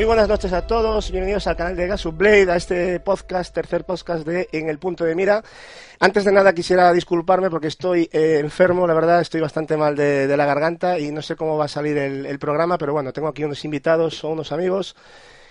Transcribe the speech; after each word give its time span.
Muy 0.00 0.06
buenas 0.06 0.28
noches 0.28 0.50
a 0.54 0.66
todos, 0.66 1.10
bienvenidos 1.10 1.46
al 1.46 1.56
canal 1.56 1.76
de 1.76 1.94
Blade, 2.12 2.50
a 2.50 2.56
este 2.56 3.00
podcast, 3.00 3.54
tercer 3.54 3.84
podcast 3.84 4.26
de 4.26 4.48
En 4.50 4.70
el 4.70 4.78
punto 4.78 5.04
de 5.04 5.14
mira. 5.14 5.44
Antes 5.98 6.24
de 6.24 6.32
nada 6.32 6.54
quisiera 6.54 6.90
disculparme 6.94 7.50
porque 7.50 7.66
estoy 7.66 8.08
eh, 8.10 8.38
enfermo, 8.38 8.86
la 8.86 8.94
verdad, 8.94 9.20
estoy 9.20 9.42
bastante 9.42 9.76
mal 9.76 9.94
de, 9.94 10.34
la 10.38 10.46
garganta 10.46 10.98
y 10.98 11.10
no 11.10 11.20
sé 11.20 11.36
cómo 11.36 11.58
va 11.58 11.66
a 11.66 11.68
salir 11.68 11.98
el, 11.98 12.38
programa, 12.38 12.78
pero 12.78 12.94
bueno, 12.94 13.12
tengo 13.12 13.28
aquí 13.28 13.44
unos 13.44 13.62
invitados 13.66 14.24
o 14.24 14.30
unos 14.30 14.52
amigos 14.52 14.96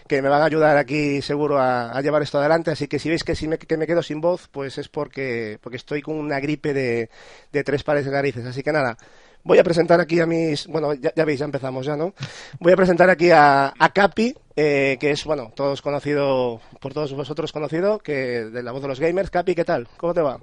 que 0.07 0.19
me 0.23 0.29
van 0.29 0.41
a 0.41 0.45
ayudar 0.45 0.77
aquí 0.77 1.21
seguro 1.21 1.59
a, 1.59 2.01
llevar 2.01 2.23
esto 2.23 2.39
adelante. 2.39 2.71
Así 2.71 2.87
que 2.87 2.97
si 2.97 3.07
veis 3.07 3.23
que, 3.23 3.35
si 3.35 3.47
me, 3.47 3.59
que 3.59 3.77
me 3.77 3.85
quedo 3.85 4.01
sin 4.01 4.19
voz, 4.19 4.47
pues 4.47 4.79
es 4.79 4.89
porque, 4.89 5.59
porque 5.61 5.77
estoy 5.77 6.01
con 6.01 6.15
una 6.15 6.39
gripe 6.39 6.73
de, 6.73 7.11
de 7.51 7.63
tres 7.63 7.83
pares 7.83 8.03
de 8.03 8.11
narices. 8.11 8.47
Así 8.47 8.63
que 8.63 8.71
nada, 8.71 8.97
Voy 9.43 9.57
a 9.57 9.63
presentar 9.63 9.99
aquí 9.99 10.19
a 10.19 10.25
mis, 10.25 10.67
bueno, 10.67 10.93
ya, 10.93 11.25
veis, 11.25 11.39
ya 11.39 11.45
empezamos 11.45 11.85
ya, 11.85 11.95
¿no? 11.95 12.13
Voy 12.59 12.73
a 12.73 12.75
presentar 12.75 13.09
aquí 13.09 13.31
a, 13.31 13.73
Capi, 13.93 14.35
eh, 14.55 14.97
que 14.99 15.11
es, 15.11 15.23
bueno, 15.23 15.51
todos 15.55 15.81
conocido, 15.81 16.61
por 16.79 16.93
todos 16.93 17.13
vosotros 17.13 17.51
conocido, 17.51 17.99
que 17.99 18.45
de 18.45 18.63
la 18.63 18.71
voz 18.71 18.81
de 18.81 18.89
los 18.89 18.99
gamers. 18.99 19.29
Capi, 19.29 19.55
¿qué 19.55 19.65
tal? 19.65 19.87
¿Cómo 19.97 20.13
te 20.13 20.21
va? 20.21 20.39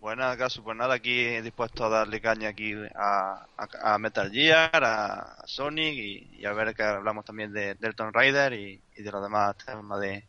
Buenas, 0.00 0.36
caso, 0.36 0.62
pues 0.62 0.76
nada, 0.76 0.94
aquí 0.94 1.40
dispuesto 1.40 1.84
a 1.84 1.88
darle 1.88 2.20
caña 2.20 2.48
aquí 2.50 2.74
a, 2.94 3.98
Metal 3.98 4.30
Gear, 4.30 4.70
a, 4.82 5.36
Sonic 5.46 5.94
y, 5.94 6.44
a 6.44 6.52
ver 6.52 6.74
que 6.74 6.82
hablamos 6.82 7.24
también 7.24 7.52
de 7.52 7.74
Delton 7.74 8.14
Rider 8.14 8.52
y 8.52 8.80
de 8.96 9.10
los 9.10 9.22
demás 9.22 9.56
temas 9.58 10.00
de, 10.00 10.24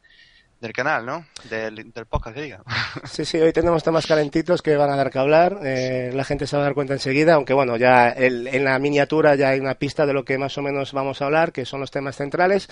del 0.59 0.73
canal, 0.73 1.05
¿no? 1.05 1.25
Del, 1.49 1.91
podcast, 2.09 2.35
que 2.35 2.41
diga. 2.41 2.63
Sí, 3.05 3.25
sí, 3.25 3.37
hoy 3.37 3.53
tenemos 3.53 3.83
temas 3.83 4.07
calentitos 4.07 4.61
que 4.61 4.75
van 4.75 4.89
a 4.89 4.95
dar 4.95 5.11
que 5.11 5.19
hablar. 5.19 5.59
Eh, 5.63 6.11
la 6.13 6.23
gente 6.23 6.47
se 6.47 6.55
va 6.55 6.63
a 6.63 6.65
dar 6.65 6.73
cuenta 6.73 6.93
enseguida, 6.93 7.35
aunque 7.35 7.53
bueno, 7.53 7.77
ya 7.77 8.09
en 8.09 8.63
la 8.63 8.77
miniatura 8.79 9.35
ya 9.35 9.49
hay 9.49 9.59
una 9.59 9.75
pista 9.75 10.05
de 10.05 10.13
lo 10.13 10.25
que 10.25 10.37
más 10.37 10.57
o 10.57 10.61
menos 10.61 10.93
vamos 10.93 11.21
a 11.21 11.25
hablar, 11.25 11.51
que 11.51 11.65
son 11.65 11.79
los 11.79 11.91
temas 11.91 12.15
centrales. 12.15 12.69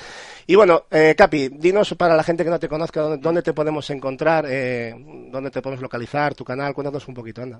Y 0.48 0.56
bueno, 0.56 0.86
eh, 0.92 1.16
Capi, 1.18 1.50
dinos 1.50 1.94
para 1.98 2.16
la 2.16 2.24
gente 2.24 2.44
que 2.44 2.50
no 2.50 2.60
te 2.60 2.68
conozca 2.68 3.02
dónde, 3.02 3.42
te 3.42 3.54
podemos 3.54 3.90
encontrar, 3.90 4.46
eh, 4.48 4.94
dónde 5.32 5.52
te 5.52 5.62
podemos 5.62 5.82
localizar, 5.82 6.34
tu 6.34 6.44
canal, 6.44 6.74
cuéntanos 6.74 7.08
un 7.08 7.14
poquito, 7.14 7.42
anda. 7.42 7.60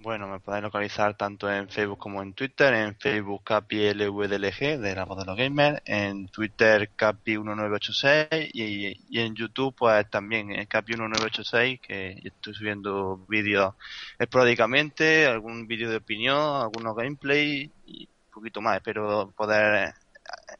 Bueno, 0.00 0.28
me 0.28 0.38
podéis 0.38 0.62
localizar 0.62 1.16
tanto 1.16 1.50
en 1.50 1.68
Facebook 1.68 1.98
como 1.98 2.22
en 2.22 2.32
Twitter. 2.32 2.72
En 2.72 2.94
Facebook 2.94 3.42
CapiLVDLG 3.42 4.78
de 4.78 4.94
la 4.94 5.04
voz 5.04 5.18
de 5.18 5.24
los 5.24 5.36
gamers. 5.36 5.82
En 5.86 6.28
Twitter 6.28 6.88
Capi1986 6.96 8.50
y, 8.52 8.96
y 9.10 9.20
en 9.20 9.34
YouTube 9.34 9.74
pues 9.76 10.08
también 10.08 10.52
en 10.52 10.68
Capi1986 10.68 11.80
que 11.80 12.20
estoy 12.22 12.54
subiendo 12.54 13.26
vídeos 13.28 13.74
esporádicamente, 14.20 15.26
algún 15.26 15.66
vídeo 15.66 15.90
de 15.90 15.96
opinión, 15.96 16.62
algunos 16.62 16.94
gameplay 16.94 17.72
y 17.84 18.04
un 18.04 18.30
poquito 18.32 18.60
más. 18.60 18.76
Espero 18.76 19.32
poder 19.36 19.94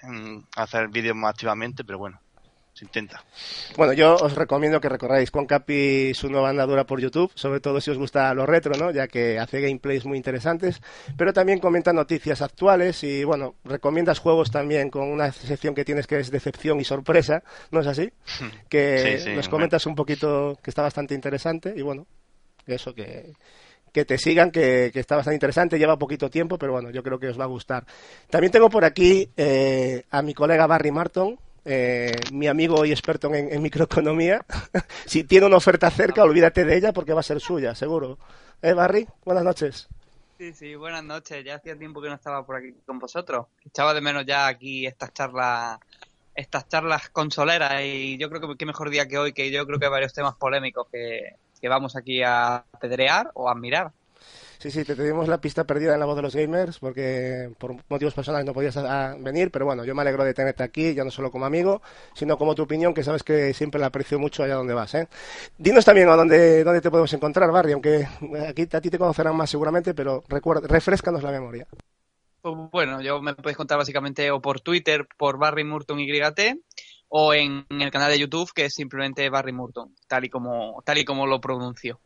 eh, 0.02 0.42
hacer 0.56 0.88
vídeos 0.88 1.14
más 1.14 1.30
activamente, 1.30 1.84
pero 1.84 1.98
bueno, 1.98 2.20
intenta. 2.82 3.24
Bueno, 3.76 3.92
yo 3.92 4.16
os 4.16 4.34
recomiendo 4.34 4.80
que 4.80 4.88
recorráis 4.88 5.30
con 5.30 5.46
Capi 5.46 6.12
su 6.14 6.28
nueva 6.30 6.50
andadura 6.50 6.84
por 6.84 7.00
YouTube, 7.00 7.32
sobre 7.34 7.60
todo 7.60 7.80
si 7.80 7.90
os 7.90 7.98
gusta 7.98 8.32
lo 8.34 8.46
retro, 8.46 8.74
¿no? 8.78 8.90
Ya 8.90 9.08
que 9.08 9.38
hace 9.38 9.60
gameplays 9.60 10.04
muy 10.04 10.16
interesantes, 10.16 10.80
pero 11.16 11.32
también 11.32 11.58
comenta 11.58 11.92
noticias 11.92 12.42
actuales 12.42 13.02
y, 13.04 13.24
bueno, 13.24 13.56
recomiendas 13.64 14.18
juegos 14.18 14.50
también 14.50 14.90
con 14.90 15.08
una 15.08 15.32
sección 15.32 15.74
que 15.74 15.84
tienes 15.84 16.06
que 16.06 16.18
es 16.18 16.30
decepción 16.30 16.80
y 16.80 16.84
sorpresa, 16.84 17.42
¿no 17.70 17.80
es 17.80 17.86
así? 17.86 18.12
Que 18.68 19.32
nos 19.34 19.48
comentas 19.48 19.86
un 19.86 19.94
poquito 19.94 20.58
que 20.62 20.70
está 20.70 20.82
bastante 20.82 21.14
interesante 21.14 21.72
y, 21.76 21.82
bueno, 21.82 22.06
eso 22.66 22.94
que 22.94 23.32
que 23.92 24.04
te 24.04 24.18
sigan, 24.18 24.50
que, 24.50 24.90
está 24.94 25.16
bastante 25.16 25.36
interesante, 25.36 25.78
lleva 25.78 25.98
poquito 25.98 26.30
tiempo, 26.30 26.58
pero 26.58 26.72
bueno, 26.72 26.90
yo 26.90 27.02
creo 27.02 27.18
que 27.18 27.28
os 27.28 27.38
va 27.38 27.44
a 27.44 27.48
gustar. 27.48 27.84
También 28.30 28.52
tengo 28.52 28.68
por 28.68 28.84
aquí 28.84 29.30
eh, 29.36 30.04
a 30.10 30.22
mi 30.22 30.34
colega 30.34 30.66
Barry 30.66 30.90
Marton, 30.90 31.38
eh, 31.70 32.16
mi 32.32 32.46
amigo 32.46 32.84
y 32.86 32.92
experto 32.92 33.32
en, 33.34 33.60
microeconomía. 33.62 34.44
si 35.06 35.24
tiene 35.24 35.46
una 35.46 35.58
oferta 35.58 35.90
cerca, 35.90 36.22
olvídate 36.22 36.64
de 36.64 36.76
ella 36.76 36.92
porque 36.94 37.12
va 37.12 37.20
a 37.20 37.22
ser 37.24 37.40
suya, 37.40 37.74
seguro. 37.74 38.18
¿Eh, 38.62 38.72
Barry? 38.72 39.06
Buenas 39.24 39.44
noches. 39.44 39.88
Sí, 40.38 40.54
sí, 40.54 40.74
buenas 40.76 41.04
noches. 41.04 41.44
Ya 41.44 41.56
hacía 41.56 41.76
tiempo 41.76 42.00
que 42.00 42.08
no 42.08 42.14
estaba 42.14 42.46
por 42.46 42.56
aquí 42.56 42.72
con 42.86 42.98
vosotros. 42.98 43.46
Echaba 43.66 43.92
de 43.92 44.00
menos 44.00 44.24
ya 44.24 44.46
aquí 44.46 44.86
estas 44.86 45.12
charlas 45.12 45.78
estas 46.34 46.68
charlas 46.68 47.10
consoleras 47.10 47.82
y 47.82 48.16
yo 48.16 48.30
creo 48.30 48.40
que 48.40 48.56
qué 48.56 48.64
mejor 48.64 48.90
día 48.90 49.08
que 49.08 49.18
hoy, 49.18 49.32
que 49.32 49.50
yo 49.50 49.66
creo 49.66 49.78
que 49.78 49.86
hay 49.86 49.90
varios 49.90 50.14
temas 50.14 50.36
polémicos 50.36 50.86
que, 50.90 51.34
que 51.60 51.68
vamos 51.68 51.96
aquí 51.96 52.22
a 52.22 52.64
pedrear 52.80 53.30
o 53.34 53.50
a 53.50 53.54
mirar. 53.54 53.92
Sí, 54.58 54.72
sí, 54.72 54.84
te 54.84 54.96
tuvimos 54.96 55.28
la 55.28 55.40
pista 55.40 55.62
perdida 55.62 55.94
en 55.94 56.00
la 56.00 56.06
voz 56.06 56.16
de 56.16 56.22
los 56.22 56.34
gamers 56.34 56.80
porque 56.80 57.48
por 57.58 57.76
motivos 57.88 58.12
personales 58.12 58.44
no 58.44 58.52
podías 58.52 58.76
venir, 59.20 59.52
pero 59.52 59.64
bueno, 59.66 59.84
yo 59.84 59.94
me 59.94 60.02
alegro 60.02 60.24
de 60.24 60.34
tenerte 60.34 60.64
aquí, 60.64 60.94
ya 60.94 61.04
no 61.04 61.12
solo 61.12 61.30
como 61.30 61.46
amigo, 61.46 61.80
sino 62.12 62.36
como 62.36 62.56
tu 62.56 62.62
opinión, 62.62 62.92
que 62.92 63.04
sabes 63.04 63.22
que 63.22 63.54
siempre 63.54 63.80
la 63.80 63.86
aprecio 63.86 64.18
mucho 64.18 64.42
allá 64.42 64.56
donde 64.56 64.74
vas. 64.74 64.92
¿eh? 64.94 65.06
Dinos 65.56 65.84
también 65.84 66.08
a 66.08 66.16
dónde, 66.16 66.64
dónde 66.64 66.80
te 66.80 66.90
podemos 66.90 67.12
encontrar, 67.12 67.52
Barry, 67.52 67.72
aunque 67.72 68.08
aquí 68.48 68.66
a 68.72 68.80
ti 68.80 68.90
te 68.90 68.98
conocerán 68.98 69.36
más 69.36 69.48
seguramente, 69.48 69.94
pero 69.94 70.24
recuerda, 70.28 70.66
refrescanos 70.66 71.22
la 71.22 71.30
memoria. 71.30 71.66
Pues 72.40 72.54
bueno, 72.72 73.00
yo 73.00 73.20
me 73.20 73.34
podéis 73.34 73.56
contar 73.56 73.78
básicamente 73.78 74.30
o 74.32 74.40
por 74.40 74.60
Twitter, 74.60 75.06
por 75.16 75.38
Barry 75.38 75.62
Murton 75.62 76.00
YT, 76.00 76.58
o 77.08 77.32
en, 77.32 77.64
el 77.68 77.90
canal 77.90 78.10
de 78.10 78.18
YouTube, 78.18 78.52
que 78.52 78.64
es 78.64 78.74
simplemente 78.74 79.28
Barry 79.30 79.52
Murton, 79.52 79.94
tal 80.08 80.24
y 80.24 80.28
como, 80.30 80.82
tal 80.84 80.98
y 80.98 81.04
como 81.04 81.26
lo 81.26 81.40
pronuncio. 81.40 82.00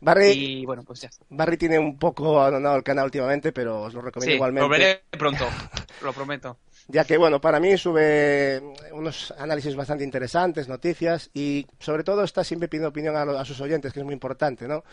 Barry, 0.00 0.64
bueno, 0.66 0.82
pues 0.84 1.00
ya 1.00 1.10
Barry 1.28 1.56
tiene 1.56 1.78
un 1.78 1.98
poco 1.98 2.40
abandonado 2.40 2.76
el 2.76 2.82
canal 2.82 3.04
últimamente, 3.06 3.52
pero 3.52 3.82
os 3.82 3.94
lo 3.94 4.00
recomiendo 4.00 4.34
igualmente. 4.34 4.64
Lo 4.64 4.68
veré 4.68 5.02
pronto, 5.18 5.44
lo 6.02 6.12
prometo. 6.12 6.58
Ya 6.88 7.04
que, 7.04 7.16
bueno, 7.16 7.40
para 7.40 7.60
mí 7.60 7.76
sube 7.78 8.60
unos 8.92 9.32
análisis 9.38 9.76
bastante 9.76 10.04
interesantes, 10.04 10.68
noticias 10.68 11.30
y 11.32 11.66
sobre 11.78 12.02
todo 12.02 12.24
está 12.24 12.42
siempre 12.42 12.68
pidiendo 12.68 12.88
opinión 12.88 13.16
a, 13.16 13.44
sus 13.44 13.60
oyentes, 13.60 13.92
que 13.92 14.00
es 14.00 14.04
muy 14.04 14.12
importante, 14.12 14.66
¿no? 14.66 14.84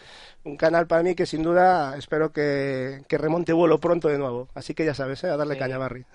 Un 0.44 0.56
canal 0.56 0.88
para 0.88 1.04
mí 1.04 1.16
que 1.16 1.26
sin 1.26 1.42
duda 1.42 1.98
espero 1.98 2.32
que, 2.32 3.04
remonte 3.10 3.54
vuelo 3.54 3.80
pronto 3.80 4.08
de 4.08 4.18
nuevo. 4.18 4.50
Así 4.54 4.74
que 4.74 4.86
ya 4.86 4.94
sabes, 4.94 5.24
¿eh? 5.24 5.30
a 5.30 5.38
darle 5.38 5.58
caña 5.58 5.76
a 5.76 5.80
Barry. 5.80 6.06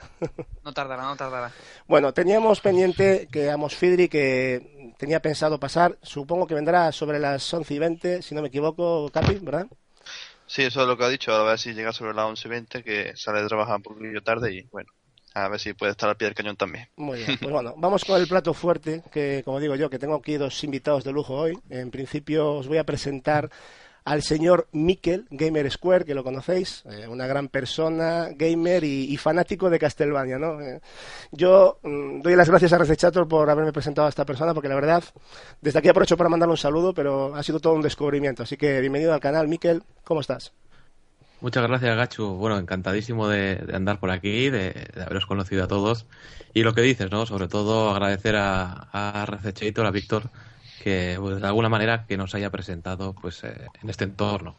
No 0.64 0.72
tardará, 0.72 1.02
no 1.02 1.16
tardará. 1.16 1.50
bueno, 1.86 2.14
teníamos 2.14 2.60
pendiente 2.60 3.28
que 3.30 3.50
Amos 3.50 3.74
Fidri, 3.74 4.08
que 4.08 4.94
tenía 4.96 5.20
pensado 5.20 5.58
pasar. 5.58 5.98
Supongo 6.02 6.46
que 6.46 6.54
vendrá 6.54 6.92
sobre 6.92 7.18
las 7.18 7.52
11 7.52 7.74
y 7.74 7.78
20, 7.78 8.22
si 8.22 8.34
no 8.34 8.42
me 8.42 8.48
equivoco, 8.48 9.10
Capi, 9.12 9.34
¿verdad? 9.42 9.66
Sí, 10.46 10.62
eso 10.62 10.82
es 10.82 10.86
lo 10.86 10.96
que 10.96 11.04
ha 11.04 11.08
dicho. 11.08 11.32
A 11.32 11.42
ver 11.42 11.58
si 11.58 11.74
llega 11.74 11.92
sobre 11.92 12.14
las 12.14 12.26
11 12.26 12.48
y 12.48 12.50
20, 12.50 12.82
que 12.82 13.16
sale 13.16 13.42
de 13.42 13.48
trabajar 13.48 13.76
un 13.76 13.82
poquillo 13.82 14.22
tarde 14.22 14.54
y 14.54 14.62
bueno, 14.70 14.90
a 15.34 15.48
ver 15.48 15.60
si 15.60 15.74
puede 15.74 15.92
estar 15.92 16.08
al 16.08 16.16
pie 16.16 16.28
del 16.28 16.34
cañón 16.34 16.56
también. 16.56 16.88
Muy 16.96 17.18
bien, 17.18 17.36
pues 17.38 17.50
bueno, 17.52 17.74
vamos 17.76 18.04
con 18.04 18.20
el 18.20 18.28
plato 18.28 18.54
fuerte, 18.54 19.02
que 19.12 19.42
como 19.44 19.60
digo 19.60 19.74
yo, 19.74 19.90
que 19.90 19.98
tengo 19.98 20.14
aquí 20.14 20.36
dos 20.36 20.62
invitados 20.64 21.04
de 21.04 21.12
lujo 21.12 21.34
hoy. 21.34 21.58
En 21.70 21.90
principio 21.90 22.54
os 22.54 22.68
voy 22.68 22.78
a 22.78 22.84
presentar 22.84 23.50
al 24.04 24.22
señor 24.22 24.68
Mikel, 24.72 25.26
Gamer 25.30 25.70
Square, 25.70 26.04
que 26.04 26.14
lo 26.14 26.22
conocéis, 26.22 26.84
eh, 26.90 27.08
una 27.08 27.26
gran 27.26 27.48
persona, 27.48 28.28
gamer 28.36 28.84
y, 28.84 29.16
fanático 29.16 29.70
de 29.70 29.78
Castlevania, 29.78 30.38
¿no? 30.38 30.60
Eh, 30.60 30.80
yo 31.32 31.78
mm, 31.82 32.20
doy 32.20 32.36
las 32.36 32.50
gracias 32.50 32.72
a 32.74 32.78
Recechator 32.78 33.26
por 33.26 33.48
haberme 33.48 33.72
presentado 33.72 34.06
a 34.06 34.10
esta 34.10 34.26
persona, 34.26 34.52
porque 34.52 34.68
la 34.68 34.74
verdad, 34.74 35.02
desde 35.62 35.78
aquí 35.78 35.88
aprovecho 35.88 36.18
para 36.18 36.28
mandarle 36.28 36.52
un 36.52 36.58
saludo, 36.58 36.92
pero 36.92 37.34
ha 37.34 37.42
sido 37.42 37.60
todo 37.60 37.72
un 37.72 37.82
descubrimiento. 37.82 38.42
Así 38.42 38.58
que 38.58 38.80
bienvenido 38.80 39.14
al 39.14 39.20
canal, 39.20 39.48
Mikel, 39.48 39.82
¿cómo 40.04 40.20
estás? 40.20 40.52
Muchas 41.44 41.68
gracias, 41.68 41.94
Gachu. 41.94 42.36
Bueno, 42.36 42.56
encantadísimo 42.56 43.28
de, 43.28 43.62
andar 43.74 44.00
por 44.00 44.10
aquí, 44.10 44.48
de, 44.48 44.88
haberos 44.98 45.26
conocido 45.26 45.62
a 45.62 45.68
todos. 45.68 46.06
Y 46.54 46.62
lo 46.62 46.72
que 46.72 46.80
dices, 46.80 47.10
¿no? 47.10 47.26
Sobre 47.26 47.48
todo 47.48 47.90
agradecer 47.90 48.34
a, 48.34 48.88
a 48.90 49.24
a 49.24 49.90
Víctor, 49.90 50.30
que 50.82 51.18
pues, 51.20 51.42
de 51.42 51.46
alguna 51.46 51.68
manera 51.68 52.06
que 52.06 52.16
nos 52.16 52.34
haya 52.34 52.48
presentado 52.48 53.12
pues 53.12 53.44
eh, 53.44 53.66
en 53.82 53.90
este 53.90 54.04
entorno. 54.04 54.56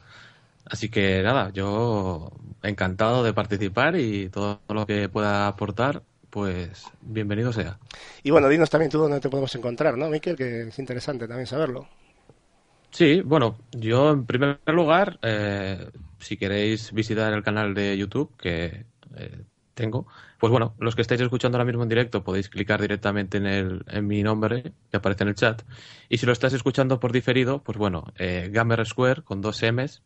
Así 0.64 0.90
que 0.90 1.24
nada, 1.24 1.50
yo 1.50 2.32
encantado 2.62 3.24
de 3.24 3.34
participar 3.34 3.96
y 3.96 4.30
todo 4.30 4.60
lo 4.70 4.86
que 4.86 5.10
pueda 5.10 5.48
aportar, 5.48 6.04
pues 6.30 6.86
bienvenido 7.02 7.52
sea. 7.52 7.80
Y 8.22 8.30
bueno, 8.30 8.48
dinos 8.48 8.70
también 8.70 8.92
tú 8.92 9.00
dónde 9.00 9.20
te 9.20 9.30
podemos 9.30 9.56
encontrar, 9.56 9.98
¿no, 9.98 10.08
Miquel? 10.08 10.36
Que 10.36 10.68
es 10.68 10.78
interesante 10.78 11.28
también 11.28 11.48
saberlo. 11.48 11.88
Sí, 12.96 13.20
bueno, 13.20 13.58
yo 13.74 14.12
en 14.12 14.26
primer 14.26 14.62
lugar, 14.68 15.20
eh, 15.22 15.92
si 16.18 16.38
queréis 16.38 16.94
visitar 16.94 17.34
el 17.34 17.44
canal 17.44 17.74
de 17.74 17.98
YouTube 17.98 18.34
que 18.38 18.86
eh, 19.18 19.44
tengo, 19.74 20.08
pues 20.40 20.50
bueno, 20.50 20.76
los 20.80 20.96
que 20.96 21.02
estáis 21.02 21.20
escuchando 21.20 21.58
ahora 21.58 21.66
mismo 21.66 21.84
en 21.84 21.90
directo 21.90 22.24
podéis 22.24 22.48
clicar 22.48 22.80
directamente 22.80 23.38
en, 23.38 23.48
el, 23.48 23.84
en 23.88 24.08
mi 24.08 24.24
nombre 24.24 24.72
que 24.90 24.96
aparece 24.96 25.24
en 25.24 25.28
el 25.30 25.36
chat. 25.36 25.64
Y 26.08 26.20
si 26.20 26.26
lo 26.26 26.32
estás 26.32 26.54
escuchando 26.54 26.98
por 26.98 27.12
diferido, 27.12 27.62
pues 27.62 27.78
bueno, 27.78 28.14
eh, 28.18 28.48
Gamer 28.50 28.86
Square 28.86 29.24
con 29.24 29.42
dos 29.42 29.62
M's, 29.62 30.02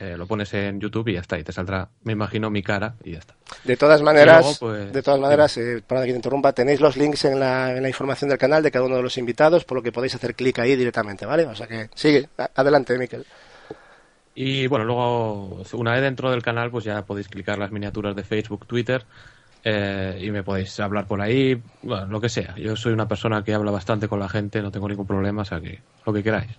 eh, 0.00 0.16
lo 0.16 0.26
pones 0.26 0.52
en 0.54 0.80
YouTube 0.80 1.08
y 1.08 1.12
ya 1.12 1.20
está. 1.20 1.38
Y 1.38 1.44
te 1.44 1.52
saldrá, 1.52 1.88
me 2.04 2.14
imagino, 2.14 2.48
mi 2.48 2.62
cara 2.62 2.94
y 3.04 3.12
ya 3.12 3.18
está. 3.18 3.34
De 3.64 3.76
todas 3.76 4.00
maneras, 4.00 4.56
pues, 4.58 4.92
de 4.92 5.02
todas 5.02 5.20
maneras, 5.20 5.56
eh, 5.58 5.82
para 5.86 6.02
que 6.04 6.12
te 6.12 6.16
interrumpa, 6.16 6.52
tenéis 6.54 6.80
los 6.80 6.96
links 6.96 7.26
en 7.26 7.38
la, 7.38 7.76
en 7.76 7.82
la 7.82 7.88
información 7.88 8.30
del 8.30 8.38
canal 8.38 8.62
de 8.62 8.70
cada 8.70 8.86
uno 8.86 8.96
de 8.96 9.02
los 9.02 9.18
invitados, 9.18 9.64
por 9.64 9.76
lo 9.76 9.82
que 9.82 9.92
podéis 9.92 10.14
hacer 10.14 10.34
clic 10.34 10.58
ahí 10.58 10.74
directamente, 10.74 11.26
¿vale? 11.26 11.44
O 11.44 11.54
sea 11.54 11.66
que 11.66 11.90
sigue, 11.94 12.28
adelante, 12.54 12.96
Miquel. 12.96 13.26
Y 14.34 14.66
bueno, 14.68 14.86
luego, 14.86 15.62
una 15.74 15.92
vez 15.92 16.00
dentro 16.00 16.30
del 16.30 16.42
canal, 16.42 16.70
pues 16.70 16.84
ya 16.84 17.02
podéis 17.02 17.28
clicar 17.28 17.58
las 17.58 17.70
miniaturas 17.70 18.16
de 18.16 18.24
Facebook, 18.24 18.66
Twitter 18.66 19.04
eh, 19.62 20.18
y 20.22 20.30
me 20.30 20.42
podéis 20.42 20.80
hablar 20.80 21.06
por 21.06 21.20
ahí, 21.20 21.60
bueno, 21.82 22.06
lo 22.06 22.20
que 22.20 22.30
sea. 22.30 22.54
Yo 22.56 22.76
soy 22.76 22.94
una 22.94 23.06
persona 23.06 23.44
que 23.44 23.52
habla 23.52 23.70
bastante 23.70 24.08
con 24.08 24.18
la 24.18 24.28
gente, 24.28 24.62
no 24.62 24.70
tengo 24.70 24.88
ningún 24.88 25.06
problema, 25.06 25.42
o 25.42 25.44
sea 25.44 25.60
que 25.60 25.80
lo 26.06 26.12
que 26.12 26.22
queráis. 26.22 26.50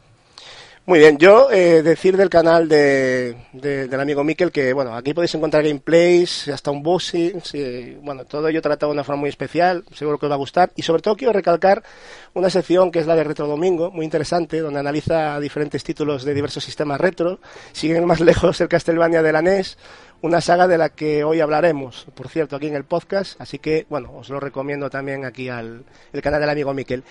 Muy 0.83 0.97
bien, 0.97 1.19
yo 1.19 1.51
eh, 1.51 1.83
decir 1.83 2.17
del 2.17 2.29
canal 2.29 2.67
de, 2.67 3.37
del 3.53 3.99
amigo 3.99 4.23
Miquel 4.23 4.51
que, 4.51 4.73
bueno, 4.73 4.95
aquí 4.95 5.13
podéis 5.13 5.35
encontrar 5.35 5.63
gameplays, 5.63 6.47
hasta 6.47 6.71
un 6.71 6.81
bossing, 6.81 7.39
bueno, 8.01 8.25
todo 8.25 8.47
ello 8.47 8.63
tratado 8.63 8.91
de 8.91 8.95
una 8.95 9.03
forma 9.03 9.21
muy 9.21 9.29
especial, 9.29 9.83
seguro 9.93 10.17
que 10.17 10.25
os 10.25 10.31
va 10.31 10.35
a 10.35 10.39
gustar. 10.39 10.71
Y 10.75 10.81
sobre 10.81 11.03
todo 11.03 11.15
quiero 11.15 11.33
recalcar 11.33 11.83
una 12.33 12.49
sección 12.49 12.89
que 12.89 12.97
es 12.97 13.05
la 13.05 13.15
de 13.15 13.23
Retro 13.23 13.45
Domingo, 13.45 13.91
muy 13.91 14.05
interesante, 14.05 14.59
donde 14.59 14.79
analiza 14.79 15.39
diferentes 15.39 15.83
títulos 15.83 16.25
de 16.25 16.33
diversos 16.33 16.63
sistemas 16.63 16.99
retro. 16.99 17.39
Siguen 17.73 18.05
más 18.05 18.19
lejos 18.19 18.59
el 18.59 18.67
Castlevania 18.67 19.21
de 19.21 19.31
la 19.31 19.43
NES, 19.43 19.77
una 20.21 20.39
saga 20.39 20.67
de 20.67 20.77
la 20.77 20.89
que 20.89 21.23
hoy 21.23 21.39
hablaremos, 21.39 22.05
por 22.13 22.29
cierto, 22.29 22.55
aquí 22.55 22.67
en 22.67 22.75
el 22.75 22.83
podcast, 22.83 23.39
así 23.41 23.57
que, 23.57 23.87
bueno, 23.89 24.11
os 24.13 24.29
lo 24.29 24.39
recomiendo 24.39 24.89
también 24.89 25.25
aquí 25.25 25.49
al 25.49 25.83
el 26.13 26.21
canal 26.21 26.39
del 26.39 26.49
amigo 26.49 26.73
Miquel. 26.73 27.03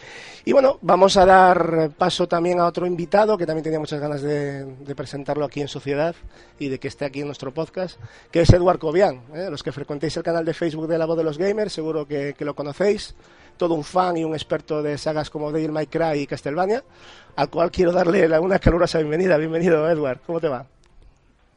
Y 0.45 0.53
bueno, 0.53 0.79
vamos 0.83 1.17
a 1.17 1.27
dar 1.27 1.91
paso 1.99 2.29
también 2.29 2.61
a 2.61 2.67
otro 2.67 2.87
invitado 2.87 3.37
que 3.37 3.47
también 3.47 3.65
tenía 3.65 3.81
muchas 3.81 4.01
ganas 4.01 4.23
de, 4.23 4.67
presentarlo 4.95 5.45
aquí 5.45 5.61
en 5.61 5.69
Sociedad 5.69 6.15
y 6.59 6.69
de 6.69 6.79
que 6.79 6.89
esté 6.89 7.05
aquí 7.05 7.21
en 7.21 7.27
nuestro 7.27 7.53
podcast, 7.53 7.99
que 8.31 8.43
es 8.43 8.51
Eduard 8.53 8.79
Cobian. 8.79 9.23
¿eh? 9.35 9.49
Los 9.51 9.62
que 9.62 9.73
frecuentéis 9.73 10.17
el 10.17 10.23
canal 10.23 10.45
de 10.45 10.55
Facebook 10.55 10.87
de 10.87 10.99
La 10.99 11.07
Voz 11.07 11.17
de 11.17 11.25
los 11.25 11.39
Gamers, 11.39 11.73
seguro 11.73 12.07
que, 12.07 12.35
lo 12.39 12.55
conocéis. 12.55 13.15
Todo 13.57 13.75
un 13.75 13.85
fan 13.85 14.17
y 14.17 14.25
un 14.25 14.33
experto 14.33 14.83
de 14.83 14.97
sagas 14.97 15.29
como 15.29 15.53
Devil 15.53 15.73
May 15.73 15.87
Cry 15.87 16.21
y 16.21 16.27
Castlevania, 16.27 16.83
al 17.37 17.51
cual 17.51 17.71
quiero 17.71 17.93
darle 17.93 18.27
una 18.39 18.59
calurosa 18.59 18.99
bienvenida. 18.99 19.37
Bienvenido, 19.37 19.89
Edward. 19.91 20.21
¿Cómo 20.25 20.41
te 20.41 20.49
va? 20.49 20.67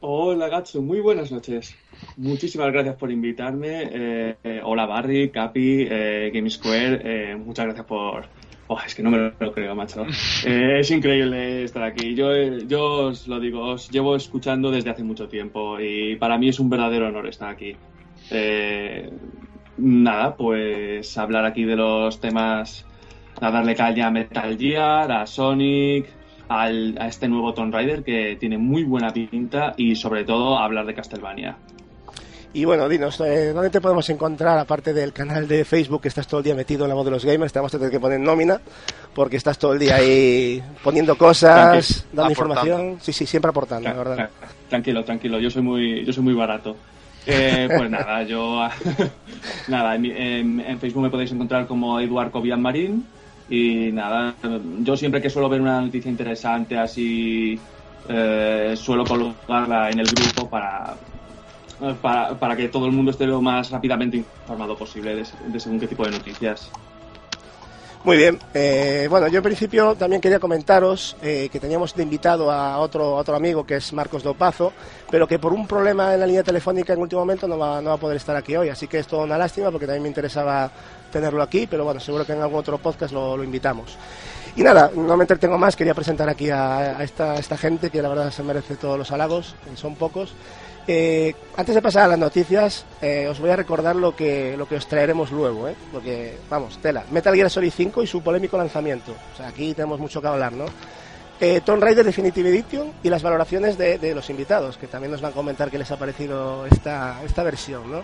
Hola 0.06 0.48
Gatsu, 0.50 0.82
muy 0.82 1.00
buenas 1.00 1.32
noches. 1.32 1.74
Muchísimas 2.18 2.70
gracias 2.70 2.94
por 2.96 3.10
invitarme. 3.10 3.88
Eh, 3.90 4.36
eh, 4.44 4.60
hola 4.62 4.84
Barry, 4.84 5.30
Capi, 5.30 5.86
eh, 5.90 6.30
Game 6.30 6.50
Square. 6.50 7.36
muchas 7.38 7.64
gracias 7.64 7.86
por. 7.86 8.26
Oh, 8.66 8.78
es 8.86 8.94
que 8.94 9.02
no 9.02 9.10
me 9.10 9.32
lo 9.40 9.52
creo, 9.54 9.74
macho. 9.74 10.04
es 10.46 10.90
increíble 10.90 11.64
estar 11.64 11.84
aquí. 11.84 12.14
Yo, 12.14 12.34
yo 12.68 13.06
os 13.06 13.26
lo 13.26 13.40
digo, 13.40 13.64
os 13.64 13.88
llevo 13.88 14.14
escuchando 14.14 14.70
desde 14.70 14.90
hace 14.90 15.02
mucho 15.02 15.26
tiempo 15.26 15.80
y 15.80 16.16
para 16.16 16.36
mí 16.36 16.50
es 16.50 16.60
un 16.60 16.68
verdadero 16.68 17.08
honor 17.08 17.26
estar 17.26 17.48
aquí. 17.48 17.74
nada, 19.78 20.36
pues 20.36 21.16
hablar 21.16 21.46
aquí 21.46 21.64
de 21.64 21.76
los 21.76 22.20
temas, 22.20 22.84
a 23.40 23.50
darle 23.50 23.74
calle 23.74 24.02
a 24.02 24.10
Metal 24.10 24.58
Gear, 24.58 25.10
a 25.10 25.26
Sonic, 25.26 26.23
al, 26.48 26.96
a 26.98 27.08
este 27.08 27.28
nuevo 27.28 27.54
Tomb 27.54 27.72
Raider 27.72 28.02
que 28.02 28.36
tiene 28.38 28.58
muy 28.58 28.84
buena 28.84 29.12
pinta 29.12 29.74
y 29.76 29.96
sobre 29.96 30.24
todo 30.24 30.58
hablar 30.58 30.86
de 30.86 30.94
Castlevania. 30.94 31.56
Y 32.54 32.64
bueno, 32.64 32.88
dinos, 32.88 33.20
eh, 33.20 33.52
¿dónde 33.52 33.68
te 33.68 33.80
podemos 33.80 34.08
encontrar, 34.10 34.56
aparte 34.58 34.92
del 34.92 35.12
canal 35.12 35.48
de 35.48 35.64
Facebook, 35.64 36.02
que 36.02 36.08
estás 36.08 36.28
todo 36.28 36.38
el 36.38 36.44
día 36.44 36.54
metido 36.54 36.84
en 36.84 36.88
la 36.88 36.94
voz 36.94 37.04
de 37.04 37.10
los 37.10 37.24
gamers? 37.24 37.52
Te 37.52 37.58
vamos 37.58 37.74
a 37.74 37.78
tener 37.78 37.90
que 37.90 37.98
poner 37.98 38.20
nómina, 38.20 38.60
porque 39.12 39.36
estás 39.36 39.58
todo 39.58 39.72
el 39.72 39.80
día 39.80 39.96
ahí 39.96 40.62
poniendo 40.84 41.18
cosas, 41.18 42.06
dando 42.12 42.30
información. 42.30 42.98
Sí, 43.00 43.12
sí, 43.12 43.26
siempre 43.26 43.48
aportando, 43.48 43.88
la 43.88 43.94
verdad. 43.96 44.30
Tranquilo, 44.68 45.04
tranquilo, 45.04 45.40
yo 45.40 45.50
soy 45.50 45.62
muy, 45.62 46.04
yo 46.04 46.12
soy 46.12 46.22
muy 46.22 46.34
barato. 46.34 46.76
Eh, 47.26 47.68
pues 47.76 47.90
nada, 47.90 48.22
yo. 48.22 48.68
nada, 49.68 49.96
en, 49.96 50.78
Facebook 50.78 51.02
me 51.02 51.10
podéis 51.10 51.32
encontrar 51.32 51.66
como 51.66 51.98
Eduard 51.98 52.30
Cobian 52.30 52.62
Marín. 52.62 53.04
Y 53.48 53.92
nada, 53.92 54.36
yo 54.80 54.96
siempre 54.96 55.20
que 55.20 55.28
suelo 55.28 55.48
ver 55.48 55.60
una 55.60 55.80
noticia 55.80 56.10
interesante 56.10 56.78
así, 56.78 57.60
eh, 58.08 58.74
suelo 58.76 59.04
colocarla 59.04 59.90
en 59.90 59.98
el 59.98 60.06
grupo 60.06 60.48
para, 60.48 60.96
para, 62.00 62.38
para, 62.38 62.56
que 62.56 62.68
todo 62.68 62.86
el 62.86 62.92
mundo 62.92 63.10
esté 63.10 63.26
lo 63.26 63.42
más 63.42 63.70
rápidamente 63.70 64.16
informado 64.16 64.76
posible 64.76 65.14
de, 65.16 65.60
según 65.60 65.78
qué 65.78 65.88
tipo 65.88 66.04
de 66.04 66.12
noticias. 66.12 66.70
Muy 68.04 68.18
bien. 68.18 68.38
Eh, 68.52 69.06
bueno, 69.08 69.28
yo 69.28 69.38
en 69.38 69.42
principio 69.42 69.94
también 69.94 70.20
quería 70.20 70.38
comentaros 70.38 71.16
eh, 71.22 71.48
que 71.50 71.58
teníamos 71.58 71.94
de 71.94 72.02
invitado 72.02 72.50
a 72.50 72.78
otro, 72.78 73.14
otro 73.14 73.34
amigo 73.34 73.64
que 73.64 73.76
es 73.76 73.94
Marcos 73.94 74.22
Dopazo, 74.22 74.74
pero 75.10 75.26
que 75.26 75.38
por 75.38 75.54
un 75.54 75.66
problema 75.66 76.12
en 76.12 76.20
la 76.20 76.26
línea 76.26 76.42
telefónica 76.42 76.92
en 76.92 77.00
último 77.00 77.22
momento 77.22 77.48
no 77.48 77.58
va, 77.58 77.80
no 77.80 77.88
va 77.88 77.94
a 77.94 77.98
poder 77.98 78.18
estar 78.18 78.36
aquí 78.36 78.54
hoy. 78.56 78.68
Así 78.68 78.88
que 78.88 78.98
es 78.98 79.06
toda 79.06 79.24
una 79.24 79.38
lástima 79.38 79.70
porque 79.70 79.86
también 79.86 80.02
me 80.02 80.08
interesaba 80.08 80.70
tenerlo 81.10 81.42
aquí, 81.42 81.66
pero 81.66 81.84
bueno, 81.84 81.98
seguro 81.98 82.26
que 82.26 82.34
en 82.34 82.42
algún 82.42 82.58
otro 82.58 82.76
podcast 82.76 83.14
lo, 83.14 83.42
invitamos. 83.42 83.96
Y 84.54 84.62
nada, 84.62 84.90
no 84.94 85.16
me 85.16 85.24
entretengo 85.24 85.56
más, 85.56 85.74
quería 85.74 85.94
presentar 85.94 86.28
aquí 86.28 86.50
a, 86.50 87.02
esta, 87.02 87.36
esta 87.36 87.56
gente 87.56 87.88
que 87.88 88.02
la 88.02 88.10
verdad 88.10 88.30
se 88.30 88.42
merece 88.42 88.76
todos 88.76 88.98
los 88.98 89.12
halagos, 89.12 89.54
son 89.76 89.96
pocos. 89.96 90.34
Eh, 90.86 91.34
antes 91.56 91.74
de 91.74 91.80
pasar 91.80 92.04
a 92.04 92.08
las 92.08 92.18
noticias, 92.18 92.84
eh, 93.00 93.26
os 93.28 93.40
voy 93.40 93.50
a 93.50 93.56
recordar 93.56 93.96
lo 93.96 94.14
que, 94.14 94.56
lo 94.56 94.68
que 94.68 94.76
os 94.76 94.86
traeremos 94.86 95.30
luego, 95.30 95.68
¿eh? 95.68 95.74
porque, 95.92 96.36
vamos, 96.50 96.78
tela, 96.78 97.04
Metal 97.10 97.34
Gear 97.34 97.48
Solid 97.48 97.72
5 97.74 98.02
y 98.02 98.06
su 98.06 98.22
polémico 98.22 98.58
lanzamiento. 98.58 99.12
O 99.32 99.36
sea, 99.36 99.48
aquí 99.48 99.72
tenemos 99.72 99.98
mucho 99.98 100.20
que 100.20 100.28
hablar, 100.28 100.52
¿no? 100.52 100.66
Eh, 101.40 101.62
Tomb 101.64 101.82
Raider 101.82 102.04
Definitive 102.04 102.48
Edition 102.48 102.92
y 103.02 103.08
las 103.08 103.22
valoraciones 103.22 103.76
de, 103.76 103.98
de, 103.98 104.14
los 104.14 104.28
invitados, 104.30 104.76
que 104.76 104.86
también 104.86 105.10
nos 105.10 105.20
van 105.20 105.32
a 105.32 105.34
comentar 105.34 105.70
qué 105.70 105.78
les 105.78 105.90
ha 105.90 105.98
parecido 105.98 106.66
esta, 106.66 107.22
esta 107.24 107.42
versión, 107.42 107.90
¿no? 107.90 108.02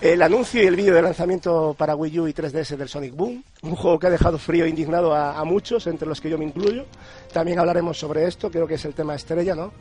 El 0.00 0.20
anuncio 0.22 0.62
y 0.62 0.66
el 0.66 0.76
vídeo 0.76 0.94
de 0.94 1.02
lanzamiento 1.02 1.74
para 1.78 1.94
Wii 1.94 2.18
U 2.20 2.28
y 2.28 2.32
3DS 2.32 2.76
del 2.76 2.88
Sonic 2.88 3.14
Boom, 3.14 3.42
un 3.62 3.76
juego 3.76 3.98
que 3.98 4.08
ha 4.08 4.10
dejado 4.10 4.38
frío 4.38 4.64
e 4.64 4.68
indignado 4.68 5.14
a, 5.14 5.42
muchos, 5.44 5.86
entre 5.86 6.08
los 6.08 6.20
que 6.20 6.28
yo 6.28 6.36
me 6.36 6.44
incluyo. 6.44 6.84
También 7.32 7.58
hablaremos 7.58 7.98
sobre 7.98 8.26
esto, 8.26 8.50
creo 8.50 8.66
que 8.66 8.74
es 8.74 8.84
el 8.84 8.92
tema 8.92 9.14
estrella, 9.14 9.54
¿no? 9.54 9.72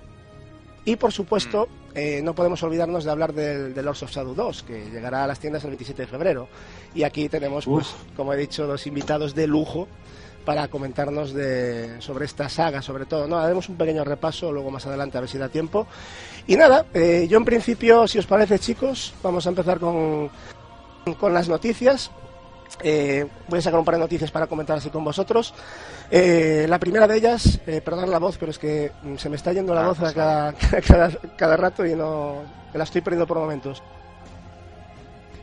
Y 0.86 0.96
por 0.98 1.12
supuesto, 1.12 1.68
mm. 1.68 1.98
eh, 1.98 2.22
no 2.24 2.36
podemos 2.36 2.62
olvidarnos 2.64 3.04
de 3.04 3.12
hablar 3.12 3.34
del, 3.34 3.74
del 3.74 3.86
Lords 3.86 4.04
of 4.04 4.12
Shadow 4.12 4.34
2, 4.34 4.64
que 4.64 4.90
llegará 4.90 5.24
a 5.24 5.28
las 5.28 5.40
tiendas 5.40 5.64
el 5.64 5.72
27 5.72 6.04
de 6.04 6.08
febrero. 6.08 6.48
Y 6.94 7.04
aquí 7.04 7.30
tenemos, 7.30 7.66
pues, 7.66 7.94
como 8.16 8.34
he 8.34 8.38
dicho, 8.38 8.68
dos 8.68 8.86
invitados 8.88 9.34
de 9.34 9.48
lujo 9.48 9.88
para 10.44 10.68
comentarnos 10.68 11.34
de, 11.34 12.02
sobre 12.02 12.26
esta 12.26 12.50
saga, 12.50 12.82
sobre 12.82 13.06
todo. 13.06 13.28
No, 13.28 13.38
haremos 13.38 13.70
un 13.70 13.78
pequeño 13.78 14.04
repaso 14.04 14.52
luego 14.52 14.72
más 14.72 14.86
adelante 14.86 15.18
a 15.18 15.22
ver 15.22 15.30
si 15.30 15.38
da 15.38 15.50
tiempo. 15.50 15.88
Y 16.48 16.56
nada, 16.56 16.86
eh, 16.94 17.28
yo 17.30 17.38
en 17.38 17.46
principio, 17.46 18.08
si 18.08 18.20
os 18.20 18.26
parece, 18.26 18.60
chicos, 18.60 19.14
vamos 19.24 19.46
a 19.46 19.50
empezar 19.50 19.80
con, 19.80 20.30
con 21.18 21.34
las 21.34 21.48
noticias. 21.48 22.12
Eh, 22.82 23.26
voy 23.48 23.60
a 23.60 23.62
sacar 23.62 23.80
un 23.80 23.86
par 23.86 23.96
de 23.96 24.02
noticias 24.02 24.32
para 24.32 24.48
comentar 24.48 24.78
así 24.78 24.90
con 24.90 25.04
vosotros. 25.04 25.54
Eh, 26.10 26.66
la 26.68 26.80
primera 26.80 27.08
de 27.08 27.18
ellas, 27.18 27.60
eh, 27.68 27.82
perdonad 27.82 28.10
la 28.10 28.20
voz, 28.20 28.38
pero 28.38 28.52
es 28.52 28.60
que 28.60 28.92
se 29.18 29.30
me 29.30 29.36
está 29.36 29.54
yendo 29.54 29.74
la 29.74 29.86
ah, 29.86 29.88
voz 29.90 30.00
a 30.02 30.14
cada, 30.14 30.54
cada, 30.88 31.12
cada, 31.38 31.58
rato 31.58 31.86
y 31.86 31.96
no 31.96 32.42
la 32.74 32.84
estoy 32.84 33.02
perdiendo 33.02 33.28
por 33.28 33.38
momentos. 33.38 33.82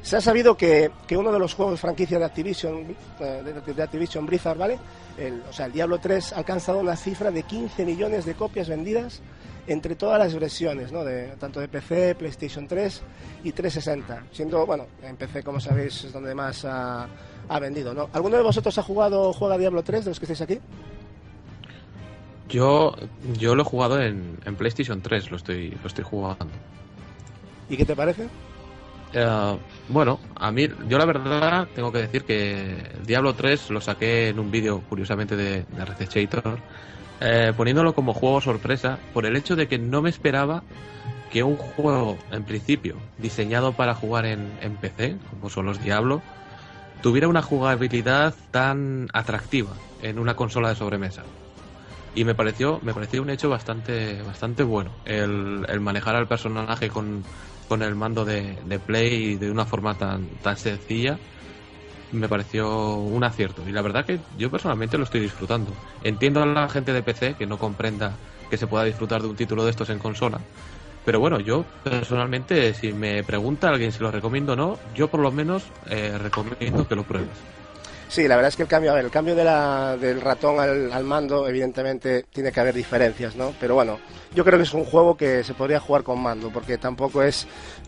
Se 0.02 0.16
ha 0.16 0.20
sabido 0.20 0.56
que, 0.56 0.90
que 1.06 1.16
uno 1.16 1.30
de 1.30 1.38
los 1.38 1.54
juegos 1.54 1.78
franquicia 1.78 2.18
de 2.18 2.24
Activision, 2.24 2.96
eh, 3.20 3.62
de, 3.66 3.82
Activision 3.82 4.26
Blizzard, 4.26 4.56
¿vale? 4.56 4.78
El, 5.18 5.42
o 5.48 5.52
sea, 5.52 5.66
el 5.66 5.72
Diablo 5.72 5.98
3 5.98 6.32
ha 6.32 6.38
alcanzado 6.38 6.78
una 6.78 6.96
cifra 6.96 7.30
de 7.30 7.42
15 7.42 7.84
millones 7.84 8.24
de 8.24 8.34
copias 8.34 8.68
vendidas 8.68 9.20
entre 9.70 9.94
todas 9.94 10.18
las 10.18 10.34
versiones, 10.34 10.90
¿no? 10.90 11.04
De, 11.04 11.28
tanto 11.38 11.60
de 11.60 11.68
PC, 11.68 12.16
PlayStation 12.16 12.66
3 12.66 13.02
y 13.44 13.52
360. 13.52 14.24
Siendo, 14.32 14.66
bueno, 14.66 14.86
en 15.00 15.16
PC, 15.16 15.44
como 15.44 15.60
sabéis, 15.60 16.04
es 16.04 16.12
donde 16.12 16.34
más 16.34 16.64
ha, 16.64 17.06
vendido, 17.60 17.94
¿no? 17.94 18.10
¿Alguno 18.12 18.36
de 18.36 18.42
vosotros 18.42 18.76
ha 18.78 18.82
jugado 18.82 19.28
o 19.28 19.32
juega 19.32 19.56
Diablo 19.56 19.84
3 19.84 20.04
de 20.04 20.10
los 20.10 20.18
que 20.18 20.24
estáis 20.24 20.40
aquí? 20.40 20.58
Yo, 22.48 22.96
yo 23.38 23.54
lo 23.54 23.62
he 23.62 23.64
jugado 23.64 24.00
en, 24.02 24.38
en 24.44 24.56
PlayStation 24.56 25.00
3, 25.00 25.30
lo 25.30 25.36
estoy, 25.36 25.70
lo 25.70 25.86
estoy 25.86 26.02
jugando. 26.02 26.46
¿Y 27.68 27.76
qué 27.76 27.84
te 27.84 27.94
parece? 27.94 28.26
Eh, 29.12 29.58
bueno, 29.88 30.18
a 30.34 30.50
mí, 30.50 30.68
yo 30.88 30.98
la 30.98 31.04
verdad 31.04 31.68
tengo 31.76 31.92
que 31.92 31.98
decir 31.98 32.24
que 32.24 32.90
Diablo 33.06 33.34
3 33.34 33.70
lo 33.70 33.80
saqué 33.80 34.30
en 34.30 34.40
un 34.40 34.50
vídeo, 34.50 34.82
curiosamente, 34.88 35.36
de, 35.36 35.64
de 35.64 36.06
eh, 37.20 37.52
poniéndolo 37.56 37.94
como 37.94 38.14
juego 38.14 38.40
sorpresa 38.40 38.98
por 39.12 39.26
el 39.26 39.36
hecho 39.36 39.54
de 39.54 39.68
que 39.68 39.78
no 39.78 40.00
me 40.00 40.10
esperaba 40.10 40.62
que 41.30 41.42
un 41.42 41.56
juego, 41.56 42.18
en 42.32 42.44
principio, 42.44 42.96
diseñado 43.18 43.72
para 43.72 43.94
jugar 43.94 44.26
en, 44.26 44.50
PC, 44.80 45.16
como 45.30 45.48
son 45.48 45.66
los 45.66 45.82
Diablo, 45.82 46.22
tuviera 47.02 47.28
una 47.28 47.42
jugabilidad 47.42 48.34
tan 48.50 49.08
atractiva 49.12 49.76
en 50.02 50.18
una 50.18 50.34
consola 50.34 50.70
de 50.70 50.74
sobremesa. 50.74 51.22
Y 52.14 52.24
me 52.24 52.34
pareció, 52.34 52.80
me 52.82 52.92
pareció 52.92 53.22
un 53.22 53.30
hecho 53.30 53.48
bastante, 53.48 54.20
bastante 54.22 54.64
bueno. 54.64 54.90
El, 55.04 55.80
manejar 55.80 56.16
al 56.16 56.26
personaje 56.26 56.88
con, 56.88 57.22
con 57.68 57.82
el 57.82 57.94
mando 57.94 58.24
de, 58.24 58.80
Play 58.84 59.36
de 59.36 59.50
una 59.50 59.64
forma 59.64 59.96
tan, 59.96 60.26
tan 60.42 60.56
sencilla, 60.56 61.18
me 62.10 62.28
pareció 62.28 62.96
un 62.96 63.24
acierto. 63.24 63.68
Y 63.68 63.72
la 63.72 63.82
verdad 63.82 64.04
que 64.04 64.20
yo 64.36 64.50
personalmente 64.50 64.98
lo 64.98 65.04
estoy 65.04 65.20
disfrutando. 65.20 65.80
Entiendo 66.00 66.42
a 66.42 66.46
la 66.46 66.68
gente 66.68 66.92
de 66.92 67.02
PC 67.02 67.36
que 67.36 67.46
no 67.46 67.58
comprenda 67.58 68.20
que 68.48 68.58
se 68.58 68.66
pueda 68.66 68.84
disfrutar 68.84 69.22
de 69.22 69.28
un 69.28 69.36
título 69.36 69.64
de 69.64 69.70
estos 69.70 69.90
en 69.90 69.98
consola. 69.98 70.46
Pero 71.04 71.20
bueno, 71.20 71.40
yo 71.40 71.72
personalmente, 71.82 72.74
si 72.74 72.92
me 72.92 73.24
pregunta 73.24 73.68
alguien 73.70 73.92
si 73.92 74.02
lo 74.02 74.10
recomiendo 74.10 74.52
o 74.52 74.56
no, 74.56 74.82
yo 74.84 75.10
por 75.10 75.20
lo 75.20 75.32
menos 75.32 75.72
eh, 75.86 76.18
recomiendo 76.18 76.86
que 76.86 76.94
lo 76.96 77.06
pruebes. 77.06 77.46
Sí, 78.10 78.26
la 78.26 78.34
verdad 78.34 78.48
es 78.48 78.56
que 78.56 78.64
el 78.64 78.68
cambio, 78.68 78.90
a 78.90 78.94
ver, 78.94 79.04
el 79.04 79.10
cambio 79.12 79.36
de 79.36 79.44
la, 79.44 79.96
del 79.96 80.20
ratón 80.20 80.58
al, 80.58 81.04
mando, 81.04 81.46
evidentemente 81.46 82.24
tiene 82.32 82.50
que 82.50 82.58
haber 82.58 82.74
diferencias, 82.74 83.36
¿no? 83.36 83.54
Pero 83.60 83.76
bueno, 83.76 84.00
yo 84.34 84.44
creo 84.44 84.58
que 84.58 84.64
es 84.64 84.74
un 84.74 84.84
juego 84.84 85.16
que 85.16 85.44
se 85.44 85.54
podría 85.54 85.78
jugar 85.78 86.02
con 86.02 86.20
mando, 86.20 86.50
porque 86.50 86.76
tampoco 86.76 87.22
es 87.22 87.46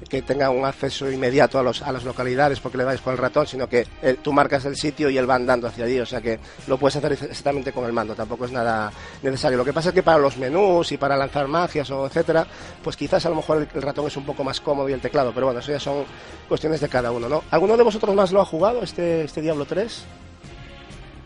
que 0.09 0.23
tenga 0.23 0.51
un 0.51 0.65
acceso 0.65 1.11
inmediato 1.11 1.59
a, 1.59 1.65
los, 1.65 1.83
a 1.83 1.91
las 1.91 2.05
localidades 2.05 2.61
porque 2.61 2.79
le 2.79 2.85
vais 2.85 3.01
con 3.01 3.15
el 3.15 3.19
ratón, 3.19 3.49
sino 3.49 3.69
que 3.69 3.85
eh, 4.01 4.17
tú 4.23 4.33
marcas 4.33 4.65
el 4.65 4.77
sitio 4.77 5.11
y 5.11 5.19
él 5.19 5.29
va 5.29 5.35
andando 5.35 5.67
hacia 5.67 5.87
allí, 5.87 5.99
o 5.99 6.07
sea 6.07 6.21
que 6.21 6.39
lo 6.69 6.79
puedes 6.79 6.95
hacer 6.95 7.15
exactamente 7.15 7.73
con 7.73 7.85
el 7.85 7.93
mando, 7.93 8.15
tampoco 8.15 8.45
es 8.45 8.53
nada 8.53 8.93
necesario. 9.25 9.59
Lo 9.59 9.65
que 9.65 9.73
pasa 9.73 9.89
es 9.89 9.95
que 9.95 10.05
para 10.05 10.19
los 10.19 10.37
menús 10.37 10.93
y 10.93 10.99
para 10.99 11.17
lanzar 11.17 11.49
magias 11.49 11.91
o 11.91 12.07
etcétera, 12.07 12.47
pues 12.81 12.97
quizás 12.97 13.27
a 13.27 13.29
lo 13.29 13.35
mejor 13.35 13.59
el, 13.59 13.69
el 13.75 13.83
ratón 13.83 14.07
es 14.07 14.17
un 14.17 14.25
poco 14.25 14.45
más 14.45 14.61
cómodo 14.61 14.89
y 14.89 14.93
el 14.93 15.01
teclado, 15.01 15.33
pero 15.35 15.47
bueno, 15.47 15.59
eso 15.59 15.73
ya 15.73 15.81
son 15.81 16.05
cuestiones 16.49 16.81
de 16.81 16.89
cada 16.89 17.11
uno, 17.11 17.29
¿no? 17.29 17.43
¿Alguno 17.51 17.77
de 17.77 17.83
vosotros 17.83 18.15
más 18.15 18.31
lo 18.31 18.41
ha 18.41 18.45
jugado 18.45 18.85
este, 18.85 19.25
este 19.25 19.41
Diablo 19.41 19.65
3? 19.65 20.05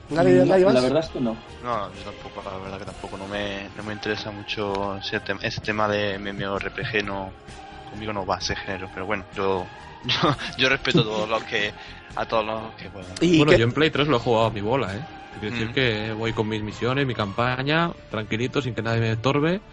¿Nadie, 0.09 0.45
No, 0.45 0.47
nadie 0.47 0.65
más? 0.65 0.75
la 0.75 0.81
verdad 0.81 1.01
es 1.05 1.11
que 1.11 1.21
no. 1.21 1.45
No, 1.59 1.95
yo 1.95 2.05
tampoco, 2.05 2.43
la 2.43 2.59
verdad 2.59 2.79
que 2.79 2.85
tampoco, 2.85 3.17
no 3.17 3.27
me, 3.29 3.71
no 3.71 3.83
me 3.83 3.93
interesa 3.95 4.31
mucho 4.31 4.97
ese, 4.99 5.21
tem- 5.23 5.39
ese 5.43 5.61
tema 5.63 5.89
de 5.89 6.15
MMORPG, 6.19 7.03
no, 7.05 7.37
conmigo 7.85 8.13
no 8.13 8.27
va 8.27 8.37
ese 8.39 8.55
género, 8.57 8.89
pero 8.91 9.07
bueno, 9.07 9.27
yo, 9.33 9.73
yo, 10.03 10.15
yo 10.57 10.69
respeto 10.69 11.01
a 11.03 11.05
todos 11.05 11.29
los 11.29 11.45
que, 11.45 11.75
a 12.15 12.27
todos 12.27 12.45
los 12.45 12.75
que 12.75 12.89
juegan. 12.91 13.19
¿Y 13.21 13.33
bueno, 13.35 13.53
qué- 13.53 13.55
yo 13.55 13.65
en 13.65 13.73
Play 13.73 13.91
3 13.91 14.09
lo 14.09 14.17
he 14.17 14.21
jugado 14.21 14.47
a 14.47 14.51
mi 14.51 14.61
bola, 14.61 14.97
¿eh? 14.97 15.07
Quiero 15.31 15.47
decir 15.47 15.71
Mm. 15.71 15.73
que 15.73 16.13
voy 16.13 16.33
con 16.35 16.49
mis 16.49 16.63
misiones, 16.63 17.07
mi 17.07 17.15
campaña, 17.15 17.93
tranquilito, 18.09 18.63
sin 18.63 18.75
que 18.75 18.83
nadie 18.83 19.01
me 19.01 19.13
estorbe 19.13 19.65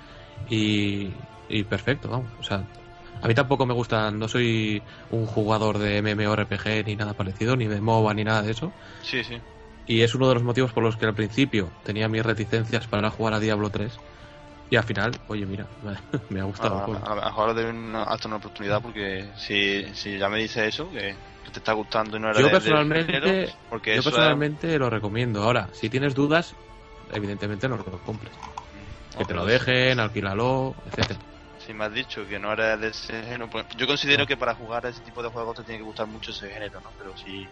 y, 0.45 1.29
y 1.47 1.63
perfecto, 1.65 2.09
vamos. 2.09 2.33
O 2.37 2.43
sea, 2.43 2.67
a 3.21 3.27
mí 3.27 3.33
tampoco 3.35 3.65
me 3.65 3.73
gusta, 3.73 4.11
no 4.11 4.27
soy 4.27 4.85
un 5.09 5.25
jugador 5.27 5.77
de 5.79 6.01
MMORPG 6.01 6.85
ni 6.85 6.95
nada 6.95 7.15
parecido, 7.15 7.55
ni 7.57 7.67
de 7.67 7.81
MOBA 7.81 8.13
ni 8.13 8.23
nada 8.25 8.41
de 8.43 8.51
eso. 8.51 8.75
Sí, 9.01 9.23
sí. 9.23 9.43
Y 9.85 10.01
es 10.01 10.15
uno 10.15 10.29
de 10.29 10.35
los 10.35 10.43
motivos 10.43 10.71
por 10.71 10.83
los 10.83 10.95
que 10.95 11.05
al 11.05 11.13
principio 11.13 11.71
tenía 11.83 12.07
mis 12.07 12.23
reticencias 12.23 12.87
para 12.87 13.09
jugar 13.09 13.33
a 13.33 13.39
Diablo 13.39 13.69
3. 13.69 13.97
Y 14.69 14.75
al 14.75 14.83
final, 14.83 15.11
oye, 15.27 15.45
mira, 15.45 15.67
me 16.29 16.39
ha 16.39 16.43
gustado 16.45 16.77
A, 16.77 16.87
lo 17.15 17.15
mejor 17.21 17.49
una, 17.65 18.03
hasta 18.03 18.27
una 18.27 18.37
oportunidad 18.37 18.81
porque 18.81 19.29
si, 19.37 19.83
si 19.93 20.17
ya 20.17 20.29
me 20.29 20.39
dices 20.39 20.67
eso, 20.73 20.89
que, 20.89 21.15
que 21.43 21.51
te 21.51 21.59
está 21.59 21.73
gustando 21.73 22.17
y 22.17 22.19
no 22.19 22.29
eres 22.29 22.39
Yo 22.39 22.45
de- 22.45 22.51
personalmente, 22.51 23.11
género, 23.13 23.51
porque 23.69 23.93
yo 23.93 23.99
es- 23.99 24.05
personalmente 24.05 24.79
lo 24.79 24.89
recomiendo. 24.89 25.43
Ahora, 25.43 25.69
si 25.73 25.89
tienes 25.89 26.15
dudas, 26.15 26.55
evidentemente 27.11 27.67
no 27.67 27.77
lo 27.77 27.83
compres. 28.03 28.31
Que 29.11 29.19
No, 29.19 29.25
te 29.27 29.33
lo 29.33 29.45
pero 29.45 29.45
dejen, 29.45 29.99
alquílalo, 29.99 30.75
etcétera. 30.87 31.19
Si 31.59 31.73
me 31.73 31.85
has 31.85 31.93
dicho 31.93 32.25
que 32.27 32.39
no 32.39 32.51
eres 32.53 32.79
de 32.79 32.87
ese 32.87 33.21
género, 33.23 33.49
pues 33.49 33.65
yo 33.77 33.85
considero 33.87 34.25
que 34.25 34.35
para 34.35 34.55
jugar 34.55 34.85
a 34.85 34.89
ese 34.89 35.01
tipo 35.01 35.21
de 35.21 35.29
juegos 35.29 35.55
te 35.55 35.63
tiene 35.63 35.77
que 35.79 35.85
gustar 35.85 36.07
mucho 36.07 36.31
ese 36.31 36.49
género, 36.49 36.81
¿no? 36.81 36.89
Pero 36.97 37.15
si, 37.15 37.45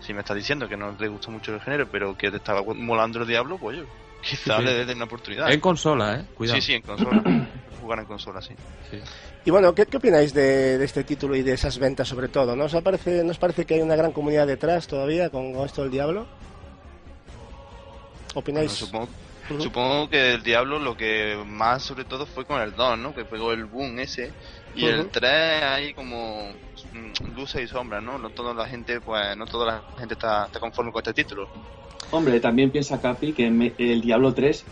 si 0.00 0.14
me 0.14 0.20
estás 0.20 0.36
diciendo 0.36 0.68
que 0.68 0.76
no 0.76 0.96
te 0.96 1.08
gusta 1.08 1.30
mucho 1.30 1.54
el 1.54 1.60
género, 1.60 1.88
pero 1.90 2.16
que 2.16 2.30
te 2.30 2.36
estaba 2.38 2.62
molando 2.62 3.20
el 3.20 3.26
diablo, 3.26 3.58
pues 3.58 3.78
yo 3.78 3.84
quizás 4.20 4.58
Sí, 4.58 4.62
sí. 4.62 4.62
le 4.62 4.84
des 4.84 4.96
una 4.96 5.04
oportunidad. 5.04 5.52
En 5.52 5.60
consola, 5.60 6.16
eh. 6.16 6.24
Cuidado. 6.34 6.60
Sí, 6.60 6.66
sí, 6.66 6.74
en 6.74 6.82
consola. 6.82 7.22
jugar 7.80 8.00
en 8.00 8.06
consola, 8.06 8.42
sí. 8.42 8.54
Sí. 8.90 8.98
Y 9.44 9.50
bueno, 9.50 9.74
¿qué, 9.74 9.86
qué 9.86 9.96
opináis 9.96 10.34
de, 10.34 10.78
de 10.78 10.84
este 10.84 11.04
título 11.04 11.34
y 11.34 11.42
de 11.42 11.52
esas 11.52 11.78
ventas 11.78 12.08
sobre 12.08 12.28
todo? 12.28 12.54
¿No 12.54 12.64
os, 12.64 12.74
parece, 12.82 13.22
¿No 13.24 13.30
os 13.30 13.38
parece 13.38 13.64
que 13.64 13.74
hay 13.74 13.80
una 13.80 13.96
gran 13.96 14.12
comunidad 14.12 14.46
detrás 14.46 14.86
todavía 14.86 15.30
con, 15.30 15.44
esto 15.64 15.82
del 15.82 15.90
diablo? 15.90 16.20
Bueno, 16.20 16.38
¿Opináis? 18.34 18.72
supongo, 19.58 20.10
que 20.10 20.34
el 20.34 20.42
diablo 20.42 20.78
lo 20.78 20.96
que 20.96 21.42
más 21.46 21.82
sobre 21.82 22.04
todo 22.04 22.26
fue 22.26 22.44
con 22.44 22.60
el 22.60 22.74
2, 22.74 22.98
¿no? 22.98 23.14
Que 23.14 23.24
pegó 23.24 23.52
el 23.52 23.64
boom 23.64 23.98
ese. 24.00 24.32
Y 24.74 24.84
el 24.84 25.08
3 25.08 25.62
hay 25.62 25.94
como 25.94 26.50
luces 27.34 27.62
y 27.62 27.68
sombras, 27.68 28.02
¿no? 28.02 28.18
No 28.18 28.30
toda 28.30 28.54
la 28.54 28.66
gente, 28.66 29.00
pues, 29.00 29.36
no 29.36 29.46
toda 29.46 29.66
la 29.66 29.84
gente 29.96 30.14
está, 30.14 30.46
está 30.46 30.60
conforme 30.60 30.92
con 30.92 31.00
este 31.00 31.14
título. 31.14 31.48
Hombre, 32.10 32.40
también 32.40 32.70
piensa 32.72 33.00
Capi 33.00 33.34
que 33.34 33.50
me- 33.50 33.74
el 33.78 34.00
Diablo 34.00 34.32
3, 34.34 34.66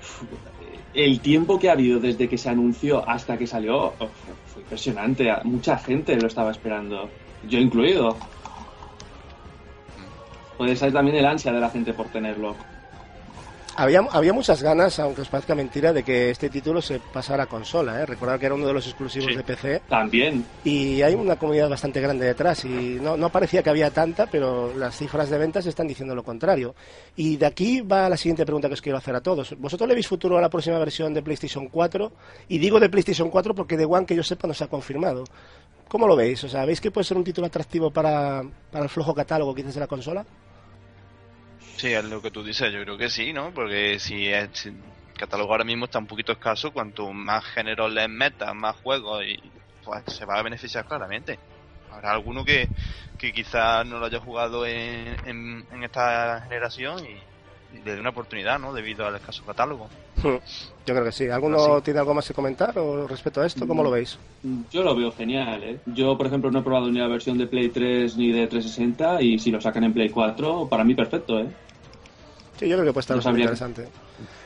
uf, 0.00 0.22
el 0.92 1.20
tiempo 1.22 1.58
que 1.58 1.68
ha 1.68 1.72
habido 1.72 2.00
desde 2.00 2.28
que 2.28 2.38
se 2.38 2.48
anunció 2.48 3.08
hasta 3.08 3.36
que 3.38 3.46
salió 3.46 3.96
uf, 4.00 4.28
fue 4.44 4.62
impresionante. 4.62 5.32
Mucha 5.44 5.78
gente 5.78 6.16
lo 6.16 6.26
estaba 6.26 6.50
esperando, 6.50 7.16
yo 7.42 7.58
incluido. 7.58 8.26
Puede 10.56 10.76
ser 10.76 10.92
también 10.92 11.16
el 11.16 11.24
ansia 11.26 11.52
de 11.52 11.60
la 11.60 11.70
gente 11.70 11.94
por 11.94 12.10
tenerlo. 12.10 12.58
Había, 13.78 14.00
había 14.10 14.32
muchas 14.32 14.62
ganas, 14.62 14.98
aunque 15.00 15.20
os 15.20 15.28
parezca 15.28 15.54
mentira, 15.54 15.92
de 15.92 16.02
que 16.02 16.30
este 16.30 16.48
título 16.48 16.80
se 16.80 16.98
pasara 16.98 17.42
a 17.42 17.46
consola. 17.46 18.00
¿eh? 18.00 18.06
Recordad 18.06 18.38
que 18.40 18.46
era 18.46 18.54
uno 18.54 18.66
de 18.66 18.72
los 18.72 18.86
exclusivos 18.86 19.28
Sí. 19.30 19.36
de 19.36 19.42
PC 19.42 19.82
También, 19.88 20.46
y 20.64 21.02
hay 21.02 21.14
una 21.14 21.36
comunidad 21.36 21.68
bastante 21.68 22.00
grande 22.00 22.24
detrás. 22.26 22.64
Y 22.64 22.68
no, 23.02 23.16
no 23.18 23.28
parecía 23.28 23.62
que 23.62 23.68
había 23.70 23.90
tanta, 23.90 24.26
pero 24.26 24.74
las 24.74 24.96
cifras 24.96 25.28
de 25.28 25.36
ventas 25.38 25.66
están 25.66 25.86
diciendo 25.86 26.14
lo 26.14 26.22
contrario. 26.24 26.74
Y 27.16 27.36
de 27.36 27.46
aquí 27.46 27.82
va 27.82 28.08
la 28.08 28.16
siguiente 28.16 28.46
pregunta 28.46 28.68
que 28.68 28.74
os 28.74 28.82
quiero 28.82 28.96
hacer 28.98 29.14
a 29.14 29.20
todos. 29.20 29.54
¿Vosotros 29.58 29.86
le 29.88 29.94
veis 29.94 30.08
futuro 30.08 30.38
a 30.38 30.40
la 30.40 30.48
próxima 30.48 30.78
versión 30.78 31.12
de 31.12 31.22
PlayStation 31.22 31.68
4? 31.68 32.12
Y 32.48 32.58
digo 32.58 32.80
de 32.80 32.88
PlayStation 32.88 33.28
4 33.30 33.54
porque 33.54 33.76
de 33.76 33.84
One, 33.84 34.06
que 34.06 34.16
yo 34.16 34.22
sepa, 34.22 34.48
no 34.48 34.54
se 34.54 34.64
ha 34.64 34.68
confirmado. 34.68 35.24
¿Cómo 35.88 36.08
lo 36.08 36.16
veis? 36.16 36.42
O 36.44 36.48
sea, 36.48 36.64
¿veis 36.64 36.80
que 36.80 36.90
puede 36.90 37.04
ser 37.04 37.16
un 37.16 37.24
título 37.24 37.46
atractivo 37.46 37.90
para, 37.90 38.42
para 38.72 38.84
el 38.84 38.88
flojo 38.90 39.14
catálogo 39.14 39.54
quizás 39.54 39.74
de 39.74 39.80
la 39.80 39.86
consola? 39.86 40.24
Sí, 41.76 41.92
es 41.92 42.04
lo 42.04 42.22
que 42.22 42.30
tú 42.30 42.42
dices, 42.42 42.72
yo 42.72 42.82
creo 42.82 42.96
que 42.96 43.10
sí, 43.10 43.32
¿no? 43.32 43.52
Porque 43.52 43.98
si, 43.98 44.28
el 44.28 44.50
catálogo 45.16 45.52
ahora 45.52 45.64
mismo 45.64 45.84
está 45.84 45.98
un 45.98 46.06
poquito 46.06 46.32
escaso, 46.32 46.72
cuanto 46.72 47.12
más 47.12 47.44
géneros 47.44 47.92
les 47.92 48.08
metas, 48.08 48.54
más 48.54 48.76
juegos, 48.76 49.24
y 49.24 49.38
pues 49.84 50.02
se 50.06 50.24
va 50.24 50.38
a 50.38 50.42
beneficiar 50.42 50.86
claramente. 50.86 51.38
Habrá 51.92 52.12
alguno 52.12 52.44
que, 52.44 52.68
que 53.18 53.32
quizás 53.32 53.86
no 53.86 53.98
lo 53.98 54.06
haya 54.06 54.20
jugado 54.20 54.66
en, 54.66 55.16
en, 55.26 55.66
en 55.72 55.84
esta 55.84 56.42
generación 56.42 57.04
y, 57.04 57.76
y 57.76 57.84
le 57.84 57.94
dé 57.94 58.00
una 58.00 58.10
oportunidad, 58.10 58.58
¿no? 58.58 58.72
Debido 58.72 59.06
al 59.06 59.16
escaso 59.16 59.44
catálogo. 59.44 59.88
Yo 60.22 60.40
creo 60.84 61.04
que 61.04 61.12
sí. 61.12 61.28
¿Alguno 61.28 61.58
sí. 61.58 61.82
tiene 61.84 62.00
algo 62.00 62.14
más 62.14 62.26
que 62.26 62.34
comentar 62.34 62.78
o 62.78 63.06
respecto 63.06 63.40
a 63.40 63.46
esto? 63.46 63.66
¿Cómo 63.66 63.82
lo 63.82 63.90
veis? 63.90 64.18
yo 64.70 64.82
lo 64.82 64.94
veo 64.94 65.12
genial. 65.12 65.62
¿eh? 65.62 65.78
Yo, 65.86 66.16
por 66.16 66.26
ejemplo, 66.26 66.50
no 66.50 66.60
he 66.60 66.62
probado 66.62 66.90
ni 66.90 66.98
la 66.98 67.08
versión 67.08 67.38
de 67.38 67.46
Play 67.46 67.68
3 67.68 68.16
ni 68.16 68.32
de 68.32 68.46
360 68.46 69.22
y 69.22 69.38
si 69.38 69.50
lo 69.50 69.60
sacan 69.60 69.84
en 69.84 69.92
Play 69.92 70.08
4, 70.08 70.68
para 70.68 70.84
mí 70.84 70.94
perfecto. 70.94 71.38
¿eh? 71.40 71.46
Sí, 72.58 72.68
yo 72.68 72.76
creo 72.76 72.86
que 72.86 72.92
puede 72.92 73.02
estar 73.02 73.16
No 73.16 73.18
bastante 73.18 73.40
sabría. 73.42 73.44
interesante. 73.44 73.88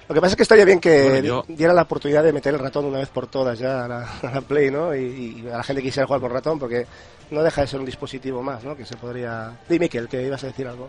Lo 0.08 0.14
que 0.14 0.20
pasa 0.20 0.32
es 0.32 0.36
que 0.36 0.42
estaría 0.42 0.64
bien 0.64 0.80
que 0.80 1.02
Bueno, 1.02 1.26
yo- 1.26 1.44
di- 1.46 1.54
diera 1.54 1.72
la 1.72 1.82
oportunidad 1.82 2.24
de 2.24 2.32
meter 2.32 2.54
el 2.54 2.60
ratón 2.60 2.84
una 2.86 2.98
vez 2.98 3.08
por 3.08 3.28
todas 3.28 3.58
ya 3.58 3.84
a 3.84 3.88
la, 3.88 4.02
a 4.22 4.34
la 4.34 4.40
Play, 4.40 4.70
¿no? 4.70 4.94
Y, 4.94 5.42
y 5.44 5.48
a 5.48 5.58
la 5.58 5.62
gente 5.62 5.82
quisiera 5.82 6.06
jugar 6.06 6.20
con 6.20 6.30
ratón 6.32 6.58
porque 6.58 6.86
no 7.30 7.42
deja 7.42 7.60
de 7.60 7.66
ser 7.68 7.78
un 7.80 7.86
dispositivo 7.86 8.42
más, 8.42 8.64
¿no? 8.64 8.76
Que 8.76 8.84
se 8.84 8.96
podría... 8.96 9.52
Dime, 9.68 9.84
Miquel, 9.84 10.08
que 10.08 10.22
ibas 10.26 10.42
a 10.42 10.48
decir 10.48 10.66
algo. 10.66 10.88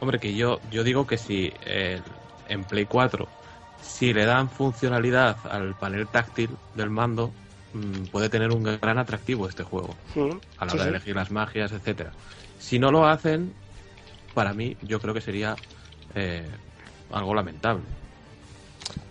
Hombre, 0.00 0.18
que 0.18 0.34
yo, 0.34 0.60
yo 0.70 0.82
digo 0.84 1.06
que 1.06 1.16
si 1.18 1.52
el- 1.64 2.02
en 2.48 2.64
Play 2.64 2.86
4, 2.86 3.28
si 3.80 4.12
le 4.12 4.24
dan 4.24 4.50
funcionalidad 4.50 5.36
al 5.50 5.74
panel 5.74 6.06
táctil 6.08 6.50
del 6.74 6.90
mando, 6.90 7.32
mm, 7.72 8.06
puede 8.10 8.28
tener 8.28 8.50
un 8.50 8.64
gran 8.64 8.98
atractivo 8.98 9.48
este 9.48 9.62
juego, 9.62 9.94
Mm, 10.16 10.32
a 10.58 10.64
la 10.64 10.72
sí, 10.72 10.76
hora 10.76 10.84
de 10.86 10.90
sí. 10.90 10.96
elegir 10.96 11.14
las 11.14 11.30
magias, 11.30 11.70
etcétera. 11.72 12.10
Si 12.58 12.78
no 12.78 12.90
lo 12.90 13.06
hacen, 13.06 13.52
para 14.34 14.52
mí, 14.52 14.76
yo 14.82 15.00
creo 15.00 15.14
que 15.14 15.20
sería 15.20 15.56
algo 17.12 17.34
lamentable. 17.34 17.82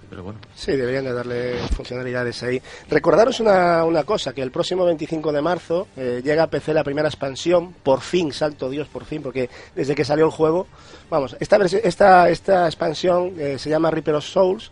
Pero 0.09 0.23
bueno, 0.23 0.39
Sí, 0.55 0.71
deberían 0.73 1.03
de 1.03 1.13
darle 1.13 1.57
funcionalidades 1.75 2.41
ahí. 2.43 2.61
Recordaros 2.89 3.39
una, 3.39 3.83
una 3.85 4.03
cosa, 4.03 4.33
que 4.33 4.43
el 4.43 4.51
próximo 4.51 4.85
25 4.85 5.31
de 5.31 5.41
marzo 5.41 5.87
eh, 5.97 6.21
llega 6.23 6.43
a 6.43 6.47
PC 6.47 6.73
la 6.75 6.83
primera 6.83 7.07
expansión, 7.09 7.73
por 7.83 8.01
fin, 8.01 8.31
salto 8.31 8.69
Dios, 8.69 8.87
por 8.87 9.03
fin, 9.05 9.23
porque 9.23 9.49
desde 9.75 9.95
que 9.95 10.05
salió 10.05 10.25
el 10.25 10.31
juego, 10.31 10.67
vamos, 11.09 11.35
esta, 11.39 11.57
esta, 11.65 12.29
esta 12.29 12.67
expansión 12.67 13.33
eh, 13.39 13.57
se 13.57 13.69
llama 13.69 13.89
Reaper 13.89 14.15
of 14.15 14.25
Souls, 14.25 14.69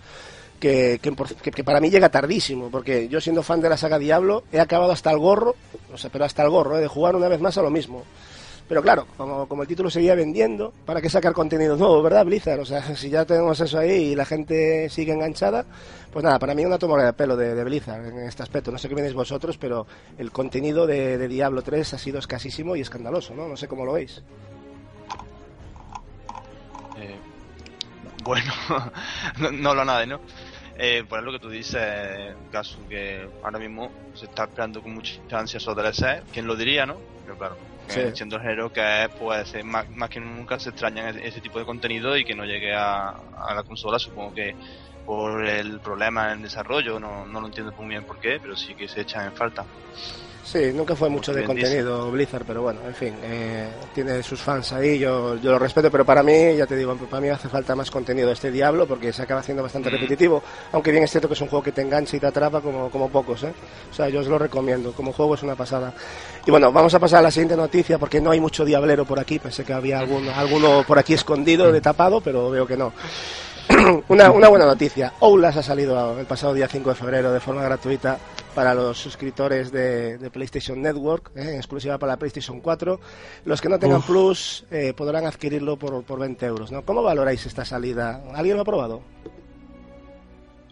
que, 0.60 1.00
que- 1.02 1.52
que 1.52 1.64
para 1.64 1.82
mí 1.82 1.90
llega 1.90 2.10
tardísimo, 2.10 2.70
porque 2.70 3.10
yo 3.10 3.20
siendo 3.20 3.42
fan 3.44 3.60
de 3.60 3.70
la 3.70 3.76
saga 3.76 3.98
Diablo, 4.00 4.44
he 4.52 4.60
acabado 4.60 4.92
hasta 4.92 5.12
el 5.12 5.18
gorro, 5.18 5.56
o 5.92 5.98
sea, 5.98 6.12
pero 6.12 6.26
hasta 6.26 6.44
el 6.44 6.52
gorro, 6.52 6.78
eh, 6.78 6.82
de 6.82 6.88
jugar 6.88 7.16
una 7.16 7.28
vez 7.28 7.42
más 7.42 7.58
a 7.58 7.64
lo 7.64 7.72
mismo. 7.72 8.04
Pero 8.68 8.82
claro, 8.82 9.06
como, 9.18 9.48
como 9.48 9.62
el 9.64 9.68
título 9.68 9.90
seguía 9.90 10.16
vendiendo, 10.16 10.74
¿para 10.86 11.02
qué 11.02 11.10
sacar 11.10 11.34
contenido 11.34 11.76
nuevo, 11.76 12.02
verdad, 12.02 12.26
Blizzard? 12.26 12.60
O 12.60 12.66
sea, 12.66 12.82
si 12.96 13.10
ya 13.10 13.26
tenemos 13.26 13.60
eso 13.60 13.78
ahí 13.78 14.12
y 14.12 14.16
la 14.16 14.26
gente 14.26 14.90
sigue 14.90 15.14
enganchada, 15.14 15.66
pues 16.12 16.24
nada, 16.24 16.40
para 16.40 16.56
mí 16.56 16.66
una 16.66 16.78
toma 16.78 17.04
de 17.04 17.14
pelo 17.14 17.36
de, 17.36 17.56
de 17.56 17.64
Blizzard 17.64 18.06
en 18.06 18.20
este 18.20 18.44
aspecto. 18.44 18.72
No 18.72 18.78
sé 18.78 18.88
qué 18.88 18.96
venéis 18.96 19.14
vosotros, 19.14 19.58
pero 19.58 19.86
el 20.18 20.32
contenido 20.32 20.88
de, 20.88 21.28
Diablo 21.28 21.62
3 21.62 21.94
ha 21.94 21.98
sido 21.98 22.20
escasísimo 22.20 22.76
y 22.76 22.82
escandaloso, 22.82 23.34
¿no? 23.34 23.48
No 23.48 23.58
sé 23.58 23.68
cómo 23.68 23.86
lo 23.86 23.94
veis. 23.94 24.22
Eh, 26.98 27.18
bueno, 28.24 28.54
no, 29.52 29.70
hablo 29.70 29.86
nada, 29.86 30.06
¿no? 30.06 30.22
Eh, 30.78 31.04
por 31.08 31.22
lo 31.22 31.32
que 31.32 31.40
tú 31.40 31.50
dices, 31.50 32.36
caso 32.52 32.80
que 32.90 33.28
ahora 33.44 33.60
mismo 33.60 33.92
se 34.14 34.26
está 34.26 34.46
esperando 34.46 34.82
con 34.82 34.94
mucha 34.94 35.20
ansia 35.32 35.58
esos 35.58 35.76
DLC, 35.76 36.24
¿quién 36.32 36.48
lo 36.48 36.56
diría, 36.56 36.86
no? 36.86 36.98
Pero 37.26 37.38
claro, 37.38 37.58
Sí. 37.88 38.00
eh, 38.00 38.12
siendo 38.16 38.38
el 38.38 38.42
género 38.42 38.70
que 38.70 39.04
es, 39.04 39.10
pues 39.18 39.54
más, 39.64 39.90
más 39.90 40.10
que 40.10 40.20
nunca 40.20 40.60
se 40.60 40.70
extrañan 40.70 41.20
ese, 41.20 41.42
tipo 41.42 41.60
de 41.60 41.66
contenido 41.66 42.18
y 42.18 42.24
que 42.24 42.36
no 42.36 42.46
llegue 42.46 42.74
a, 42.74 43.10
a 43.10 43.54
la 43.54 43.64
consola, 43.64 44.00
supongo 44.00 44.34
que, 44.34 44.56
por 45.06 45.46
el 45.46 45.82
problema 45.82 46.32
en 46.32 46.42
desarrollo, 46.42 47.00
no, 47.00 47.26
no 47.26 47.42
lo 47.42 47.48
entiendo 47.48 47.74
muy 47.78 47.90
bien 47.90 48.06
por 48.06 48.20
qué, 48.20 48.40
pero 48.42 48.56
sí 48.56 48.74
que 48.76 48.88
se 48.88 49.02
echan 49.02 49.26
en 49.26 49.34
falta. 49.34 49.66
Sí, 50.44 50.72
nunca 50.74 50.94
fue 50.94 51.08
mucho 51.10 51.34
de 51.34 51.46
contenido 51.46 52.12
Blizzard, 52.12 52.44
pero 52.46 52.62
bueno, 52.62 52.82
en 52.86 52.94
fin, 52.94 53.14
eh, 53.24 53.70
tiene 53.96 54.22
sus 54.22 54.42
fans 54.42 54.74
ahí, 54.74 55.00
yo, 55.00 55.38
yo 55.38 55.52
lo 55.52 55.58
respeto, 55.58 55.90
pero 55.90 56.04
para 56.04 56.22
mí, 56.22 56.58
ya 56.58 56.68
te 56.68 56.76
digo, 56.76 56.96
para 56.98 57.22
mí 57.22 57.30
hace 57.30 57.48
falta 57.48 57.76
más 57.76 57.90
contenido 57.90 58.30
este 58.30 58.52
Diablo 58.52 58.86
porque 58.86 59.14
se 59.14 59.22
acaba 59.22 59.40
haciendo 59.40 59.64
bastante 59.64 59.90
Mm. 59.90 59.94
repetitivo, 59.94 60.44
aunque 60.74 60.92
bien 60.92 61.04
es 61.06 61.12
cierto 61.12 61.30
que 61.30 61.36
es 61.36 61.42
un 61.42 61.48
juego 61.48 61.64
que 61.64 61.72
te 61.72 61.82
engancha 61.82 62.18
y 62.18 62.20
te 62.20 62.28
atrapa 62.28 62.60
como, 62.60 62.90
como 62.92 63.10
pocos, 63.10 63.42
¿eh? 63.44 63.54
O 63.90 63.94
sea, 63.94 64.10
yo 64.10 64.20
os 64.20 64.28
lo 64.28 64.38
recomiendo, 64.38 64.92
como 64.92 65.14
juego 65.14 65.36
es 65.36 65.44
una 65.44 65.56
pasada. 65.56 65.94
Y 66.46 66.52
bueno, 66.52 66.74
vamos 66.74 66.94
a 66.94 67.00
pasar 67.00 67.20
a 67.20 67.24
la 67.24 67.32
siguiente 67.32 67.56
noticia 67.56 67.98
porque 67.98 68.20
no 68.20 68.32
hay 68.32 68.42
mucho 68.42 68.66
diablero 68.66 69.06
por 69.06 69.20
aquí, 69.22 69.40
pensé 69.40 69.64
que 69.64 69.72
había 69.74 70.00
algún, 70.00 70.28
alguno 70.28 70.84
por 70.86 71.00
aquí 71.00 71.14
escondido, 71.14 71.72
de 71.72 71.80
tapado, 71.80 72.20
pero 72.20 72.50
veo 72.52 72.68
que 72.68 72.76
no. 72.76 72.92
una, 74.10 74.30
una 74.30 74.50
buena 74.50 74.66
noticia. 74.66 75.14
Oulas 75.22 75.56
ha 75.56 75.64
salido 75.64 76.20
el 76.20 76.26
pasado 76.26 76.54
día 76.54 76.68
5 76.68 76.90
de 76.90 76.96
febrero 76.96 77.32
de 77.32 77.40
forma 77.40 77.64
gratuita 77.64 78.18
para 78.54 78.74
los 78.74 78.98
suscriptores 78.98 79.72
de, 79.72 80.18
de 80.18 80.30
PlayStation 80.30 80.82
Network, 80.82 81.32
¿eh? 81.36 81.42
en 81.52 81.56
exclusiva 81.56 81.98
para 81.98 82.14
la 82.14 82.18
PlayStation 82.18 82.60
4. 82.62 83.00
Los 83.46 83.62
que 83.62 83.70
no 83.70 83.80
tengan 83.80 84.00
Uf. 84.00 84.08
Plus 84.08 84.66
eh, 84.72 84.94
podrán 84.96 85.26
adquirirlo 85.26 85.78
por, 85.78 86.04
por 86.04 86.20
20 86.20 86.46
euros. 86.46 86.72
¿no? 86.72 86.84
¿Cómo 86.84 87.02
valoráis 87.04 87.46
esta 87.46 87.66
salida? 87.66 88.24
¿Alguien 88.36 88.56
lo 88.58 88.62
ha 88.62 88.66
probado? 88.66 89.02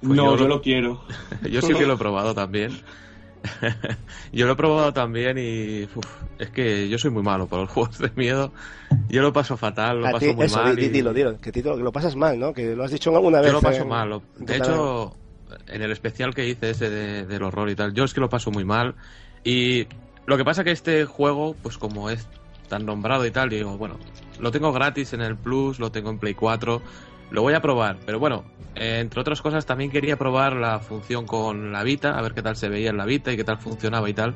Pues 0.02 0.18
no, 0.18 0.32
yo 0.36 0.38
yo 0.38 0.48
lo- 0.48 0.62
quiero. 0.62 1.02
Yo 1.50 1.62
sí 1.62 1.74
que 1.74 1.86
lo 1.86 1.94
he 1.94 1.98
probado 1.98 2.34
también. 2.34 2.82
yo 4.32 4.46
lo 4.46 4.54
he 4.54 4.56
probado 4.56 4.94
también 4.94 5.36
y 5.40 5.84
uf, 5.96 6.06
es 6.38 6.52
que 6.52 6.88
yo 6.90 7.00
soy 7.00 7.10
muy 7.10 7.24
malo 7.24 7.48
para 7.48 7.64
los 7.64 7.72
juegos 7.74 7.98
de 7.98 8.12
miedo. 8.16 8.52
Yo 9.10 9.22
lo 9.24 9.34
paso 9.34 9.58
fatal, 9.58 10.00
lo 10.02 10.08
A 10.08 10.12
paso 10.12 10.34
muy 10.36 10.46
eso, 10.46 10.58
mal. 10.62 10.76
di- 10.76 10.82
di- 10.84 10.88
y- 10.88 10.92
dilo, 10.92 11.14
dilo, 11.14 11.38
que, 11.40 11.52
Tito, 11.52 11.76
que 11.76 11.82
lo 11.84 11.92
pasas 11.92 12.16
mal, 12.16 12.38
¿no? 12.40 12.54
Que 12.54 12.76
lo 12.76 12.84
has 12.84 12.92
dicho 12.92 13.10
alguna 13.16 13.40
vez. 13.42 13.48
Yo 13.48 13.54
lo 13.54 13.62
paso 13.62 13.82
en- 13.82 13.88
mal. 13.90 14.10
lo- 14.10 14.22
De 14.38 14.58
hecho, 14.58 15.16
en 15.72 15.82
el 15.82 15.92
especial 15.92 16.34
que 16.36 16.48
hice 16.48 16.72
ese 16.72 16.90
de- 16.90 17.26
del 17.26 17.44
horror 17.44 17.70
y 17.70 17.76
tal, 17.76 17.94
yo 17.94 18.04
es 18.04 18.14
que 18.14 18.22
lo 18.22 18.30
paso 18.30 18.52
muy 18.52 18.66
mal. 18.66 18.96
Y 19.44 19.88
lo 20.26 20.38
que 20.38 20.46
pasa 20.46 20.64
que 20.64 20.72
este 20.72 21.06
juego, 21.06 21.56
pues 21.62 21.78
como 21.78 22.10
es 22.10 22.28
tan 22.70 22.86
nombrado 22.86 23.26
y 23.26 23.32
tal, 23.32 23.50
digo, 23.50 23.78
bueno, 23.78 23.98
lo 24.40 24.52
tengo 24.52 24.72
gratis 24.72 25.14
en 25.14 25.22
el 25.22 25.36
Plus, 25.36 25.80
lo 25.80 25.92
tengo 25.92 26.10
en 26.10 26.20
Play 26.20 26.34
4, 26.34 26.82
lo 27.32 27.42
voy 27.42 27.54
a 27.54 27.62
probar. 27.62 27.98
Pero 28.06 28.20
bueno, 28.20 28.44
eh, 28.76 29.00
entre 29.00 29.22
otras 29.22 29.42
cosas 29.42 29.66
también 29.66 29.92
quería 29.92 30.18
probar 30.18 30.56
la 30.56 30.80
función 30.80 31.26
con 31.26 31.72
la 31.72 31.84
Vita, 31.84 32.18
a 32.18 32.22
ver 32.22 32.34
qué 32.34 32.42
tal 32.42 32.56
se 32.56 32.70
veía 32.70 32.90
en 32.90 32.98
la 32.98 33.06
Vita 33.06 33.32
y 33.32 33.38
qué 33.38 33.44
tal 33.44 33.58
funcionaba 33.58 34.10
y 34.10 34.14
tal. 34.14 34.36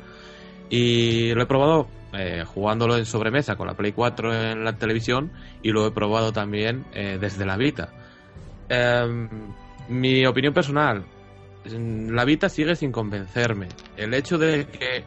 Y 0.69 1.33
lo 1.33 1.43
he 1.43 1.45
probado 1.45 1.87
eh, 2.13 2.43
jugándolo 2.45 2.97
en 2.97 3.05
sobremesa 3.05 3.55
con 3.55 3.67
la 3.67 3.75
Play 3.75 3.91
4 3.91 4.33
en 4.33 4.63
la 4.63 4.77
televisión 4.77 5.31
y 5.61 5.71
lo 5.71 5.85
he 5.85 5.91
probado 5.91 6.33
también 6.33 6.85
eh, 6.93 7.17
desde 7.19 7.45
la 7.45 7.55
Vita. 7.57 7.89
Em, 8.69 9.29
mi 9.89 10.25
opinión 10.25 10.53
personal, 10.53 11.03
la 11.71 12.25
Vita 12.25 12.49
sigue 12.49 12.75
sin 12.75 12.91
convencerme. 12.91 13.67
El 13.97 14.13
hecho 14.13 14.37
de 14.37 14.67
que, 14.67 15.03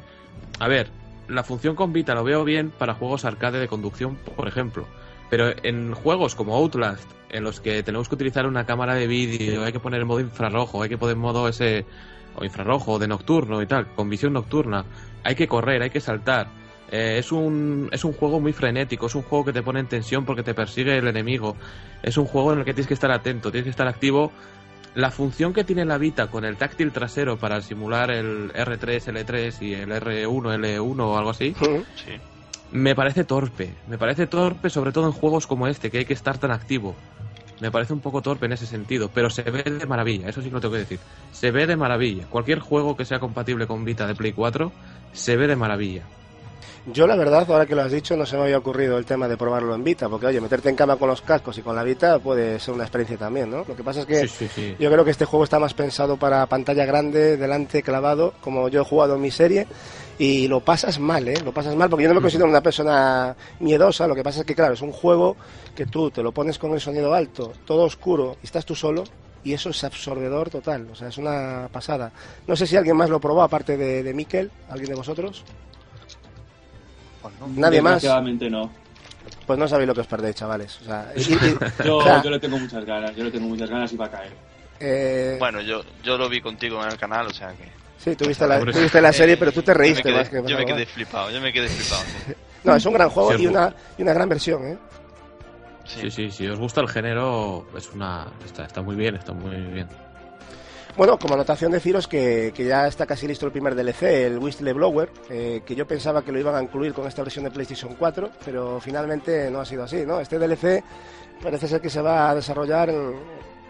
a 0.58 0.68
ver, 0.68 0.88
la 1.28 1.42
función 1.44 1.76
con 1.76 1.92
Vita 1.92 2.14
lo 2.14 2.24
veo 2.24 2.44
bien 2.44 2.70
para 2.70 2.94
juegos 2.94 3.24
arcade 3.24 3.60
de 3.60 3.68
conducción, 3.68 4.16
por 4.36 4.48
ejemplo. 4.48 4.86
Pero 5.30 5.52
en 5.62 5.92
juegos 5.92 6.34
como 6.34 6.54
Outlast, 6.56 7.08
en 7.30 7.44
los 7.44 7.60
que 7.60 7.82
tenemos 7.82 8.08
que 8.08 8.14
utilizar 8.14 8.46
una 8.46 8.64
cámara 8.64 8.94
de 8.94 9.06
vídeo, 9.06 9.64
hay 9.64 9.72
que 9.72 9.80
poner 9.80 10.00
el 10.00 10.06
modo 10.06 10.20
infrarrojo, 10.20 10.82
hay 10.82 10.88
que 10.88 10.98
poner 10.98 11.16
modo 11.16 11.48
ese 11.48 11.84
o 12.34 12.44
infrarrojo 12.44 12.98
de 12.98 13.08
nocturno 13.08 13.60
y 13.62 13.66
tal, 13.66 13.88
con 13.94 14.08
visión 14.08 14.32
nocturna, 14.32 14.84
hay 15.24 15.34
que 15.34 15.48
correr, 15.48 15.82
hay 15.82 15.90
que 15.90 16.00
saltar. 16.00 16.48
Eh, 16.90 17.16
es, 17.18 17.32
un, 17.32 17.88
es 17.92 18.04
un 18.04 18.12
juego 18.12 18.40
muy 18.40 18.52
frenético, 18.52 19.06
es 19.06 19.14
un 19.14 19.22
juego 19.22 19.46
que 19.46 19.52
te 19.52 19.62
pone 19.62 19.80
en 19.80 19.88
tensión 19.88 20.24
porque 20.24 20.42
te 20.42 20.54
persigue 20.54 20.96
el 20.96 21.06
enemigo. 21.06 21.56
Es 22.02 22.16
un 22.16 22.24
juego 22.24 22.52
en 22.52 22.60
el 22.60 22.64
que 22.64 22.72
tienes 22.72 22.88
que 22.88 22.94
estar 22.94 23.10
atento, 23.10 23.50
tienes 23.50 23.64
que 23.64 23.70
estar 23.70 23.88
activo. 23.88 24.32
La 24.94 25.10
función 25.10 25.52
que 25.52 25.64
tiene 25.64 25.84
la 25.84 25.98
Vita 25.98 26.28
con 26.28 26.44
el 26.44 26.56
táctil 26.56 26.92
trasero 26.92 27.38
para 27.38 27.60
simular 27.60 28.10
el 28.10 28.52
R3, 28.52 29.12
L3 29.12 29.62
y 29.62 29.74
el 29.74 29.90
R1, 29.90 30.26
L1 30.26 31.00
o 31.00 31.18
algo 31.18 31.30
así. 31.30 31.54
Sí. 31.94 32.12
me 32.72 32.94
parece 32.94 33.24
torpe. 33.24 33.74
Me 33.86 33.98
parece 33.98 34.26
torpe 34.26 34.70
sobre 34.70 34.92
todo 34.92 35.06
en 35.06 35.12
juegos 35.12 35.46
como 35.46 35.66
este, 35.68 35.90
que 35.90 35.98
hay 35.98 36.04
que 36.04 36.14
estar 36.14 36.38
tan 36.38 36.50
activo. 36.50 36.94
Me 37.60 37.70
parece 37.70 37.92
un 37.92 38.00
poco 38.00 38.22
torpe 38.22 38.46
en 38.46 38.52
ese 38.52 38.66
sentido, 38.66 39.10
pero 39.12 39.30
se 39.30 39.42
ve 39.42 39.64
de 39.64 39.86
maravilla, 39.86 40.28
eso 40.28 40.40
sí 40.40 40.48
que 40.48 40.54
lo 40.54 40.60
tengo 40.60 40.74
que 40.74 40.80
decir. 40.80 41.00
Se 41.32 41.50
ve 41.50 41.66
de 41.66 41.76
maravilla. 41.76 42.26
Cualquier 42.26 42.60
juego 42.60 42.96
que 42.96 43.04
sea 43.04 43.18
compatible 43.18 43.66
con 43.66 43.84
Vita 43.84 44.06
de 44.06 44.14
Play 44.14 44.32
4, 44.32 44.70
se 45.12 45.36
ve 45.36 45.48
de 45.48 45.56
maravilla. 45.56 46.04
Yo 46.90 47.06
la 47.06 47.16
verdad, 47.16 47.44
ahora 47.50 47.66
que 47.66 47.74
lo 47.74 47.82
has 47.82 47.92
dicho, 47.92 48.16
no 48.16 48.24
se 48.24 48.36
me 48.36 48.44
había 48.44 48.56
ocurrido 48.56 48.96
el 48.96 49.04
tema 49.04 49.28
de 49.28 49.36
probarlo 49.36 49.74
en 49.74 49.84
Vita, 49.84 50.08
porque 50.08 50.26
oye, 50.26 50.40
meterte 50.40 50.70
en 50.70 50.76
cama 50.76 50.96
con 50.96 51.08
los 51.08 51.20
cascos 51.20 51.58
y 51.58 51.62
con 51.62 51.76
la 51.76 51.82
Vita 51.82 52.18
puede 52.18 52.58
ser 52.58 52.72
una 52.72 52.84
experiencia 52.84 53.18
también, 53.18 53.50
¿no? 53.50 53.64
Lo 53.68 53.76
que 53.76 53.84
pasa 53.84 54.00
es 54.00 54.06
que 54.06 54.26
Sí, 54.26 54.28
sí, 54.28 54.48
sí. 54.54 54.76
yo 54.78 54.90
creo 54.90 55.04
que 55.04 55.10
este 55.10 55.26
juego 55.26 55.44
está 55.44 55.58
más 55.58 55.74
pensado 55.74 56.16
para 56.16 56.46
pantalla 56.46 56.86
grande, 56.86 57.36
delante, 57.36 57.82
clavado, 57.82 58.32
como 58.40 58.68
yo 58.70 58.80
he 58.80 58.84
jugado 58.84 59.16
en 59.16 59.20
mi 59.20 59.30
serie, 59.30 59.66
y 60.18 60.48
lo 60.48 60.60
pasas 60.60 60.98
mal, 60.98 61.28
¿eh? 61.28 61.38
Lo 61.44 61.52
pasas 61.52 61.76
mal, 61.76 61.90
porque 61.90 62.04
yo 62.04 62.08
no 62.08 62.14
me 62.14 62.20
considero 62.22 62.48
una 62.48 62.62
persona 62.62 63.36
miedosa, 63.60 64.06
lo 64.06 64.14
que 64.14 64.22
pasa 64.22 64.40
es 64.40 64.46
que, 64.46 64.54
claro, 64.54 64.72
es 64.72 64.80
un 64.80 64.92
juego 64.92 65.36
que 65.74 65.84
tú 65.84 66.10
te 66.10 66.22
lo 66.22 66.32
pones 66.32 66.58
con 66.58 66.72
el 66.72 66.80
sonido 66.80 67.12
alto, 67.12 67.52
todo 67.66 67.82
oscuro, 67.82 68.36
y 68.42 68.46
estás 68.46 68.64
tú 68.64 68.74
solo, 68.74 69.04
y 69.44 69.52
eso 69.52 69.68
es 69.70 69.84
absorbedor 69.84 70.48
total, 70.48 70.88
o 70.90 70.94
sea, 70.94 71.08
es 71.08 71.18
una 71.18 71.68
pasada. 71.70 72.12
No 72.46 72.56
sé 72.56 72.66
si 72.66 72.76
alguien 72.76 72.96
más 72.96 73.10
lo 73.10 73.20
probó, 73.20 73.42
aparte 73.42 73.76
de, 73.76 74.02
de 74.02 74.14
Miquel, 74.14 74.50
alguien 74.70 74.88
de 74.88 74.96
vosotros. 74.96 75.44
Pues 77.38 77.50
no. 77.50 77.60
Nadie 77.60 77.82
más. 77.82 78.02
No. 78.50 78.70
Pues 79.46 79.58
no 79.58 79.68
sabéis 79.68 79.88
lo 79.88 79.94
que 79.94 80.00
os 80.02 80.06
perdéis, 80.06 80.36
chavales. 80.36 80.80
O 80.80 80.84
sea, 80.84 81.12
y- 81.16 81.20
y- 81.20 81.58
Yo, 81.84 81.98
o 81.98 82.02
sea, 82.02 82.22
yo 82.22 82.30
le 82.30 82.38
tengo 82.38 82.58
muchas 82.58 82.84
ganas, 82.84 83.14
yo 83.16 83.24
le 83.24 83.30
tengo 83.30 83.46
muchas 83.48 83.68
ganas 83.70 83.92
y 83.92 83.96
va 83.96 84.06
a 84.06 84.10
caer. 84.10 84.32
eh, 84.80 85.36
Bueno, 85.38 85.60
yo, 85.60 85.82
yo 86.02 86.16
lo 86.16 86.28
vi 86.28 86.40
contigo 86.40 86.82
en 86.82 86.90
el 86.90 86.98
canal, 86.98 87.26
o 87.26 87.32
sea 87.32 87.48
que. 87.52 87.68
sí, 87.98 88.14
tuviste 88.16 88.46
la, 88.46 88.56
Hombre, 88.58 88.72
tuviste 88.72 89.00
la 89.00 89.12
serie, 89.12 89.36
pero 89.36 89.52
tú 89.52 89.62
te 89.62 89.72
yo 89.72 89.78
me 89.78 89.84
reíste 89.84 90.02
quedé- 90.02 90.16
más 90.18 90.28
que 90.28 90.42
Yo 90.46 90.56
me 90.58 90.64
quedé 90.66 90.86
flipado, 90.86 91.30
yo 91.30 91.40
me 91.40 91.52
quedé 91.52 91.68
flipado. 91.68 92.02
sí. 92.26 92.32
No, 92.64 92.74
es 92.74 92.84
un 92.84 92.92
gran 92.92 93.08
juego 93.08 93.32
Sí, 93.36 93.44
y 93.44 93.46
una, 93.46 93.72
y 93.96 94.02
una 94.02 94.12
gran 94.12 94.28
versión, 94.28 94.66
¿eh? 94.66 94.78
Sí. 95.84 96.00
Sí, 96.02 96.10
sí, 96.10 96.30
si 96.30 96.46
os 96.48 96.58
gusta 96.58 96.80
el 96.80 96.88
género, 96.88 97.66
es 97.76 97.88
una 97.94 98.26
está, 98.44 98.64
está 98.64 98.82
muy 98.82 98.96
bien, 98.96 99.14
está 99.14 99.32
muy 99.32 99.54
bien. 99.56 99.88
Bueno, 100.98 101.16
como 101.16 101.34
anotación 101.34 101.70
deciros 101.72 102.08
que, 102.08 102.52
que 102.54 102.64
ya 102.64 102.86
está 102.88 103.06
casi 103.06 103.26
listo 103.28 103.46
el 103.46 103.52
primer 103.52 103.74
DLC, 103.76 104.02
el 104.02 104.38
Whistleblower, 104.38 105.10
eh, 105.30 105.62
que 105.64 105.76
yo 105.76 105.86
pensaba 105.86 106.22
que 106.22 106.32
lo 106.32 106.40
iban 106.40 106.56
a 106.56 106.62
incluir 106.62 106.92
con 106.92 107.06
esta 107.06 107.22
versión 107.22 107.44
de 107.44 107.52
PlayStation 107.52 107.94
4, 107.96 108.30
pero 108.44 108.80
finalmente 108.80 109.48
no 109.48 109.60
ha 109.60 109.64
sido 109.64 109.84
así, 109.84 110.04
¿no? 110.04 110.18
Este 110.18 110.40
DLC 110.40 110.82
parece 111.40 111.68
ser 111.68 111.80
que 111.80 111.88
se 111.88 112.02
va 112.02 112.28
a 112.30 112.34
desarrollar 112.34 112.90
en, 112.90 113.14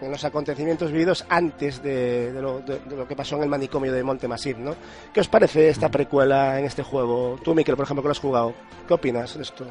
en 0.01 0.09
los 0.11 0.23
acontecimientos 0.25 0.91
vividos 0.91 1.23
antes 1.29 1.83
de, 1.83 2.33
de 2.33 2.41
lo, 2.41 2.61
de- 2.61 2.79
de 2.79 2.95
lo 2.95 3.07
que 3.07 3.15
pasó 3.15 3.35
en 3.35 3.43
el 3.43 3.49
manicomio 3.49 3.93
de 3.93 4.03
Montemassif, 4.03 4.57
¿no? 4.57 4.73
¿Qué 5.13 5.19
os 5.19 5.27
parece 5.27 5.69
esta 5.69 5.89
precuela 5.89 6.57
en 6.57 6.65
este 6.65 6.81
juego? 6.81 7.39
Tú, 7.43 7.53
Miquel, 7.53 7.75
por 7.75 7.83
ejemplo, 7.85 8.01
que 8.01 8.07
lo 8.07 8.11
has 8.13 8.19
jugado, 8.19 8.53
¿qué 8.87 8.93
opinas 8.95 9.35
de 9.37 9.43
esto? 9.43 9.67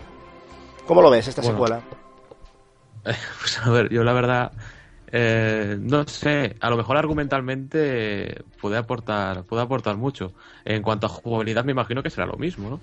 ¿Cómo 0.87 1.03
lo 1.03 1.11
ves, 1.11 1.27
esta 1.27 1.43
Bueno, 1.43 1.57
secuela? 1.57 1.81
Pues 3.41 3.59
a 3.65 3.71
ver, 3.71 3.89
yo 3.91 4.05
la 4.05 4.13
verdad, 4.13 4.53
eh, 5.13 5.77
no 5.81 6.07
sé, 6.07 6.57
a 6.61 6.71
lo 6.71 6.77
mejor 6.77 6.97
argumentalmente 6.97 8.43
puede 8.61 8.77
aportar, 8.77 9.45
puede 9.45 9.63
aportar 9.63 9.97
mucho. 9.97 10.33
En 10.65 10.83
cuanto 10.83 11.07
a 11.07 11.11
jugabilidad, 11.11 11.65
me 11.65 11.73
imagino 11.73 12.03
que 12.03 12.11
será 12.11 12.27
lo 12.27 12.37
mismo, 12.37 12.69
¿no? 12.71 12.81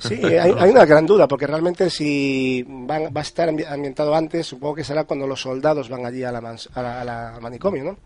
Sí, 0.00 0.14
hay, 0.24 0.52
hay 0.58 0.70
una 0.70 0.84
gran 0.84 1.06
duda, 1.06 1.28
porque 1.28 1.46
realmente 1.46 1.90
si 1.90 2.64
van- 2.66 3.12
va 3.14 3.20
a 3.20 3.22
estar 3.22 3.48
ambi- 3.48 3.66
ambientado 3.66 4.14
antes, 4.14 4.46
supongo 4.46 4.74
que 4.76 4.84
será 4.84 5.04
cuando 5.04 5.26
los 5.26 5.40
soldados 5.40 5.88
van 5.88 6.06
allí 6.06 6.22
a 6.24 6.32
la, 6.32 6.38
a 6.38 6.82
la- 6.82 7.00
a 7.00 7.04
la- 7.04 7.34
al 7.36 7.42
manicomio, 7.42 7.84
¿no? 7.84 7.98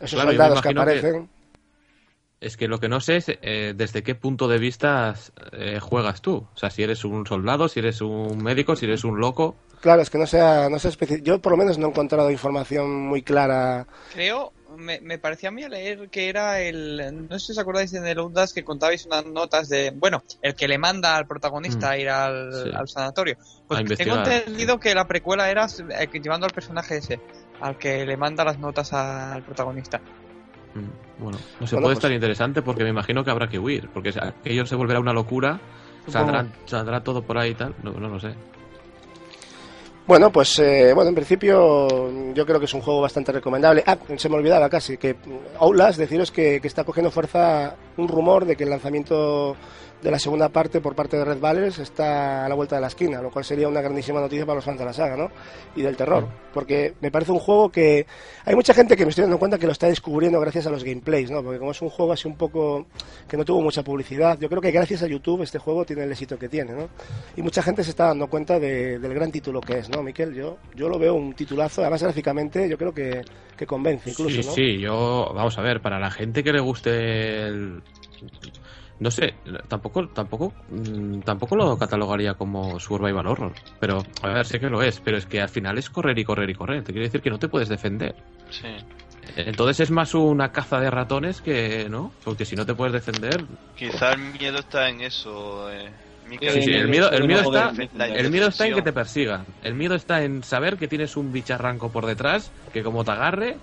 Esos 0.00 0.12
Claro, 0.12 0.30
soldados 0.30 0.62
que- 0.62 0.68
aparecen. 0.70 1.28
Es 2.40 2.58
que 2.58 2.68
lo 2.68 2.78
que 2.78 2.90
no 2.90 3.00
sé 3.00 3.16
es 3.16 3.26
eh, 3.28 3.72
desde 3.74 4.02
qué 4.02 4.14
punto 4.14 4.48
de 4.48 4.58
vista 4.58 5.14
eh, 5.52 5.78
juegas 5.80 6.20
tú. 6.20 6.46
O 6.52 6.56
sea, 6.58 6.68
si 6.68 6.82
eres 6.82 7.02
un 7.06 7.26
soldado, 7.26 7.68
si 7.68 7.78
eres 7.80 8.02
un 8.02 8.42
médico, 8.42 8.76
si 8.76 8.84
eres 8.84 9.02
un 9.04 9.18
loco. 9.18 9.56
Claro, 9.84 10.00
es 10.00 10.08
que 10.08 10.16
no 10.16 10.26
sea, 10.26 10.70
no 10.70 10.78
sea 10.78 10.90
especi- 10.90 11.20
Yo 11.22 11.40
por 11.40 11.52
lo 11.52 11.58
menos 11.58 11.76
no 11.76 11.86
he 11.88 11.90
encontrado 11.90 12.30
información 12.30 13.02
muy 13.06 13.20
clara. 13.20 13.86
Creo, 14.14 14.50
me, 14.78 14.98
me 15.02 15.18
parecía 15.18 15.50
a 15.50 15.52
mí 15.52 15.62
a 15.62 15.68
leer 15.68 16.08
que 16.08 16.30
era 16.30 16.58
el. 16.62 17.28
No 17.28 17.38
sé 17.38 17.44
si 17.48 17.52
os 17.52 17.58
acordáis 17.58 17.92
en 17.92 18.06
el 18.06 18.18
Outlast 18.18 18.54
que 18.54 18.64
contabais 18.64 19.04
unas 19.04 19.26
notas 19.26 19.68
de. 19.68 19.92
Bueno, 19.94 20.22
el 20.40 20.54
que 20.54 20.68
le 20.68 20.78
manda 20.78 21.14
al 21.14 21.26
protagonista 21.26 21.88
Mm, 21.88 21.90
a 21.90 21.98
ir 21.98 22.08
al, 22.08 22.50
sí. 22.64 22.70
al 22.74 22.88
sanatorio. 22.88 23.36
A 23.38 23.66
Pues 23.68 23.98
tengo 23.98 24.16
entendido 24.16 24.80
que 24.80 24.94
la 24.94 25.06
precuela 25.06 25.50
era 25.50 25.66
eh, 25.66 26.08
llevando 26.14 26.46
al 26.46 26.52
personaje 26.54 26.96
ese, 26.96 27.20
al 27.60 27.76
que 27.76 28.06
le 28.06 28.16
manda 28.16 28.42
las 28.42 28.58
notas 28.58 28.90
al 28.94 29.42
protagonista. 29.42 29.98
Mm, 30.74 31.22
Bueno, 31.22 31.36
no 31.60 31.66
sé, 31.66 31.76
Bueno, 31.76 31.84
puede 31.84 31.94
pues- 31.96 31.98
estar 31.98 32.10
interesante 32.12 32.62
porque 32.62 32.84
me 32.84 32.88
imagino 32.88 33.22
que 33.22 33.30
habrá 33.30 33.48
que 33.50 33.58
huir. 33.58 33.90
Porque 33.92 34.14
aquello 34.18 34.64
se 34.64 34.76
volverá 34.76 34.98
una 34.98 35.12
locura, 35.12 35.60
saldrá, 36.08 36.46
saldrá 36.64 37.04
todo 37.04 37.20
por 37.22 37.36
ahí 37.36 37.50
y 37.50 37.54
tal. 37.54 37.74
No, 37.82 37.92
no 37.92 38.08
lo 38.08 38.18
sé. 38.18 38.34
Bueno, 40.06 40.30
pues 40.30 40.58
eh, 40.58 40.92
bueno, 40.94 41.08
en 41.08 41.14
principio 41.14 42.32
yo 42.34 42.44
creo 42.44 42.58
que 42.58 42.66
es 42.66 42.74
un 42.74 42.82
juego 42.82 43.00
bastante 43.00 43.32
recomendable. 43.32 43.82
Ah, 43.86 43.96
se 44.16 44.28
me 44.28 44.36
olvidaba 44.36 44.68
casi 44.68 44.98
que 44.98 45.16
Outlast, 45.58 45.98
deciros 45.98 46.30
que, 46.30 46.60
que 46.60 46.68
está 46.68 46.84
cogiendo 46.84 47.10
fuerza 47.10 47.74
un 47.96 48.08
rumor 48.08 48.44
de 48.44 48.54
que 48.54 48.64
el 48.64 48.70
lanzamiento 48.70 49.56
de 50.04 50.10
la 50.10 50.18
segunda 50.18 50.50
parte 50.50 50.82
por 50.82 50.94
parte 50.94 51.16
de 51.16 51.24
Red 51.24 51.40
Valors 51.40 51.78
está 51.78 52.44
a 52.44 52.48
la 52.48 52.54
vuelta 52.54 52.74
de 52.76 52.82
la 52.82 52.88
esquina, 52.88 53.22
lo 53.22 53.30
cual 53.30 53.42
sería 53.42 53.66
una 53.68 53.80
grandísima 53.80 54.20
noticia 54.20 54.44
para 54.44 54.56
los 54.56 54.64
fans 54.64 54.78
de 54.78 54.84
la 54.84 54.92
saga, 54.92 55.16
¿no? 55.16 55.30
Y 55.74 55.80
del 55.80 55.96
terror, 55.96 56.28
porque 56.52 56.92
me 57.00 57.10
parece 57.10 57.32
un 57.32 57.38
juego 57.38 57.70
que 57.70 58.06
hay 58.44 58.54
mucha 58.54 58.74
gente 58.74 58.96
que 58.98 59.04
me 59.04 59.08
estoy 59.08 59.22
dando 59.22 59.38
cuenta 59.38 59.58
que 59.58 59.64
lo 59.64 59.72
está 59.72 59.86
descubriendo 59.86 60.38
gracias 60.40 60.66
a 60.66 60.70
los 60.70 60.84
gameplays, 60.84 61.30
¿no? 61.30 61.42
Porque 61.42 61.58
como 61.58 61.70
es 61.70 61.80
un 61.80 61.88
juego 61.88 62.12
así 62.12 62.28
un 62.28 62.36
poco 62.36 62.84
que 63.26 63.38
no 63.38 63.46
tuvo 63.46 63.62
mucha 63.62 63.82
publicidad, 63.82 64.38
yo 64.38 64.50
creo 64.50 64.60
que 64.60 64.70
gracias 64.70 65.02
a 65.02 65.06
YouTube 65.06 65.40
este 65.40 65.58
juego 65.58 65.86
tiene 65.86 66.04
el 66.04 66.12
éxito 66.12 66.38
que 66.38 66.50
tiene, 66.50 66.72
¿no? 66.74 66.90
Y 67.34 67.40
mucha 67.40 67.62
gente 67.62 67.82
se 67.82 67.88
está 67.90 68.08
dando 68.08 68.26
cuenta 68.28 68.58
de- 68.60 68.98
del 68.98 69.14
gran 69.14 69.32
título 69.32 69.62
que 69.62 69.78
es, 69.78 69.88
¿no, 69.88 70.02
Miquel? 70.02 70.34
Yo, 70.34 70.58
yo 70.76 70.90
lo 70.90 70.98
veo 70.98 71.14
un 71.14 71.32
titulazo, 71.32 71.80
además 71.80 72.02
gráficamente 72.02 72.68
yo 72.68 72.76
creo 72.76 72.92
que, 72.92 73.22
que 73.56 73.66
convence 73.66 74.10
incluso, 74.10 74.42
sí, 74.42 74.46
¿no? 74.46 74.52
sí, 74.54 74.78
yo, 74.80 75.32
vamos 75.34 75.56
a 75.56 75.62
ver, 75.62 75.80
para 75.80 75.98
la 75.98 76.10
gente 76.10 76.44
que 76.44 76.52
le 76.52 76.60
guste 76.60 77.46
el... 77.46 77.82
No 79.00 79.10
sé, 79.10 79.34
tampoco, 79.68 80.06
tampoco, 80.08 80.52
mm, 80.68 81.20
tampoco 81.20 81.56
lo 81.56 81.76
catalogaría 81.76 82.34
como 82.34 82.78
survival 82.78 83.26
horror. 83.26 83.52
Pero, 83.80 84.04
a 84.22 84.28
ver, 84.28 84.46
sé 84.46 84.60
que 84.60 84.68
lo 84.70 84.82
es, 84.82 85.00
pero 85.00 85.16
es 85.16 85.26
que 85.26 85.40
al 85.40 85.48
final 85.48 85.78
es 85.78 85.90
correr 85.90 86.18
y 86.18 86.24
correr 86.24 86.48
y 86.48 86.54
correr. 86.54 86.84
Te 86.84 86.92
quiere 86.92 87.06
decir 87.08 87.20
que 87.20 87.30
no 87.30 87.38
te 87.38 87.48
puedes 87.48 87.68
defender. 87.68 88.14
Sí. 88.50 88.68
Entonces 89.36 89.80
es 89.80 89.90
más 89.90 90.14
una 90.14 90.52
caza 90.52 90.78
de 90.80 90.90
ratones 90.90 91.40
que, 91.40 91.88
¿no? 91.90 92.12
Porque 92.24 92.44
si 92.44 92.54
no 92.56 92.64
te 92.64 92.74
puedes 92.74 92.92
defender... 92.92 93.44
Quizá 93.74 94.12
el 94.12 94.20
miedo 94.20 94.58
está 94.58 94.88
en 94.88 95.00
eso. 95.00 95.72
Eh. 95.72 95.90
Sí, 96.40 96.62
sí, 96.62 96.72
el 96.72 96.88
miedo, 96.88 97.10
el 97.10 97.26
miedo 97.26 97.40
está, 97.42 97.72
el 98.14 98.30
miedo 98.30 98.48
está 98.48 98.66
en 98.66 98.74
que 98.74 98.82
te 98.82 98.92
persigan. 98.92 99.44
El 99.62 99.74
miedo 99.74 99.94
está 99.94 100.22
en 100.22 100.42
saber 100.42 100.76
que 100.76 100.88
tienes 100.88 101.16
un 101.16 101.32
bicharranco 101.32 101.90
por 101.90 102.06
detrás 102.06 102.52
que 102.72 102.82
como 102.82 103.04
te 103.04 103.10
agarre 103.10 103.58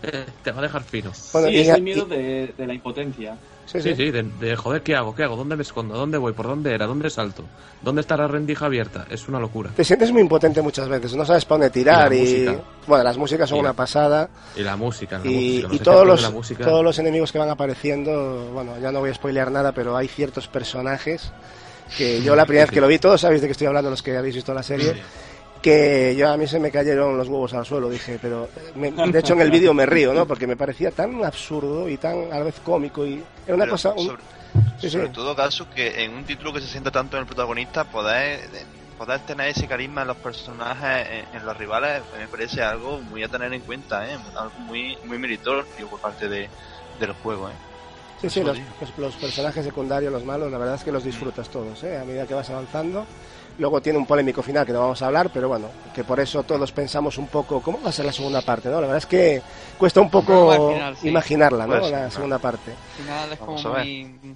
te, 0.00 0.24
te 0.42 0.52
va 0.52 0.60
a 0.60 0.62
dejar 0.62 0.82
fino. 0.84 1.12
Sí, 1.12 1.38
y- 1.50 1.58
es 1.60 1.68
el 1.70 1.82
miedo 1.82 2.04
de, 2.06 2.54
de 2.56 2.66
la 2.66 2.74
impotencia. 2.74 3.36
Sí, 3.66 3.80
Sí, 3.82 3.90
sí. 3.90 3.96
sí, 3.96 4.10
de, 4.10 4.22
de, 4.22 4.56
joder, 4.56 4.82
¿qué 4.82 4.94
hago? 4.94 5.14
¿Qué 5.14 5.22
hago? 5.24 5.36
¿Dónde 5.36 5.56
me 5.56 5.62
escondo? 5.62 5.94
¿Dónde 5.96 6.18
voy? 6.18 6.32
¿Por 6.32 6.46
dónde 6.46 6.74
era? 6.74 6.86
¿Dónde 6.86 7.10
salto? 7.10 7.44
¿Dónde 7.82 8.00
está 8.00 8.16
la 8.16 8.26
rendija 8.28 8.66
abierta? 8.66 9.06
Es 9.10 9.28
una 9.28 9.38
locura. 9.40 9.70
Te 9.76 9.84
sientes 9.84 10.10
muy 10.12 10.22
impotente 10.22 10.62
muchas 10.62 10.88
veces, 10.88 11.14
no 11.14 11.24
sabes 11.26 11.44
para 11.44 11.56
dónde 11.58 11.70
tirar 11.70 12.12
Y 12.12 12.16
la 12.44 12.52
y, 12.52 12.60
bueno, 12.86 13.04
las 13.04 13.16
músicas 13.18 13.48
son 13.48 13.58
Y 13.58 13.62
la- 13.62 13.68
una 13.70 13.76
pasada 13.76 14.28
Y 14.56 14.62
la 14.62 14.76
música, 14.76 15.18
la 15.18 15.24
y, 15.24 15.34
música, 15.34 15.66
y 15.74 15.78
los 15.78 15.82
todos 15.82 16.06
los 16.06 16.22
la 16.22 16.30
música. 16.30 16.64
todos 16.64 16.84
los 16.84 16.98
enemigos 16.98 17.32
que 17.32 17.38
van 17.38 17.50
apareciendo, 17.50 18.50
bueno, 18.52 18.78
ya 18.80 18.90
no 18.92 19.00
voy 19.00 19.10
a 19.10 19.14
spoilear 19.14 19.50
nada, 19.50 19.72
pero 19.72 19.96
hay 19.96 20.08
ciertos 20.08 20.48
personajes 20.48 21.30
que 21.98 22.22
yo 22.22 22.34
la 22.34 22.46
primera 22.46 22.64
vez 22.64 22.70
que 22.72 22.80
lo 22.80 22.86
vi, 22.88 22.98
todos 22.98 23.20
sabéis 23.20 23.42
de 23.42 23.48
qué 23.48 23.52
estoy 23.52 23.66
hablando 23.66 23.90
los 23.90 24.02
que 24.02 24.16
habéis 24.16 24.34
visto 24.36 24.54
la 24.54 24.62
serie, 24.62 25.02
que 25.64 26.14
yo 26.14 26.30
a 26.30 26.36
mí 26.36 26.46
se 26.46 26.60
me 26.60 26.70
cayeron 26.70 27.16
los 27.16 27.26
huevos 27.26 27.54
al 27.54 27.64
suelo, 27.64 27.88
dije, 27.88 28.18
pero 28.20 28.46
me- 28.74 28.90
de 28.92 29.18
hecho 29.18 29.32
en 29.32 29.40
el 29.40 29.50
vídeo 29.50 29.72
me 29.72 29.86
río, 29.86 30.12
¿no? 30.12 30.26
Porque 30.26 30.46
me 30.46 30.58
parecía 30.58 30.90
tan 30.90 31.24
absurdo 31.24 31.88
y 31.88 31.96
tan 31.96 32.30
a 32.30 32.38
la 32.38 32.44
vez 32.44 32.56
cómico 32.62 33.06
y 33.06 33.24
era 33.46 33.54
una 33.54 33.64
Pero 33.64 33.70
cosa 33.72 33.94
un- 33.94 34.06
sobre, 34.06 34.22
Sí, 34.78 34.90
sobre 34.90 35.06
sí. 35.06 35.12
todo 35.14 35.34
caso 35.34 35.66
que 35.74 36.04
en 36.04 36.12
un 36.12 36.24
título 36.24 36.52
que 36.52 36.60
se 36.60 36.66
sienta 36.68 36.90
tanto 36.90 37.16
en 37.16 37.22
el 37.22 37.26
protagonista 37.26 37.84
poder, 37.84 38.40
poder 38.98 39.20
tener 39.20 39.48
ese 39.48 39.66
carisma 39.66 40.02
en 40.02 40.08
los 40.08 40.16
personajes, 40.18 41.08
en, 41.10 41.36
en 41.38 41.46
los 41.46 41.56
rivales, 41.56 42.02
me 42.18 42.28
parece 42.28 42.62
algo 42.62 43.00
muy 43.00 43.22
a 43.24 43.28
tener 43.28 43.50
en 43.54 43.62
cuenta, 43.62 44.06
¿eh? 44.06 44.18
algo 44.36 44.52
muy 44.58 44.98
muy 45.04 45.18
meritorio 45.18 45.64
por 45.88 45.98
parte 45.98 46.28
de, 46.28 46.50
del 47.00 47.12
juego. 47.14 47.48
¿eh? 47.48 47.54
Sí, 48.20 48.28
sí, 48.28 48.42
los- 48.44 48.58
los 48.98 49.14
personajes 49.16 49.64
secundarios, 49.64 50.12
los 50.12 50.24
malos, 50.24 50.50
la 50.52 50.58
verdad 50.58 50.74
es 50.76 50.84
que 50.84 50.92
los 50.92 51.04
disfrutas 51.04 51.48
todos, 51.48 51.82
¿eh? 51.84 51.96
a 51.98 52.04
medida 52.04 52.26
que 52.26 52.34
vas 52.34 52.50
avanzando. 52.50 53.06
Luego 53.58 53.80
tiene 53.80 53.98
un 53.98 54.06
polémico 54.06 54.42
final 54.42 54.66
que 54.66 54.72
no 54.72 54.80
vamos 54.80 55.00
a 55.00 55.06
hablar, 55.06 55.30
pero 55.32 55.48
bueno, 55.48 55.68
que 55.94 56.02
por 56.02 56.18
eso 56.18 56.42
todos 56.42 56.72
pensamos 56.72 57.18
un 57.18 57.28
poco 57.28 57.60
cómo 57.60 57.80
va 57.80 57.90
a 57.90 57.92
ser 57.92 58.04
la 58.04 58.12
segunda 58.12 58.40
parte, 58.42 58.68
¿no? 58.68 58.76
La 58.76 58.88
verdad 58.88 58.98
es 58.98 59.06
que 59.06 59.42
cuesta 59.78 60.00
un 60.00 60.10
poco 60.10 60.72
final, 60.72 60.96
sí. 60.96 61.08
imaginarla, 61.08 61.66
¿no? 61.66 61.78
Pues, 61.78 61.90
la 61.92 62.10
segunda 62.10 62.38
parte. 62.38 62.72
Al 62.72 63.02
final 63.04 63.32
es 63.32 63.38
como 63.38 63.54
Vamos 63.54 63.66
a 63.66 63.70
ver. 63.70 63.86
muy... 63.86 64.34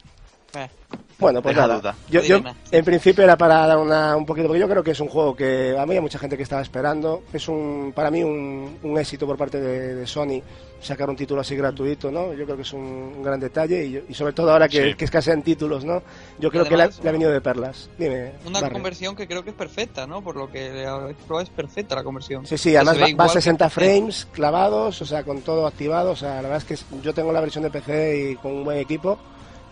Bueno, 1.18 1.42
pues 1.42 1.54
Deja 1.56 1.66
nada. 1.66 1.80
duda. 1.80 1.94
Yo, 2.08 2.20
yo, 2.22 2.38
en 2.70 2.84
principio 2.84 3.24
era 3.24 3.36
para 3.36 3.66
dar 3.66 3.76
una, 3.78 4.16
un 4.16 4.24
poquito, 4.24 4.46
porque 4.46 4.60
yo 4.60 4.68
creo 4.68 4.84
que 4.84 4.92
es 4.92 5.00
un 5.00 5.08
juego 5.08 5.34
que 5.34 5.76
a 5.76 5.84
mí 5.84 5.94
hay 5.94 6.00
mucha 6.00 6.18
gente 6.18 6.36
que 6.36 6.44
estaba 6.44 6.62
esperando. 6.62 7.24
Es 7.32 7.48
un, 7.48 7.92
para 7.94 8.08
mí 8.10 8.22
un, 8.22 8.78
un 8.84 8.98
éxito 8.98 9.26
por 9.26 9.36
parte 9.36 9.60
de, 9.60 9.96
de 9.96 10.06
Sony 10.06 10.40
sacar 10.80 11.10
un 11.10 11.16
título 11.16 11.40
así 11.40 11.56
gratuito, 11.56 12.12
¿no? 12.12 12.32
Yo 12.34 12.44
creo 12.44 12.54
que 12.54 12.62
es 12.62 12.72
un, 12.72 12.80
un 13.16 13.22
gran 13.24 13.40
detalle 13.40 13.84
y, 13.84 13.90
yo- 13.90 14.00
y 14.08 14.14
sobre 14.14 14.32
todo 14.32 14.52
ahora 14.52 14.68
que, 14.68 14.90
Sí. 14.90 14.94
que 14.94 15.04
escasean 15.06 15.42
títulos, 15.42 15.84
¿no? 15.84 16.04
Yo 16.38 16.50
creo 16.52 16.62
Además, 16.64 16.98
que 16.98 17.02
le 17.02 17.08
ha, 17.08 17.12
venido 17.12 17.32
de 17.32 17.40
perlas. 17.40 17.90
Dime. 17.98 18.34
Una 18.46 18.60
Barry. 18.60 18.74
conversión 18.74 19.16
que 19.16 19.26
creo 19.26 19.42
que 19.42 19.50
es 19.50 19.56
perfecta, 19.56 20.06
¿no? 20.06 20.22
Por 20.22 20.36
lo 20.36 20.48
que 20.52 20.84
es 20.84 21.50
perfecta 21.50 21.96
la 21.96 22.04
conversión. 22.04 22.46
Sí, 22.46 22.56
sí, 22.56 22.76
además 22.76 23.00
va, 23.00 23.06
a 23.06 23.08
igual 23.08 23.26
que 23.28 23.32
60 23.34 23.64
en 23.64 23.70
PC. 23.70 23.80
frames 23.80 24.28
clavados, 24.30 25.02
o 25.02 25.04
sea, 25.04 25.24
con 25.24 25.40
todo 25.40 25.66
activado. 25.66 26.12
O 26.12 26.16
sea, 26.16 26.36
la 26.36 26.42
verdad 26.48 26.58
es 26.58 26.64
que 26.64 26.76
yo 27.02 27.12
tengo 27.12 27.32
la 27.32 27.40
versión 27.40 27.64
de 27.64 27.70
PC 27.70 28.30
y 28.30 28.36
con 28.36 28.52
un 28.52 28.64
buen 28.64 28.78
equipo 28.78 29.18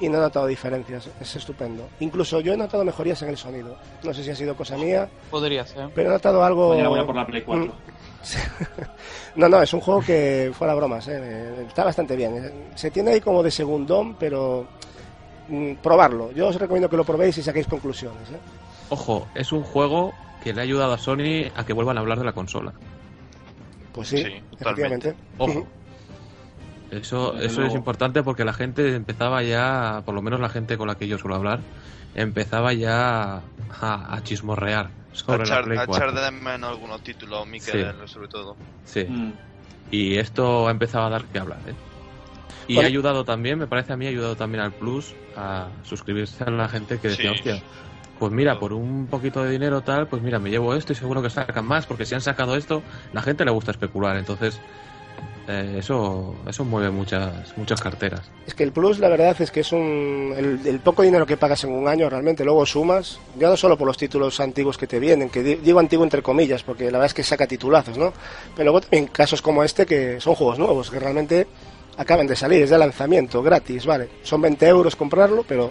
y 0.01 0.09
no 0.09 0.19
he 0.19 0.21
notado 0.21 0.47
diferencias. 0.47 1.09
Es 1.21 1.37
estupendo. 1.37 1.89
Incluso 2.01 2.41
yo 2.41 2.53
he 2.53 2.57
notado 2.57 2.85
mejorías 2.85 3.21
en 3.23 3.29
el 3.31 3.37
sonido. 3.37 3.77
No 4.03 4.13
sé 4.13 4.23
si 4.25 4.31
ha 4.31 4.37
sido 4.37 4.55
cosa 4.57 4.77
mía, 4.77 5.09
Podría 5.31 5.65
ser. 5.67 5.89
pero 5.95 6.11
he 6.11 6.13
notado 6.13 6.45
algo. 6.45 6.71
Mañana 6.71 6.89
voy 6.91 7.01
a 7.01 7.07
por 7.07 7.15
la 7.17 7.27
Play 7.27 7.43
4. 7.43 7.65
Mm. 7.67 7.71
No, 9.37 9.49
no, 9.51 9.61
es 9.63 9.73
un 9.75 9.81
juego 9.81 10.01
que 10.01 10.51
fuera 10.57 10.75
bromas, 10.75 11.07
¿eh? 11.09 11.65
está 11.69 11.85
bastante 11.85 12.17
bien. 12.17 12.51
Se 12.75 12.91
tiene 12.91 13.13
ahí 13.13 13.21
como 13.21 13.43
de 13.43 13.51
segundón, 13.51 14.15
pero 14.19 14.67
mm, 15.49 15.75
probarlo. 15.83 16.33
Yo 16.33 16.49
os 16.49 16.57
recomiendo 16.59 16.89
que 16.89 16.97
lo 16.97 17.05
probéis 17.05 17.37
y 17.39 17.43
saquéis 17.43 17.67
conclusiones. 17.67 18.31
¿eh? 18.31 18.39
Ojo, 18.89 19.27
es 19.35 19.53
un 19.53 19.63
juego 19.63 20.15
que 20.43 20.55
le 20.55 20.61
ha 20.61 20.65
ayudado 20.65 20.95
a 20.95 20.99
Sony 20.99 21.51
a 21.55 21.65
que 21.67 21.73
vuelvan 21.75 21.99
a 21.99 22.01
hablar 22.01 22.19
de 22.19 22.25
la 22.25 22.33
consola. 22.33 22.73
Pues 23.93 24.09
sí, 24.09 24.19
Sí, 24.19 24.41
totalmente. 24.59 25.11
efectivamente. 25.11 25.15
Ojo. 25.39 25.67
Eso, 26.91 27.33
Desde 27.33 27.47
eso 27.47 27.63
es 27.65 27.75
importante 27.75 28.23
porque 28.23 28.45
la 28.45 28.53
gente 28.53 28.95
empezaba 28.95 29.43
ya, 29.43 30.03
por 30.05 30.15
lo 30.15 30.23
menos 30.23 30.41
la 30.41 30.49
gente 30.49 30.77
con 30.79 30.87
la 30.89 30.95
que 30.95 31.09
yo 31.09 31.19
suelo 31.19 31.37
hablar, 31.37 31.61
empezaba 32.15 32.73
ya 32.73 33.37
a, 33.81 34.15
a 34.15 34.23
chismorrear 34.23 34.87
A 34.87 35.15
sobre 35.15 35.43
echar, 35.45 35.65
a 35.73 35.87
4. 35.87 35.95
echar 35.95 36.15
de 36.15 36.31
menos 36.31 36.71
algunos 36.71 37.03
títulos, 37.03 37.47
Miquel, 37.47 37.95
sobre 38.07 38.29
todo. 38.29 38.57
Sí. 38.85 39.05
Mm. 39.05 39.33
Y 39.91 40.17
esto 40.17 40.69
ha 40.69 40.71
empezado 40.71 41.07
a 41.07 41.11
dar 41.11 41.25
que 41.25 41.39
hablar, 41.39 41.59
¿eh? 41.67 41.75
Y 42.69 42.75
Bueno. 42.75 42.87
ha 42.87 42.91
ayudado 42.91 43.25
también, 43.25 43.59
me 43.59 43.67
parece 43.67 43.93
a 43.93 43.97
mí, 43.97 44.07
ha 44.07 44.11
ayudado 44.11 44.37
también 44.37 44.63
al 44.63 44.73
Plus 44.73 45.15
a 45.37 45.69
suscribirse 45.85 46.45
a 46.45 46.51
la 46.51 46.69
gente 46.69 46.99
que 46.99 47.09
decía, 47.09 47.31
Sí. 47.31 47.37
hostia, 47.37 47.63
pues 48.19 48.33
mira, 48.33 48.59
por 48.59 48.73
un 48.73 49.07
poquito 49.07 49.43
de 49.45 49.51
dinero 49.51 49.83
tal, 49.83 50.09
pues 50.09 50.23
mira, 50.23 50.39
me 50.39 50.51
llevo 50.51 50.75
esto 50.75 50.93
y 50.93 50.97
seguro 50.97 51.23
que 51.23 51.31
sacan 51.31 51.65
más, 51.67 51.87
porque 51.87 52.07
si 52.07 52.15
han 52.15 52.23
sacado 52.23 52.57
esto, 52.57 52.83
la 53.13 53.23
gente 53.23 53.45
le 53.45 53.51
gusta 53.51 53.71
especular, 53.73 54.17
entonces 54.17 54.59
eh, 55.49 55.77
eso 55.79 56.35
eso 56.47 56.65
mueve 56.65 56.91
muchas 56.91 57.57
muchas 57.57 57.81
carteras. 57.81 58.23
Es 58.47 58.55
que 58.55 58.65
el 58.65 58.73
Plus, 58.73 58.99
la 58.99 59.09
verdad 59.09 59.37
es 59.41 59.51
que 59.51 59.61
es 59.61 59.73
un. 59.73 60.35
El, 60.37 60.61
el 60.67 60.81
poco 60.81 61.03
dinero 61.03 61.25
que 61.27 61.37
pagas 61.37 61.63
en 61.65 61.73
un 61.73 61.87
año, 61.87 62.09
realmente, 62.11 62.45
luego 62.45 62.67
sumas, 62.67 63.19
ya 63.39 63.49
no 63.49 63.57
solo 63.57 63.77
por 63.79 63.87
los 63.87 63.97
títulos 63.97 64.41
antiguos 64.41 64.77
que 64.77 64.87
te 64.87 64.99
vienen, 64.99 65.29
que 65.31 65.43
di- 65.43 65.55
digo 65.57 65.79
antiguo 65.79 66.05
entre 66.05 66.23
comillas, 66.23 66.63
porque 66.63 66.85
la 66.87 66.93
verdad 66.99 67.07
es 67.07 67.15
que 67.15 67.23
saca 67.23 67.47
titulazos, 67.47 67.97
¿no? 67.97 68.13
Pero 68.55 68.65
luego 68.65 68.81
también 68.81 69.07
casos 69.07 69.41
como 69.41 69.63
este, 69.63 69.87
que 69.87 70.21
son 70.21 70.35
juegos 70.35 70.59
nuevos, 70.59 70.91
que 70.91 70.99
realmente 70.99 71.47
acaban 71.97 72.27
de 72.27 72.37
salir, 72.37 72.63
es 72.63 72.71
de 72.71 72.79
lanzamiento, 72.79 73.43
gratis, 73.43 73.87
vale. 73.87 74.09
Son 74.23 74.41
20 74.41 74.67
euros 74.67 74.97
comprarlo, 74.97 75.45
pero. 75.47 75.71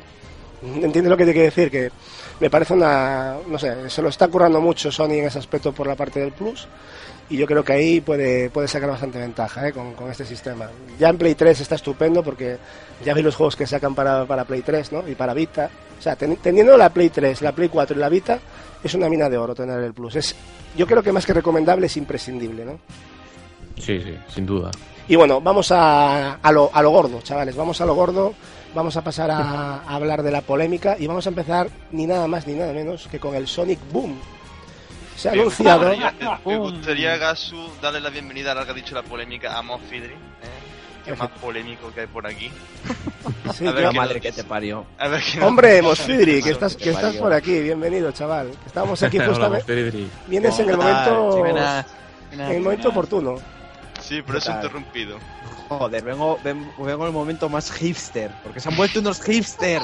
¿Entiendes 0.63 1.09
lo 1.11 1.17
que 1.17 1.25
te 1.25 1.33
quiero 1.33 1.45
decir? 1.45 1.69
Que 1.69 1.91
me 2.39 2.49
parece 2.49 2.73
una. 2.73 3.35
No 3.47 3.59
sé, 3.59 3.87
se 3.89 4.01
lo 4.01 4.07
está 4.09 4.29
currando 4.29 4.59
mucho 4.61 4.89
Sony 4.91 5.11
en 5.19 5.25
ese 5.25 5.37
aspecto 5.37 5.73
por 5.73 5.85
la 5.85 5.95
parte 5.95 6.19
del 6.21 6.31
Plus. 6.31 6.67
Y 7.29 7.37
yo 7.37 7.47
creo 7.47 7.63
que 7.63 7.73
ahí 7.73 8.01
puede, 8.01 8.51
puede 8.51 8.67
sacar 8.67 8.89
bastante 8.89 9.17
ventaja 9.17 9.67
¿eh? 9.67 9.73
con, 9.73 9.93
con 9.93 10.11
este 10.11 10.25
sistema. 10.25 10.69
Ya 10.99 11.09
en 11.09 11.17
Play 11.17 11.33
3 11.33 11.59
está 11.59 11.73
estupendo 11.75 12.21
porque 12.23 12.57
ya 13.03 13.13
vi 13.15 13.23
los 13.23 13.35
juegos 13.35 13.55
que 13.55 13.65
sacan 13.65 13.95
para, 13.95 14.25
para 14.25 14.45
Play 14.45 14.61
3 14.61 14.91
¿no? 14.91 15.07
y 15.07 15.15
para 15.15 15.33
Vita. 15.33 15.69
O 15.97 16.01
sea, 16.01 16.15
ten- 16.15 16.35
teniendo 16.37 16.77
la 16.77 16.89
Play 16.91 17.09
3, 17.09 17.41
la 17.41 17.51
Play 17.51 17.69
4 17.69 17.97
y 17.97 17.99
la 17.99 18.09
Vita, 18.09 18.37
es 18.83 18.93
una 18.93 19.09
mina 19.09 19.27
de 19.27 19.37
oro 19.39 19.55
tener 19.55 19.79
el 19.79 19.93
Plus. 19.93 20.15
Es, 20.17 20.35
yo 20.77 20.85
creo 20.85 21.01
que 21.01 21.11
más 21.11 21.25
que 21.25 21.33
recomendable 21.33 21.87
es 21.87 21.97
imprescindible. 21.97 22.63
¿no? 22.63 22.77
Sí, 23.79 23.99
sí, 24.01 24.15
sin 24.27 24.45
duda. 24.45 24.69
Y 25.07 25.15
bueno, 25.15 25.41
vamos 25.41 25.71
a, 25.71 26.33
a, 26.35 26.51
lo, 26.51 26.69
a 26.73 26.81
lo 26.83 26.91
gordo, 26.91 27.21
chavales. 27.21 27.55
Vamos 27.55 27.81
a 27.81 27.85
lo 27.87 27.95
gordo. 27.95 28.33
Vamos 28.75 28.97
a 28.97 29.03
pasar 29.03 29.31
a, 29.31 29.77
a 29.79 29.95
hablar 29.95 30.21
de 30.21 30.31
la 30.31 30.41
polémica 30.41 30.95
y 30.99 31.07
vamos 31.07 31.25
a 31.25 31.29
empezar 31.29 31.69
ni 31.91 32.05
nada 32.05 32.27
más 32.27 32.45
ni 32.45 32.53
nada 32.53 32.73
menos 32.73 33.07
que 33.09 33.19
con 33.19 33.33
el 33.33 33.47
Sonic 33.47 33.79
Boom. 33.91 34.19
Se 35.15 35.29
ha 35.29 35.31
Me 35.33 35.39
anunciado. 35.41 35.89
gustaría- 35.89 36.39
Me 36.45 36.57
gustaría, 36.57 37.17
Gasu, 37.17 37.69
darle 37.81 38.01
la 38.01 38.09
bienvenida 38.09 38.51
a 38.51 38.55
la 38.55 38.65
que 38.65 38.71
ha 38.71 38.73
dicho 38.73 38.93
la 38.95 39.03
polémica 39.03 39.57
a 39.57 39.61
Moff 39.61 39.81
Fidri, 39.89 40.13
¿eh? 40.13 40.17
que 41.05 41.11
es 41.11 41.19
más 41.19 41.29
polémico 41.29 41.91
que 41.93 42.01
hay 42.01 42.07
por 42.07 42.25
aquí. 42.27 42.49
Sí, 43.53 43.65
A 43.67 43.71
ver 43.71 43.83
yo- 43.83 43.87
La 43.87 43.91
qué 43.91 43.97
madre 43.97 44.13
nos 44.15 44.21
que 44.23 44.31
te 44.31 44.43
parió. 44.43 44.85
A 44.97 45.07
ver 45.07 45.21
qué 45.21 45.39
Hombre, 45.41 45.77
nos. 45.81 45.99
Mosfidri, 45.99 46.41
que 46.41 46.49
estás, 46.49 46.75
que 46.75 46.89
estás 46.89 47.15
por 47.15 47.31
aquí. 47.31 47.61
Bienvenido, 47.61 48.11
chaval. 48.11 48.51
Estamos 48.65 49.01
aquí 49.03 49.19
justamente. 49.25 49.91
Vienes 50.27 50.59
en 50.59 50.69
el 50.71 50.77
momento, 50.77 51.45
en 52.31 52.41
el 52.41 52.61
momento 52.61 52.89
oportuno. 52.89 53.35
Sí, 54.01 54.21
pero 54.25 54.39
eso 54.39 54.51
interrumpido. 54.51 55.17
Joder, 55.69 56.03
vengo, 56.03 56.37
ven- 56.43 56.71
vengo 56.77 57.01
en 57.03 57.07
el 57.07 57.11
momento 57.13 57.49
más 57.49 57.71
hipster. 57.71 58.31
Porque 58.43 58.59
se 58.59 58.69
han 58.69 58.75
vuelto 58.75 58.99
unos 58.99 59.21
hipster. 59.21 59.81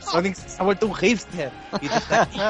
Sonic 0.00 0.34
se 0.34 0.60
ha 0.60 0.64
vuelto 0.64 0.86
un 0.86 0.94
hipster. 0.94 1.50
Y 1.82 1.88
aquí. 1.88 2.40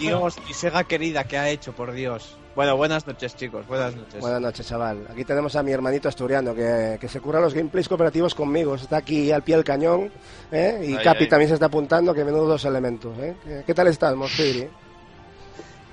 Dios, 0.00 0.36
Sega 0.52 0.84
querida, 0.84 1.24
¿qué 1.24 1.38
ha 1.38 1.48
hecho, 1.48 1.72
por 1.72 1.92
Dios? 1.92 2.36
Bueno, 2.56 2.76
buenas 2.76 3.06
noches, 3.06 3.36
chicos. 3.36 3.64
Buenas 3.68 3.94
noches. 3.94 4.20
Buenas 4.20 4.40
noches, 4.40 4.66
chaval. 4.66 5.06
Aquí 5.08 5.24
tenemos 5.24 5.54
a 5.54 5.62
mi 5.62 5.70
hermanito 5.70 6.08
asturiano 6.08 6.52
que, 6.52 6.98
que 7.00 7.08
se 7.08 7.20
curra 7.20 7.40
los 7.40 7.54
gameplays 7.54 7.88
cooperativos 7.88 8.34
conmigo. 8.34 8.74
Está 8.74 8.96
aquí 8.96 9.30
al 9.30 9.42
pie 9.42 9.54
del 9.54 9.64
cañón. 9.64 10.10
¿eh? 10.50 10.80
Y 10.84 10.96
Capi 10.96 11.28
también 11.28 11.48
se 11.48 11.54
está 11.54 11.66
apuntando, 11.66 12.12
que 12.12 12.24
menudo 12.24 12.46
dos 12.46 12.64
elementos. 12.64 13.16
¿eh? 13.20 13.36
¿Qué, 13.44 13.62
qué 13.68 13.72
tal 13.74 13.86
estás, 13.86 14.16
Mosfiri? 14.16 14.68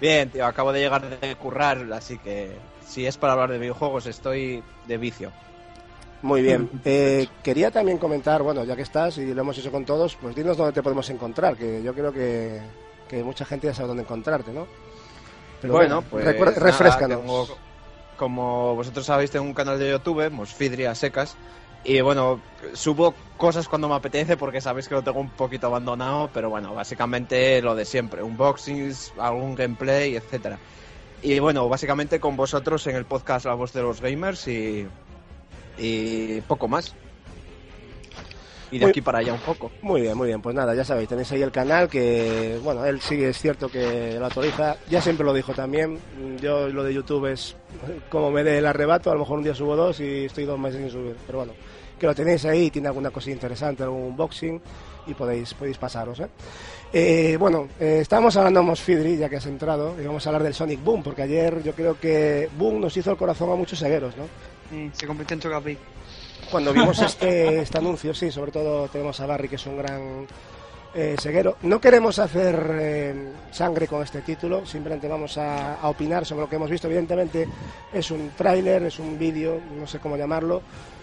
Bien, 0.01 0.29
tío, 0.31 0.45
acabo 0.47 0.71
de 0.71 0.79
llegar 0.79 1.19
de 1.19 1.35
currar, 1.35 1.85
así 1.93 2.17
que 2.17 2.55
si 2.85 3.05
es 3.05 3.17
para 3.17 3.33
hablar 3.33 3.51
de 3.51 3.59
videojuegos, 3.59 4.05
estoy 4.07 4.63
de 4.87 4.97
vicio. 4.97 5.31
Muy 6.21 6.41
bien. 6.41 6.69
Eh, 6.85 7.27
quería 7.43 7.69
también 7.71 7.97
comentar, 7.97 8.41
bueno, 8.43 8.63
ya 8.63 8.75
que 8.75 8.81
estás 8.81 9.17
y 9.17 9.33
lo 9.33 9.41
hemos 9.41 9.57
hecho 9.57 9.71
con 9.71 9.85
todos, 9.85 10.15
pues 10.15 10.35
dinos 10.35 10.57
dónde 10.57 10.73
te 10.73 10.81
podemos 10.83 11.09
encontrar, 11.09 11.55
que 11.55 11.81
yo 11.83 11.93
creo 11.93 12.11
que, 12.11 12.59
que 13.07 13.23
mucha 13.23 13.45
gente 13.45 13.67
ya 13.67 13.73
sabe 13.73 13.89
dónde 13.89 14.03
encontrarte, 14.03 14.51
¿no? 14.51 14.67
Pero 15.61 15.73
bueno, 15.73 16.03
pues 16.09 16.25
nada, 16.25 16.51
refrescanos. 16.59 17.19
tengo- 17.21 17.47
como 18.17 18.75
vosotros 18.75 19.05
sabéis, 19.05 19.29
tengo 19.29 19.45
un 19.45 19.53
canal 19.53 19.77
de 19.77 19.91
YouTube, 19.91 20.31
Mosfidri 20.31 20.85
a 20.85 20.95
secas, 20.95 21.35
y 21.83 22.01
bueno, 22.01 22.41
subo 22.73 23.13
cosas 23.37 23.67
cuando 23.67 23.87
me 23.87 23.93
apetece 23.95 24.37
porque 24.37 24.59
sabéis 24.59 24.87
que 24.87 24.95
lo 24.95 25.03
tengo 25.03 25.19
un 25.19 25.29
poquito 25.29 25.67
abandonado, 25.67 26.29
pero 26.33 26.49
bueno, 26.49 26.73
básicamente 26.73 27.61
lo 27.61 27.75
de 27.75 27.85
siempre, 27.85 28.23
unboxings, 28.23 29.13
algún 29.19 29.53
gameplay, 29.55 30.15
etcétera. 30.15 30.57
Y 31.21 31.37
bueno, 31.39 31.67
básicamente 31.69 32.19
con 32.19 32.35
vosotros 32.35 32.85
en 32.87 32.95
el 32.95 33.05
podcast 33.05 33.45
La 33.45 33.53
Voz 33.53 33.71
de 33.73 33.81
los 33.83 34.01
Gamers 34.01 34.47
y, 34.47 34.87
y 35.77 36.41
poco 36.41 36.67
más. 36.67 36.93
Y 38.69 38.79
de 38.79 38.85
Muy- 38.85 38.89
aquí 38.89 39.01
para 39.01 39.19
allá 39.19 39.31
un 39.33 39.39
poco. 39.39 39.71
Muy 39.81 40.01
bien, 40.01 40.17
muy 40.17 40.27
bien. 40.27 40.41
Pues 40.41 40.53
nada, 40.53 40.75
ya 40.75 40.83
sabéis, 40.83 41.07
tenéis 41.07 41.31
ahí 41.31 41.41
el 41.41 41.51
canal 41.51 41.87
que, 41.87 42.59
bueno, 42.61 42.85
él 42.85 42.99
sí 42.99 43.23
es 43.23 43.37
cierto 43.39 43.69
que 43.69 44.17
lo 44.19 44.25
autoriza. 44.25 44.75
Ya 44.89 45.01
siempre 45.01 45.25
lo 45.25 45.33
dijo 45.33 45.53
también. 45.53 45.97
Yo 46.41 46.67
lo 46.67 46.83
de 46.83 46.93
YouTube 46.93 47.27
es 47.31 47.55
como 48.09 48.29
me 48.29 48.43
dé 48.43 48.57
el 48.57 48.65
arrebato. 48.65 49.09
A 49.09 49.13
lo 49.13 49.21
mejor 49.21 49.37
un 49.37 49.45
día 49.45 49.55
subo 49.55 49.75
dos 49.77 50.01
y 50.01 50.25
estoy 50.25 50.43
dos 50.43 50.59
meses 50.59 50.81
sin 50.81 50.89
subir. 50.89 51.15
Pero 51.25 51.37
bueno, 51.39 51.53
que 51.97 52.07
lo 52.07 52.13
tenéis 52.13 52.43
ahí, 52.43 52.69
tiene 52.69 52.89
alguna 52.89 53.09
cosilla 53.09 53.35
interesante, 53.35 53.83
algún 53.83 54.03
unboxing 54.03 54.61
y 55.07 55.13
podéis, 55.13 55.53
podéis 55.53 55.77
pasaros, 55.77 56.19
¿eh? 56.19 56.27
Eh, 56.91 57.37
bueno, 57.39 57.69
eh, 57.79 57.99
estábamos 58.01 58.35
hablando 58.35 58.59
de 58.59 58.65
Mosfidri, 58.65 59.15
ya 59.17 59.29
que 59.29 59.37
has 59.37 59.45
entrado, 59.45 59.95
y 60.01 60.05
vamos 60.05 60.25
a 60.25 60.29
hablar 60.29 60.43
del 60.43 60.53
Sonic 60.53 60.83
Boom, 60.83 61.03
porque 61.03 61.21
ayer 61.21 61.63
yo 61.63 61.71
creo 61.73 61.97
que 61.99 62.49
Boom 62.57 62.81
nos 62.81 62.95
hizo 62.97 63.11
el 63.11 63.17
corazón 63.17 63.49
a 63.51 63.55
muchos 63.55 63.79
segueros, 63.79 64.15
¿no? 64.17 64.23
Sí, 64.69 64.91
se 64.93 65.07
convirtió 65.07 65.35
en 65.35 65.41
Chocapic. 65.41 65.79
cuando 66.51 66.73
vimos 66.73 66.99
este, 67.01 67.59
este 67.59 67.77
anuncio, 67.77 68.13
sí, 68.13 68.31
sobre 68.31 68.51
todo 68.51 68.87
tenemos 68.87 69.19
a 69.19 69.25
Barry, 69.25 69.49
que 69.49 69.55
es 69.55 69.65
un 69.65 69.77
gran 69.77 70.27
eh, 70.93 71.15
seguero. 71.19 71.57
No 71.63 71.79
queremos 71.79 72.19
hacer 72.19 72.69
eh, 72.79 73.31
sangre 73.51 73.87
con 73.87 74.03
este 74.03 74.21
título, 74.21 74.65
simplemente 74.65 75.07
vamos 75.07 75.37
a, 75.37 75.75
a 75.75 75.89
opinar 75.89 76.25
sobre 76.25 76.41
lo 76.41 76.49
que 76.49 76.55
hemos 76.55 76.69
visto. 76.69 76.87
Evidentemente 76.87 77.47
es 77.93 78.11
un 78.11 78.31
tráiler, 78.35 78.83
es 78.83 78.99
un 78.99 79.17
vídeo, 79.17 79.59
no 79.77 79.87
sé 79.87 79.99
cómo 79.99 80.17
llamarlo, 80.17 80.61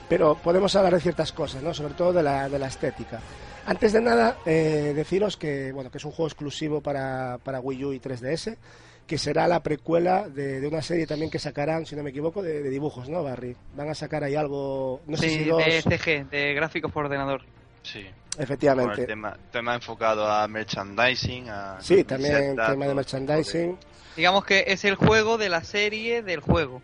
pero 0.09 0.35
podemos 0.35 0.75
hablar 0.77 0.95
de 0.95 1.01
ciertas 1.01 1.33
cosas, 1.33 1.63
¿no? 1.63 1.73
sobre 1.73 1.95
todo 1.95 2.13
de 2.13 2.23
la, 2.23 2.49
de 2.49 2.59
la 2.59 2.67
estética. 2.67 3.21
Antes 3.67 3.93
de 3.95 4.01
nada, 4.01 4.37
eh, 4.45 4.93
deciros 4.95 5.37
que, 5.39 5.73
bueno, 5.73 5.91
que 5.91 5.99
es 5.99 6.05
un 6.05 6.11
juego 6.11 6.29
exclusivo 6.29 6.83
para, 6.83 7.39
para 7.43 7.61
Wii 7.61 7.85
U 7.85 7.93
y 7.95 8.01
3DS, 8.01 8.57
que 9.07 9.19
será 9.19 9.47
la 9.47 9.63
precuela 9.63 10.29
de, 10.29 10.61
de 10.61 10.67
una 10.67 10.83
serie 10.83 11.07
también 11.07 11.31
que 11.31 11.39
sacarán, 11.39 11.85
si 11.87 11.95
no 11.95 12.03
me 12.03 12.11
equivoco, 12.11 12.43
de, 12.43 12.63
de 12.63 12.71
dibujos, 12.71 13.09
¿no, 13.09 13.23
Barry? 13.23 13.57
Van 13.75 13.89
a 13.91 13.95
sacar 13.95 14.25
ahí 14.25 14.35
algo, 14.35 15.03
no 15.07 15.17
sé 15.17 15.29
si 15.29 15.45
dos... 15.45 15.65
de 15.65 15.83
CG, 15.83 16.31
de 16.31 16.55
gráficos 16.55 16.91
por 16.91 17.05
ordenador. 17.05 17.43
Sí. 17.83 18.03
Con 18.03 18.13
el 18.39 18.45
Efectivamente. 18.45 19.07
tema, 19.07 19.37
tema 19.53 19.75
enfocado 19.75 20.27
a 20.27 20.49
merchandising, 20.49 21.49
a 21.49 21.77
Sí, 21.81 22.03
también 22.05 22.57
tema 22.57 22.87
de 22.87 22.95
merchandising. 22.95 23.79
Digamos 24.17 24.45
que 24.45 24.65
es 24.69 24.85
el 24.85 24.95
juego 24.95 25.39
de 25.39 25.49
la 25.49 25.63
serie 25.65 26.23
del 26.23 26.41
juego. 26.41 26.81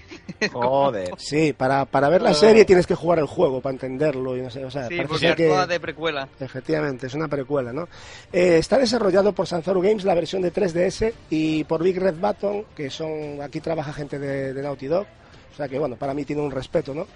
Joder. 0.52 1.14
Sí, 1.18 1.52
para, 1.52 1.84
para 1.86 2.08
ver 2.08 2.20
la 2.22 2.34
serie 2.34 2.64
tienes 2.64 2.86
que 2.86 2.94
jugar 2.94 3.18
el 3.18 3.26
juego 3.26 3.60
para 3.60 3.72
entenderlo 3.72 4.36
y 4.36 4.42
no 4.42 4.50
sé, 4.50 4.64
o 4.64 4.70
sea, 4.70 4.88
Sí, 4.88 4.96
porque 5.06 5.34
que 5.34 5.48
de 5.66 5.80
precuela. 5.80 6.28
efectivamente 6.40 7.06
es 7.06 7.14
una 7.14 7.28
precuela, 7.28 7.72
¿no? 7.72 7.88
Eh, 8.32 8.58
está 8.58 8.78
desarrollado 8.78 9.32
por 9.32 9.46
Sanzaru 9.46 9.80
Games 9.80 10.04
la 10.04 10.14
versión 10.14 10.42
de 10.42 10.52
3DS 10.52 11.12
y 11.30 11.64
por 11.64 11.82
Big 11.82 11.98
Red 11.98 12.16
Button, 12.16 12.64
que 12.76 12.90
son 12.90 13.40
aquí 13.42 13.60
trabaja 13.60 13.92
gente 13.92 14.18
de, 14.18 14.52
de 14.52 14.62
Naughty 14.62 14.86
Dog, 14.86 15.06
o 15.52 15.56
sea 15.56 15.68
que 15.68 15.78
bueno, 15.78 15.96
para 15.96 16.12
mí 16.14 16.24
tiene 16.24 16.42
un 16.42 16.50
respeto, 16.50 16.92
¿no? 16.94 17.06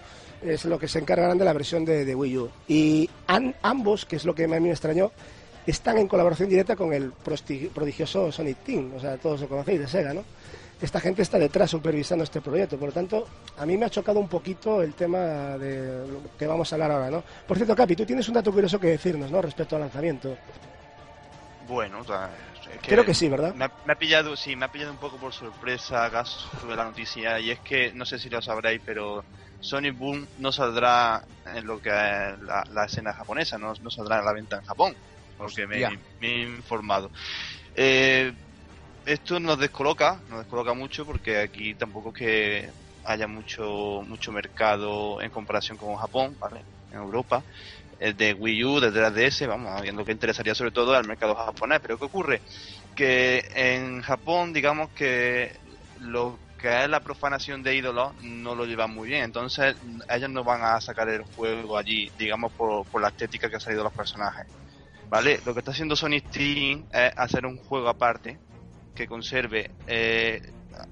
Es 0.43 0.64
lo 0.64 0.79
que 0.79 0.88
se 0.88 0.99
encargarán 0.99 1.37
de 1.37 1.45
la 1.45 1.53
versión 1.53 1.85
de, 1.85 2.07
de 2.07 2.14
Wii 2.14 2.38
U. 2.38 2.51
Y 2.66 3.11
an- 3.27 3.55
ambos, 3.61 4.07
que 4.07 4.16
es 4.16 4.25
lo 4.25 4.35
que 4.35 4.45
a 4.45 4.49
mí 4.49 4.59
me 4.61 4.71
extrañó, 4.71 5.11
están 5.66 5.99
en 5.99 6.09
colaboración 6.09 6.49
directa 6.49 6.75
con 6.77 6.95
el 6.95 7.12
prodigioso 7.75 8.33
Sonic 8.33 8.57
Team, 8.64 8.93
o 8.97 9.01
sea, 9.01 9.19
todos 9.19 9.43
lo 9.43 9.49
conocéis 9.49 9.81
de 9.81 9.87
Sega, 9.88 10.14
¿no? 10.14 10.25
Esta 10.81 10.99
gente 11.01 11.23
está 11.23 11.38
detrás 11.38 11.71
supervisando 11.71 12.25
este 12.25 12.40
proyecto, 12.40 12.79
por 12.79 12.88
lo 12.88 12.95
tanto, 12.95 13.29
a 13.59 13.66
mí 13.66 13.77
me 13.77 13.85
ha 13.85 13.90
chocado 13.90 14.19
un 14.19 14.29
poquito 14.29 14.81
el 14.83 14.95
tema 14.95 15.59
de 15.59 16.07
lo 16.09 16.37
que 16.38 16.47
vamos 16.47 16.73
a 16.73 16.77
hablar 16.77 16.90
ahora, 16.93 17.11
¿no? 17.11 17.23
Por 17.47 17.59
cierto, 17.59 17.77
Capi, 17.77 17.97
tú 17.97 18.07
tienes 18.07 18.27
un 18.29 18.35
dato 18.35 18.51
curioso 18.51 18.81
que 18.81 18.87
decirnos, 18.88 19.31
¿no? 19.31 19.43
Respecto 19.43 19.77
al 19.77 19.83
lanzamiento. 19.83 20.37
Bueno, 21.69 22.01
o 22.01 22.05
sea, 22.05 22.31
es 22.73 22.79
Creo 22.83 23.05
que 23.05 23.12
sí, 23.12 23.29
¿verdad? 23.29 23.55
Me 23.55 23.66
ha, 23.66 23.73
me 23.85 23.93
ha 23.93 23.97
pillado, 23.97 24.35
sí, 24.37 24.57
me 24.57 24.64
ha 24.64 24.73
pillado 24.73 24.93
un 24.93 24.99
poco 24.99 25.19
por 25.19 25.35
sorpresa 25.35 26.09
gas 26.09 26.49
sobre 26.61 26.77
la 26.77 26.85
noticia 26.85 27.38
y 27.40 27.51
es 27.51 27.61
que 27.61 27.93
no 27.93 28.07
sé 28.07 28.19
si 28.19 28.31
lo 28.31 28.40
sabréis, 28.40 28.81
pero 28.85 29.25
Sonic 29.61 29.97
Boom 29.97 30.27
no 30.38 30.51
saldrá 30.51 31.23
en 31.55 31.66
lo 31.66 31.81
que 31.81 31.90
es 31.90 32.40
la, 32.40 32.64
la 32.73 32.85
escena 32.87 33.12
japonesa, 33.12 33.59
no, 33.59 33.75
no 33.83 33.90
saldrá 33.90 34.19
a 34.19 34.23
la 34.23 34.33
venta 34.33 34.57
en 34.57 34.62
Japón, 34.62 34.97
porque 35.37 35.66
me, 35.66 35.87
me 36.21 36.27
he 36.27 36.43
informado. 36.43 37.11
Eh, 37.75 38.33
esto 39.07 39.41
nos 39.41 39.59
descoloca, 39.59 40.21
nos 40.29 40.41
descoloca 40.41 40.75
mucho 40.75 41.05
porque 41.05 41.39
aquí 41.39 41.75
tampoco 41.75 42.11
es 42.11 42.15
que 42.15 42.71
haya 43.05 43.27
mucho 43.27 44.03
mucho 44.07 44.31
mercado 44.33 45.21
en 45.23 45.31
comparación 45.31 45.79
con 45.79 45.97
Japón, 45.97 46.37
¿vale? 46.39 46.61
En 46.93 46.99
Europa. 46.99 47.43
El 47.99 48.17
de 48.17 48.33
Wii 48.33 48.65
U, 48.65 48.81
de 48.81 48.93
3DS, 48.93 49.47
vamos, 49.47 49.83
viendo 49.83 50.05
que 50.05 50.13
interesaría 50.13 50.55
sobre 50.55 50.71
todo 50.71 50.95
al 50.95 51.07
mercado 51.07 51.35
japonés. 51.35 51.81
Pero 51.81 51.99
¿qué 51.99 52.05
ocurre? 52.07 52.41
Que 52.95 53.47
en 53.55 54.01
Japón, 54.01 54.55
digamos 54.55 54.89
que 54.91 55.53
lo 56.01 56.39
que 56.59 56.85
es 56.85 56.89
la 56.89 57.01
profanación 57.01 57.63
de 57.63 57.75
ídolos 57.77 58.15
no 58.23 58.55
lo 58.55 58.65
llevan 58.65 58.95
muy 58.95 59.09
bien. 59.09 59.25
Entonces, 59.25 59.77
ellos 60.09 60.31
no 60.31 60.45
van 60.45 60.63
a 60.63 60.81
sacar 60.81 61.09
el 61.11 61.23
juego 61.23 61.77
allí, 61.77 62.11
digamos, 62.19 62.53
por, 62.53 62.87
por 62.87 63.03
la 63.03 63.09
estética 63.09 63.51
que 63.51 63.57
ha 63.57 63.61
salido 63.61 63.85
los 63.85 63.93
personajes. 63.93 64.47
¿Vale? 65.11 65.41
Lo 65.45 65.53
que 65.53 65.61
está 65.61 65.73
haciendo 65.73 65.97
Sonic 65.97 66.31
Team 66.31 66.85
es 66.93 67.13
hacer 67.17 67.45
un 67.45 67.59
juego 67.59 67.89
aparte 67.89 68.39
que 69.01 69.07
conserve, 69.09 69.71
eh, 69.87 70.41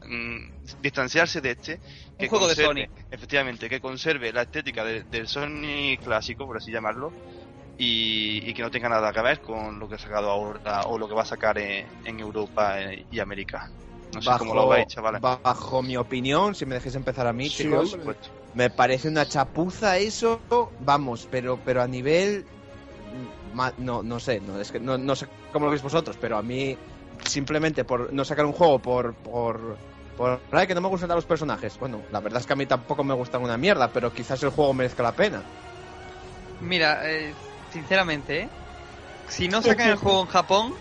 mm, 0.07 0.38
distanciarse 0.81 1.40
de 1.42 1.51
este. 1.51 1.79
Que 2.18 2.25
Un 2.25 2.31
juego 2.31 2.49
de 2.49 2.55
conserve- 2.55 2.88
Efectivamente, 3.11 3.68
que 3.68 3.81
conserve 3.81 4.33
la 4.33 4.42
estética 4.42 4.83
de- 4.85 5.05
del 5.05 5.29
Sonic 5.29 6.03
clásico, 6.03 6.47
por 6.47 6.57
así 6.57 6.71
llamarlo, 6.73 7.12
y, 7.77 8.49
y 8.49 8.55
que 8.55 8.62
no 8.62 8.71
tenga 8.71 8.88
nada 8.88 9.12
que 9.12 9.21
ver 9.21 9.40
con 9.40 9.79
lo 9.79 9.88
que 9.88 9.97
ha 9.97 9.99
sacado 9.99 10.31
ahora 10.31 10.83
o 10.87 10.97
lo 10.99 11.07
que 11.07 11.14
va 11.14 11.23
a 11.23 11.27
sacar 11.27 11.59
en, 11.59 11.87
en 12.05 12.21
Europa 12.21 12.81
eh, 12.81 13.05
y 13.11 13.18
América. 13.21 13.71
No 14.12 14.23
sé 14.23 14.31
cómo 14.38 14.55
lo 14.55 14.68
veis, 14.68 14.88
chavales. 14.88 15.21
bajo 15.21 15.83
mi 15.83 15.97
opinión, 15.99 16.55
si 16.55 16.64
me 16.64 16.77
dejéis 16.77 16.94
empezar 16.94 17.27
a 17.27 17.33
mí, 17.35 17.51
Sí, 17.51 17.64
chicos, 17.64 17.94
me 18.55 18.71
parece 18.71 19.09
una 19.09 19.27
chapuza 19.27 19.99
eso, 19.99 20.40
vamos, 20.81 21.29
pero 21.31 21.59
pero 21.62 21.83
a 21.83 21.87
nivel 21.87 22.47
mm, 23.14 23.55
ma- 23.57 23.75
no 23.77 24.03
no 24.03 24.18
sé, 24.18 24.40
no 24.40 24.59
es 24.59 24.73
que 24.73 24.81
no, 24.81 24.97
no 24.97 25.14
sé 25.14 25.27
cómo 25.53 25.66
lo 25.66 25.71
veis 25.71 25.83
vosotros, 25.83 26.16
pero 26.21 26.38
a 26.38 26.42
mí 26.42 26.77
simplemente 27.24 27.85
por 27.85 28.12
no 28.12 28.24
sacar 28.24 28.46
un 28.46 28.52
juego 28.52 28.81
por 28.81 29.14
por 29.16 29.78
por 30.16 30.40
ay, 30.52 30.66
que 30.66 30.74
no 30.74 30.81
me 30.81 30.88
gustan 30.88 31.11
los 31.11 31.26
personajes. 31.26 31.78
Bueno, 31.78 32.02
la 32.11 32.20
verdad 32.20 32.40
es 32.40 32.46
que 32.46 32.52
a 32.52 32.57
mí 32.57 32.66
tampoco 32.66 33.04
me 33.04 33.14
gustan 33.14 33.42
una 33.42 33.57
mierda, 33.57 33.92
pero 33.92 34.12
quizás 34.12 34.42
el 34.42 34.50
juego 34.50 34.74
merezca 34.74 35.02
la 35.02 35.12
pena. 35.14 35.44
Mira, 36.61 37.09
eh, 37.11 37.35
sinceramente, 37.70 38.42
¿eh? 38.42 38.50
si 39.28 39.48
no 39.48 39.62
sacan 39.62 39.90
el 39.90 39.96
juego 39.96 40.22
en 40.22 40.26
Japón, 40.26 40.74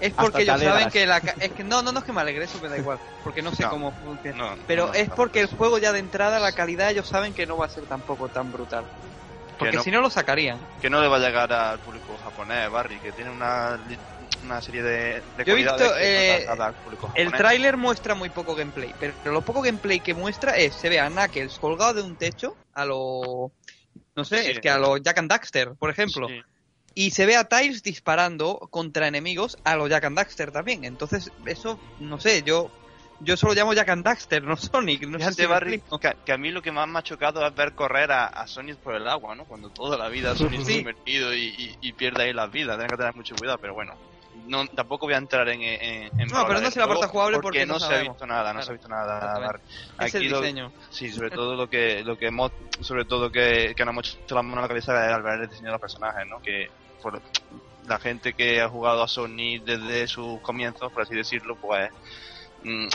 es 0.00 0.14
porque 0.14 0.42
ellos 0.42 0.60
saben 0.60 0.90
que 0.90 1.06
la... 1.06 1.20
ca- 1.20 1.36
Es 1.40 1.52
que 1.52 1.64
no, 1.64 1.82
no, 1.82 1.92
no 1.92 1.98
es 2.00 2.04
que 2.04 2.12
me 2.12 2.20
alegre, 2.20 2.44
eso 2.44 2.58
me 2.60 2.68
da 2.68 2.78
igual, 2.78 2.98
porque 3.22 3.42
no 3.42 3.52
sé 3.52 3.64
No. 3.64 3.70
cómo 3.70 3.92
funciona. 3.92 4.56
no, 4.56 4.56
Pero 4.66 4.86
no, 4.86 4.94
es 4.94 5.08
porque 5.10 5.40
el 5.40 5.46
juego 5.48 5.78
ya 5.78 5.92
de 5.92 5.98
entrada, 6.00 6.38
la 6.40 6.52
calidad, 6.52 6.90
ellos 6.90 7.08
saben 7.08 7.34
que 7.34 7.46
no 7.46 7.56
va 7.56 7.66
a 7.66 7.70
ser 7.70 7.86
tampoco 7.86 8.28
tan 8.28 8.50
brutal. 8.50 8.86
Porque 9.58 9.76
no. 9.76 9.82
si 9.82 9.90
no 9.90 10.00
lo 10.00 10.10
sacarían. 10.10 10.60
que 10.80 10.90
no 10.90 11.00
le 11.00 11.08
va 11.08 11.16
a 11.16 11.20
llegar 11.20 11.52
al 11.52 11.78
público 11.80 12.16
japonés, 12.16 12.70
Barry, 12.70 13.00
que 13.00 13.12
tiene 13.12 13.30
una, 13.30 13.76
una 14.44 14.60
serie 14.60 14.82
de, 14.82 15.22
de 15.36 15.44
Yo 15.44 15.52
he 15.52 15.56
visto, 15.56 15.76
no 15.76 15.96
eh, 15.98 16.46
al 16.48 16.74
público 16.74 17.12
El 17.14 17.32
tráiler 17.32 17.76
muestra 17.76 18.14
muy 18.14 18.28
poco 18.30 18.54
gameplay, 18.54 18.94
pero 18.98 19.14
lo 19.32 19.42
poco 19.42 19.62
gameplay 19.62 20.00
que 20.00 20.14
muestra 20.14 20.56
es, 20.56 20.74
se 20.74 20.88
ve 20.88 21.00
a 21.00 21.08
Knuckles 21.08 21.58
colgado 21.58 21.94
de 21.94 22.02
un 22.02 22.16
techo, 22.16 22.56
a 22.74 22.84
lo... 22.84 23.52
No 24.14 24.24
sé, 24.24 24.42
Sí. 24.44 24.50
es 24.52 24.60
que 24.60 24.70
a 24.70 24.78
lo 24.78 24.96
Jack 24.98 25.18
and 25.18 25.30
Daxter, 25.30 25.72
por 25.78 25.90
ejemplo. 25.90 26.28
Sí. 26.28 26.40
Y 26.94 27.10
se 27.12 27.24
ve 27.24 27.36
a 27.36 27.44
Tiles 27.44 27.82
disparando 27.82 28.58
contra 28.70 29.08
enemigos 29.08 29.56
a 29.64 29.76
lo 29.76 29.88
Jack 29.88 30.04
and 30.04 30.16
Daxter 30.16 30.50
también. 30.52 30.84
Entonces, 30.84 31.30
eso, 31.46 31.78
no 32.00 32.20
sé, 32.20 32.42
yo 32.42 32.70
yo 33.20 33.36
solo 33.36 33.54
llamo 33.54 33.72
Jack 33.72 33.88
and 33.88 34.04
Daxter, 34.04 34.42
no 34.44 34.56
Sonic. 34.56 35.06
No 35.06 35.18
sé 35.18 35.32
si 35.32 35.46
Barry, 35.46 35.80
que, 36.00 36.16
que 36.26 36.32
a 36.32 36.36
mí 36.36 36.50
lo 36.50 36.60
que 36.60 36.72
más 36.72 36.88
me 36.88 36.98
ha 36.98 37.02
chocado 37.02 37.46
es 37.46 37.54
ver 37.54 37.72
correr 37.72 38.10
a, 38.12 38.26
a 38.26 38.46
Sonic 38.46 38.76
por 38.78 38.94
el 38.94 39.06
agua, 39.08 39.34
¿no? 39.34 39.44
Cuando 39.44 39.70
toda 39.70 39.96
la 39.96 40.08
vida 40.08 40.34
Sonic 40.36 40.60
Sí. 40.66 40.78
sumergido 40.80 41.32
y, 41.34 41.44
y, 41.46 41.78
y 41.80 41.92
pierde 41.92 42.24
ahí 42.24 42.32
las 42.32 42.50
vidas. 42.50 42.76
Tiene 42.76 42.90
que 42.90 42.96
tener 42.96 43.14
mucho 43.14 43.34
cuidado, 43.36 43.58
pero 43.58 43.74
bueno. 43.74 43.94
No, 44.46 44.66
tampoco 44.68 45.06
voy 45.06 45.14
a 45.14 45.18
entrar 45.18 45.48
en, 45.48 45.62
en, 45.62 46.04
en 46.18 46.28
No, 46.28 46.46
pero 46.46 46.60
no 46.60 46.68
es 46.68 46.76
la 46.76 46.86
parte 46.88 47.06
jugable 47.06 47.38
porque 47.40 47.66
no, 47.66 47.74
no 47.74 47.80
se 47.80 47.94
ha 47.94 47.98
visto 48.00 48.26
nada, 48.26 48.52
no 48.52 48.60
Claro. 48.60 48.64
se 48.64 48.70
ha 48.70 48.72
visto 48.72 48.88
nada. 48.88 49.60
Es 50.00 50.14
Aquí 50.14 50.24
el 50.26 50.30
lo- 50.32 50.40
diseño. 50.40 50.72
Sí, 50.90 51.10
sobre 51.12 51.30
todo 51.30 51.54
lo 51.54 51.68
que 51.68 52.02
lo 52.02 52.16
que 52.16 52.26
hemos, 52.26 52.50
sobre 52.80 53.04
todo 53.04 53.30
que, 53.30 53.74
que 53.76 53.84
nos 53.84 53.92
hemos 53.92 54.18
hecho 54.24 54.34
la 54.34 54.42
mano 54.42 54.56
en 54.56 54.62
la 54.62 54.68
cabeza 54.68 55.06
es 55.06 55.12
al 55.12 55.22
ver 55.22 55.40
el 55.40 55.48
diseño 55.48 55.66
de 55.68 55.72
los 55.72 55.80
personajes, 55.80 56.26
¿no? 56.28 56.40
Que 56.40 56.68
por 57.02 57.20
la 57.86 57.98
gente 57.98 58.32
que 58.32 58.60
ha 58.60 58.68
jugado 58.68 59.02
a 59.02 59.08
Sony 59.08 59.58
desde 59.64 60.06
sus 60.06 60.40
comienzos, 60.40 60.92
por 60.92 61.02
así 61.02 61.14
decirlo, 61.14 61.56
pues 61.56 61.90
mm, 62.62 62.86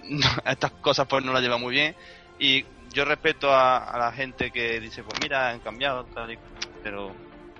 estas 0.44 0.72
cosas 0.72 1.06
pues 1.08 1.24
no 1.24 1.32
las 1.32 1.42
lleva 1.42 1.58
muy 1.58 1.72
bien 1.72 1.94
y 2.38 2.64
yo 2.92 3.04
respeto 3.04 3.50
a, 3.54 3.78
a 3.78 3.98
la 3.98 4.12
gente 4.12 4.50
que 4.50 4.78
dice 4.80 5.02
pues 5.04 5.18
mira 5.22 5.48
han 5.50 5.60
cambiado 5.60 6.04
tal 6.14 6.32
y- 6.32 6.38
pero 6.82 7.14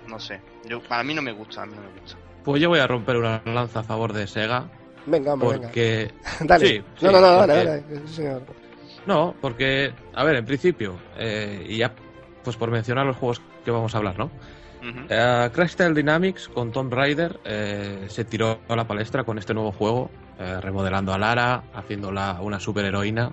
no 0.07 0.19
sé 0.19 0.41
yo 0.65 0.81
para 0.81 1.03
mí 1.03 1.13
no 1.13 1.21
me 1.21 1.31
gusta 1.31 1.63
a 1.63 1.65
mí 1.65 1.73
no 1.75 1.81
me 1.81 1.87
gusta 1.99 2.17
Pues 2.43 2.61
yo 2.61 2.69
voy 2.69 2.79
a 2.79 2.87
romper 2.87 3.17
una 3.17 3.41
lanza 3.45 3.79
a 3.79 3.83
favor 3.83 4.13
de 4.13 4.27
Sega, 4.27 4.69
Venga, 5.05 5.33
hombre, 5.33 5.49
venga. 5.49 5.61
porque... 5.67 6.11
Dale. 6.41 6.67
Sí, 6.67 6.79
no, 6.79 6.85
sí, 6.99 7.05
no, 7.05 7.11
no, 7.13 7.21
dale, 7.21 7.53
porque- 7.53 7.65
dale, 7.95 8.07
sí, 8.07 8.13
señor. 8.15 8.43
No, 9.05 9.35
porque, 9.41 9.93
a 10.13 10.23
ver, 10.23 10.37
en 10.37 10.45
principio, 10.45 10.95
eh, 11.17 11.65
y 11.67 11.77
ya, 11.77 11.93
pues 12.43 12.55
por 12.55 12.71
mencionar 12.71 13.05
los 13.05 13.17
juegos 13.17 13.41
que 13.65 13.71
vamos 13.71 13.93
a 13.95 13.97
hablar, 13.97 14.17
¿no? 14.17 14.31
Crash 15.07 15.75
Tale 15.75 15.93
Dynamics 15.93 16.49
con 16.49 16.73
Tomb 16.73 16.91
Raider 16.93 17.39
eh, 17.45 18.05
se 18.09 18.25
tiró 18.25 18.59
a 18.67 18.75
la 18.75 18.85
palestra 18.85 19.23
con 19.23 19.37
este 19.37 19.53
nuevo 19.53 19.71
juego, 19.71 20.09
eh, 20.39 20.59
remodelando 20.59 21.13
a 21.13 21.17
Lara, 21.17 21.63
haciéndola 21.73 22.39
una 22.41 22.59
superheroína, 22.59 23.31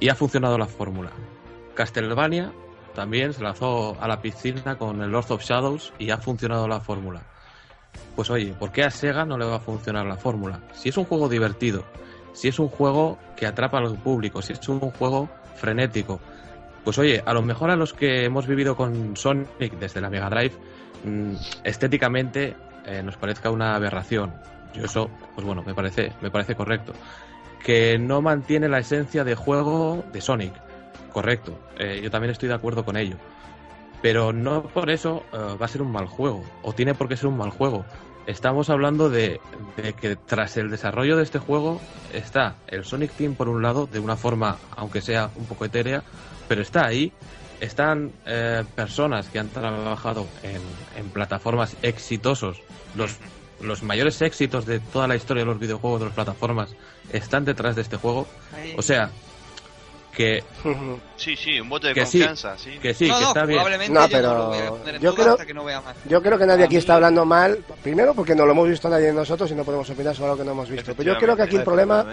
y 0.00 0.08
ha 0.08 0.14
funcionado 0.14 0.56
la 0.56 0.64
fórmula. 0.66 1.10
Castlevania 1.74 2.52
también 2.94 3.32
se 3.34 3.42
lanzó 3.42 3.96
a 4.00 4.08
la 4.08 4.22
piscina 4.22 4.76
con 4.78 5.02
el 5.02 5.10
Lord 5.10 5.30
of 5.32 5.42
Shadows 5.42 5.92
y 5.98 6.10
ha 6.10 6.16
funcionado 6.18 6.66
la 6.66 6.80
fórmula. 6.80 7.22
Pues 8.16 8.30
oye, 8.30 8.54
¿por 8.58 8.72
qué 8.72 8.82
a 8.82 8.90
Sega 8.90 9.24
no 9.24 9.38
le 9.38 9.44
va 9.44 9.56
a 9.56 9.60
funcionar 9.60 10.06
la 10.06 10.16
fórmula? 10.16 10.60
Si 10.72 10.88
es 10.88 10.96
un 10.96 11.04
juego 11.04 11.28
divertido, 11.28 11.84
si 12.32 12.48
es 12.48 12.58
un 12.58 12.68
juego 12.68 13.18
que 13.36 13.46
atrapa 13.46 13.78
al 13.78 13.96
público, 13.96 14.42
si 14.42 14.52
es 14.52 14.68
un 14.68 14.80
juego 14.80 15.28
frenético, 15.54 16.20
pues 16.84 16.98
oye, 16.98 17.22
a 17.24 17.34
lo 17.34 17.42
mejor 17.42 17.70
a 17.70 17.76
los 17.76 17.92
que 17.92 18.24
hemos 18.24 18.46
vivido 18.46 18.76
con 18.76 19.16
Sonic 19.16 19.78
desde 19.78 20.00
la 20.00 20.10
Mega 20.10 20.30
Drive, 20.30 20.54
mm, 21.04 21.34
estéticamente 21.64 22.56
eh, 22.86 23.02
nos 23.02 23.16
parezca 23.16 23.50
una 23.50 23.74
aberración. 23.74 24.32
Yo 24.74 24.84
eso, 24.84 25.10
pues 25.34 25.46
bueno, 25.46 25.62
me 25.62 25.74
parece, 25.74 26.12
me 26.20 26.30
parece 26.30 26.54
correcto. 26.54 26.92
Que 27.64 27.98
no 27.98 28.22
mantiene 28.22 28.68
la 28.68 28.78
esencia 28.78 29.24
de 29.24 29.34
juego 29.34 30.04
de 30.12 30.20
Sonic. 30.20 30.52
Correcto. 31.12 31.58
Eh, 31.78 32.00
yo 32.02 32.10
también 32.10 32.30
estoy 32.30 32.48
de 32.48 32.54
acuerdo 32.54 32.84
con 32.84 32.96
ello. 32.96 33.16
Pero 34.02 34.32
no 34.32 34.62
por 34.62 34.90
eso 34.90 35.24
eh, 35.32 35.56
va 35.60 35.66
a 35.66 35.68
ser 35.68 35.82
un 35.82 35.92
mal 35.92 36.06
juego. 36.06 36.42
O 36.62 36.72
tiene 36.72 36.94
por 36.94 37.08
qué 37.08 37.16
ser 37.16 37.26
un 37.26 37.36
mal 37.36 37.50
juego. 37.50 37.84
Estamos 38.26 38.70
hablando 38.70 39.10
de, 39.10 39.40
de 39.76 39.92
que 39.94 40.16
tras 40.16 40.56
el 40.56 40.70
desarrollo 40.70 41.16
de 41.16 41.22
este 41.22 41.38
juego 41.38 41.80
está 42.12 42.56
el 42.68 42.84
Sonic 42.84 43.12
Team 43.12 43.34
por 43.34 43.48
un 43.48 43.62
lado, 43.62 43.86
de 43.86 43.98
una 43.98 44.16
forma, 44.16 44.56
aunque 44.76 45.00
sea 45.00 45.30
un 45.36 45.46
poco 45.46 45.64
etérea, 45.64 46.02
pero 46.48 46.62
está 46.62 46.86
ahí. 46.86 47.12
Están 47.60 48.12
eh, 48.26 48.64
personas 48.74 49.28
que 49.28 49.38
han 49.38 49.48
trabajado 49.48 50.26
en, 50.42 50.62
en 50.96 51.10
plataformas 51.10 51.76
exitosos. 51.82 52.62
Los, 52.94 53.16
los 53.60 53.82
mayores 53.82 54.22
éxitos 54.22 54.64
de 54.64 54.80
toda 54.80 55.06
la 55.06 55.16
historia 55.16 55.42
de 55.42 55.50
los 55.50 55.58
videojuegos 55.58 56.00
de 56.00 56.06
las 56.06 56.14
plataformas 56.14 56.70
están 57.12 57.44
detrás 57.44 57.76
de 57.76 57.82
este 57.82 57.96
juego. 57.96 58.26
O 58.76 58.82
sea, 58.82 59.10
que, 60.14 60.42
sí 61.16 61.36
sí 61.36 61.60
un 61.60 61.68
bote 61.68 61.88
de 61.88 61.94
que 61.94 62.00
confianza 62.02 62.58
sí, 62.58 62.78
que 62.82 62.92
sí, 62.94 63.06
no, 63.08 63.14
que 63.16 63.20
no, 63.22 63.28
está 63.28 63.44
bien. 63.46 63.62
No, 63.92 64.06
yo 64.06 64.08
pero 64.10 64.32
no 64.34 64.98
yo 64.98 65.14
creo- 65.14 65.36
que 65.36 65.54
no 65.54 65.64
vea 65.64 65.80
más. 65.80 65.96
Yo 66.08 66.20
creo 66.22 66.36
que 66.38 66.46
nadie 66.46 66.64
aquí 66.64 66.76
está 66.76 66.94
hablando 66.96 67.24
mal, 67.24 67.58
primero 67.82 68.12
porque 68.14 68.34
no 68.34 68.44
lo 68.44 68.52
hemos 68.52 68.68
visto 68.68 68.88
nadie 68.88 69.06
de 69.06 69.12
nosotros 69.12 69.50
y 69.50 69.54
no 69.54 69.64
podemos 69.64 69.88
opinar 69.88 70.14
sobre 70.14 70.30
algo 70.32 70.38
que 70.38 70.44
no 70.46 70.52
hemos 70.52 70.68
visto. 70.68 70.92
Pero 70.96 71.12
yo 71.14 71.18
creo 71.18 71.36
que 71.36 71.42
aquí 71.42 71.56
el 71.56 71.62
problema, 71.64 72.04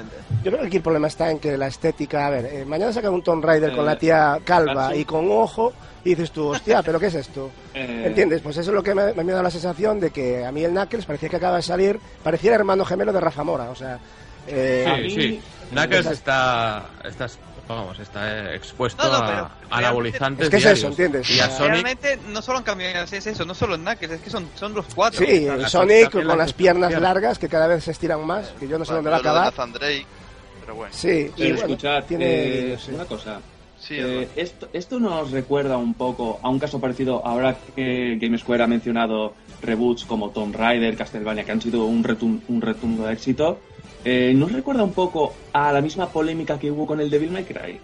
yo 0.43 0.51
creo 0.51 0.61
que 0.61 0.67
aquí 0.67 0.77
el 0.77 0.83
problema 0.83 1.07
está 1.07 1.31
en 1.31 1.39
que 1.39 1.57
la 1.57 1.67
estética, 1.67 2.27
a 2.27 2.29
ver, 2.29 2.45
eh, 2.45 2.65
mañana 2.65 2.93
sacan 2.93 3.13
un 3.13 3.23
Tomb 3.23 3.43
Raider 3.43 3.71
con 3.71 3.81
Eh, 3.81 3.85
la 3.87 3.97
tía 3.97 4.39
calva 4.45 4.95
y 4.95 5.03
con 5.05 5.25
un 5.25 5.31
ojo 5.41 5.73
y 6.03 6.09
dices 6.11 6.31
tú, 6.31 6.47
hostia, 6.49 6.81
pero 6.83 6.99
¿qué 6.99 7.07
es 7.07 7.15
esto? 7.15 7.49
Eh, 7.73 8.03
¿Entiendes? 8.07 8.41
Pues 8.41 8.57
eso 8.57 8.71
es 8.71 8.75
lo 8.75 8.81
que 8.81 8.95
me, 8.95 9.13
me 9.13 9.21
ha 9.21 9.25
dado 9.35 9.43
la 9.43 9.51
sensación 9.51 9.99
de 9.99 10.09
que 10.09 10.43
a 10.43 10.51
mí 10.51 10.63
el 10.63 10.71
Knuckles 10.71 11.05
parecía 11.05 11.29
que 11.29 11.35
acaba 11.35 11.57
de 11.57 11.61
salir, 11.61 11.99
parecía 12.23 12.51
el 12.51 12.55
hermano 12.59 12.83
gemelo 12.85 13.13
de 13.13 13.19
Rafa 13.19 13.43
Mora, 13.43 13.69
o 13.69 13.75
sea, 13.75 13.99
eh, 14.47 14.85
A 14.87 14.95
Sí, 14.95 15.01
mí- 15.03 15.09
sí. 15.11 15.41
Knuckles 15.71 16.05
está, 16.07 16.85
está, 17.03 17.27
vamos, 17.67 17.99
está 17.99 18.53
expuesto 18.55 19.03
No, 19.03 19.09
no, 19.11 19.17
a 19.17 19.25
pero 19.25 19.49
anabolizantes 19.69 20.45
es 20.45 20.49
que 20.49 20.57
es 20.57 20.65
eso, 20.65 20.87
¿entiendes? 20.87 21.29
Y 21.29 21.39
a 21.39 21.49
Sonic, 21.49 21.71
Realmente 21.71 22.19
no 22.29 22.41
solo 22.41 22.59
han 22.59 22.63
cambiado 22.63 23.03
es 23.03 23.27
eso, 23.27 23.45
no 23.45 23.53
solo 23.53 23.75
en 23.75 23.81
Knuckles, 23.81 24.11
es 24.11 24.21
que 24.21 24.29
son, 24.29 24.47
son 24.55 24.73
los 24.73 24.85
cuatro. 24.93 25.19
sí, 25.25 25.45
sea, 25.45 25.57
la- 25.57 25.69
Sonic 25.69 26.11
con 26.11 26.27
la 26.27 26.35
las 26.35 26.53
piernas 26.53 26.91
largas 26.99 27.37
que 27.39 27.49
cada 27.49 27.67
vez 27.67 27.83
se 27.83 27.91
estiran 27.91 28.25
más, 28.25 28.49
que 28.59 28.67
yo 28.67 28.77
no 28.79 28.85
sé 28.85 28.93
Bueno, 28.93 29.09
dónde 29.09 29.09
va 29.09 29.17
a 29.17 29.47
acabar. 29.47 29.71
Drake, 29.73 30.05
pero 30.61 30.75
bueno 30.75 30.93
Sí, 30.93 31.09
y 31.09 31.29
Pero 31.35 31.55
bueno, 31.55 31.59
escuchad, 31.73 32.03
tiene 32.05 32.25
eh, 32.73 32.77
una 32.93 33.05
cosa. 33.05 33.39
sí 33.79 33.95
Eh, 33.97 34.27
esto, 34.35 34.69
esto 34.73 34.99
nos 34.99 35.31
recuerda 35.31 35.77
un 35.77 35.93
poco 35.93 36.39
a 36.41 36.49
un 36.49 36.59
caso 36.59 36.79
parecido 36.79 37.25
ahora 37.25 37.55
que 37.75 38.17
Game 38.19 38.37
Square 38.37 38.63
ha 38.63 38.67
mencionado 38.67 39.33
reboots 39.61 40.05
como 40.05 40.29
Tomb 40.29 40.55
Raider, 40.55 40.95
Castlevania, 40.95 41.43
que 41.43 41.51
han 41.51 41.61
sido 41.61 41.85
un, 41.85 42.03
retum- 42.03 42.41
un 42.47 42.61
retundo 42.61 43.09
éxito. 43.09 43.59
Eh, 44.09 44.33
¿Nos 44.33 44.51
recuerda 44.53 44.83
un 44.83 44.93
poco 44.93 45.33
a 45.51 45.71
la 45.73 45.81
misma 45.81 46.07
polémica 46.09 46.57
que 46.57 46.71
hubo 46.71 46.87
con 46.87 47.01
el 47.01 47.09
Devil 47.09 47.29
May 47.31 47.43
Cry? 47.43 47.77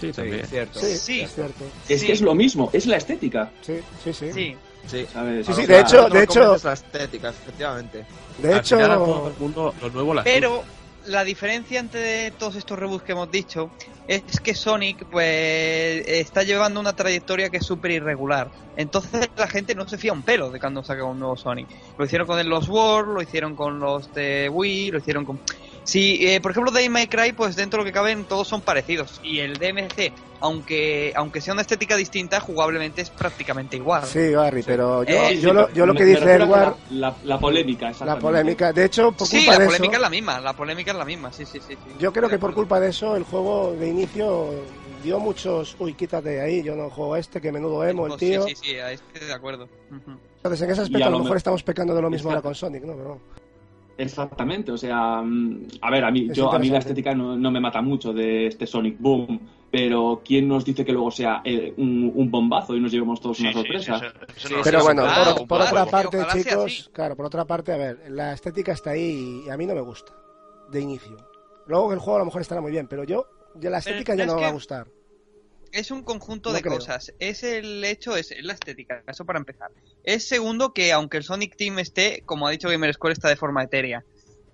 sí, 0.00 0.12
también. 0.12 0.42
Sí, 0.42 0.46
cierto. 0.50 0.78
Sí, 0.78 0.96
Sí. 0.96 1.20
es 1.22 1.34
cierto. 1.34 1.64
Es 1.88 2.00
Sí. 2.00 2.06
que 2.06 2.12
es 2.12 2.20
lo 2.20 2.34
mismo, 2.34 2.70
es 2.72 2.86
la 2.86 2.96
estética. 2.98 3.50
Sí, 3.62 3.78
sí, 4.04 4.12
sí. 4.12 4.32
Sí. 4.32 4.56
Sí. 4.86 5.04
¿sabes? 5.12 5.44
Sí, 5.46 5.52
sí, 5.52 5.62
O 5.62 5.66
de 5.66 5.80
hecho- 5.80 6.08
me 6.10 6.22
hecho- 6.22 6.56
la 6.62 6.72
estética, 6.74 7.30
efectivamente. 7.30 8.04
De 8.38 8.52
Al 8.52 8.60
hecho, 8.60 8.76
final, 8.76 8.90
a 8.92 8.94
todo 8.94 9.28
el 9.34 9.34
mundo, 9.40 9.74
lo 9.82 9.90
nuevo 9.90 10.14
la 10.14 10.22
Pero 10.22 10.62
la 11.06 11.24
diferencia 11.24 11.80
entre 11.80 12.30
todos 12.32 12.56
estos 12.56 12.78
reboots 12.78 13.04
que 13.04 13.12
hemos 13.12 13.30
dicho 13.30 13.70
es 14.08 14.40
que 14.40 14.54
Sonic 14.54 15.04
pues 15.06 16.06
está 16.06 16.42
llevando 16.42 16.78
una 16.80 16.94
trayectoria 16.94 17.50
que 17.50 17.58
es 17.58 17.66
súper 17.66 17.90
irregular. 17.92 18.50
Entonces 18.76 19.28
la 19.36 19.48
gente 19.48 19.74
no 19.74 19.88
se 19.88 19.98
fía 19.98 20.12
un 20.12 20.22
pelo 20.22 20.50
de 20.50 20.60
cuando 20.60 20.82
saca 20.82 21.04
un 21.04 21.18
nuevo 21.18 21.36
Sonic. 21.36 21.68
Lo 21.98 22.04
hicieron 22.04 22.26
con 22.26 22.38
el 22.38 22.48
Lost 22.48 22.68
World, 22.68 23.14
lo 23.14 23.22
hicieron 23.22 23.56
con 23.56 23.80
los 23.80 24.12
de 24.14 24.48
Wii, 24.48 24.90
lo 24.92 24.98
hicieron 24.98 25.24
con... 25.24 25.40
Sí, 25.86 26.18
eh, 26.26 26.40
por 26.40 26.50
ejemplo, 26.50 26.72
Devil 26.72 26.90
May 26.90 27.06
Cry, 27.06 27.32
pues 27.32 27.54
dentro 27.54 27.78
de 27.78 27.84
lo 27.84 27.88
que 27.88 27.94
caben 27.94 28.24
todos 28.26 28.48
son 28.48 28.60
parecidos. 28.60 29.20
Y 29.22 29.38
el 29.38 29.56
DMC, 29.56 30.12
aunque 30.40 31.12
aunque 31.14 31.40
sea 31.40 31.52
una 31.52 31.62
estética 31.62 31.96
distinta, 31.96 32.40
jugablemente 32.40 33.02
es 33.02 33.10
prácticamente 33.10 33.76
igual. 33.76 34.02
sí, 34.04 34.34
Barry, 34.34 34.64
pero 34.64 35.04
yo, 35.04 35.14
Eh, 35.30 35.38
yo, 35.40 35.52
lo, 35.54 35.72
yo 35.72 35.86
lo 35.86 35.94
me- 35.94 35.98
que 36.00 36.04
me 36.04 36.10
dice 36.10 36.24
a 36.28 36.34
Edward, 36.34 36.74
La, 36.90 37.16
la, 37.22 37.38
polémica, 37.38 37.92
la 38.04 38.18
polémica, 38.18 38.72
de 38.72 38.84
hecho, 38.84 39.12
por 39.12 39.28
Sí, 39.28 39.36
culpa 39.36 39.52
la 39.52 39.58
de 39.60 39.64
polémica 39.66 39.92
eso, 39.92 39.96
es 39.96 40.02
la 40.02 40.10
misma, 40.10 40.40
la 40.40 40.52
polémica 40.54 40.90
es 40.90 40.96
la 40.98 41.04
misma, 41.04 41.32
sí, 41.32 41.46
sí, 41.46 41.60
sí. 41.60 41.74
sí. 41.76 41.90
yo 42.00 42.12
creo 42.12 42.28
que 42.28 42.38
por 42.40 42.52
culpa 42.52 42.80
de 42.80 42.88
eso 42.90 43.14
el 43.14 43.22
juego 43.22 43.76
de 43.76 43.88
inicio 43.88 44.50
dio 45.04 45.20
muchos, 45.20 45.76
uy, 45.78 45.94
quítate 45.94 46.30
de 46.30 46.40
ahí, 46.40 46.62
yo 46.64 46.74
no 46.74 46.90
juego 46.90 47.14
a 47.14 47.20
este, 47.20 47.40
que 47.40 47.52
menudo 47.52 47.84
emo 47.86 48.08
el 48.08 48.16
tío. 48.16 48.42
Sí, 48.42 48.56
sí, 48.56 48.70
sí, 48.72 48.78
ahí 48.80 48.94
estoy 48.96 49.28
de 49.28 49.32
acuerdo. 49.32 49.68
Ujú. 49.92 50.18
Entonces 50.38 50.62
en 50.62 50.70
ese 50.70 50.80
aspecto 50.82 51.04
a 51.04 51.06
a 51.06 51.10
lo 51.10 51.18
lo 51.18 51.22
mejor 51.22 51.36
me- 51.36 51.38
estamos 51.38 51.62
pecando 51.62 51.94
de 51.94 52.02
lo 52.02 52.10
mismo 52.10 52.30
ahora 52.30 52.42
con 52.42 52.56
Sonic, 52.56 52.82
¿no? 52.82 52.94
Pero, 52.96 53.20
Exactamente, 53.98 54.72
o 54.72 54.76
sea, 54.76 55.22
mm, 55.22 55.68
a 55.80 55.90
ver, 55.90 56.04
a 56.04 56.10
mí, 56.10 56.26
Es 56.30 56.36
yo, 56.36 56.52
a 56.52 56.58
mí 56.58 56.68
la 56.68 56.78
estética 56.78 57.14
no, 57.14 57.36
no 57.36 57.50
me 57.50 57.60
mata 57.60 57.80
mucho 57.80 58.12
de 58.12 58.46
este 58.46 58.66
Sonic 58.66 58.96
Boom, 58.98 59.40
pero 59.70 60.22
¿quién 60.24 60.48
nos 60.48 60.64
dice 60.64 60.84
que 60.84 60.92
luego 60.92 61.10
sea 61.10 61.40
eh, 61.44 61.72
un, 61.78 62.12
un 62.14 62.30
bombazo 62.30 62.76
y 62.76 62.80
nos 62.80 62.92
llevemos 62.92 63.20
todos 63.20 63.38
Sí, 63.38 63.44
una 63.44 63.52
sorpresa? 63.52 63.98
sí, 63.98 64.06
eso- 64.06 64.16
eso 64.36 64.48
Sí, 64.48 64.52
no 64.52 64.58
lo 64.58 64.64
pero 64.64 64.82
bueno, 64.84 65.02
claro, 65.02 65.46
por, 65.46 65.60
otra 65.62 65.84
parte, 65.86 66.18
chicos, 66.32 66.90
claro, 66.92 67.16
por 67.16 67.26
otra 67.26 67.44
parte, 67.46 67.72
a 67.72 67.76
ver, 67.76 68.10
la 68.10 68.32
estética 68.34 68.72
está 68.72 68.90
ahí 68.90 69.44
y 69.46 69.50
a 69.50 69.56
mí 69.56 69.64
no 69.66 69.74
me 69.74 69.80
gusta, 69.80 70.12
de 70.70 70.80
inicio. 70.80 71.16
Luego 71.66 71.92
el 71.92 71.98
juego 71.98 72.16
a 72.16 72.18
lo 72.20 72.26
mejor 72.26 72.42
estará 72.42 72.60
muy 72.60 72.70
bien, 72.70 72.86
pero 72.88 73.04
yo, 73.04 73.26
ya 73.54 73.70
la 73.70 73.78
estética 73.78 74.14
ya 74.14 74.22
es 74.24 74.28
no 74.28 74.36
me 74.36 74.42
va 74.42 74.48
a 74.48 74.52
gustar. 74.52 74.86
Es 75.76 75.90
un 75.90 76.02
conjunto 76.02 76.50
No 76.50 76.56
de 76.56 76.62
creo. 76.62 76.78
cosas. 76.78 77.12
Es 77.18 77.42
el 77.42 77.84
hecho, 77.84 78.16
es 78.16 78.34
la 78.42 78.54
estética, 78.54 79.02
eso 79.06 79.24
para 79.24 79.38
empezar. 79.38 79.70
Es 80.02 80.26
segundo 80.26 80.72
que 80.72 80.92
aunque 80.92 81.18
el 81.18 81.24
Sonic 81.24 81.54
Team 81.56 81.78
esté, 81.78 82.22
como 82.24 82.46
ha 82.46 82.50
dicho 82.50 82.68
Gamer 82.68 82.94
Square, 82.94 83.12
está 83.12 83.28
de 83.28 83.36
forma 83.36 83.62
etérea. 83.62 84.04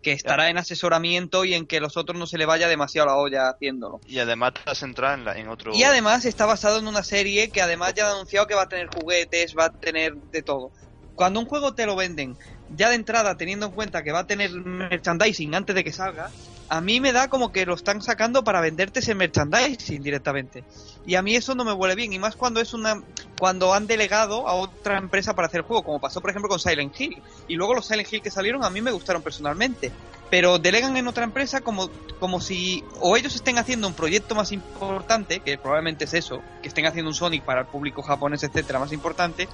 Que 0.02 0.10
estará 0.10 0.48
en 0.50 0.58
asesoramiento 0.58 1.44
y 1.44 1.54
en 1.54 1.64
que 1.64 1.78
los 1.78 1.96
otros 1.96 2.18
no 2.18 2.26
se 2.26 2.36
le 2.36 2.44
vaya 2.44 2.66
demasiado 2.66 3.06
la 3.06 3.16
olla 3.16 3.48
haciéndolo. 3.50 4.00
y 4.04 4.18
además 4.18 4.54
está 4.56 4.74
centrada 4.74 5.14
en, 5.14 5.24
la- 5.24 5.38
en 5.38 5.48
otro 5.48 5.72
Y 5.74 5.84
además 5.84 6.24
está 6.24 6.44
basado 6.44 6.80
en 6.80 6.88
una 6.88 7.04
serie 7.04 7.50
que 7.50 7.62
además 7.62 7.94
ya 7.94 8.06
han 8.08 8.14
anunciado 8.16 8.48
que 8.48 8.56
va 8.56 8.62
a 8.62 8.68
tener 8.68 8.88
juguetes, 8.88 9.54
va 9.56 9.66
a 9.66 9.70
tener 9.70 10.14
de 10.32 10.42
todo. 10.42 10.72
Cuando 11.14 11.38
un 11.38 11.46
juego 11.46 11.74
te 11.76 11.86
lo 11.86 11.94
venden 11.94 12.36
ya 12.74 12.88
de 12.88 12.96
entrada 12.96 13.36
teniendo 13.36 13.66
en 13.66 13.72
cuenta 13.72 14.02
que 14.02 14.10
va 14.10 14.20
a 14.20 14.26
tener 14.26 14.50
merchandising 14.50 15.54
antes 15.54 15.76
de 15.76 15.84
que 15.84 15.92
salga, 15.92 16.30
a 16.72 16.80
mí 16.80 17.00
me 17.00 17.12
da 17.12 17.28
como 17.28 17.52
que 17.52 17.66
lo 17.66 17.74
están 17.74 18.00
sacando 18.00 18.44
para 18.44 18.62
venderte 18.62 19.00
ese 19.00 19.14
merchandising 19.14 20.02
directamente. 20.02 20.64
Y 21.04 21.16
a 21.16 21.22
mí 21.22 21.36
eso 21.36 21.54
no 21.54 21.66
me 21.66 21.72
huele 21.74 21.94
bien, 21.94 22.14
y 22.14 22.18
más 22.18 22.34
cuando 22.34 22.62
es 22.62 22.72
una 22.72 23.02
cuando 23.38 23.74
han 23.74 23.86
delegado 23.86 24.48
a 24.48 24.54
otra 24.54 24.96
empresa 24.96 25.34
para 25.34 25.48
hacer 25.48 25.60
el 25.60 25.66
juego, 25.66 25.82
como 25.82 26.00
pasó 26.00 26.22
por 26.22 26.30
ejemplo 26.30 26.48
con 26.48 26.58
Silent 26.58 26.98
Hill. 26.98 27.22
Y 27.46 27.56
luego 27.56 27.74
los 27.74 27.84
Silent 27.84 28.10
Hill 28.10 28.22
que 28.22 28.30
salieron 28.30 28.64
a 28.64 28.70
mí 28.70 28.80
me 28.80 28.90
gustaron 28.90 29.20
personalmente, 29.20 29.92
pero 30.30 30.58
delegan 30.58 30.96
en 30.96 31.08
otra 31.08 31.24
empresa 31.24 31.60
como 31.60 31.90
como 32.18 32.40
si 32.40 32.82
o 33.00 33.18
ellos 33.18 33.34
estén 33.34 33.58
haciendo 33.58 33.86
un 33.86 33.92
proyecto 33.92 34.34
más 34.34 34.50
importante, 34.50 35.40
que 35.40 35.58
probablemente 35.58 36.04
es 36.04 36.14
eso, 36.14 36.40
que 36.62 36.68
estén 36.68 36.86
haciendo 36.86 37.10
un 37.10 37.14
Sonic 37.14 37.44
para 37.44 37.60
el 37.60 37.66
público 37.66 38.00
japonés, 38.00 38.44
etcétera, 38.44 38.78
más 38.78 38.92
importante, 38.92 39.46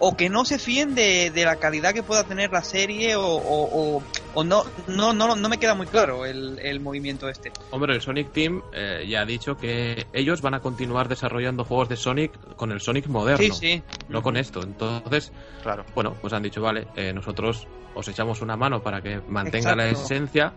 o 0.00 0.16
que 0.16 0.28
no 0.28 0.44
se 0.44 0.58
fíen 0.58 0.94
de, 0.94 1.30
de 1.30 1.44
la 1.44 1.56
calidad 1.56 1.92
que 1.94 2.02
pueda 2.02 2.24
tener 2.24 2.50
la 2.50 2.62
serie 2.64 3.14
o, 3.16 3.22
o, 3.24 3.98
o- 3.98 4.02
o 4.34 4.44
no, 4.44 4.64
no, 4.86 5.12
no, 5.12 5.36
no 5.36 5.48
me 5.48 5.58
queda 5.58 5.74
muy 5.74 5.86
claro 5.86 6.24
el, 6.26 6.58
el 6.60 6.80
movimiento 6.80 7.28
este. 7.28 7.52
Hombre, 7.70 7.94
el 7.94 8.00
Sonic 8.00 8.32
Team 8.32 8.62
eh, 8.72 9.04
ya 9.08 9.20
ha 9.20 9.26
dicho 9.26 9.56
que 9.56 10.06
ellos 10.12 10.40
van 10.40 10.54
a 10.54 10.60
continuar 10.60 11.08
desarrollando 11.08 11.64
juegos 11.64 11.88
de 11.88 11.96
Sonic 11.96 12.56
con 12.56 12.72
el 12.72 12.80
Sonic 12.80 13.06
moderno, 13.08 13.54
Sí, 13.54 13.76
sí. 13.76 13.82
no 14.08 14.22
con 14.22 14.36
esto. 14.36 14.62
Entonces, 14.62 15.32
Claro. 15.62 15.84
bueno, 15.94 16.16
pues 16.20 16.32
han 16.32 16.42
dicho, 16.42 16.62
vale, 16.62 16.86
eh, 16.96 17.12
nosotros 17.12 17.66
os 17.94 18.08
echamos 18.08 18.40
una 18.40 18.56
mano 18.56 18.82
para 18.82 19.02
que 19.02 19.20
mantenga 19.28 19.74
la 19.76 19.88
Exacto. 19.88 20.04
esencia, 20.14 20.52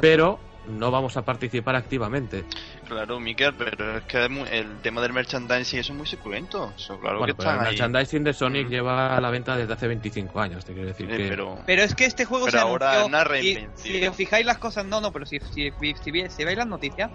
pero 0.00 0.38
no 0.68 0.90
vamos 0.90 1.16
a 1.16 1.22
participar 1.22 1.76
activamente. 1.76 2.44
Claro, 2.88 3.18
Miquel, 3.18 3.52
pero 3.54 3.98
es 3.98 4.04
que 4.04 4.24
el 4.24 4.80
tema 4.80 5.00
del 5.00 5.12
merchandising 5.12 5.80
eso 5.80 5.92
es 5.92 5.96
muy 5.98 6.06
suculento. 6.06 6.72
Eso, 6.76 6.98
claro 7.00 7.18
bueno, 7.18 7.34
que 7.34 7.38
pero 7.38 7.50
el 7.50 7.56
están 7.56 7.66
ahí. 7.66 7.72
merchandising 7.72 8.24
de 8.24 8.32
Sonic 8.32 8.66
Mm. 8.68 8.70
lleva 8.70 9.16
a 9.16 9.20
la 9.20 9.30
venta 9.30 9.56
desde 9.56 9.72
hace 9.72 9.88
25 9.88 10.40
años, 10.40 10.64
te 10.64 10.72
quiero 10.72 10.88
decir 10.88 11.10
Eh, 11.10 11.16
que... 11.16 11.28
pero, 11.28 11.58
Pero 11.66 11.82
es 11.82 11.94
que 11.94 12.04
este 12.04 12.24
juego 12.24 12.44
Pero 12.46 12.58
se 12.58 12.62
ahora 12.62 12.90
anunció, 13.04 13.06
una 13.06 13.24
si, 13.74 14.06
os 14.06 14.16
fijáis 14.16 14.46
las 14.46 14.58
cosas, 14.58 14.84
no, 14.86 15.00
no, 15.00 15.12
pero 15.12 15.26
si, 15.26 15.40
si, 15.40 15.72
si, 16.00 16.10
veis 16.12 16.56
las 16.56 16.66
noticias, 16.66 17.10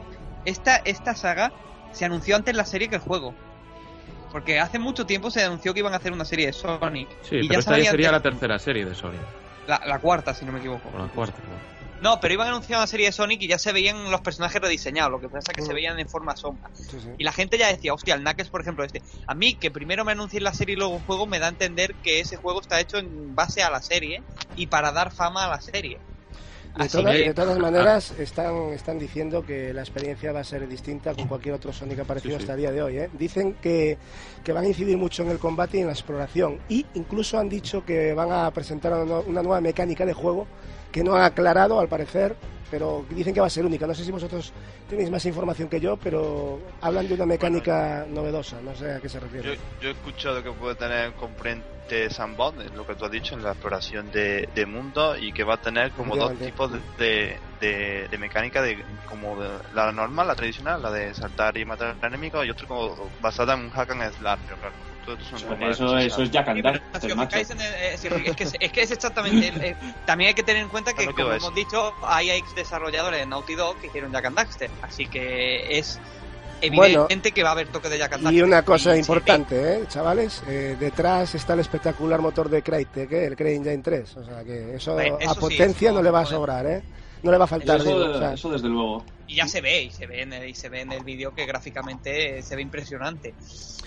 esta, 0.45 0.77
esta 0.77 1.15
saga 1.15 1.51
se 1.93 2.05
anunció 2.05 2.35
antes 2.35 2.55
la 2.55 2.65
serie 2.65 2.89
que 2.89 2.95
el 2.95 3.01
juego. 3.01 3.33
Porque 4.31 4.59
hace 4.59 4.79
mucho 4.79 5.05
tiempo 5.05 5.29
se 5.31 5.43
anunció 5.43 5.73
que 5.73 5.79
iban 5.79 5.93
a 5.93 5.97
hacer 5.97 6.11
una 6.13 6.25
serie 6.25 6.47
de 6.47 6.53
Sonic. 6.53 7.09
Sí, 7.21 7.37
y 7.37 7.47
pero 7.47 7.59
esta 7.59 7.77
ya 7.77 7.91
sería 7.91 8.11
la 8.11 8.21
tercera 8.21 8.57
serie 8.59 8.85
de 8.85 8.95
Sonic, 8.95 9.19
la, 9.67 9.81
la 9.85 9.99
cuarta, 9.99 10.33
si 10.33 10.45
no 10.45 10.51
me 10.51 10.59
equivoco. 10.59 10.89
la 10.97 11.07
cuarta. 11.07 11.37
¿no? 11.47 11.80
No, 12.01 12.19
pero 12.19 12.33
iban 12.33 12.47
a 12.47 12.49
anunciar 12.51 12.79
una 12.79 12.87
serie 12.87 13.05
de 13.05 13.11
Sonic 13.11 13.41
y 13.43 13.47
ya 13.47 13.59
se 13.59 13.71
veían 13.71 14.09
los 14.09 14.21
personajes 14.21 14.59
rediseñados, 14.61 15.11
lo 15.11 15.19
que 15.19 15.29
pasa 15.29 15.51
es 15.51 15.55
que 15.55 15.61
se 15.61 15.71
Mm. 15.71 15.75
veían 15.75 15.99
en 15.99 16.09
forma 16.09 16.35
sombra. 16.35 16.69
Sí, 16.73 16.99
sí. 16.99 17.09
Y 17.17 17.23
la 17.23 17.31
gente 17.31 17.57
ya 17.57 17.67
decía, 17.67 17.93
hostia, 17.93 18.15
el 18.15 18.21
Knuckles, 18.21 18.49
por 18.49 18.61
ejemplo, 18.61 18.83
este. 18.83 19.01
A 19.27 19.35
mí, 19.35 19.53
que 19.55 19.69
primero 19.71 20.03
me 20.03 20.11
anuncien 20.13 20.43
la 20.43 20.53
serie 20.53 20.73
y 20.73 20.77
luego 20.77 20.95
un 20.95 21.01
juego, 21.03 21.27
me 21.27 21.37
da 21.39 21.45
a 21.45 21.49
entender 21.49 21.95
que 22.03 22.19
ese 22.19 22.37
juego 22.37 22.59
está 22.61 22.79
hecho 22.79 22.97
en 22.97 23.35
base 23.35 23.61
a 23.61 23.69
la 23.69 23.81
serie 23.81 24.23
y 24.55 24.67
para 24.67 24.91
dar 24.91 25.11
fama 25.11 25.45
a 25.45 25.49
la 25.49 25.61
serie. 25.61 25.99
De, 26.75 26.87
todas- 26.87 27.15
que- 27.17 27.23
de 27.27 27.33
todas 27.33 27.59
maneras, 27.59 28.11
están, 28.17 28.55
están 28.73 28.97
diciendo 28.97 29.45
que 29.45 29.73
la 29.73 29.81
experiencia 29.81 30.31
va 30.31 30.39
a 30.39 30.43
ser 30.45 30.67
distinta 30.69 31.13
con 31.13 31.27
cualquier 31.27 31.53
otro 31.53 31.71
Sonic 31.73 31.99
aparecido 31.99 32.35
Sí, 32.35 32.37
sí. 32.37 32.43
hasta 32.43 32.53
el 32.53 32.59
día 32.61 32.71
de 32.71 32.81
hoy. 32.81 32.97
¿eh? 32.97 33.09
Dicen 33.13 33.53
que, 33.61 33.97
que 34.43 34.53
van 34.53 34.63
a 34.63 34.67
incidir 34.67 34.97
mucho 34.97 35.21
en 35.23 35.29
el 35.31 35.37
combate 35.37 35.77
y 35.77 35.81
en 35.81 35.87
la 35.87 35.93
exploración. 35.93 36.59
Y 36.69 36.85
incluso 36.95 37.37
han 37.37 37.49
dicho 37.49 37.85
que 37.85 38.13
van 38.13 38.31
a 38.31 38.49
presentar 38.51 38.93
una, 38.93 39.19
una 39.19 39.43
nueva 39.43 39.59
mecánica 39.61 40.05
de 40.05 40.13
juego 40.13 40.47
que 40.91 41.03
no 41.03 41.15
han 41.15 41.23
aclarado, 41.23 41.79
al 41.79 41.87
parecer, 41.87 42.35
pero 42.69 43.05
dicen 43.09 43.33
que 43.33 43.41
va 43.41 43.47
a 43.47 43.49
ser 43.49 43.65
única. 43.65 43.85
No 43.87 43.93
sé 43.93 44.03
si 44.03 44.11
vosotros 44.11 44.51
tenéis 44.89 45.09
más 45.09 45.25
información 45.25 45.67
que 45.69 45.79
yo, 45.79 45.97
pero 45.97 46.59
hablan 46.81 47.07
de 47.07 47.13
una 47.15 47.25
mecánica 47.25 48.05
novedosa. 48.09 48.61
No 48.61 48.75
sé 48.75 48.93
a 48.93 48.99
qué 48.99 49.09
se 49.09 49.19
yo, 49.19 49.25
refiere. 49.25 49.57
yo 49.81 49.89
he 49.89 49.91
escuchado 49.91 50.41
que 50.43 50.51
puede 50.51 50.75
tener 50.75 51.09
un 51.09 51.13
componente 51.15 52.09
sandbox, 52.09 52.63
es 52.65 52.71
lo 52.73 52.85
que 52.85 52.95
tú 52.95 53.03
has 53.05 53.11
dicho, 53.11 53.35
en 53.35 53.43
la 53.43 53.51
exploración 53.51 54.09
de, 54.11 54.47
de 54.55 54.65
mundo 54.65 55.17
y 55.17 55.33
que 55.33 55.43
va 55.43 55.55
a 55.55 55.61
tener 55.61 55.91
como 55.91 56.15
dos 56.15 56.33
tipos 56.37 56.71
de, 56.97 57.37
de, 57.59 58.17
mecánica, 58.17 58.61
de 58.61 58.81
como 59.09 59.41
de- 59.41 59.49
la 59.73 59.91
normal, 59.91 60.27
la 60.27 60.35
tradicional, 60.35 60.81
la 60.81 60.91
de 60.91 61.13
saltar 61.13 61.57
y 61.57 61.65
matar 61.65 61.97
enemigos, 62.01 62.45
y 62.45 62.49
otro 62.49 62.67
como 62.67 63.09
basada 63.21 63.55
en 63.55 63.61
un 63.61 63.69
hack 63.71 63.91
and 63.91 64.13
slash, 64.13 64.39
todo 65.05 65.15
esto 65.15 65.25
son 65.25 65.37
Eso, 65.37 65.47
como 65.47 65.67
eso, 65.69 65.97
eso 65.97 66.23
es 66.23 66.31
Jack 66.31 66.47
and 66.49 66.61
Daxter, 66.63 67.15
macho. 67.15 67.37
eh, 67.37 67.93
es, 67.93 68.35
que 68.35 68.43
es, 68.43 68.53
es 68.59 68.71
que 68.71 68.81
es 68.81 68.91
exactamente. 68.91 69.47
eh, 69.47 69.75
también 70.05 70.29
hay 70.29 70.33
que 70.33 70.43
tener 70.43 70.63
en 70.63 70.69
cuenta 70.69 70.93
que, 70.93 71.07
que 71.07 71.13
como 71.13 71.33
hemos 71.33 71.55
dicho, 71.55 71.93
hay 72.03 72.31
ex 72.31 72.55
desarrolladores 72.55 73.19
de 73.19 73.25
Naughty 73.25 73.55
Dog 73.55 73.79
que 73.79 73.87
hicieron 73.87 74.11
Jack 74.11 74.25
and 74.25 74.35
Daxter. 74.37 74.69
Así 74.81 75.07
que 75.07 75.77
es 75.77 75.99
evidente 76.61 77.31
que 77.31 77.43
va 77.43 77.49
a 77.49 77.51
haber 77.53 77.67
toque 77.67 77.89
de 77.89 77.97
Jack 77.97 78.13
and 78.13 78.23
Daxter. 78.23 78.39
Y 78.39 78.41
una 78.43 78.63
cosa 78.63 78.95
importante, 78.95 79.75
¿eh, 79.75 79.83
chavales, 79.87 80.43
eh, 80.47 80.75
detrás 80.79 81.35
está 81.35 81.53
el 81.53 81.59
espectacular 81.61 82.21
motor 82.21 82.49
de 82.49 82.61
Crytek, 82.61 83.11
¿eh? 83.11 83.25
el 83.25 83.35
CryEngine 83.35 83.79
3, 83.79 84.17
o 84.17 84.25
sea 84.25 84.43
que 84.43 84.75
eso, 84.75 84.97
a 84.97 85.03
sí, 85.03 85.39
potencia 85.39 85.89
eso, 85.89 85.97
no 85.97 86.03
le 86.03 86.11
va 86.11 86.21
a 86.21 86.25
sobrar, 86.25 86.65
¿eh? 86.65 86.81
No 87.23 87.31
le 87.31 87.37
va 87.37 87.43
a 87.45 87.47
faltar, 87.47 87.79
Eso, 87.79 87.89
digo, 87.89 88.11
o 88.11 88.17
sea, 88.17 88.33
eso 88.33 88.49
desde 88.49 88.67
luego. 88.67 89.05
Y 89.27 89.35
ya 89.35 89.47
se 89.47 89.61
ve, 89.61 89.83
y 89.83 89.91
se 89.91 90.07
ve 90.07 90.23
en 90.23 90.33
el, 90.33 90.49
y 90.49 90.55
se 90.55 90.69
ve 90.69 90.81
en 90.81 90.91
el 90.91 91.03
vídeo 91.03 91.31
que 91.33 91.45
gráficamente 91.45 92.41
se 92.41 92.55
ve 92.55 92.61
impresionante. 92.61 93.35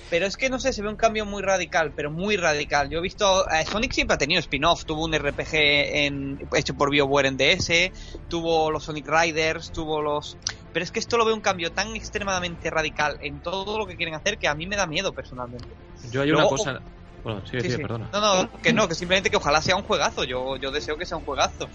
Pero 0.09 0.27
es 0.27 0.37
que 0.37 0.49
no 0.49 0.59
sé, 0.59 0.73
se 0.73 0.83
ve 0.83 0.89
un 0.89 0.97
cambio 0.97 1.27
muy 1.27 1.43
radical, 1.43 1.93
pero 1.95 2.11
muy 2.11 2.37
radical. 2.37 2.89
Yo 2.89 2.99
he 2.99 3.03
visto. 3.03 3.45
eh, 3.51 3.65
Sonic 3.67 3.93
siempre 3.93 4.15
ha 4.15 4.19
tenido 4.19 4.39
spin-off. 4.41 4.85
Tuvo 4.85 5.05
un 5.05 5.13
RPG 5.13 5.55
en, 5.55 6.39
hecho 6.57 6.75
por 6.75 6.91
BioWare 6.91 7.29
en 7.29 7.37
DS, 7.37 7.91
tuvo 8.29 8.71
los 8.71 8.85
Sonic 8.85 9.09
Riders, 9.09 9.71
tuvo 9.73 10.01
los. 10.01 10.39
Pero 10.73 10.85
es 10.85 10.91
que 10.93 11.01
esto 11.01 11.19
lo 11.19 11.25
veo 11.25 11.35
un 11.35 11.41
cambio 11.41 11.73
tan 11.73 11.95
extremadamente 11.97 12.71
radical 12.71 13.17
en 13.21 13.41
todo 13.41 13.79
lo 13.79 13.87
que 13.87 13.97
quieren 13.97 14.15
hacer 14.15 14.39
que 14.39 14.49
a 14.49 14.55
mí 14.55 14.67
me 14.67 14.77
da 14.77 14.87
miedo 14.87 15.13
personalmente. 15.13 15.69
Yo 16.11 16.23
hay 16.23 16.29
Luego- 16.29 16.49
una 16.49 16.57
cosa... 16.57 16.83
Bueno, 17.25 17.45
sigue, 17.47 17.63
Sí, 17.63 17.69
sigue, 17.69 17.77
sí. 17.77 17.83
perdona. 17.83 18.11
No, 18.13 18.21
no, 18.21 18.51
que 18.63 18.73
no, 18.73 18.87
que 18.87 18.95
simplemente 18.95 19.31
que 19.31 19.37
ojalá 19.37 19.61
sea 19.63 19.77
un 19.77 19.83
juegazo. 19.83 20.25
Yo, 20.25 20.57
yo 20.59 20.71
deseo 20.71 20.97
que 20.97 21.07
sea 21.07 21.17
un 21.17 21.25
juegazo. 21.25 21.69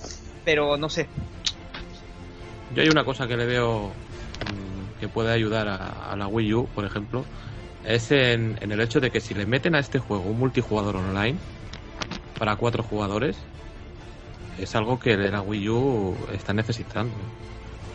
Pero 0.45 0.77
no 0.77 0.89
sé. 0.89 1.09
Yo 2.75 2.83
hay 2.83 2.89
una 2.89 3.03
cosa 3.03 3.27
que 3.27 3.35
le 3.35 3.45
veo 3.45 3.87
mm, 3.87 4.99
que 4.99 5.07
puede 5.09 5.33
ayudar 5.33 5.67
a, 5.67 6.11
a 6.11 6.15
la 6.15 6.27
Wii 6.27 6.53
U, 6.53 6.67
por 6.67 6.85
ejemplo, 6.85 7.25
es 7.83 8.11
en, 8.11 8.57
en 8.61 8.71
el 8.71 8.79
hecho 8.79 8.99
de 8.99 9.09
que 9.09 9.19
si 9.21 9.33
le 9.33 9.45
meten 9.47 9.73
a 9.73 9.79
este 9.79 9.97
juego 9.99 10.23
un 10.23 10.37
multijugador 10.37 10.97
online 10.97 11.37
para 12.37 12.55
cuatro 12.55 12.83
jugadores, 12.83 13.35
es 14.59 14.75
algo 14.75 14.99
que 14.99 15.17
la 15.17 15.41
Wii 15.41 15.69
U 15.69 16.15
está 16.33 16.53
necesitando. 16.53 17.11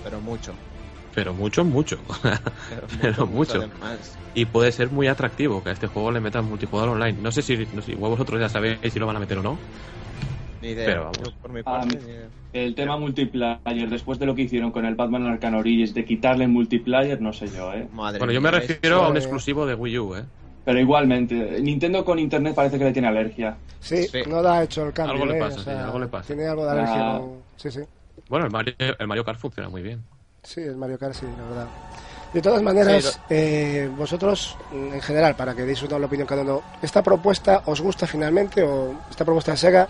Pero 0.03 0.21
mucho. 0.21 0.55
Pero 1.15 1.33
mucho, 1.33 1.65
mucho. 1.65 1.99
Pero, 2.23 2.87
Pero 3.01 3.27
mucho. 3.27 3.65
y 4.35 4.45
puede 4.47 4.73
ser 4.73 4.91
muy 4.91 5.07
atractivo 5.07 5.63
que 5.63 5.71
a 5.71 5.73
este 5.73 5.87
juego 5.87 6.11
le 6.11 6.21
metan 6.21 6.45
multijugador 6.45 6.91
online. 6.91 7.19
No 7.23 7.31
sé 7.31 7.43
si, 7.43 7.57
no 7.73 7.83
sé, 7.83 7.93
igual 7.93 8.11
vosotros 8.11 8.41
ya 8.41 8.49
sabéis 8.49 8.79
si 8.93 8.99
lo 8.99 9.07
van 9.07 9.17
a 9.17 9.21
meter 9.21 9.39
o 9.39 9.43
no. 9.43 9.59
Ni 10.61 10.69
idea. 10.69 10.87
Pero 10.87 11.01
vamos. 11.05 11.19
Yo 11.23 11.33
por 11.41 11.53
mi 11.53 11.61
Ah, 11.61 11.63
parte, 11.65 11.97
mi- 11.99 12.03
ni 12.03 12.11
idea. 12.13 12.29
El 12.53 12.75
tema 12.75 12.97
multiplayer, 12.97 13.89
después 13.91 14.19
de 14.19 14.27
lo 14.27 14.35
que 14.35 14.43
hicieron 14.43 14.71
con 14.71 14.85
el 14.85 14.95
Batman 14.95 15.27
Arkham 15.27 15.55
Origins, 15.57 15.93
de 15.93 16.05
quitarle 16.05 16.47
multiplayer, 16.47 17.21
no 17.21 17.33
sé 17.33 17.49
yo, 17.51 17.73
¿eh? 17.73 17.87
Madre 17.93 18.19
Bueno, 18.19 18.33
yo 18.33 18.41
me 18.41 18.51
refiero 18.51 19.03
a 19.03 19.09
un 19.09 19.17
exclusivo 19.17 19.67
de 19.67 19.75
Wii 19.75 19.99
U, 19.99 20.17
¿eh? 20.17 20.25
Pero 20.65 20.79
igualmente, 20.81 21.61
Nintendo 21.61 22.05
con 22.05 22.19
Internet 22.19 22.55
parece 22.55 22.79
que 22.79 22.85
le 22.85 22.93
tiene 22.93 23.09
alergia. 23.09 23.57
sí, 23.81 24.05
sí. 24.05 24.19
no 24.29 24.41
da 24.41 24.63
hecho 24.63 24.87
el 24.87 24.93
cambio, 24.93 25.15
Algo 25.15 25.27
le 25.27 25.37
¿eh? 25.37 25.41
pasa, 25.41 25.63
sí, 25.65 25.71
algo 25.71 25.99
le 25.99 26.07
pasa. 26.07 26.27
Tiene 26.29 26.47
algo 26.47 26.65
de 26.65 26.71
alergia, 26.71 27.17
Ah. 27.17 27.19
con- 27.21 27.43
sí, 27.57 27.71
sí. 27.71 27.81
Bueno, 28.29 28.47
el 28.47 28.53
Mario, 28.53 28.73
el 28.99 29.07
Mario 29.07 29.25
Kart 29.25 29.39
funciona 29.39 29.69
muy 29.69 29.83
bien. 29.83 30.01
Sí, 30.45 30.61
el 30.61 30.77
Mario 30.77 30.99
Kart, 30.99 31.15
sí, 31.15 31.27
la 31.27 31.45
verdad. 31.49 31.67
De 32.33 32.43
todas 32.43 32.63
maneras, 32.63 33.21
eh, 33.31 33.91
vosotros, 33.97 34.57
mm, 34.73 34.93
en 34.95 35.01
general, 35.01 35.37
para 35.37 35.55
que 35.55 35.63
deis 35.63 35.83
una 35.83 36.05
opinión 36.05 36.27
cada 36.27 36.43
uno, 36.43 36.63
¿esta 36.83 37.03
propuesta 37.03 37.63
os 37.67 37.81
gusta 37.81 38.07
finalmente 38.07 38.63
o 38.63 38.95
esta 39.11 39.25
propuesta 39.25 39.53
de 39.53 39.57
Sega 39.57 39.89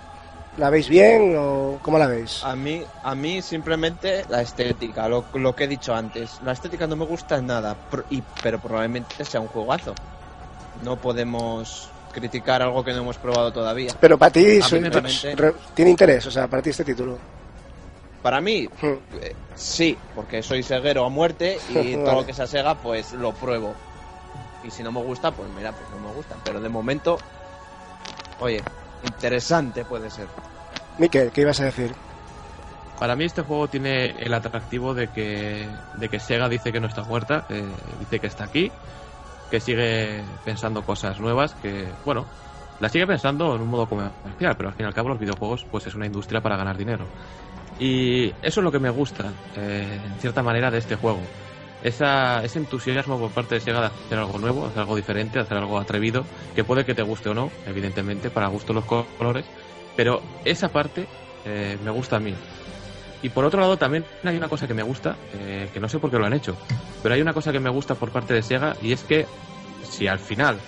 la 0.58 0.70
veis 0.70 0.88
bien 0.88 1.34
o 1.38 1.78
cómo 1.82 1.98
la 1.98 2.06
veis? 2.06 2.44
A 2.44 2.54
mí, 2.54 2.82
a 3.02 3.14
mí 3.14 3.40
simplemente 3.42 4.24
la 4.28 4.42
estética, 4.42 5.08
lo, 5.08 5.24
lo 5.34 5.54
que 5.56 5.64
he 5.64 5.68
dicho 5.68 5.94
antes. 5.94 6.38
La 6.44 6.52
estética 6.52 6.86
no 6.86 6.96
me 6.96 7.06
gusta 7.06 7.40
nada, 7.40 7.74
pro- 7.90 8.04
y, 8.10 8.22
pero 8.42 8.58
probablemente 8.60 9.24
sea 9.24 9.40
un 9.40 9.48
juegazo. 9.48 9.94
No 10.84 10.96
podemos 10.96 11.88
criticar 12.12 12.60
algo 12.62 12.84
que 12.84 12.92
no 12.92 12.98
hemos 12.98 13.16
probado 13.16 13.52
todavía. 13.52 13.92
Pero 13.98 14.18
para 14.18 14.30
ti 14.30 14.60
soy- 14.68 14.78
re- 15.34 15.54
tiene 15.74 15.90
interés, 15.92 16.26
o 16.26 16.30
sea, 16.30 16.46
para 16.46 16.62
ti 16.62 16.70
este 16.70 16.84
título. 16.84 17.18
Para 18.24 18.40
mí, 18.40 18.66
Hmm. 18.80 18.94
eh, 19.20 19.36
sí, 19.54 19.98
porque 20.14 20.42
soy 20.42 20.62
ceguero 20.62 21.04
a 21.04 21.10
muerte 21.10 21.58
y 21.68 21.74
Vale. 21.74 21.96
todo 22.06 22.14
lo 22.14 22.26
que 22.26 22.32
sea 22.32 22.46
Sega, 22.46 22.74
pues 22.74 23.12
lo 23.12 23.32
pruebo. 23.32 23.74
Y 24.64 24.70
si 24.70 24.82
no 24.82 24.90
me 24.90 25.02
gusta, 25.02 25.30
pues 25.30 25.46
mira, 25.54 25.72
pues 25.72 25.84
no 25.90 26.08
me 26.08 26.14
gusta. 26.14 26.34
Pero 26.42 26.58
de 26.58 26.70
momento, 26.70 27.18
oye, 28.40 28.62
interesante 29.04 29.84
puede 29.84 30.08
ser. 30.08 30.26
Miquel, 30.96 31.30
¿qué 31.32 31.42
ibas 31.42 31.60
a 31.60 31.64
decir? 31.66 31.94
Para 32.98 33.14
mí 33.14 33.24
este 33.26 33.42
juego 33.42 33.68
tiene 33.68 34.06
el 34.18 34.32
atractivo 34.32 34.94
de 34.94 35.08
que, 35.08 35.68
de 35.98 36.08
que 36.08 36.18
Sega 36.18 36.48
dice 36.48 36.72
que 36.72 36.80
no 36.80 36.86
está 36.86 37.02
muerta, 37.02 37.44
que 37.46 37.62
dice 38.00 38.20
que 38.20 38.26
está 38.26 38.44
aquí, 38.44 38.72
que 39.50 39.60
sigue 39.60 40.22
pensando 40.46 40.82
cosas 40.82 41.20
nuevas, 41.20 41.52
que, 41.60 41.86
bueno, 42.06 42.24
la 42.80 42.88
sigue 42.88 43.06
pensando 43.06 43.54
en 43.54 43.60
un 43.60 43.68
modo 43.68 43.86
comercial, 43.86 44.56
pero 44.56 44.70
al 44.70 44.74
fin 44.76 44.84
y 44.84 44.88
al 44.88 44.94
cabo 44.94 45.10
los 45.10 45.18
videojuegos 45.18 45.66
pues 45.70 45.86
es 45.86 45.94
una 45.94 46.06
industria 46.06 46.40
para 46.40 46.56
ganar 46.56 46.78
dinero. 46.78 47.04
Y 47.78 48.28
eso 48.42 48.60
es 48.60 48.64
lo 48.64 48.70
que 48.70 48.78
me 48.78 48.90
gusta, 48.90 49.32
eh, 49.56 49.98
en 50.04 50.20
cierta 50.20 50.42
manera, 50.42 50.70
de 50.70 50.78
este 50.78 50.96
juego. 50.96 51.20
Esa, 51.82 52.42
ese 52.42 52.60
entusiasmo 52.60 53.18
por 53.18 53.30
parte 53.30 53.56
de 53.56 53.60
Sega 53.60 53.80
de 53.80 53.86
hacer 53.86 54.18
algo 54.18 54.38
nuevo, 54.38 54.66
hacer 54.66 54.80
algo 54.80 54.96
diferente, 54.96 55.38
hacer 55.38 55.58
algo 55.58 55.78
atrevido, 55.78 56.24
que 56.54 56.64
puede 56.64 56.84
que 56.84 56.94
te 56.94 57.02
guste 57.02 57.28
o 57.28 57.34
no, 57.34 57.50
evidentemente, 57.66 58.30
para 58.30 58.48
gusto 58.48 58.72
los 58.72 58.84
colores, 58.84 59.44
pero 59.96 60.22
esa 60.44 60.68
parte 60.68 61.06
eh, 61.44 61.76
me 61.84 61.90
gusta 61.90 62.16
a 62.16 62.20
mí. 62.20 62.34
Y 63.22 63.30
por 63.30 63.44
otro 63.44 63.60
lado 63.60 63.76
también 63.76 64.04
hay 64.22 64.36
una 64.36 64.48
cosa 64.48 64.66
que 64.66 64.74
me 64.74 64.82
gusta, 64.82 65.16
eh, 65.34 65.68
que 65.72 65.80
no 65.80 65.88
sé 65.88 65.98
por 65.98 66.10
qué 66.10 66.18
lo 66.18 66.26
han 66.26 66.34
hecho, 66.34 66.56
pero 67.02 67.14
hay 67.14 67.22
una 67.22 67.32
cosa 67.32 67.52
que 67.52 67.60
me 67.60 67.70
gusta 67.70 67.94
por 67.94 68.10
parte 68.10 68.34
de 68.34 68.42
Sega 68.42 68.76
y 68.82 68.92
es 68.92 69.02
que 69.02 69.26
si 69.82 70.06
al 70.06 70.18
final 70.18 70.58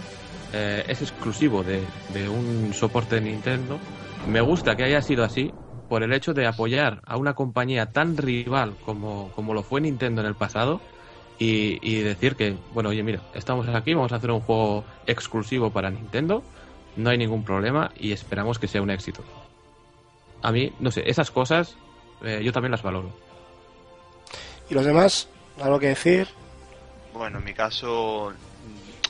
eh, 0.52 0.84
es 0.88 1.02
exclusivo 1.02 1.62
de, 1.62 1.82
de 2.14 2.28
un 2.28 2.72
soporte 2.72 3.20
Nintendo, 3.20 3.78
me 4.26 4.40
gusta 4.40 4.74
que 4.74 4.84
haya 4.84 5.02
sido 5.02 5.24
así 5.24 5.52
por 5.88 6.02
el 6.02 6.12
hecho 6.12 6.34
de 6.34 6.46
apoyar 6.46 7.00
a 7.06 7.16
una 7.16 7.34
compañía 7.34 7.86
tan 7.86 8.16
rival 8.16 8.74
como, 8.84 9.30
como 9.34 9.54
lo 9.54 9.62
fue 9.62 9.80
Nintendo 9.80 10.20
en 10.20 10.26
el 10.26 10.34
pasado 10.34 10.80
y, 11.38 11.78
y 11.82 12.02
decir 12.02 12.36
que, 12.36 12.56
bueno, 12.72 12.90
oye, 12.90 13.02
mira, 13.02 13.20
estamos 13.34 13.68
aquí, 13.68 13.94
vamos 13.94 14.12
a 14.12 14.16
hacer 14.16 14.30
un 14.30 14.40
juego 14.40 14.84
exclusivo 15.06 15.70
para 15.70 15.90
Nintendo 15.90 16.42
no 16.96 17.10
hay 17.10 17.18
ningún 17.18 17.44
problema 17.44 17.92
y 17.98 18.12
esperamos 18.12 18.58
que 18.58 18.68
sea 18.68 18.82
un 18.82 18.90
éxito. 18.90 19.22
A 20.42 20.50
mí, 20.50 20.72
no 20.80 20.90
sé, 20.90 21.02
esas 21.06 21.30
cosas 21.30 21.76
eh, 22.22 22.40
yo 22.42 22.52
también 22.52 22.72
las 22.72 22.82
valoro. 22.82 23.10
¿Y 24.68 24.74
los 24.74 24.84
demás? 24.84 25.28
¿Algo 25.60 25.78
que 25.78 25.88
decir? 25.88 26.28
Bueno, 27.12 27.38
en 27.38 27.44
mi 27.44 27.54
caso, 27.54 28.32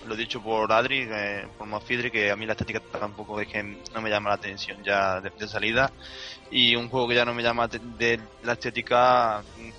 lo 0.07 0.17
dicho 0.17 0.43
por 0.43 0.73
Adri, 0.73 1.07
eh, 1.11 1.47
por 1.57 1.67
Mofidri, 1.67 2.11
que 2.11 2.31
a 2.31 2.37
mí 2.37 2.47
la 2.47 2.53
estética 2.53 2.81
tampoco 2.99 3.41
es 3.41 3.49
que 3.49 3.63
no 3.63 4.01
me 4.03 4.11
llama 4.11 4.31
la 4.31 4.37
atención 4.37 4.83
ya 4.85 5.21
de, 5.21 5.31
salida. 5.49 5.93
Y 6.51 6.77
un 6.77 6.89
juego 6.89 7.09
que 7.09 7.15
ya 7.17 7.25
no 7.25 7.35
me 7.35 7.43
llama 7.43 7.69
de, 7.69 7.81
de 7.83 8.21
la 8.43 8.53
estética, 8.55 9.43
mm, 9.57 9.71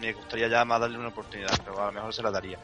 me 0.00 0.12
gustaría 0.12 0.48
ya 0.48 0.64
más 0.64 0.80
darle 0.80 0.98
una 0.98 1.08
oportunidad, 1.08 1.58
pero 1.64 1.82
a 1.82 1.86
lo 1.86 1.92
mejor 1.92 2.14
se 2.14 2.22
la 2.22 2.30
daría. 2.30 2.58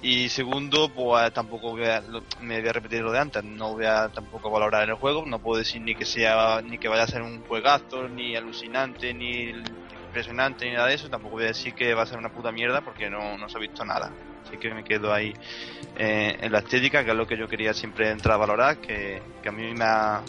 Y 0.00 0.28
segundo, 0.28 0.92
pues 0.94 1.32
tampoco 1.32 1.70
voy 1.72 1.84
a- 1.86 2.02
me 2.40 2.60
voy 2.60 2.68
a 2.68 2.72
repetir 2.72 3.02
lo 3.02 3.12
de 3.12 3.18
antes, 3.18 3.42
no 3.44 3.74
voy 3.74 3.86
a 3.86 4.08
tampoco 4.10 4.50
valorar 4.50 4.88
el 4.88 4.94
juego, 4.96 5.24
no 5.26 5.40
puedo 5.40 5.58
decir 5.58 5.82
ni 5.82 5.94
que 5.96 6.04
sea, 6.06 6.60
ni 6.62 6.78
que 6.78 6.88
vaya 6.88 7.02
a 7.04 7.06
ser 7.06 7.22
un 7.22 7.42
juegazo, 7.44 8.08
ni 8.08 8.36
alucinante, 8.36 9.12
ni 9.14 9.50
impresionante, 10.00 10.66
ni 10.66 10.72
nada 10.74 10.88
de 10.88 10.94
eso, 10.94 11.08
tampoco 11.08 11.36
voy 11.36 11.44
a 11.44 11.48
decir 11.48 11.74
que 11.74 11.94
va 11.94 12.02
a 12.02 12.06
ser 12.06 12.18
una 12.18 12.30
puta 12.30 12.52
mierda 12.52 12.82
porque 12.82 13.10
no, 13.10 13.36
no 13.38 13.48
se 13.48 13.58
ha 13.58 13.60
visto 13.60 13.84
nada. 13.84 14.14
Así 14.46 14.56
que 14.58 14.72
me 14.72 14.84
quedo 14.84 15.12
ahí 15.12 15.34
eh, 15.96 16.36
en 16.40 16.52
la 16.52 16.58
estética, 16.60 17.04
que 17.04 17.10
es 17.10 17.16
lo 17.16 17.26
que 17.26 17.36
yo 17.36 17.48
quería 17.48 17.74
siempre 17.74 18.10
entrar 18.10 18.34
a 18.34 18.38
valorar, 18.38 18.76
que, 18.78 19.20
que 19.42 19.48
a 19.48 19.52
mí 19.52 19.72
me 19.74 19.84
ha, 19.84 20.20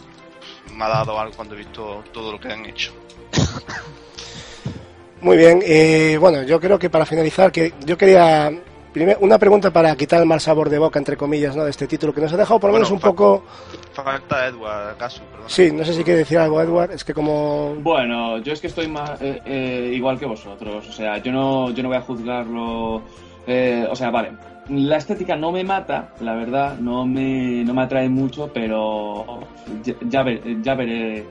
me 0.75 0.83
ha 0.85 0.89
dado 0.89 1.19
algo 1.19 1.33
cuando 1.35 1.55
he 1.55 1.59
visto 1.59 2.03
todo 2.11 2.31
lo 2.33 2.39
que 2.39 2.51
han 2.51 2.65
hecho. 2.65 2.91
Muy 5.21 5.35
bien, 5.35 5.61
y 5.65 6.15
bueno, 6.17 6.43
yo 6.43 6.59
creo 6.61 6.79
que 6.79 6.89
para 6.89 7.05
finalizar, 7.05 7.51
que 7.51 7.73
yo 7.85 7.97
quería 7.97 8.49
primer- 8.93 9.17
una 9.19 9.37
pregunta 9.37 9.69
para 9.69 9.93
quitar 9.97 10.21
el 10.21 10.25
mal 10.25 10.39
sabor 10.39 10.69
de 10.69 10.79
boca, 10.79 10.97
entre 10.97 11.17
comillas, 11.17 11.55
¿no? 11.57 11.65
de 11.65 11.71
este 11.71 11.87
título, 11.87 12.13
que 12.13 12.21
nos 12.21 12.31
ha 12.31 12.37
dejado 12.37 12.57
por 12.57 12.69
lo 12.69 12.73
Bueno, 12.73 12.85
menos 12.85 12.91
un 12.91 12.99
fa- 13.01 13.09
poco... 13.09 13.43
Falta 13.91 14.47
Edward 14.47 14.97
Gasu, 14.97 15.21
perdón. 15.29 15.49
Sí, 15.49 15.71
no 15.73 15.83
sé 15.83 15.93
si 15.93 16.03
quiere 16.05 16.19
decir 16.19 16.37
algo, 16.37 16.61
Edward, 16.61 16.91
es 16.91 17.03
que 17.03 17.13
como... 17.13 17.75
Bueno, 17.81 18.37
yo 18.37 18.53
es 18.53 18.61
que 18.61 18.67
estoy 18.67 18.87
más 18.87 19.21
eh, 19.21 19.41
eh, 19.45 19.91
igual 19.93 20.17
que 20.17 20.25
vosotros. 20.25 20.87
O 20.87 20.91
sea, 20.93 21.17
yo 21.17 21.33
no, 21.33 21.71
yo 21.71 21.83
no 21.83 21.89
voy 21.89 21.97
a 21.97 22.01
juzgarlo. 22.01 23.01
Eh, 23.49 23.87
o 23.89 23.95
sea, 23.95 24.09
vale. 24.11 24.31
La 24.69 24.97
estética 24.97 25.35
no 25.35 25.51
me 25.51 25.63
mata, 25.63 26.09
la 26.21 26.35
verdad, 26.35 26.77
no 26.77 27.05
me, 27.05 27.63
no 27.65 27.73
me 27.73 27.81
atrae 27.81 28.07
mucho, 28.07 28.51
pero 28.53 29.39
ya, 29.83 29.95
ya, 30.07 30.21
ver- 30.23 30.61
ya 30.61 30.75
veré 30.75 31.25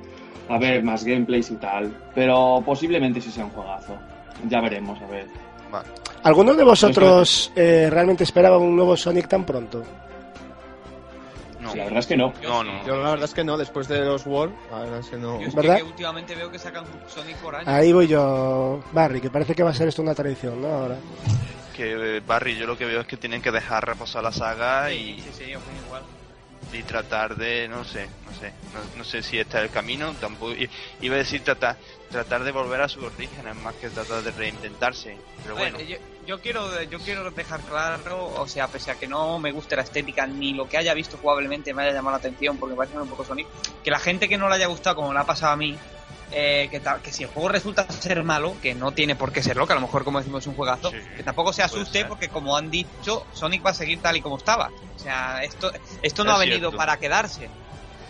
a 0.49 0.59
ver 0.59 0.83
más 0.83 1.05
gameplays 1.05 1.51
y 1.53 1.57
tal. 1.57 1.93
Pero 2.15 2.61
posiblemente 2.67 3.21
sí 3.21 3.31
sea 3.31 3.45
un 3.45 3.51
juegazo. 3.53 3.95
Ya 4.49 4.61
veremos, 4.61 5.01
a 5.01 5.07
ver. 5.07 5.27
Vale. 5.71 5.87
¿Alguno 6.25 6.55
de 6.55 6.65
vosotros 6.65 7.53
eh, 7.55 7.89
realmente 7.91 8.25
esperaba 8.25 8.59
un 8.59 8.75
nuevo 8.75 8.97
Sonic 8.97 9.29
tan 9.29 9.45
pronto? 9.45 9.85
No, 11.61 11.75
La 11.75 11.85
verdad 11.85 11.99
es 12.01 12.07
que 12.07 12.17
no. 12.17 12.33
no, 12.43 12.65
no. 12.65 12.87
Yo 12.87 12.97
la 12.97 13.11
verdad 13.11 13.25
es 13.25 13.35
que 13.35 13.45
no, 13.45 13.57
después 13.57 13.87
de 13.89 14.05
los 14.05 14.27
World, 14.27 14.55
la 14.71 14.79
verdad 14.81 14.99
es 15.01 15.07
que 15.09 15.17
no. 15.17 15.41
Yo 15.41 15.47
es 15.47 15.55
que, 15.55 15.61
¿Verdad? 15.61 15.77
que 15.77 15.83
últimamente 15.85 16.35
veo 16.35 16.51
que 16.51 16.59
sacan 16.59 16.85
Sonic 17.07 17.37
por 17.37 17.55
año. 17.55 17.65
Ahí 17.71 17.93
voy 17.93 18.07
yo, 18.09 18.81
Barry, 18.93 19.21
que 19.21 19.29
parece 19.31 19.55
que 19.55 19.63
va 19.63 19.71
a 19.71 19.75
ser 19.75 19.89
esto 19.89 20.03
una 20.03 20.15
tradición, 20.15 20.61
¿no? 20.63 20.69
Ahora. 20.69 20.97
Que 21.79 22.21
Barry, 22.27 22.57
yo 22.57 22.67
lo 22.67 22.77
que 22.77 22.87
veo 22.87 23.01
es 23.03 23.07
que 23.07 23.17
tienen 23.17 23.41
que 23.41 23.53
dejar 23.53 23.87
reposar 23.87 24.25
la 24.25 24.33
saga 24.33 24.93
y, 24.93 25.23
Sí, 25.23 25.33
sí, 25.33 25.45
igual. 25.45 26.03
y 26.73 26.83
tratar 26.83 27.37
de, 27.37 27.69
no 27.69 27.85
sé, 27.85 28.11
no 28.25 28.33
sé, 28.35 28.53
no, 28.73 28.81
no 28.97 29.05
sé 29.05 29.23
si 29.23 29.39
este 29.39 29.59
es 29.59 29.63
el 29.63 29.71
camino, 29.71 30.13
tampoco, 30.17 30.55
i- 30.55 30.69
iba 31.01 31.15
a 31.15 31.19
decir 31.19 31.45
tratar, 31.45 31.79
tratar 32.11 32.43
de 32.43 32.51
volver 32.51 32.81
a 32.81 32.89
sus 32.89 33.05
orígenes 33.05 33.55
más 33.55 33.77
que 33.77 33.91
tratar 33.91 34.25
de 34.25 34.33
reinventarse, 34.33 35.17
pero 35.41 35.57
A 35.57 35.61
ver, 35.61 35.73
bueno, 35.73 35.89
yo, 35.89 35.97
yo 36.27 36.41
quiero 36.41 36.83
yo 36.83 36.99
quiero 36.99 37.31
dejar 37.31 37.61
claro, 37.63 38.25
o 38.33 38.49
sea, 38.49 38.67
pese 38.67 38.91
a 38.91 38.97
que 38.97 39.07
no 39.07 39.39
me 39.39 39.53
guste 39.53 39.77
la 39.77 39.83
estética 39.83 40.27
ni 40.27 40.55
lo 40.55 40.69
que 40.69 40.79
haya 40.79 40.95
visto 40.95 41.17
jugablemente 41.19 41.73
me 41.73 41.85
haya 41.85 41.93
llamado 41.95 42.17
la 42.17 42.19
atención 42.19 42.59
porque 42.59 42.73
me 42.73 42.79
parece 42.79 42.99
un 42.99 43.09
poco 43.09 43.25
Sonic, 43.25 43.47
que 43.85 43.91
la 43.93 44.01
gente 44.01 44.29
que 44.29 44.37
no 44.37 44.49
le 44.49 44.57
haya 44.57 44.67
gustado 44.67 44.97
como 44.97 45.13
le 45.15 45.21
ha 45.21 45.25
pasado 45.27 45.53
a 45.53 45.57
mí, 45.57 45.79
eh, 46.31 46.69
que, 46.71 46.83
que 47.03 47.13
si 47.13 47.23
el 47.25 47.31
juego 47.31 47.49
resulta 47.49 47.91
ser 47.91 48.23
malo, 48.23 48.57
que 48.61 48.75
no 48.75 48.93
tiene 48.93 49.17
por 49.17 49.33
qué 49.33 49.43
serlo, 49.43 49.67
que 49.67 49.73
a 49.73 49.77
lo 49.77 49.83
mejor 49.83 50.05
como 50.05 50.19
decimos 50.19 50.43
es 50.45 50.47
un 50.47 50.55
juegazo, 50.55 50.91
Sí, 50.91 50.97
que 51.17 51.23
tampoco 51.23 51.53
se 51.53 51.63
asuste 51.63 52.05
porque 52.05 52.29
como 52.29 52.57
han 52.57 52.71
dicho, 52.71 53.27
Sonic 53.33 53.65
va 53.65 53.71
a 53.71 53.75
seguir 53.75 54.01
tal 54.01 54.17
y 54.17 54.21
como 54.21 54.37
estaba. 54.37 54.71
O 54.97 54.99
sea, 54.99 55.43
esto 55.43 55.71
esto 56.03 56.25
no 56.25 56.33
Es 56.33 56.37
ha 56.37 56.41
venido 56.41 56.73
para 56.73 56.97
quedarse. 56.99 57.49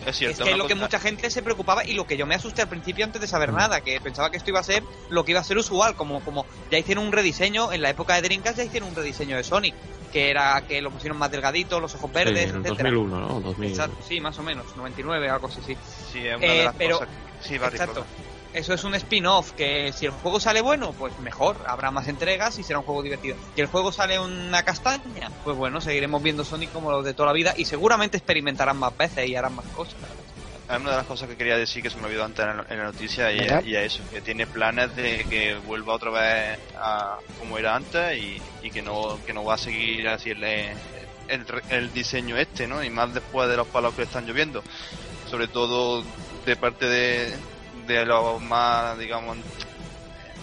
es 0.05 0.17
cierto. 0.17 0.43
es 0.43 0.45
que 0.45 0.51
es 0.51 0.57
lo 0.57 0.67
que 0.67 0.75
mucha 0.75 0.99
gente 0.99 1.29
se 1.29 1.41
preocupaba 1.41 1.85
y 1.85 1.93
lo 1.93 2.05
que 2.07 2.17
yo 2.17 2.25
me 2.25 2.35
asusté 2.35 2.61
al 2.61 2.69
principio 2.69 3.05
antes 3.05 3.21
de 3.21 3.27
saber 3.27 3.53
nada, 3.53 3.81
que 3.81 3.99
pensaba 4.01 4.29
que 4.31 4.37
esto 4.37 4.49
iba 4.49 4.59
a 4.59 4.63
ser 4.63 4.83
lo 5.09 5.23
que 5.23 5.31
iba 5.31 5.41
a 5.41 5.43
ser 5.43 5.57
usual, 5.57 5.95
como 5.95 6.21
como 6.21 6.45
ya 6.71 6.77
hicieron 6.77 7.05
un 7.05 7.11
rediseño 7.11 7.71
en 7.71 7.81
la 7.81 7.89
época 7.89 8.15
de 8.15 8.21
Dreamcast 8.23 8.57
ya 8.57 8.63
hicieron 8.63 8.89
un 8.89 8.95
rediseño 8.95 9.37
de 9.37 9.43
Sonic, 9.43 9.75
que 10.11 10.29
era 10.29 10.61
que 10.67 10.81
lo 10.81 10.91
pusieron 10.91 11.17
más 11.17 11.31
delgadito, 11.31 11.79
los 11.79 11.93
ojos 11.95 12.11
verdes, 12.11 12.43
Sí, 12.43 12.49
en 12.49 12.65
etcétera. 12.65 12.89
2001, 12.91 13.19
¿no? 13.19 13.39
2000. 13.41 13.69
Exacto, 13.69 13.97
sí, 14.07 14.19
más 14.19 14.37
o 14.39 14.43
menos, 14.43 14.75
99, 14.75 15.29
algo 15.29 15.47
así, 15.47 15.61
sí. 15.65 15.77
Sí, 16.11 16.25
es 16.27 16.37
una 16.37 16.45
Eh, 16.45 16.57
de 16.59 16.63
las 16.65 16.75
pero- 16.75 16.99
cosas 16.99 17.09
que... 17.41 17.47
Sí, 17.47 17.57
Barry, 17.57 17.75
Exacto. 17.77 18.05
Eso 18.51 18.73
es 18.73 18.83
un 18.83 18.95
spin-off 18.95 19.51
que 19.51 19.93
si 19.93 20.07
el 20.07 20.11
juego 20.11 20.39
sale 20.39 20.61
bueno, 20.61 20.91
pues 20.93 21.17
mejor, 21.19 21.57
habrá 21.67 21.91
más 21.91 22.07
entregas 22.07 22.57
y 22.57 22.63
será 22.63 22.79
un 22.79 22.85
juego 22.85 23.03
divertido. 23.03 23.35
Si 23.53 23.61
el 23.61 23.67
juego 23.67 23.91
sale 23.91 24.19
una 24.19 24.63
castaña, 24.63 25.29
pues 25.43 25.55
bueno, 25.55 25.79
seguiremos 25.81 26.23
viendo 26.23 26.43
Sonic 26.43 26.71
como 26.71 26.89
los 26.89 27.05
de 27.05 27.13
toda 27.13 27.27
la 27.27 27.33
vida 27.33 27.53
y 27.55 27.65
seguramente 27.65 28.17
experimentarán 28.17 28.77
más 28.77 28.97
veces 28.97 29.29
y 29.29 29.35
harán 29.35 29.53
más 29.53 29.67
cosas. 29.67 29.97
Es 30.69 30.77
una 30.77 30.91
de 30.91 30.97
las 30.97 31.07
cosas 31.07 31.27
que 31.27 31.35
quería 31.37 31.57
decir 31.57 31.81
que 31.81 31.89
se 31.89 31.97
me 31.97 32.05
olvidó 32.05 32.23
antes 32.25 32.45
en 32.45 32.57
la, 32.57 32.65
en 32.69 32.77
la 32.77 32.83
noticia 32.85 33.31
y, 33.31 33.39
es 33.39 33.93
eso, 33.95 34.07
que 34.07 34.21
tiene 34.21 34.45
planes 34.47 34.93
de 34.93 35.25
que 35.27 35.57
vuelva 35.57 35.95
otra 35.95 36.11
vez 36.11 36.59
a 36.75 37.19
como 37.35 37.57
era 37.57 37.75
antes 37.75 38.17
y, 38.19 38.43
y 38.59 38.69
que 38.71 38.83
no 38.83 39.19
que 39.25 39.33
no 39.33 39.43
va 39.43 39.55
a 39.55 39.57
seguir 39.57 40.07
así 40.07 40.29
el, 40.29 40.43
el, 40.43 41.45
el 41.67 41.91
diseño 41.91 42.37
este, 42.37 42.67
¿no? 42.67 42.83
Y 42.83 42.91
más 42.91 43.11
después 43.13 43.49
de 43.49 43.57
los 43.57 43.67
palos 43.69 43.95
que 43.95 44.03
están 44.03 44.25
lloviendo, 44.27 44.63
sobre 45.23 45.47
todo 45.49 46.05
de 46.29 46.57
parte 46.57 46.85
de, 46.87 47.43
de 47.71 48.05
los 48.05 48.39
más, 48.41 48.97
digamos, 48.99 49.37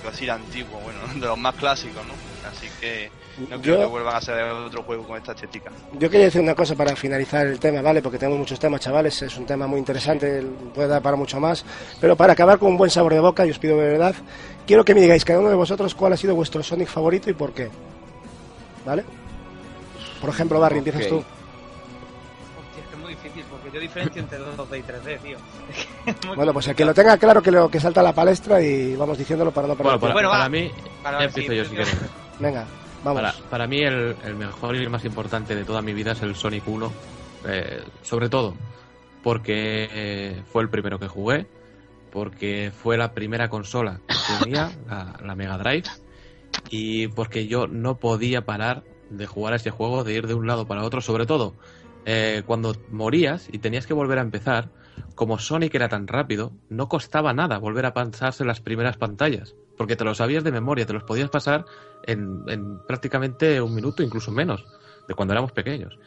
iba 0.00 0.08
a 0.10 0.12
decir 0.12 0.30
antiguos, 0.30 0.82
bueno, 0.82 1.06
de 1.14 1.26
los 1.26 1.38
más 1.38 1.54
clásicos, 1.56 2.04
¿no? 2.06 2.20
Así 2.42 2.72
que 2.72 3.14
no 3.38 3.60
creo 3.60 3.74
Yo- 3.76 3.78
que 3.80 3.86
vuelvan 3.86 4.14
a 4.14 4.18
hacer 4.18 4.42
otro 4.44 4.82
juego 4.82 5.06
con 5.06 5.16
esta 5.18 5.32
estética. 5.32 5.70
Yo 5.92 6.08
quería 6.10 6.26
decir 6.26 6.40
una 6.40 6.54
cosa 6.54 6.74
para 6.74 6.96
finalizar 6.96 7.46
el 7.46 7.58
tema, 7.58 7.82
¿vale? 7.82 8.00
Porque 8.02 8.18
tenemos 8.18 8.38
muchos 8.38 8.58
temas, 8.58 8.80
chavales, 8.80 9.20
es 9.22 9.36
un 9.36 9.44
tema 9.46 9.66
muy 9.66 9.78
interesante, 9.78 10.42
puede 10.74 10.88
dar 10.88 11.02
para 11.02 11.16
mucho 11.16 11.38
más. 11.40 11.64
Pero 12.00 12.16
para 12.16 12.32
acabar 12.32 12.58
con 12.58 12.68
un 12.70 12.76
buen 12.78 12.90
sabor 12.90 13.12
de 13.14 13.20
boca, 13.20 13.44
y 13.46 13.50
os 13.50 13.58
pido 13.58 13.76
de 13.78 13.88
verdad, 13.88 14.14
quiero 14.66 14.84
que 14.84 14.94
me 14.94 15.00
digáis 15.00 15.24
cada 15.24 15.38
uno 15.40 15.48
de 15.50 15.54
vosotros 15.56 15.94
cuál 15.94 16.12
ha 16.14 16.16
sido 16.16 16.34
vuestro 16.34 16.62
Sonic 16.62 16.88
favorito 16.88 17.28
y 17.30 17.34
por 17.34 17.52
qué. 17.52 17.68
¿Vale? 18.84 19.04
Por 20.20 20.30
ejemplo, 20.30 20.58
Barry, 20.60 20.78
empiezas 20.78 21.08
tú. 21.08 21.16
Hostia, 21.18 22.82
es 22.82 22.88
que 22.88 22.94
es 22.94 23.00
muy 23.00 23.10
difícil 23.14 23.44
porque 23.50 23.70
yo 23.72 23.80
diferencio 23.80 24.22
entre 24.22 24.38
2D 24.38 24.78
y 24.78 24.82
3D, 24.82 25.18
tío. 25.20 25.38
Bueno, 26.36 26.52
pues 26.52 26.68
el 26.68 26.74
que 26.76 26.84
lo 26.84 26.94
tenga 26.94 27.16
claro 27.18 27.42
que 27.42 27.50
lo 27.50 27.68
que 27.68 27.80
salta 27.80 28.00
a 28.00 28.04
la 28.04 28.12
palestra 28.14 28.60
y 28.62 28.94
vamos 28.96 29.18
diciéndolo 29.18 29.50
para 29.52 29.66
no 29.68 29.74
perder 29.74 29.98
Bueno, 29.98 30.00
para, 30.00 30.12
Bueno, 30.14 30.30
para 30.30 30.42
va. 30.44 30.48
mí, 30.48 30.68
sí, 30.70 31.24
empiezo 31.24 31.52
yo 31.52 31.64
si 31.64 31.70
quieres. 31.70 31.96
Venga, 32.38 32.64
Para, 33.50 33.66
mí 33.66 33.82
el, 33.82 34.16
mejor 34.36 34.76
y 34.76 34.80
el 34.80 34.90
más 34.90 35.04
importante 35.04 35.54
de 35.54 35.64
toda 35.64 35.82
mi 35.82 35.92
vida 35.92 36.12
es 36.12 36.22
el 36.22 36.34
Sonic 36.34 36.66
1. 36.66 36.92
eh, 37.48 37.82
sobre 38.02 38.28
todo 38.28 38.54
porque 39.22 40.40
fue 40.52 40.62
el 40.62 40.68
primero 40.68 41.00
que 41.00 41.08
jugué, 41.08 41.46
porque 42.12 42.70
fue 42.72 42.96
la 42.96 43.12
primera 43.12 43.48
consola 43.48 44.00
que 44.06 44.44
tenía, 44.44 44.70
la, 44.88 45.18
la 45.20 45.34
Mega 45.34 45.58
Drive, 45.58 45.84
y 46.70 47.08
porque 47.08 47.48
yo 47.48 47.66
no 47.66 47.98
podía 47.98 48.44
parar 48.44 48.84
de 49.10 49.26
jugar 49.26 49.52
a 49.52 49.56
ese 49.56 49.70
juego, 49.70 50.04
de 50.04 50.14
ir 50.14 50.26
de 50.26 50.34
un 50.34 50.46
lado 50.46 50.66
para 50.66 50.84
otro, 50.84 51.00
sobre 51.00 51.26
todo 51.26 51.54
eh, 52.08 52.44
cuando 52.46 52.76
morías 52.90 53.48
y 53.50 53.58
tenías 53.58 53.86
que 53.86 53.92
volver 53.92 54.18
a 54.18 54.22
empezar, 54.22 54.70
como 55.14 55.38
Sonic 55.38 55.74
era 55.74 55.88
tan 55.88 56.06
rápido, 56.06 56.58
no 56.68 56.88
costaba 56.88 57.32
nada 57.32 57.58
volver 57.58 57.86
a 57.86 57.94
pasarse 57.94 58.44
las 58.44 58.60
primeras 58.60 58.96
pantallas, 58.98 59.56
porque 59.76 59.96
te 59.96 60.04
lo 60.04 60.14
sabías 60.14 60.44
de 60.44 60.52
memoria, 60.52 60.86
te 60.86 60.92
los 60.92 61.04
podías 61.04 61.30
pasar 61.30 61.66
en, 62.02 62.44
en 62.48 62.84
prácticamente 62.86 63.60
un 63.60 63.74
minuto, 63.74 64.02
incluso 64.02 64.30
menos, 64.32 64.68
de 65.08 65.14
cuando 65.14 65.32
éramos 65.34 65.52
pequeños. 65.52 65.98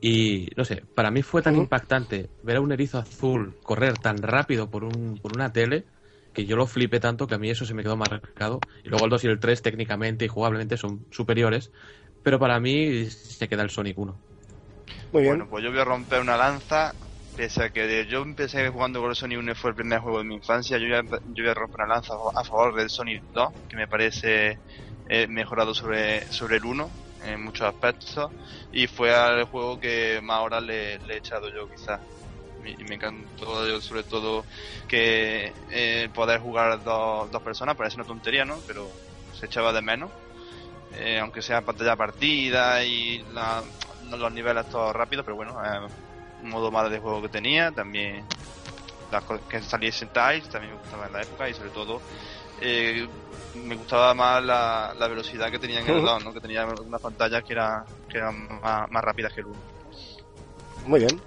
Y 0.00 0.48
no 0.56 0.64
sé, 0.64 0.86
para 0.94 1.10
mí 1.10 1.22
fue 1.22 1.42
tan 1.42 1.56
impactante 1.56 2.32
ver 2.42 2.56
a 2.56 2.60
un 2.60 2.72
erizo 2.72 2.98
azul 2.98 3.58
correr 3.62 3.98
tan 3.98 4.22
rápido 4.22 4.70
por, 4.70 4.84
un, 4.84 5.20
por 5.20 5.32
una 5.32 5.52
tele 5.52 5.86
que 6.32 6.46
yo 6.46 6.56
lo 6.56 6.66
flipé 6.66 6.98
tanto 7.00 7.26
que 7.28 7.34
a 7.36 7.38
mí 7.38 7.50
eso 7.50 7.64
se 7.66 7.74
me 7.74 7.82
quedó 7.82 7.96
marcado. 7.96 8.66
Y 8.82 8.88
luego 8.88 9.04
el 9.04 9.10
2 9.10 9.24
y 9.24 9.28
el 9.28 9.38
3 9.40 9.62
técnicamente 9.62 10.24
y 10.24 10.28
jugablemente 10.28 10.76
son 10.76 11.06
superiores, 11.10 11.72
pero 12.22 12.38
para 12.38 12.58
mí 12.60 13.10
se 13.10 13.48
queda 13.48 13.62
el 13.62 13.70
Sonic 13.70 13.98
1. 13.98 14.22
Muy 15.12 15.22
bien. 15.22 15.38
Bueno, 15.38 15.48
pues 15.48 15.62
yo 15.64 15.70
voy 15.70 15.80
a 15.80 15.84
romper 15.84 16.20
una 16.20 16.36
lanza. 16.36 16.96
Pese 17.34 17.62
a 17.64 17.70
que 17.70 18.06
yo 18.06 18.22
empecé 18.22 18.68
jugando 18.68 19.00
con 19.00 19.10
el 19.10 19.16
Sonic 19.16 19.38
1 19.38 19.52
y 19.52 19.54
fue 19.54 19.70
el 19.70 19.76
primer 19.76 20.00
juego 20.00 20.18
de 20.18 20.24
mi 20.24 20.34
infancia, 20.34 20.76
yo 20.78 20.86
voy 20.88 21.08
yo 21.24 21.42
voy 21.44 21.50
a 21.50 21.54
romper 21.54 21.80
una 21.84 21.94
lanza 21.94 22.14
a 22.34 22.44
favor 22.44 22.74
del 22.74 22.90
Sonic 22.90 23.24
2, 23.32 23.48
que 23.68 23.76
me 23.76 23.88
parece 23.88 24.60
eh, 25.06 25.26
mejorado 25.28 25.74
sobre, 25.74 26.30
sobre 26.30 26.56
el 26.58 26.64
1 26.66 26.94
en 27.20 27.42
muchos 27.42 27.66
aspectos. 27.66 28.14
Y 28.70 28.86
fue 28.86 29.14
al 29.14 29.44
juego 29.44 29.78
que 29.78 30.20
más 30.22 30.40
horas 30.42 30.62
le, 30.62 30.96
he 30.96 31.16
echado 31.16 31.48
yo, 31.50 31.66
quizás. 31.68 32.00
Y 32.64 32.84
me 32.84 32.96
encantó 32.96 33.80
sobre 33.80 34.04
todo 34.04 34.46
que 34.88 35.54
eh, 35.68 36.10
poder 36.14 36.40
jugar 36.40 36.82
dos, 36.82 37.30
dos 37.30 37.42
personas, 37.42 37.76
parece 37.76 37.96
una 37.98 38.04
tontería, 38.06 38.44
¿no? 38.44 38.62
Pero 38.66 39.00
se 39.30 39.46
echaba 39.46 39.72
de 39.72 39.82
menos. 39.82 40.12
Eh, 40.90 41.18
aunque 41.18 41.42
sea 41.42 41.62
pantalla 41.62 41.96
partida 41.96 42.84
y 42.84 43.22
la- 43.24 43.64
los 44.00 44.32
niveles 44.32 44.68
todos 44.68 44.92
rápidos, 44.94 45.24
pero 45.24 45.36
bueno, 45.36 45.54
eh, 45.64 45.88
modo 46.42 46.70
más 46.70 46.90
de 46.90 46.98
juego 46.98 47.22
que 47.22 47.28
tenía, 47.28 47.70
también 47.70 48.24
las 49.10 49.24
cosas 49.24 49.46
que 49.48 49.60
saliesen 49.60 50.08
Tiles 50.08 50.48
también 50.48 50.74
me 50.74 50.80
gustaba 50.80 51.06
en 51.06 51.12
la 51.12 51.22
época 51.22 51.48
y 51.48 51.54
sobre 51.54 51.70
todo 51.70 52.00
eh, 52.60 53.06
me 53.54 53.76
gustaba 53.76 54.14
más 54.14 54.42
la, 54.42 54.94
la 54.98 55.08
velocidad 55.08 55.50
que 55.50 55.58
tenía 55.58 55.80
en 55.80 55.88
el 55.88 56.04
lado, 56.04 56.20
¿no? 56.20 56.32
que 56.32 56.40
tenía 56.40 56.64
unas 56.64 57.00
pantallas 57.00 57.42
que, 57.44 57.52
era, 57.52 57.84
que 58.08 58.18
eran 58.18 58.60
más, 58.60 58.90
más 58.90 59.04
rápidas 59.04 59.32
que 59.32 59.40
el 59.40 59.46
1. 59.46 59.56
Muy 60.86 61.00
bien. 61.00 61.20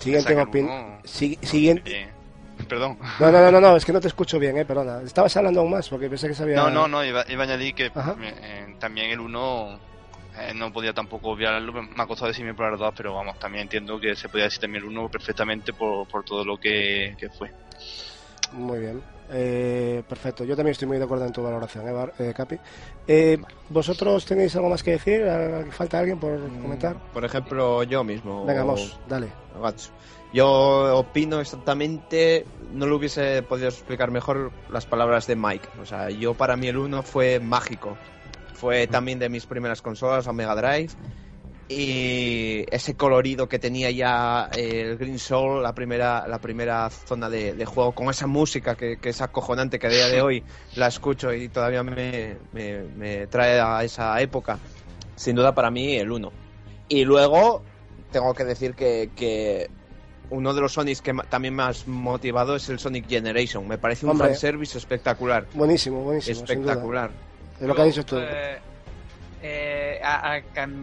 Siguiente 0.00 0.40
opinión. 0.40 0.98
Siguiente. 1.04 1.90
Bien. 1.90 2.22
Perdón. 2.68 2.98
No, 3.18 3.30
no, 3.30 3.40
no, 3.40 3.50
no, 3.50 3.60
no, 3.60 3.76
es 3.76 3.84
que 3.84 3.92
no 3.92 4.00
te 4.00 4.08
escucho 4.08 4.38
bien, 4.38 4.56
eh, 4.56 4.64
perdona. 4.64 5.00
Estabas 5.02 5.36
hablando 5.36 5.60
aún 5.60 5.70
más 5.70 5.88
porque 5.88 6.08
pensé 6.08 6.28
que 6.28 6.34
sabía. 6.34 6.56
No, 6.56 6.70
no, 6.70 6.86
no, 6.86 7.04
iba, 7.04 7.24
iba 7.28 7.42
a 7.42 7.46
añadir 7.46 7.74
que 7.74 7.86
eh, 7.86 8.76
también 8.78 9.10
el 9.10 9.20
1 9.20 9.78
eh, 10.38 10.52
no 10.54 10.72
podía 10.72 10.92
tampoco 10.92 11.30
obviarlo, 11.30 11.72
me 11.72 12.02
ha 12.02 12.06
costado 12.06 12.28
decirme 12.28 12.54
por 12.54 12.70
las 12.70 12.80
dos, 12.80 12.92
pero 12.96 13.14
vamos, 13.14 13.38
también 13.38 13.62
entiendo 13.62 13.98
que 14.00 14.14
se 14.16 14.28
podía 14.28 14.44
decir 14.44 14.60
también 14.60 14.82
el 14.84 14.90
1 14.90 15.08
perfectamente 15.08 15.72
por, 15.72 16.06
por 16.08 16.24
todo 16.24 16.44
lo 16.44 16.56
que, 16.58 17.14
que 17.18 17.28
fue. 17.30 17.50
Muy 18.52 18.80
bien. 18.80 19.02
Eh, 19.30 20.02
perfecto. 20.06 20.44
Yo 20.44 20.54
también 20.54 20.72
estoy 20.72 20.86
muy 20.88 20.98
de 20.98 21.04
acuerdo 21.04 21.24
en 21.24 21.32
tu 21.32 21.42
valoración, 21.42 21.88
eh, 21.88 21.92
Bar- 21.92 22.12
eh, 22.18 22.34
Capi. 22.36 22.58
Eh, 23.06 23.38
¿Vosotros 23.70 24.26
tenéis 24.26 24.54
algo 24.56 24.68
más 24.68 24.82
que 24.82 24.90
decir? 24.92 25.22
¿Al- 25.22 25.72
¿Falta 25.72 25.98
alguien 26.00 26.18
por 26.20 26.38
comentar? 26.60 26.96
Por 27.14 27.24
ejemplo, 27.24 27.82
yo 27.84 28.04
mismo. 28.04 28.44
Venga, 28.44 28.64
vamos, 28.64 28.98
dale. 29.08 29.32
Yo 30.34 30.98
opino 30.98 31.40
exactamente, 31.40 32.46
no 32.72 32.86
lo 32.86 32.96
hubiese 32.96 33.42
podido 33.42 33.68
explicar 33.68 34.10
mejor 34.10 34.52
las 34.70 34.86
palabras 34.86 35.26
de 35.26 35.36
Mike. 35.36 35.68
O 35.80 35.86
sea, 35.86 36.10
yo 36.10 36.34
para 36.34 36.56
mí 36.56 36.68
el 36.68 36.76
1 36.76 37.02
fue 37.02 37.38
mágico. 37.40 37.96
Fue 38.62 38.86
también 38.86 39.18
de 39.18 39.28
mis 39.28 39.44
primeras 39.44 39.82
consolas, 39.82 40.24
la 40.24 40.32
Mega 40.32 40.54
Drive. 40.54 40.92
Y 41.68 42.64
ese 42.70 42.94
colorido 42.94 43.48
que 43.48 43.58
tenía 43.58 43.90
ya 43.90 44.48
eh, 44.56 44.82
el 44.82 44.98
Green 44.98 45.18
Soul, 45.18 45.64
la 45.64 45.74
primera, 45.74 46.28
la 46.28 46.38
primera 46.38 46.88
zona 46.88 47.28
de, 47.28 47.54
de 47.54 47.64
juego, 47.64 47.90
con 47.90 48.08
esa 48.08 48.28
música 48.28 48.76
que, 48.76 48.98
que 48.98 49.08
es 49.08 49.20
acojonante, 49.20 49.80
que 49.80 49.88
a 49.88 49.90
día 49.90 50.06
de 50.06 50.22
hoy 50.22 50.44
la 50.76 50.86
escucho 50.86 51.32
y 51.32 51.48
todavía 51.48 51.82
me, 51.82 52.36
me- 52.52 52.84
me 52.96 53.26
trae 53.26 53.58
a 53.60 53.82
esa 53.82 54.20
época. 54.20 54.60
Sin 55.16 55.34
duda 55.34 55.52
para 55.56 55.72
mí 55.72 55.96
el 55.96 56.12
1. 56.12 56.30
Y 56.88 57.04
luego 57.04 57.64
tengo 58.12 58.32
que 58.32 58.44
decir 58.44 58.74
que, 58.74 59.10
que 59.16 59.68
uno 60.30 60.54
de 60.54 60.60
los 60.60 60.72
Sonics 60.74 61.02
que 61.02 61.12
también 61.28 61.56
me 61.56 61.64
has 61.64 61.88
motivado 61.88 62.54
es 62.54 62.68
el 62.68 62.78
Sonic 62.78 63.08
Generation. 63.08 63.66
Me 63.66 63.78
parece 63.78 64.06
un 64.06 64.12
Hombre. 64.12 64.28
fanservice 64.28 64.78
espectacular. 64.78 65.46
Buenísimo, 65.52 66.04
buenísimo. 66.04 66.44
Espectacular. 66.44 67.10
Es 67.60 67.66
lo 67.66 67.74
que 67.74 67.80
has 67.82 67.86
dicho 67.88 68.04
tú. 68.04 68.18
Eh, 68.18 68.58
eh, 69.42 70.00
a- 70.04 70.40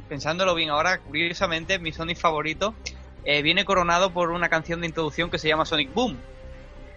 pensándolo 0.08 0.54
bien 0.56 0.70
ahora, 0.70 1.00
curiosamente, 1.00 1.80
mi 1.80 1.92
Sonic 1.94 2.18
favorito 2.18 2.76
eh, 3.24 3.42
viene 3.42 3.66
coronado 3.66 4.12
por 4.12 4.32
una 4.32 4.50
canción 4.50 4.82
de 4.82 4.88
introducción 4.88 5.30
que 5.30 5.38
se 5.40 5.48
llama 5.48 5.66
Sonic 5.66 5.94
Boom. 5.94 6.18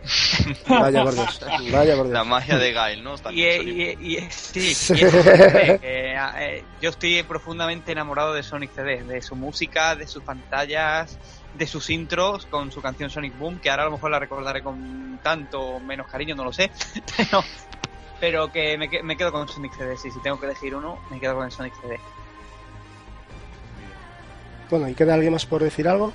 Vaya 0.69 1.03
por 1.05 1.15
Dios. 1.15 1.41
Vaya 1.71 1.95
por 1.97 2.07
La 2.07 2.25
magia 2.25 2.59
de 2.59 2.73
Gail, 2.73 3.05
¿no? 3.05 3.15
Y, 3.15 3.19
También 3.19 3.69
eh, 3.69 3.97
y- 4.01 4.17
y- 4.19 4.31
sí, 4.31 4.95
y 4.95 5.05
eh, 5.05 5.79
eh, 5.83 6.17
eh, 6.39 6.65
yo 6.81 6.91
estoy 6.91 7.23
profundamente 7.23 7.93
enamorado 7.93 8.35
de 8.35 8.43
Sonic 8.43 8.73
CD, 8.75 9.05
de 9.05 9.23
su 9.23 9.37
música, 9.37 9.95
de 9.95 10.09
sus 10.09 10.25
pantallas, 10.25 11.19
de 11.55 11.67
sus 11.69 11.89
intros 11.91 12.47
con 12.47 12.73
su 12.73 12.81
canción 12.83 13.11
Sonic 13.11 13.37
Boom, 13.39 13.61
que 13.61 13.71
ahora 13.71 13.83
a 13.85 13.87
lo 13.87 13.93
mejor 13.93 14.11
la 14.11 14.19
recordaré 14.19 14.63
con 14.63 15.21
tanto 15.23 15.79
menos 15.79 16.09
cariño, 16.09 16.35
no 16.35 16.45
lo 16.45 16.53
sé, 16.53 16.73
pero, 17.17 17.45
pero 18.23 18.53
que 18.53 18.79
me, 18.79 18.89
me 19.03 19.17
quedo 19.17 19.33
con 19.33 19.49
Sonic 19.49 19.73
CD, 19.77 19.97
sí, 19.97 20.09
si 20.13 20.21
tengo 20.21 20.39
que 20.39 20.47
elegir 20.47 20.77
uno, 20.77 20.97
me 21.11 21.19
quedo 21.19 21.35
con 21.35 21.45
el 21.45 21.51
Sonic 21.51 21.75
CD. 21.83 21.99
Bueno, 24.71 24.89
¿y 24.89 24.95
queda 24.95 25.15
alguien 25.15 25.33
más 25.33 25.45
por 25.45 25.61
decir 25.61 25.89
algo? 25.89 26.13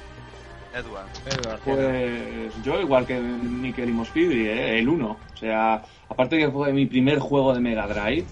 Edward. 0.73 1.59
Pues 1.65 2.63
yo, 2.63 2.79
igual 2.79 3.05
que 3.05 3.19
Mikel 3.19 3.89
y 3.89 3.91
Mosfidri, 3.91 4.47
¿eh? 4.47 4.79
el 4.79 4.87
1. 4.87 5.05
O 5.33 5.37
sea, 5.37 5.83
aparte 6.07 6.37
que 6.37 6.49
fue 6.49 6.71
mi 6.71 6.85
primer 6.85 7.19
juego 7.19 7.53
de 7.53 7.59
Mega 7.59 7.85
Drive, 7.87 8.25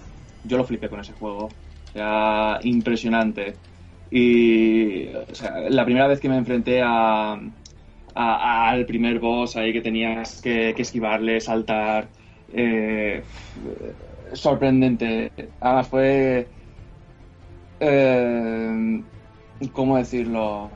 yo 0.44 0.56
lo 0.56 0.64
flipé 0.64 0.88
con 0.88 1.00
ese 1.00 1.12
juego. 1.12 1.44
O 1.44 1.92
sea, 1.92 2.58
impresionante. 2.62 3.58
Y 4.10 5.08
o 5.08 5.34
sea, 5.34 5.68
la 5.68 5.84
primera 5.84 6.06
vez 6.06 6.18
que 6.18 6.30
me 6.30 6.38
enfrenté 6.38 6.80
a, 6.80 7.32
a- 7.34 7.38
a- 8.14 8.70
al 8.70 8.86
primer 8.86 9.18
boss 9.18 9.56
ahí 9.56 9.70
que 9.74 9.82
tenías 9.82 10.40
que, 10.40 10.72
que 10.74 10.80
esquivarle, 10.82 11.40
saltar, 11.42 12.08
eh, 12.48 13.22
sorprendente. 14.34 15.30
Además 15.60 15.88
fue... 15.88 16.48
Eh, 17.80 19.02
¿Cómo 19.72 19.96
decirlo? 19.96 20.70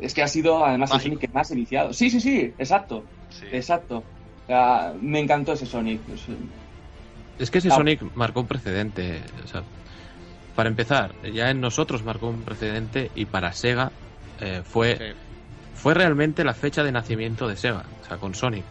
Es 0.00 0.14
que 0.14 0.22
ha 0.22 0.28
sido 0.28 0.64
además 0.64 0.90
el. 0.92 1.00
Sonic 1.00 1.20
que 1.20 1.28
más 1.28 1.50
he 1.50 1.54
viciado. 1.54 1.92
Sí, 1.92 2.10
sí, 2.10 2.20
sí, 2.20 2.54
exacto. 2.58 3.06
Sí. 3.30 3.46
Exacto. 3.52 3.98
O 3.98 4.46
sea, 4.46 4.94
me 5.00 5.20
encantó 5.20 5.52
ese 5.52 5.66
Sonic. 5.66 6.00
Es- 7.38 7.50
que 7.50 7.58
ese. 7.58 7.70
Sonic 7.70 8.02
marcó 8.14 8.40
un 8.40 8.46
precedente. 8.46 9.20
o 9.42 9.46
sea, 9.46 9.62
para 10.54 10.68
empezar, 10.70 11.14
ya 11.34 11.50
en 11.50 11.60
nosotros 11.60 12.02
marcó 12.02 12.28
un 12.28 12.42
precedente 12.42 13.10
y 13.14 13.26
para 13.26 13.52
Sega 13.52 13.92
eh, 14.40 14.62
fue, 14.64 15.14
fue 15.74 15.92
realmente 15.92 16.44
la 16.44 16.54
fecha 16.54 16.82
de 16.82 16.92
nacimiento 16.92 17.46
de 17.46 17.56
Sega, 17.56 17.84
o 18.00 18.04
sea, 18.04 18.16
con 18.16 18.34
Sonic. 18.34 18.64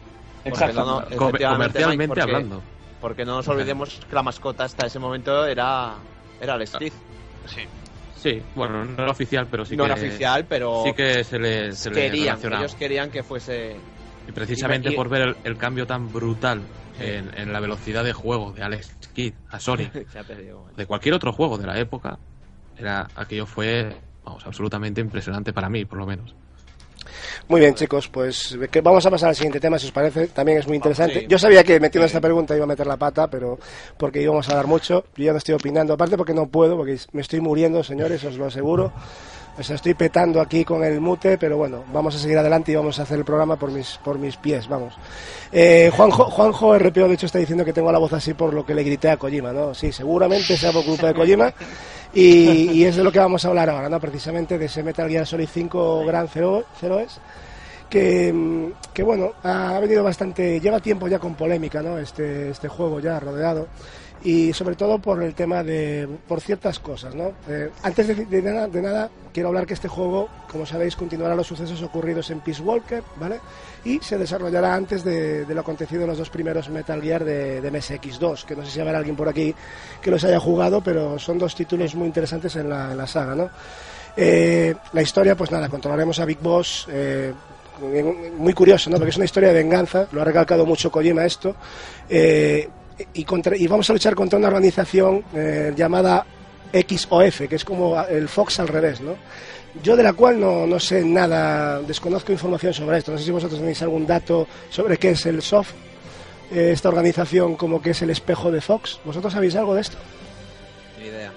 Exacto. 0.46 0.86
no, 0.86 1.02
no, 1.02 1.18
comercialmente 1.18 2.08
porque- 2.08 2.22
hablando. 2.22 2.62
Porque 3.02 3.26
no 3.26 3.36
nos 3.36 3.48
olvidemos 3.50 4.00
que 4.10 4.16
la 4.16 4.24
mascota 4.24 4.64
hasta 4.64 4.88
ese 4.88 4.98
momento 5.00 5.46
era, 5.46 5.94
era 6.42 6.56
el 6.56 6.66
Steve. 6.66 6.92
Sí. 7.46 7.62
Sí, 8.16 8.42
bueno, 8.56 8.84
no 8.86 9.04
era 9.04 9.12
oficial, 9.12 9.48
pero 9.52 9.64
sí 9.66 9.76
no 9.76 9.84
que, 9.84 9.92
era 9.92 10.02
oficial, 10.02 10.46
pero 10.50 10.82
sí 10.84 10.94
que 10.94 11.24
se 11.24 11.38
le, 11.38 11.72
se 11.74 11.92
querían, 11.92 12.40
ellos 12.42 12.74
querían 12.74 13.12
que 13.12 13.22
fuese... 13.22 13.76
Y 14.28 14.32
precisamente 14.32 14.90
y- 14.90 14.94
y- 14.94 14.96
por 14.96 15.10
ver 15.10 15.22
el, 15.22 15.36
el 15.44 15.58
cambio 15.58 15.86
tan 15.86 16.12
brutal 16.12 16.62
Sí. 16.98 17.04
en, 17.04 17.38
en 17.38 17.52
la 17.54 17.60
velocidad 17.60 18.04
de 18.06 18.14
juego 18.14 18.54
de 18.54 18.64
Alex 18.64 18.96
Kidd 19.14 19.34
a 19.50 19.60
Sonic, 19.60 20.10
ya 20.14 20.24
te 20.24 20.34
digo. 20.38 20.66
de 20.76 20.86
cualquier 20.88 21.14
otro 21.14 21.34
juego 21.34 21.58
de 21.58 21.68
la 21.68 21.78
época, 21.78 22.18
era 22.78 23.08
aquello 23.16 23.46
fue, 23.46 23.96
vamos, 24.24 24.46
absolutamente 24.48 25.02
impresionante 25.02 25.52
para 25.54 25.70
mí, 25.70 25.84
por 25.86 26.00
lo 26.00 26.08
menos. 26.08 26.34
Muy 27.48 27.62
bien, 27.62 27.76
chicos, 27.76 28.08
pues 28.08 28.58
que 28.72 28.82
vamos 28.82 29.06
a 29.06 29.12
pasar 29.12 29.30
al 29.30 29.36
siguiente 29.36 29.60
tema, 29.60 29.78
si 29.80 29.86
os 29.88 29.92
parece. 29.92 30.28
También 30.28 30.58
es 30.60 30.68
muy 30.68 30.76
interesante. 30.78 31.22
sí. 31.22 31.26
Yo 31.28 31.38
sabía 31.40 31.64
que 31.64 31.80
metiendo 31.80 32.08
Sí. 32.08 32.12
esta 32.12 32.22
pregunta 32.22 32.56
iba 32.56 32.64
a 32.64 32.68
meter 32.68 32.88
la 32.88 32.98
pata, 32.98 33.28
pero 33.28 33.58
porque 33.98 34.22
íbamos 34.22 34.48
a 34.50 34.52
hablar 34.52 34.68
mucho. 34.68 35.06
Yo 35.16 35.26
ya 35.26 35.32
no 35.32 35.38
estoy 35.38 35.56
opinando, 35.56 35.94
aparte 35.94 36.18
porque 36.18 36.34
no 36.34 36.48
puedo, 36.48 36.76
porque 36.78 36.98
me 37.12 37.22
estoy 37.22 37.42
muriendo, 37.42 37.84
señores, 37.84 38.24
os 38.24 38.36
lo 38.38 38.46
aseguro. 38.46 38.92
O 39.58 39.64
sea, 39.64 39.78
estoy 39.78 39.94
petando 39.94 40.42
aquí 40.42 40.66
con 40.66 40.84
el 40.84 41.00
mute, 41.00 41.38
pero 41.38 41.56
bueno, 41.56 41.86
vamos 41.94 42.14
a 42.14 42.20
seguir 42.20 42.38
adelante 42.38 42.74
y 42.74 42.76
vamos 42.76 43.00
a 43.00 43.04
hacer 43.04 43.18
el 43.20 43.24
programa 43.24 43.56
por 43.56 43.72
mis, 43.72 43.98
por 44.04 44.20
mis 44.20 44.36
pies, 44.36 44.68
vamos. 44.68 44.94
Eh, 45.50 45.90
Juanjo, 45.96 46.26
Juanjo 46.26 46.78
RPO, 46.78 47.08
de 47.08 47.14
hecho, 47.14 47.26
está 47.26 47.40
diciendo 47.40 47.64
que 47.64 47.72
tengo 47.72 47.90
la 47.90 47.98
voz 47.98 48.12
así 48.12 48.34
por 48.34 48.54
lo 48.54 48.66
que 48.66 48.76
le 48.76 48.84
grité 48.84 49.10
a 49.10 49.16
Kojima, 49.16 49.54
¿no? 49.54 49.74
Sí, 49.74 49.94
seguramente 49.94 50.58
sea 50.58 50.74
por 50.74 50.84
culpa 50.84 51.08
de 51.08 51.14
Kojima. 51.14 51.54
Y, 52.16 52.84
es 52.86 52.96
de 52.96 53.04
lo 53.04 53.12
que 53.12 53.20
vamos 53.20 53.44
a 53.44 53.50
hablar 53.50 53.70
ahora, 53.70 53.90
¿no? 53.90 54.00
Precisamente 54.00 54.58
de 54.58 54.66
ese 54.66 54.82
Metal 54.84 55.10
Gear 55.10 55.28
Solid 55.28 55.50
5 55.52 56.06
Gran 56.06 56.30
Zero, 56.30 56.66
que, 57.90 58.32
mm, 58.34 58.68
que 58.94 59.04
bueno, 59.04 59.34
ha 59.44 59.78
venido 59.82 60.02
bastante, 60.02 60.62
lleva 60.62 60.80
tiempo 60.80 61.10
ya 61.10 61.20
con 61.20 61.36
polémica, 61.36 61.82
¿no? 61.82 62.00
Este, 62.00 62.50
este 62.52 62.70
juego 62.70 63.02
ya 63.02 63.20
rodeado 63.20 63.68
y 64.26 64.52
sobre 64.54 64.76
todo 64.76 65.00
por 65.00 65.24
el 65.24 65.34
tema 65.36 65.64
de, 65.64 66.08
por 66.28 66.42
ciertas 66.42 66.80
cosas, 66.80 67.16
¿no? 67.16 67.32
Eh, 67.48 67.70
antes 67.84 68.08
de, 68.08 68.26
de 68.26 68.42
nada, 68.42 68.68
de 68.68 68.82
nada, 68.82 69.10
quiero 69.32 69.50
hablar 69.50 69.66
que 69.66 69.76
este 69.76 69.88
juego, 69.88 70.28
como 70.52 70.66
sabéis, 70.66 70.96
continuará 70.96 71.36
los 71.36 71.46
sucesos 71.48 71.82
ocurridos 71.84 72.30
en 72.32 72.40
Peace 72.42 72.62
Walker, 72.62 73.04
¿vale? 73.18 73.40
Y 73.86 74.00
se 74.00 74.18
desarrollará 74.18 74.74
antes 74.74 75.04
de, 75.04 75.46
de 75.46 75.54
lo 75.54 75.62
acontecido 75.62 76.02
en 76.02 76.08
los 76.10 76.18
dos 76.18 76.30
primeros 76.32 76.70
Metal 76.70 77.00
Gear 77.02 77.24
de, 77.24 77.62
de 77.62 77.72
MSX2, 77.72 78.46
que 78.46 78.56
no 78.56 78.66
sé 78.66 78.72
si 78.72 78.80
habrá 78.80 78.98
alguien 78.98 79.16
por 79.16 79.30
aquí 79.30 79.54
que 80.02 80.10
los 80.12 80.24
haya 80.24 80.40
jugado, 80.40 80.82
pero 80.82 81.20
son 81.20 81.38
dos 81.38 81.54
títulos 81.56 81.94
muy 81.96 82.08
interesantes 82.08 82.56
en 82.56 82.68
la, 82.70 82.92
en 82.92 82.98
la 82.98 83.08
saga, 83.08 83.36
¿no? 83.36 83.50
Eh, 84.18 84.74
la 84.94 85.02
historia, 85.02 85.36
pues 85.36 85.52
nada, 85.52 85.70
controlaremos 85.70 86.20
a 86.20 86.26
Big 86.26 86.40
Boss. 86.40 86.88
eh, 86.90 87.32
muy 88.38 88.54
curioso, 88.54 88.90
¿no? 88.90 88.96
Porque 88.96 89.10
es 89.10 89.18
una 89.18 89.26
historia 89.26 89.50
de 89.50 89.56
venganza, 89.56 90.08
lo 90.14 90.22
ha 90.22 90.24
recalcado 90.24 90.66
mucho 90.66 90.90
Kojima 90.90 91.26
esto. 91.26 91.56
eh, 92.10 92.70
y, 93.14 93.24
contra- 93.24 93.56
y 93.58 93.68
vamos 93.68 93.90
a 93.90 93.94
luchar 93.94 94.16
contra 94.16 94.38
una 94.40 94.48
organización 94.48 95.24
eh, 95.34 95.74
llamada 95.76 96.26
XOF, 96.74 97.42
que 97.48 97.56
es 97.56 97.66
como 97.66 98.02
el 98.06 98.28
Fox 98.28 98.60
al 98.60 98.68
revés, 98.68 99.02
¿no? 99.02 99.16
Yo 99.84 99.96
de 99.98 100.04
la 100.04 100.14
cual 100.14 100.40
no, 100.40 100.66
no 100.66 100.80
sé 100.80 101.04
nada, 101.04 101.82
desconozco 101.82 102.32
información 102.32 102.74
sobre 102.74 102.98
esto. 102.98 103.12
No 103.12 103.18
sé 103.18 103.26
si 103.26 103.32
vosotros 103.32 103.60
tenéis 103.60 103.82
algún 103.82 104.08
dato 104.08 104.48
sobre 104.70 104.98
qué 104.98 105.12
es 105.12 105.26
el 105.26 105.42
SOF, 105.42 105.72
eh, 106.52 106.70
esta 106.72 106.88
organización 106.90 107.56
como 107.56 107.82
que 107.82 107.90
es 107.90 108.02
el 108.02 108.10
espejo 108.10 108.52
de 108.52 108.62
Fox. 108.62 109.00
¿Vosotros 109.04 109.34
sabéis 109.34 109.56
algo 109.56 109.76
de 109.76 109.82
esto? 109.82 109.98
Ni 111.00 111.08
idea. 111.08 111.32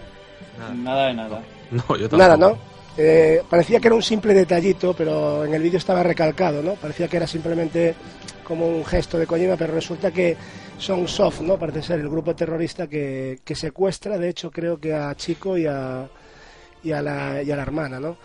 Nada. 0.59 0.75
Nada 0.75 1.07
de 1.09 1.15
nada. 1.15 1.43
No, 1.71 1.83
yo 1.97 2.09
tampoco. 2.09 2.17
Nada, 2.17 2.37
¿no? 2.37 2.59
Eh, 3.01 3.45
parecía 3.49 3.79
que 3.79 3.87
era 3.87 3.95
un 3.95 4.03
simple 4.03 4.35
detallito, 4.35 4.93
pero 4.93 5.45
en 5.45 5.55
el 5.55 5.63
vídeo 5.63 5.79
estaba 5.79 6.03
recalcado, 6.03 6.65
¿no? 6.65 6.75
Parecía 6.75 7.07
que 7.07 7.17
era 7.17 7.29
simplemente 7.29 7.95
como 8.43 8.67
un 8.67 8.85
gesto 8.85 9.17
de 9.19 9.27
Kojima, 9.27 9.57
pero 9.57 9.73
resulta 9.73 10.11
que 10.11 10.37
son 10.79 11.07
soft, 11.07 11.43
¿no? 11.43 11.57
Parece 11.57 11.81
ser 11.81 12.01
el 12.01 12.09
grupo 12.09 12.35
terrorista 12.35 12.89
que, 12.89 13.39
que 13.45 13.55
secuestra, 13.55 14.19
de 14.19 14.31
hecho, 14.31 14.51
creo 14.51 14.81
que 14.81 14.95
a 14.95 15.15
Chico 15.15 15.57
y 15.57 15.67
a, 15.67 16.09
y 16.83 16.91
a, 16.91 17.01
la, 17.01 17.41
y 17.41 17.53
a 17.53 17.57
la 17.57 17.63
hermana, 17.63 18.01
¿no? 18.01 18.17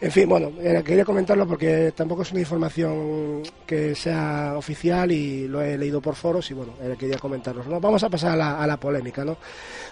En 0.00 0.12
fin, 0.12 0.28
bueno, 0.28 0.52
eh, 0.60 0.80
quería 0.86 1.04
comentarlo 1.04 1.44
porque 1.44 1.90
tampoco 1.90 2.22
es 2.22 2.30
una 2.30 2.38
información 2.38 3.42
que 3.66 3.96
sea 3.96 4.54
oficial 4.56 5.10
y 5.10 5.48
lo 5.48 5.60
he 5.60 5.76
leído 5.76 6.00
por 6.00 6.14
foros 6.14 6.48
y 6.52 6.54
bueno, 6.54 6.74
eh, 6.80 6.94
quería 6.96 7.18
comentarlo. 7.18 7.64
¿no? 7.64 7.80
Vamos 7.80 8.04
a 8.04 8.08
pasar 8.08 8.30
a 8.32 8.36
la, 8.36 8.62
a 8.62 8.66
la 8.68 8.76
polémica, 8.76 9.24
¿no? 9.24 9.36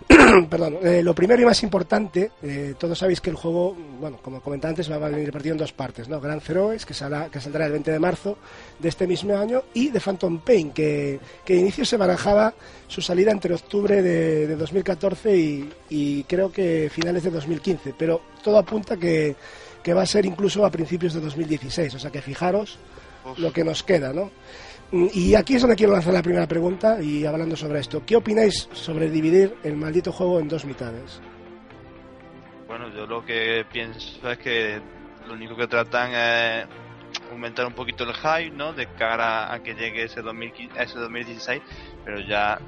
Perdón, 0.48 0.78
eh, 0.80 1.02
lo 1.02 1.12
primero 1.12 1.42
y 1.42 1.44
más 1.44 1.60
importante, 1.64 2.30
todos 2.78 2.96
sabéis 2.96 3.20
que 3.20 3.30
el 3.30 3.36
juego, 3.36 3.76
bueno, 3.98 4.18
como 4.22 4.40
comentaba 4.40 4.70
antes, 4.70 4.88
va 4.88 4.94
a 4.94 5.08
venir 5.08 5.32
partido 5.32 5.54
en 5.54 5.58
dos 5.58 5.72
partes, 5.72 6.08
¿no? 6.08 6.20
Gran 6.20 6.40
Zeroes, 6.40 6.86
que, 6.86 6.94
saldrá, 6.94 7.28
que 7.28 7.40
saldrá 7.40 7.66
el 7.66 7.72
20 7.72 7.90
de 7.90 7.98
marzo 7.98 8.38
de 8.78 8.88
este 8.88 9.08
mismo 9.08 9.36
año, 9.36 9.64
y 9.74 9.88
de 9.88 9.98
Phantom 9.98 10.38
Pain, 10.38 10.70
que, 10.70 11.18
que 11.44 11.54
de 11.54 11.60
inicio 11.60 11.84
se 11.84 11.96
barajaba 11.96 12.54
su 12.86 13.02
salida 13.02 13.32
entre 13.32 13.54
octubre 13.54 14.00
de, 14.00 14.46
de 14.46 14.54
2014 14.56 15.36
y, 15.36 15.72
y 15.90 16.22
creo 16.24 16.52
que 16.52 16.88
finales 16.92 17.24
de 17.24 17.30
2015, 17.30 17.94
pero 17.98 18.20
todo 18.42 18.58
apunta 18.58 18.96
que 18.96 19.34
que 19.86 19.94
va 19.94 20.02
a 20.02 20.06
ser 20.06 20.26
incluso 20.26 20.66
a 20.66 20.70
principios 20.72 21.14
de 21.14 21.20
2016. 21.20 21.94
O 21.94 21.98
sea 22.00 22.10
que 22.10 22.20
fijaros 22.20 22.76
Uf. 23.24 23.38
lo 23.38 23.52
que 23.52 23.62
nos 23.62 23.84
queda, 23.84 24.12
¿no? 24.12 24.32
Mm, 24.90 25.06
Y 25.14 25.36
aquí 25.36 25.54
es 25.54 25.60
donde 25.62 25.76
quiero 25.76 25.92
lanzar 25.92 26.12
la 26.12 26.24
primera 26.24 26.48
pregunta 26.48 27.00
y 27.00 27.24
hablando 27.24 27.54
sobre 27.54 27.78
esto. 27.78 28.02
¿Qué 28.04 28.16
opináis 28.16 28.68
sobre 28.72 29.08
dividir 29.08 29.54
el 29.62 29.76
maldito 29.76 30.10
juego 30.10 30.40
en 30.40 30.48
dos 30.48 30.64
mitades? 30.64 31.20
Bueno, 32.66 32.88
yo 32.92 33.06
lo 33.06 33.24
que 33.24 33.64
pienso 33.72 34.28
es 34.28 34.38
que 34.38 34.80
lo 35.28 35.34
único 35.34 35.54
que 35.54 35.68
tratan 35.68 36.12
es 36.12 36.66
aumentar 37.30 37.64
un 37.64 37.74
poquito 37.74 38.02
el 38.02 38.12
hype, 38.12 38.56
¿no? 38.56 38.72
De 38.72 38.88
cara 38.98 39.54
a 39.54 39.62
que 39.62 39.74
llegue 39.74 40.02
ese, 40.02 40.20
2015, 40.20 40.82
ese 40.82 40.98
2016, 40.98 41.62
pero 42.04 42.18
ya 42.22 42.58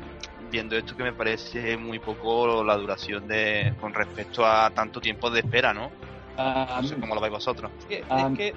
viendo 0.52 0.76
esto 0.76 0.96
que 0.96 1.02
me 1.02 1.12
parece 1.12 1.76
muy 1.76 1.98
poco 1.98 2.62
la 2.62 2.76
duración 2.76 3.26
de 3.26 3.74
con 3.80 3.92
respecto 3.92 4.46
a 4.46 4.70
tanto 4.70 5.00
tiempo 5.00 5.28
de 5.30 5.40
espera, 5.40 5.74
¿no? 5.74 5.90
Ah, 6.38 6.78
No 6.80 6.88
sé 6.88 6.94
cómo 6.96 7.14
lo 7.14 7.20
veis 7.20 7.32
vosotros. 7.32 7.70
Es 7.80 7.84
que, 7.86 8.04
Ah, 8.08 8.28
es 8.32 8.38
que- 8.38 8.54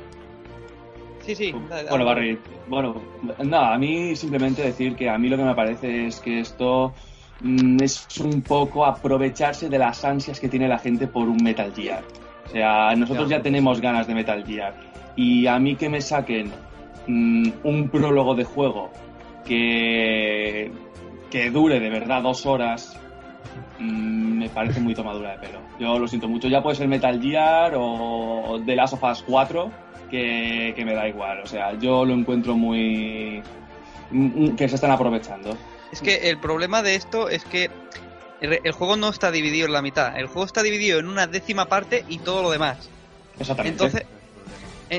Sí, 1.21 1.35
sí. 1.35 1.51
Bueno. 1.89 2.05
Barry, 2.05 2.39
bueno, 2.67 2.95
nada, 3.43 3.75
a 3.75 3.77
mí 3.77 4.15
simplemente 4.15 4.63
decir 4.63 4.95
que 4.95 5.07
a 5.07 5.17
mí 5.19 5.29
lo 5.29 5.37
que 5.37 5.43
me 5.43 5.53
parece 5.53 6.07
es 6.07 6.19
que 6.19 6.39
esto 6.39 6.93
mm, 7.41 7.77
es 7.83 8.07
un 8.19 8.41
poco 8.41 8.85
aprovecharse 8.85 9.67
de 9.69 9.77
las 9.77 10.03
ansias 10.05 10.39
que 10.39 10.47
tiene 10.47 10.67
la 10.67 10.79
gente 10.79 11.07
por 11.07 11.27
un 11.27 11.37
Metal 11.43 11.71
Gear. 11.75 12.03
O 12.47 12.49
sea, 12.49 12.95
nosotros 12.95 13.29
ya 13.29 13.41
tenemos 13.41 13.81
ganas 13.81 14.07
de 14.07 14.13
Metal 14.15 14.43
Gear. 14.45 14.73
Y 15.15 15.45
a 15.47 15.59
mí 15.59 15.75
que 15.75 15.89
me 15.89 16.01
saquen 16.01 16.51
mm, 17.07 17.49
un 17.63 17.89
prólogo 17.89 18.33
de 18.35 18.43
juego 18.43 18.91
que, 19.45 20.71
que 21.29 21.49
dure 21.51 21.79
de 21.79 21.89
verdad 21.89 22.21
dos 22.23 22.45
horas, 22.45 22.97
mm, 23.81 24.37
me 24.39 24.49
parece 24.49 24.79
muy 24.79 24.93
tomadura 24.93 25.31
de 25.31 25.39
pelo. 25.39 25.59
Yo 25.79 25.97
lo 25.97 26.07
siento 26.07 26.27
mucho. 26.27 26.47
Ya 26.47 26.61
puede 26.61 26.75
ser 26.75 26.87
Metal 26.87 27.21
Gear 27.21 27.73
o 27.75 28.61
The 28.65 28.75
Last 28.75 28.93
of 28.93 29.03
Us 29.03 29.23
4, 29.27 29.71
que, 30.09 30.73
que 30.75 30.85
me 30.85 30.93
da 30.93 31.07
igual. 31.07 31.41
O 31.41 31.47
sea, 31.47 31.73
yo 31.79 32.05
lo 32.05 32.13
encuentro 32.13 32.55
muy. 32.55 33.41
mm, 34.11 34.55
que 34.55 34.69
se 34.69 34.75
están 34.75 34.91
aprovechando. 34.91 35.57
Es 35.91 36.01
que 36.01 36.29
el 36.29 36.37
problema 36.37 36.81
de 36.81 36.95
esto 36.95 37.27
es 37.27 37.43
que 37.43 37.69
el, 38.41 38.71
juego 38.71 38.97
no 38.97 39.09
está 39.09 39.31
dividido 39.31 39.67
en 39.67 39.73
la 39.73 39.81
mitad. 39.81 40.17
El 40.17 40.27
juego 40.27 40.45
está 40.45 40.63
dividido 40.63 40.99
en 40.99 41.07
una 41.07 41.27
décima 41.27 41.65
parte 41.65 42.05
y 42.07 42.17
todo 42.17 42.41
lo 42.41 42.51
demás. 42.51 42.89
Exactamente. 43.39 43.83
Entonces, 43.83 44.07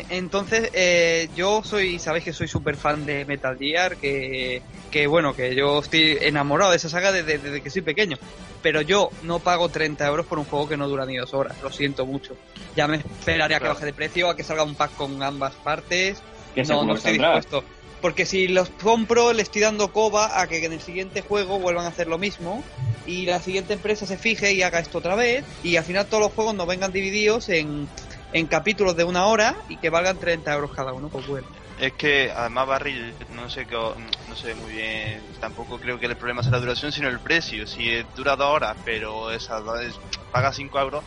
entonces 0.09 0.71
eh, 0.73 1.29
yo 1.35 1.63
soy, 1.63 1.99
sabéis 1.99 2.25
que 2.25 2.33
soy 2.33 2.49
súper 2.49 2.77
fan 2.79 3.05
de 3.05 3.25
Metal 3.27 3.57
Gear, 3.59 3.99
que, 3.99 4.63
que 4.91 5.07
bueno, 5.07 5.35
que 5.35 5.55
yo 5.55 5.81
estoy 5.81 6.17
enamorado 6.23 6.71
de 6.71 6.79
esa 6.79 6.89
saga 6.89 7.13
desde, 7.13 7.39
desde 7.39 7.63
que 7.63 7.71
soy 7.71 7.83
pequeño. 7.83 8.17
Pero 8.63 8.81
yo 8.81 9.11
no 9.21 9.41
pago 9.41 9.71
30 9.71 10.07
euros 10.07 10.27
por 10.27 10.39
un 10.39 10.47
juego 10.47 10.69
que 10.69 10.77
no 10.77 10.89
dura 10.89 11.05
ni 11.05 11.17
dos 11.17 11.35
horas, 11.35 11.59
lo 11.61 11.71
siento 11.71 12.07
mucho. 12.07 12.39
Ya 12.75 12.89
me 12.89 12.97
esperaría 12.97 13.57
a 13.57 13.61
que 13.61 13.65
Claro. 13.65 13.75
baje 13.75 13.87
de 13.87 13.93
precio, 13.93 14.31
a 14.31 14.37
que 14.37 14.45
salga 14.45 14.63
un 14.65 14.77
pack 14.77 14.95
con 14.95 15.23
ambas 15.23 15.57
partes. 15.57 16.23
que 16.55 16.63
No, 16.65 16.85
no 16.85 16.95
estoy 16.95 17.13
saldrá. 17.19 17.35
dispuesto. 17.35 17.65
Porque 18.01 18.25
si 18.25 18.49
los 18.49 18.71
compro, 18.71 19.33
le 19.33 19.43
estoy 19.43 19.63
dando 19.63 19.93
coba 19.93 20.41
a 20.41 20.47
que 20.49 20.65
en 20.65 20.73
el 20.73 20.81
siguiente 20.81 21.21
juego 21.23 21.59
vuelvan 21.61 21.85
a 21.85 21.89
hacer 21.89 22.07
lo 22.09 22.19
mismo 22.19 22.65
y 23.05 23.27
la 23.27 23.41
siguiente 23.41 23.75
empresa 23.75 24.07
se 24.07 24.17
fije 24.17 24.53
y 24.53 24.63
haga 24.63 24.79
esto 24.81 24.99
otra 24.99 25.15
vez 25.17 25.45
y 25.63 25.77
al 25.77 25.85
final 25.85 26.09
todos 26.09 26.23
los 26.23 26.33
juegos 26.33 26.55
nos 26.55 26.67
vengan 26.67 26.93
divididos 26.93 27.49
en, 27.49 27.89
en 28.33 28.47
capítulos 28.47 28.97
de 28.97 29.05
una 29.05 29.27
hora 29.27 29.55
y 29.69 29.77
que 29.77 29.91
valgan 29.91 30.19
30 30.19 30.53
euros 30.55 30.71
cada 30.75 30.93
uno. 30.93 31.09
Pues 31.11 31.27
bueno. 31.27 31.47
Es 31.79 31.93
que 31.95 32.31
además 32.35 32.67
Barry, 32.67 33.15
no 33.31 33.49
sé 33.49 33.67
qué- 33.67 33.95
no 34.29 34.37
sé 34.37 34.55
muy 34.55 34.73
bien, 34.73 35.23
tampoco 35.41 35.79
creo 35.79 35.99
que 35.99 36.07
el 36.07 36.17
problema 36.17 36.43
sea 36.43 36.53
la 36.53 36.61
duración, 36.61 36.93
sino 36.93 37.09
el 37.09 37.21
precio. 37.21 37.67
Si 37.67 38.03
dura 38.15 38.37
dos 38.37 38.47
horas, 38.55 38.77
pero 38.85 39.31
esa 39.33 39.59
dos 39.61 39.81
es- 39.81 39.99
paga 40.31 40.53
5 40.53 40.79
euros, 40.81 41.05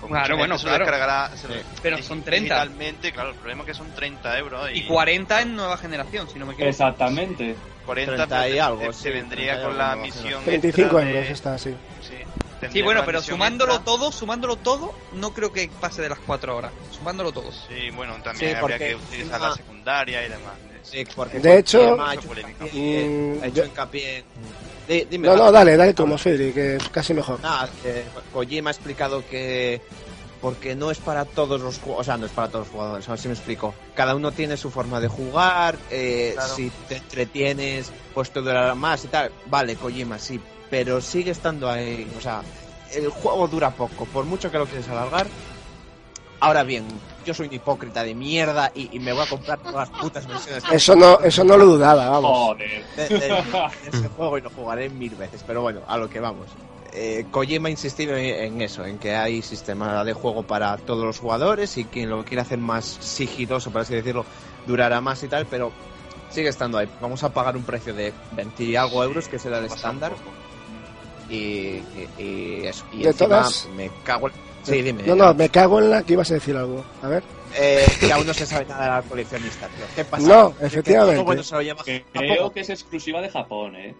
pues 0.00 0.10
Claro, 0.12 0.36
bueno, 0.36 0.58
se 0.58 0.66
claro. 0.66 0.84
descargará, 0.84 1.36
se 1.36 1.48
Pero 1.82 1.98
son 2.02 2.22
30. 2.22 2.54
Digitalmente, 2.54 3.12
claro, 3.12 3.30
el 3.30 3.36
problema 3.36 3.62
es 3.62 3.66
que 3.68 3.74
son 3.74 3.92
30 3.92 4.38
euros. 4.38 4.70
Y, 4.72 4.80
Y 4.80 4.86
40 4.86 5.42
en 5.42 5.54
nueva 5.56 5.76
generación, 5.76 6.28
si 6.28 6.38
no 6.38 6.46
me 6.46 6.52
equivoco. 6.54 6.70
Exactamente. 6.70 7.56
40 7.84 8.14
30 8.26 8.48
y 8.48 8.58
algo, 8.58 8.92
sí, 8.92 9.02
te 9.04 9.10
vendría 9.10 9.52
30 9.52 9.60
y 9.62 9.66
con 9.68 9.78
la 9.78 9.96
misión. 9.96 10.44
35 10.44 10.86
extra 10.98 11.04
de- 11.04 11.10
euros 11.18 11.30
está 11.30 11.54
así. 11.54 11.70
Sí, 11.70 11.93
Sí, 12.70 12.82
bueno, 12.82 13.02
pero 13.04 13.22
sumándolo 13.22 13.74
extra. 13.74 13.84
todo, 13.84 14.12
sumándolo 14.12 14.56
todo, 14.56 14.92
no 15.12 15.32
creo 15.32 15.52
que 15.52 15.70
pase 15.80 16.02
de 16.02 16.08
las 16.08 16.18
4 16.20 16.56
horas. 16.56 16.72
Sumándolo 16.90 17.32
todo. 17.32 17.50
Sí, 17.52 17.90
bueno, 17.94 18.14
también 18.22 18.52
Sí, 18.52 18.56
habría 18.56 18.78
que 18.78 18.94
utilizar 18.94 19.40
la 19.40 19.54
secundaria 19.54 20.24
y 20.24 20.28
demás. 20.30 20.58
Sí, 20.82 21.04
porque 21.14 21.38
De 21.40 21.58
hecho- 21.58 21.96
ha 22.00 22.14
hecho 22.14 22.28
hincapié- 22.32 23.08
Mm, 23.08 23.42
ha 23.42 23.46
hecho 23.46 23.56
yo- 23.62 23.64
hincapié 23.66 24.24
en- 24.88 25.08
dime, 25.10 25.28
No, 25.28 25.36
no, 25.36 25.50
dale, 25.52 25.76
dale 25.76 25.94
tú, 25.94 26.06
Mosfidri, 26.06 26.52
que 26.52 26.76
es 26.76 26.88
casi 26.90 27.14
mejor. 27.14 27.40
Nada, 27.40 27.70
que 27.82 28.06
Kojima 28.32 28.70
ha 28.70 28.72
explicado 28.72 29.24
que 29.26 29.80
porque 30.40 30.74
no 30.74 30.90
es 30.90 30.98
para 30.98 31.24
todos 31.24 31.58
los 31.58 31.78
jugadores, 31.78 32.00
o 32.00 32.04
sea, 32.04 32.18
no 32.18 32.26
es 32.26 32.32
para 32.32 32.48
todos 32.48 32.66
los 32.66 32.68
jugadores, 32.68 33.08
a 33.08 33.12
ver 33.12 33.18
si 33.18 33.28
me 33.28 33.34
explico. 33.34 33.74
Cada 33.94 34.14
uno 34.14 34.30
tiene 34.32 34.58
su 34.58 34.70
forma 34.70 35.00
de 35.00 35.08
jugar, 35.08 35.78
eh, 35.90 36.32
Claro. 36.34 36.54
si 36.54 36.70
te 36.86 36.96
entretienes, 36.98 37.90
pues 38.12 38.30
te 38.30 38.40
durará 38.40 38.74
más 38.74 39.02
y 39.04 39.08
tal. 39.08 39.32
Vale, 39.46 39.74
Kojima, 39.76 40.18
sí, 40.18 40.38
pero 40.70 41.00
sigue 41.00 41.30
estando 41.30 41.68
ahí, 41.70 42.10
o 42.16 42.20
sea, 42.20 42.42
el 42.92 43.08
juego 43.08 43.48
dura 43.48 43.70
poco, 43.70 44.04
por 44.06 44.24
mucho 44.24 44.50
que 44.50 44.58
lo 44.58 44.66
quieres 44.66 44.88
alargar. 44.88 45.26
Ahora 46.40 46.62
bien, 46.62 46.84
yo 47.24 47.32
soy 47.32 47.46
un 47.48 47.54
hipócrita 47.54 48.02
de 48.04 48.14
mierda 48.14 48.70
y, 48.74 48.94
y 48.94 49.00
me 49.00 49.12
voy 49.14 49.22
a 49.22 49.26
comprar 49.26 49.58
todas 49.60 49.88
las 49.88 50.00
putas 50.00 50.26
versiones 50.26 50.62
que 50.64 50.76
Eso 50.76 50.94
no, 50.94 51.18
eso 51.20 51.42
no 51.42 51.56
lo 51.56 51.64
dudaba, 51.64 52.10
vamos. 52.10 52.30
Joder. 52.30 52.84
de, 52.96 53.08
de- 53.08 53.18
de 53.18 53.42
ese 53.90 54.08
juego 54.08 54.36
y 54.36 54.42
lo 54.42 54.50
jugaré 54.50 54.90
mil 54.90 55.14
veces. 55.14 55.42
Pero 55.46 55.62
bueno, 55.62 55.80
a 55.88 55.96
lo 55.96 56.10
que 56.10 56.20
vamos. 56.20 56.46
Eh, 56.92 57.24
Kojima 57.30 57.68
ha 57.68 57.70
insistido 57.70 58.14
en, 58.16 58.26
en 58.26 58.60
eso, 58.62 58.84
en 58.84 58.98
que 58.98 59.14
hay 59.16 59.40
sistema 59.42 60.04
de 60.04 60.12
juego 60.12 60.42
para 60.42 60.76
todos 60.76 61.04
los 61.04 61.18
jugadores 61.18 61.76
y 61.78 61.86
quien 61.86 62.10
lo 62.10 62.24
quiere 62.24 62.42
hacer 62.42 62.58
más 62.58 62.84
sigiloso, 62.84 63.70
por 63.70 63.80
así 63.80 63.94
decirlo, 63.94 64.24
durará 64.66 65.00
más 65.00 65.22
y 65.22 65.28
tal, 65.28 65.46
pero 65.46 65.72
sigue 66.30 66.50
estando 66.50 66.76
ahí. 66.78 66.88
Vamos 67.00 67.24
a 67.24 67.32
pagar 67.32 67.56
un 67.56 67.64
precio 67.64 67.94
de 67.94 68.12
20 68.32 68.62
y 68.64 68.76
algo 68.76 69.02
euros, 69.02 69.28
que 69.28 69.38
será 69.38 69.58
el 69.58 69.64
estándar. 69.64 70.12
Y, 71.30 71.34
y, 71.36 71.82
y 72.18 72.66
eso. 72.66 72.84
Y 72.92 73.02
De 73.02 73.10
encima 73.10 73.28
todas- 73.28 73.68
me 73.76 73.90
cago 74.04 74.28
en... 74.28 74.34
Sí, 74.62 74.80
dime. 74.82 75.02
No, 75.04 75.14
no, 75.14 75.34
me 75.34 75.48
cago 75.50 75.78
en 75.78 75.90
la 75.90 76.02
que 76.02 76.14
ibas 76.14 76.30
a 76.30 76.34
decir 76.34 76.56
algo. 76.56 76.84
A 77.02 77.08
ver. 77.08 77.22
Eh, 77.56 77.84
que 78.00 78.12
aún 78.12 78.26
no 78.26 78.32
se 78.34 78.46
sabe 78.46 78.64
nada 78.66 78.82
de 78.84 78.90
la 78.90 79.02
coleccionista, 79.02 79.66
tío. 79.68 79.84
¿Qué 79.94 80.04
pasa? 80.04 80.26
No, 80.26 80.56
Que 80.56 80.66
efectivamente. 80.66 81.16
todo 81.16 81.24
bueno 81.24 81.42
se 81.42 81.54
lo 81.54 81.62
lleva 81.62 81.84
Que 81.84 82.04
creo 82.12 82.50
que 82.50 82.60
es 82.60 82.70
exclusiva 82.70 83.20
de 83.20 83.28
Japón, 83.30 83.76
¿eh? 83.76 83.94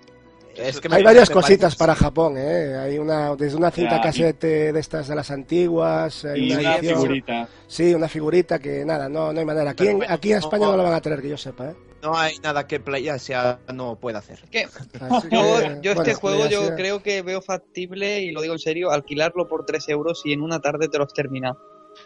Es 0.57 0.81
que 0.81 0.89
me- 0.89 0.97
Hay 0.97 1.03
varias 1.03 1.31
cositas 1.31 1.77
para. 1.77 1.95
Japón, 1.95 2.35
¿eh? 2.37 2.77
Hay 2.77 2.99
una, 2.99 3.35
desde 3.37 3.57
una 3.57 3.71
cinta 3.71 3.93
Ya, 3.93 3.99
y- 3.99 4.03
cassette 4.03 4.41
de 4.73 4.79
estas 4.81 5.09
de 5.09 5.15
las 5.15 5.31
antiguas, 5.31 6.25
hay 6.25 6.51
Y 6.51 6.53
una 6.55 6.77
edición- 6.77 7.01
figurita. 7.03 7.49
Sí, 7.67 7.95
una 7.95 8.09
figurita 8.09 8.59
que 8.59 8.85
nada, 8.85 9.09
no, 9.09 9.33
no 9.33 9.39
hay 9.41 9.47
manera. 9.47 9.71
Aquí, 9.71 9.89
en, 9.89 9.99
bueno, 9.99 10.13
aquí 10.15 10.33
en 10.33 10.39
España 10.39 10.67
no- 10.67 10.73
no 10.73 10.77
la 10.79 10.83
van 10.85 10.95
a 10.95 11.01
tener, 11.01 11.21
que 11.23 11.29
yo 11.29 11.37
sepa, 11.37 11.71
¿eh? 11.71 11.75
No 12.03 12.17
hay 12.19 12.37
nada 12.39 12.67
que 12.67 12.81
PlayAsia 12.81 13.59
no 13.73 13.97
pueda 13.97 14.19
hacer. 14.19 14.41
Que 14.51 14.67
que, 14.67 15.31
yo, 15.31 15.81
yo 15.81 15.93
este 15.93 15.95
bueno, 15.95 16.19
juego 16.21 16.47
yo 16.49 16.67
sea- 16.67 16.77
creo 16.77 17.03
que 17.03 17.23
veo 17.23 17.41
factible, 17.41 18.21
y 18.21 18.31
lo 18.31 18.43
digo 18.43 18.53
en 18.55 18.59
serio, 18.61 18.91
alquilarlo 18.91 19.49
por 19.49 19.65
3 19.65 19.89
euros 19.89 20.21
y 20.25 20.33
en 20.35 20.43
una 20.43 20.61
tarde 20.61 20.89
te 20.89 20.99
lo 20.99 21.05
has 21.05 21.15
terminado. 21.15 21.59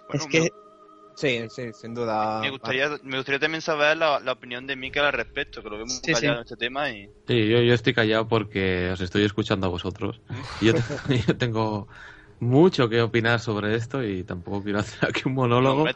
Bueno, 0.08 0.22
es 0.24 0.26
que 0.30 0.52
Sí, 1.20 1.48
sí, 1.50 1.72
sin 1.74 1.94
duda. 1.94 2.40
Me 2.40 2.50
gustaría, 2.50 2.88
me 3.02 3.16
gustaría 3.16 3.40
también 3.40 3.60
saber 3.62 3.96
la, 3.96 4.20
la 4.20 4.32
opinión 4.32 4.66
de 4.66 4.76
Mika 4.76 5.06
al 5.06 5.12
respecto, 5.12 5.62
que 5.62 5.68
lo 5.70 5.78
vemos 5.78 6.02
Sí, 6.02 6.14
callado 6.14 6.36
sí. 6.36 6.36
en 6.36 6.42
este 6.42 6.56
tema 6.56 6.90
y 6.90 7.10
Sí, 7.26 7.48
yo, 7.48 7.60
yo 7.62 7.74
estoy 7.74 7.94
callado 7.94 8.28
porque 8.28 8.90
os 8.92 9.00
estoy 9.00 9.24
escuchando 9.24 9.66
a 9.68 9.70
vosotros. 9.70 10.22
Y 10.60 10.66
yo, 10.68 10.74
yo 11.28 11.38
tengo 11.38 11.88
mucho 12.40 12.88
que 12.88 13.02
opinar 13.02 13.40
sobre 13.40 13.76
esto 13.76 14.04
y 14.04 14.24
tampoco 14.24 14.62
quiero 14.64 14.80
hacer 14.80 15.08
aquí 15.10 15.22
un 15.26 15.34
monólogo. 15.34 15.94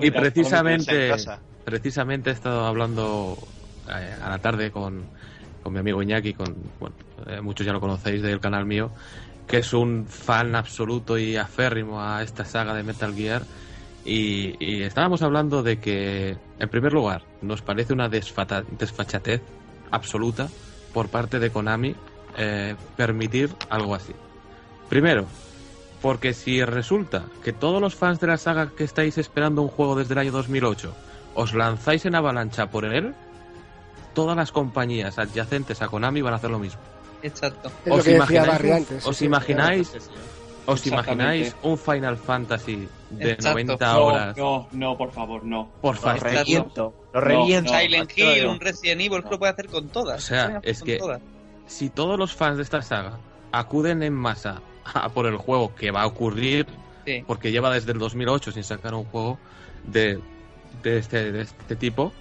Y 0.00 0.12
precisamente, 0.12 1.16
precisamente 1.64 2.30
he 2.30 2.32
estado 2.34 2.66
hablando 2.66 3.54
eh, 3.86 4.16
a 4.20 4.30
la 4.30 4.40
tarde 4.40 4.70
con, 4.72 5.12
con 5.60 5.72
mi 5.74 5.80
amigo 5.80 6.02
Iñaki, 6.02 6.34
con, 6.34 6.74
bueno, 6.78 6.96
eh, 7.26 7.40
muchos 7.42 7.66
ya 7.66 7.72
lo 7.72 7.80
conocéis 7.80 8.22
del 8.22 8.40
canal 8.40 8.66
mío, 8.66 8.94
que 9.46 9.58
es 9.58 9.72
un 9.72 10.06
fan 10.08 10.54
absoluto 10.56 11.18
y 11.18 11.36
aférrimo 11.36 12.02
a 12.02 12.22
esta 12.22 12.44
saga 12.44 12.74
de 12.74 12.84
Metal 12.84 13.14
Gear. 13.14 13.48
Y, 14.08 14.56
y 14.58 14.82
estábamos 14.84 15.20
hablando 15.20 15.62
de 15.62 15.78
que, 15.78 16.36
en 16.58 16.68
primer 16.70 16.94
lugar, 16.94 17.22
nos 17.42 17.60
parece 17.60 17.92
una 17.92 18.08
desfata- 18.08 18.64
desfachatez 18.78 19.42
absoluta 19.90 20.48
por 20.94 21.08
parte 21.08 21.38
de 21.38 21.50
Konami 21.50 21.94
eh, 22.38 22.74
permitir 22.96 23.50
algo 23.68 23.94
así. 23.94 24.14
Primero, 24.88 25.26
Porque 26.00 26.32
si 26.32 26.64
resulta 26.64 27.24
que 27.44 27.52
todos 27.52 27.80
los 27.82 27.96
fans 27.96 28.20
de 28.20 28.28
la 28.28 28.38
saga 28.38 28.70
que 28.70 28.84
estáis 28.84 29.18
esperando 29.18 29.62
un 29.62 29.68
juego 29.68 29.96
desde 29.96 30.14
el 30.14 30.18
año 30.20 30.30
2008 30.32 30.94
os 31.34 31.54
lanzáis 31.54 32.06
en 32.06 32.14
avalancha 32.14 32.70
por 32.70 32.84
él, 32.84 33.14
todas 34.14 34.36
las 34.36 34.52
compañías 34.52 35.18
adyacentes 35.18 35.82
a 35.82 35.88
Konami 35.88 36.22
van 36.22 36.32
a 36.34 36.36
hacer 36.36 36.50
lo 36.50 36.58
mismo. 36.60 36.80
Exacto. 37.22 37.70
¿Os 37.90 38.06
imagináis, 38.06 38.72
antes. 38.72 39.06
os 39.06 39.16
sí, 39.16 39.24
imagináis, 39.26 39.88
Sí, 39.88 39.98
sí. 40.00 40.10
os 40.66 40.86
imagináis 40.86 41.56
un 41.62 41.76
Final 41.76 42.16
Fantasy 42.16 42.88
de 43.10 43.32
Exacto. 43.32 43.50
90 43.50 43.92
No, 43.92 44.04
horas? 44.04 44.36
no, 44.36 44.68
no, 44.72 44.96
por 44.98 45.12
favor, 45.12 45.44
no. 45.44 45.68
Por 45.80 45.94
Lo 45.96 46.00
favor. 46.00 46.22
reviento. 46.22 46.94
Lo 47.12 47.20
reviento. 47.20 47.72
no. 47.72 47.78
Silent 47.78 48.12
lo 48.18 48.32
Hill, 48.36 48.46
un 48.46 48.60
Resident 48.60 49.00
Evil, 49.00 49.22
que 49.24 49.30
lo 49.30 49.38
puede 49.38 49.52
hacer 49.52 49.66
con 49.68 49.88
todas. 49.88 50.22
O 50.22 50.26
sea, 50.26 50.48
Lo 50.48 50.60
es 50.62 50.82
que- 50.82 50.98
todas. 50.98 51.20
si 51.66 51.88
todos 51.90 52.18
los 52.18 52.34
fans 52.34 52.56
de 52.58 52.62
esta 52.62 52.82
saga 52.82 53.18
acuden 53.52 54.02
en 54.02 54.12
masa 54.14 54.60
a 54.84 55.08
por 55.08 55.26
el 55.26 55.36
juego 55.36 55.74
que 55.74 55.90
va 55.90 56.02
a 56.02 56.06
ocurrir, 56.06 56.66
Sí. 57.06 57.24
porque 57.26 57.50
lleva 57.50 57.70
desde 57.72 57.92
el 57.92 57.98
2008 57.98 58.52
sin 58.52 58.64
sacar 58.64 58.94
un 58.94 59.04
juego 59.04 59.38
de, 59.84 60.20
de, 60.82 60.98
este, 60.98 61.32
de 61.32 61.42
este 61.42 61.76
tipo, 61.76 62.12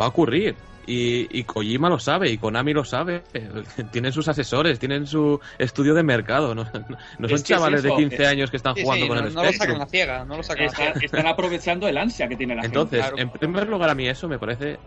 va 0.00 0.04
a 0.04 0.08
ocurrir. 0.08 0.54
Y, 0.92 1.28
y 1.38 1.44
Kojima 1.44 1.88
lo 1.88 2.00
sabe, 2.00 2.30
y 2.30 2.38
Konami 2.38 2.72
lo 2.72 2.84
sabe. 2.84 3.22
Tienen 3.92 4.12
sus 4.12 4.26
asesores, 4.26 4.80
tienen 4.80 5.06
su 5.06 5.38
estudio 5.56 5.94
de 5.94 6.02
mercado. 6.02 6.52
No, 6.52 6.64
son 6.72 6.96
Es 7.22 7.28
que 7.28 7.34
es 7.34 7.42
chavales 7.44 7.82
de 7.84 7.90
eso, 7.90 7.96
15 7.98 8.16
es- 8.22 8.28
años 8.28 8.50
que 8.50 8.56
están 8.56 8.74
Sí, 8.74 8.82
jugando 8.82 9.04
sí, 9.04 9.08
con 9.08 9.18
no, 9.18 9.26
el 9.28 9.34
no 9.34 9.44
lo 9.44 9.52
sacan 9.52 9.80
a 9.82 9.86
ciega, 9.86 10.24
no 10.24 10.36
lo 10.38 10.42
sacan 10.42 10.64
a 10.64 10.66
Están, 10.66 10.84
ciega. 10.94 11.00
están 11.06 11.26
aprovechando 11.28 11.86
el 11.86 11.96
ansia 11.96 12.26
que 12.26 12.34
tiene 12.34 12.56
la 12.56 12.62
Entonces, 12.62 13.00
Claro. 13.00 13.18
en 13.18 13.30
primer 13.30 13.68
lugar, 13.68 13.88
a 13.90 13.94
mí 13.94 14.08
eso 14.08 14.26
me 14.26 14.40
parece, 14.40 14.78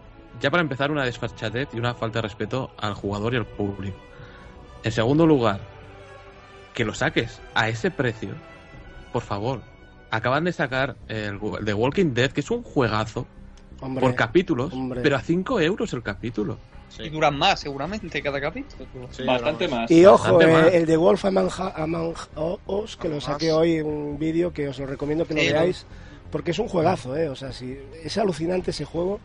ya 0.42 0.52
para 0.52 0.62
empezar, 0.62 0.92
una 0.92 1.06
desfachatez 1.06 1.70
y 1.74 1.78
una 1.80 1.94
falta 1.94 2.18
de 2.18 2.24
respeto 2.24 2.72
al 2.78 2.96
jugador 2.96 3.34
y 3.34 3.38
al 3.38 3.46
público. 3.46 3.98
En 4.84 4.92
segundo 4.92 5.26
lugar, 5.26 5.62
que 6.74 6.84
lo 6.84 6.94
saques 6.94 7.40
a 7.56 7.70
ese 7.70 7.92
precio, 7.92 8.32
por 9.14 9.22
favor. 9.22 9.62
Acaban 10.12 10.44
de 10.44 10.52
sacar 10.52 10.98
el 11.08 11.40
The 11.64 11.74
Walking 11.74 12.14
Dead, 12.14 12.32
que 12.32 12.42
es 12.42 12.52
un 12.52 12.62
juegazo 12.62 13.26
Hombre, 13.84 14.02
por 14.02 14.16
capítulos, 14.16 14.74
hombre. 14.74 15.02
pero 15.02 15.16
a 15.18 15.22
5 15.22 15.60
euros 15.60 15.94
el 15.94 16.02
capítulo. 16.02 16.58
Y 17.00 17.10
duran 17.10 17.38
más, 17.38 17.60
seguramente, 17.60 18.22
cada 18.22 18.40
capítulo. 18.40 18.86
Sí, 19.10 19.24
Bastante 19.24 19.68
más. 19.68 19.90
Y 19.90 20.06
ojo, 20.06 20.38
Bastante 20.38 20.46
eh, 20.46 20.64
más. 20.64 20.74
el 20.74 20.86
de 20.86 20.98
Wolf 20.98 21.26
Among, 21.26 21.50
Among 21.76 22.14
Us, 22.68 22.98
que 22.98 23.10
lo 23.10 23.20
saqué 23.20 23.52
hoy 23.52 23.78
en 23.78 23.88
un 23.88 24.20
vídeo 24.20 24.54
que 24.54 24.68
os 24.70 24.78
lo 24.78 24.86
recomiendo 24.86 25.26
que 25.26 25.34
lo 25.34 25.42
Sí, 25.42 25.48
veáis, 25.48 25.86
porque 26.32 26.52
es 26.52 26.60
un 26.60 26.68
juegazo, 26.68 27.16
¿eh? 27.18 27.30
O 27.30 27.36
sea, 27.36 27.52
si, 27.52 27.78
es 28.04 28.18
alucinante 28.18 28.72
ese 28.72 28.86
juego. 28.86 29.20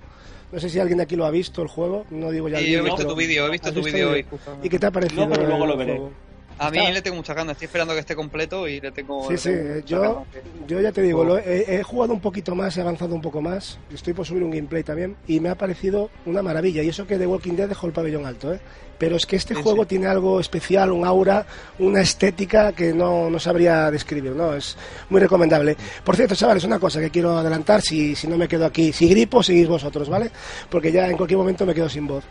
No 0.50 0.58
sé 0.58 0.70
si 0.70 0.80
alguien 0.80 0.96
de 0.96 1.04
aquí 1.04 1.14
lo 1.14 1.26
ha 1.26 1.30
visto, 1.30 1.60
el 1.60 1.68
juego. 1.68 2.06
No 2.10 2.30
digo 2.30 2.48
ya 2.48 2.58
el 2.58 2.66
Y 2.66 2.70
yo 2.72 2.78
he 2.78 2.82
visto 2.82 3.06
tu 3.06 3.14
vídeo, 3.14 3.46
he 3.46 3.50
visto 3.50 3.68
¿Has 3.68 3.74
tu 3.74 3.82
vídeo 3.82 4.14
el 4.14 4.14
hoy. 4.14 4.26
¿Y 4.62 4.68
qué 4.70 4.78
te 4.78 4.86
ha 4.86 4.90
parecido? 4.90 5.26
No, 5.26 5.34
pero 5.34 5.46
luego 5.46 5.64
el 5.64 5.70
lo 5.70 5.76
veré. 5.76 5.92
juego? 5.98 6.12
A 6.58 6.70
mí 6.70 6.80
le 6.92 7.02
tengo 7.02 7.16
muchas 7.16 7.36
ganas, 7.36 7.52
estoy 7.52 7.66
esperando 7.66 7.94
que 7.94 8.00
esté 8.00 8.16
completo 8.16 8.66
y 8.68 8.80
le 8.80 8.90
tengo. 8.90 9.24
Sí, 9.24 9.32
le 9.32 9.38
sí, 9.38 9.50
tengo 9.50 9.74
muchas 9.74 9.90
yo, 9.90 10.26
yo 10.66 10.80
ya 10.80 10.92
te 10.92 11.02
digo, 11.02 11.24
lo 11.24 11.38
he, 11.38 11.76
he 11.76 11.82
jugado 11.82 12.12
un 12.12 12.20
poquito 12.20 12.54
más, 12.54 12.76
he 12.76 12.80
avanzado 12.80 13.14
un 13.14 13.22
poco 13.22 13.40
más, 13.40 13.78
estoy 13.92 14.12
por 14.12 14.26
subir 14.26 14.42
un 14.42 14.50
gameplay 14.50 14.82
también, 14.82 15.16
y 15.26 15.40
me 15.40 15.48
ha 15.48 15.54
parecido 15.54 16.10
una 16.26 16.42
maravilla. 16.42 16.82
Y 16.82 16.88
eso 16.88 17.06
que 17.06 17.18
The 17.18 17.26
Walking 17.26 17.54
Dead 17.54 17.68
dejó 17.68 17.86
el 17.86 17.92
pabellón 17.92 18.26
alto, 18.26 18.52
¿eh? 18.52 18.60
Pero 18.98 19.16
es 19.16 19.26
que 19.26 19.36
este 19.36 19.54
Sí, 19.54 19.62
juego 19.62 19.82
sí. 19.84 19.90
tiene 19.90 20.06
algo 20.08 20.40
especial, 20.40 20.90
un 20.92 21.04
aura, 21.04 21.46
una 21.78 22.00
estética 22.00 22.72
que 22.72 22.92
no, 22.92 23.30
no 23.30 23.38
sabría 23.38 23.90
describir, 23.90 24.32
¿no? 24.32 24.54
Es 24.54 24.76
muy 25.10 25.20
recomendable. 25.20 25.76
Por 26.04 26.16
cierto, 26.16 26.34
chavales, 26.34 26.64
una 26.64 26.78
cosa 26.78 27.00
que 27.00 27.10
quiero 27.10 27.38
adelantar, 27.38 27.80
si, 27.80 28.14
si 28.16 28.26
no 28.26 28.36
me 28.36 28.48
quedo 28.48 28.66
aquí, 28.66 28.92
si 28.92 29.08
gripo, 29.08 29.42
seguís 29.42 29.68
vosotros, 29.68 30.08
¿vale? 30.08 30.30
Porque 30.68 30.90
ya 30.92 31.08
en 31.08 31.16
cualquier 31.16 31.38
momento 31.38 31.64
me 31.64 31.74
quedo 31.74 31.88
sin 31.88 32.06
voz. 32.06 32.24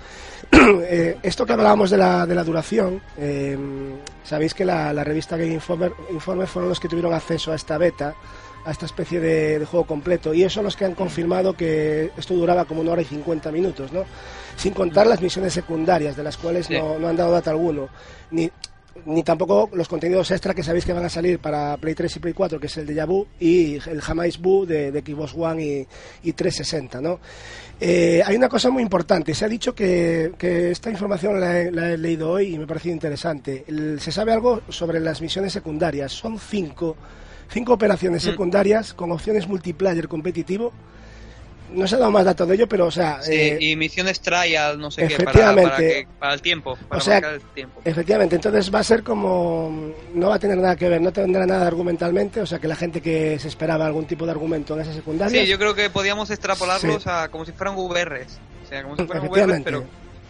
Eh, 0.89 1.17
esto 1.23 1.45
que 1.45 1.53
hablábamos 1.53 1.89
de 1.89 1.97
la, 1.97 2.25
de 2.25 2.35
la 2.35 2.43
duración, 2.43 3.01
eh, 3.17 3.57
sabéis 4.23 4.53
que 4.53 4.63
la, 4.63 4.93
la 4.93 5.03
revista 5.03 5.35
Game 5.35 5.53
Informer, 5.53 5.91
Informer 6.11 6.47
fueron 6.47 6.69
los 6.69 6.79
que 6.79 6.87
tuvieron 6.87 7.13
acceso 7.13 7.51
a 7.51 7.55
esta 7.55 7.77
beta, 7.77 8.13
a 8.65 8.71
esta 8.71 8.85
especie 8.85 9.19
de, 9.19 9.59
de 9.59 9.65
juego 9.65 9.85
completo, 9.85 10.33
y 10.33 10.47
son 10.49 10.63
los 10.65 10.75
que 10.75 10.85
han 10.85 10.93
confirmado 10.95 11.53
que 11.55 12.11
esto 12.17 12.33
duraba 12.33 12.65
como 12.65 12.81
una 12.81 12.91
hora 12.91 13.01
y 13.01 13.05
50 13.05 13.51
minutos, 13.51 13.91
¿no? 13.91 14.03
Sin 14.55 14.73
contar 14.73 15.07
las 15.07 15.21
misiones 15.21 15.53
secundarias, 15.53 16.15
de 16.17 16.23
las 16.23 16.37
cuales 16.37 16.65
Sí. 16.67 16.73
no, 16.73 16.97
no 16.99 17.07
han 17.07 17.15
dado 17.15 17.31
data 17.31 17.51
alguno, 17.51 17.87
ni, 18.31 18.49
ni 19.05 19.21
tampoco 19.23 19.69
los 19.73 19.87
contenidos 19.87 20.31
extra 20.31 20.53
que 20.53 20.63
sabéis 20.63 20.83
que 20.83 20.91
van 20.91 21.05
a 21.05 21.09
salir 21.09 21.37
para 21.39 21.77
Play 21.77 21.93
3 21.93 22.15
y 22.15 22.19
Play 22.19 22.33
4, 22.33 22.59
que 22.59 22.65
es 22.67 22.75
el 22.77 22.87
de 22.87 22.95
Yabu 22.95 23.27
y 23.39 23.75
el 23.87 24.01
Jamais 24.01 24.39
Bu 24.39 24.65
de, 24.65 24.91
de 24.91 24.99
Xbox 25.01 25.33
One 25.35 25.63
y, 25.63 25.87
y 26.29 26.33
360, 26.33 26.99
¿no? 26.99 27.19
Eh, 27.79 28.23
hay 28.25 28.35
una 28.35 28.49
cosa 28.49 28.71
muy 28.71 28.81
importante. 28.81 29.35
Se 29.35 29.45
ha 29.45 29.47
dicho 29.47 29.75
que, 29.75 30.31
que 30.37 30.71
esta 30.71 30.89
información 30.89 31.39
la 31.39 31.59
he, 31.61 31.71
la 31.71 31.91
he 31.91 31.97
leído 31.97 32.31
hoy 32.31 32.55
y 32.55 32.57
me 32.57 32.63
ha 32.63 32.67
parecido 32.67 32.93
interesante. 32.93 33.63
El- 33.67 33.99
se 34.01 34.11
sabe 34.11 34.33
algo 34.33 34.61
sobre 34.69 34.99
las 34.99 35.21
misiones 35.21 35.53
secundarias. 35.53 36.11
Son 36.11 36.39
cinco, 36.39 36.95
cinco 37.49 37.73
operaciones 37.73 38.23
Mm. 38.23 38.29
secundarias 38.29 38.93
con 38.93 39.11
opciones 39.11 39.47
multiplayer 39.47 40.07
competitivo. 40.07 40.73
No 41.73 41.85
se 41.85 41.95
ha 41.95 41.99
dado 41.99 42.11
más 42.11 42.23
datos 42.23 42.47
de 42.47 42.55
ello, 42.55 42.67
pero 42.69 42.85
o 42.85 42.91
sea, 42.91 43.21
Sí, 43.21 43.33
eh, 43.33 43.57
y 43.59 43.75
misiones 43.75 44.21
trial, 44.21 44.79
no 44.79 44.89
sé 44.89 45.01
qué, 45.05 45.15
para, 45.17 45.23
efectivamente. 45.31 45.69
para, 45.69 45.77
que- 45.77 46.07
para 46.17 46.33
el 46.33 46.41
tiempo, 46.41 46.77
para 46.87 46.97
O 46.99 47.03
sea, 47.03 47.13
marcar 47.15 47.33
el 47.33 47.41
tiempo. 47.41 47.81
Efectivamente, 47.83 48.35
entonces 48.37 48.73
va 48.73 48.79
a 48.79 48.83
ser 48.83 49.03
como. 49.03 49.91
No 50.13 50.29
va 50.29 50.35
a 50.35 50.39
tener 50.39 50.57
nada 50.57 50.77
que 50.77 50.87
ver, 50.87 51.01
no 51.01 51.11
tendrá 51.11 51.45
nada 51.45 51.67
argumentalmente, 51.67 52.39
o 52.39 52.45
sea 52.45 52.59
que 52.59 52.69
la 52.69 52.75
gente 52.77 53.01
que 53.01 53.37
se 53.37 53.49
esperaba 53.49 53.85
algún 53.85 54.05
tipo 54.05 54.23
de 54.25 54.31
argumento 54.31 54.75
en 54.75 54.81
esas 54.81 54.95
secundarias. 54.95 55.43
Sí, 55.43 55.49
yo 55.49 55.57
creo 55.57 55.75
que 55.75 55.89
podíamos 55.89 56.29
extrapolarlos 56.29 57.05
a 57.05 57.27
como 57.27 57.43
si 57.43 57.51
fueran 57.51 57.75
VRs. 57.75 58.39
O 58.63 58.69
sea, 58.69 58.83
como 58.83 58.95
si 58.95 59.03
fueran 59.05 59.23
VRs, 59.23 59.33
Efectivamente, 59.33 59.65
pero 59.65 59.83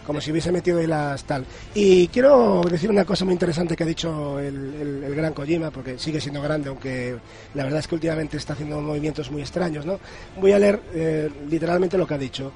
como 0.07 0.21
si 0.21 0.31
hubiese 0.31 0.53
metido 0.53 0.79
ahí 0.79 0.87
las 0.87 1.25
tal. 1.25 1.45
Y 1.75 2.07
quiero 2.07 2.61
decir 2.61 2.89
una 2.89 3.03
cosa 3.03 3.25
muy 3.25 3.33
interesante 3.33 3.75
que 3.75 3.83
ha 3.83 3.87
dicho 3.87 4.39
el, 4.39 5.13
gran 5.13 5.33
Kojima, 5.33 5.69
porque 5.69 5.99
sigue 5.99 6.21
siendo 6.21 6.41
grande, 6.41 6.69
aunque 6.69 7.17
la 7.53 7.63
verdad 7.65 7.79
es 7.79 7.87
que 7.87 7.95
últimamente 7.95 8.37
está 8.37 8.53
haciendo 8.53 8.79
movimientos 8.79 9.29
muy 9.29 9.41
extraños, 9.41 9.85
¿no? 9.85 9.99
Voy 10.39 10.53
a 10.53 10.59
leer 10.59 10.79
eh, 10.93 11.29
literalmente 11.49 11.97
lo 11.97 12.07
que 12.07 12.13
ha 12.13 12.17
dicho. 12.17 12.53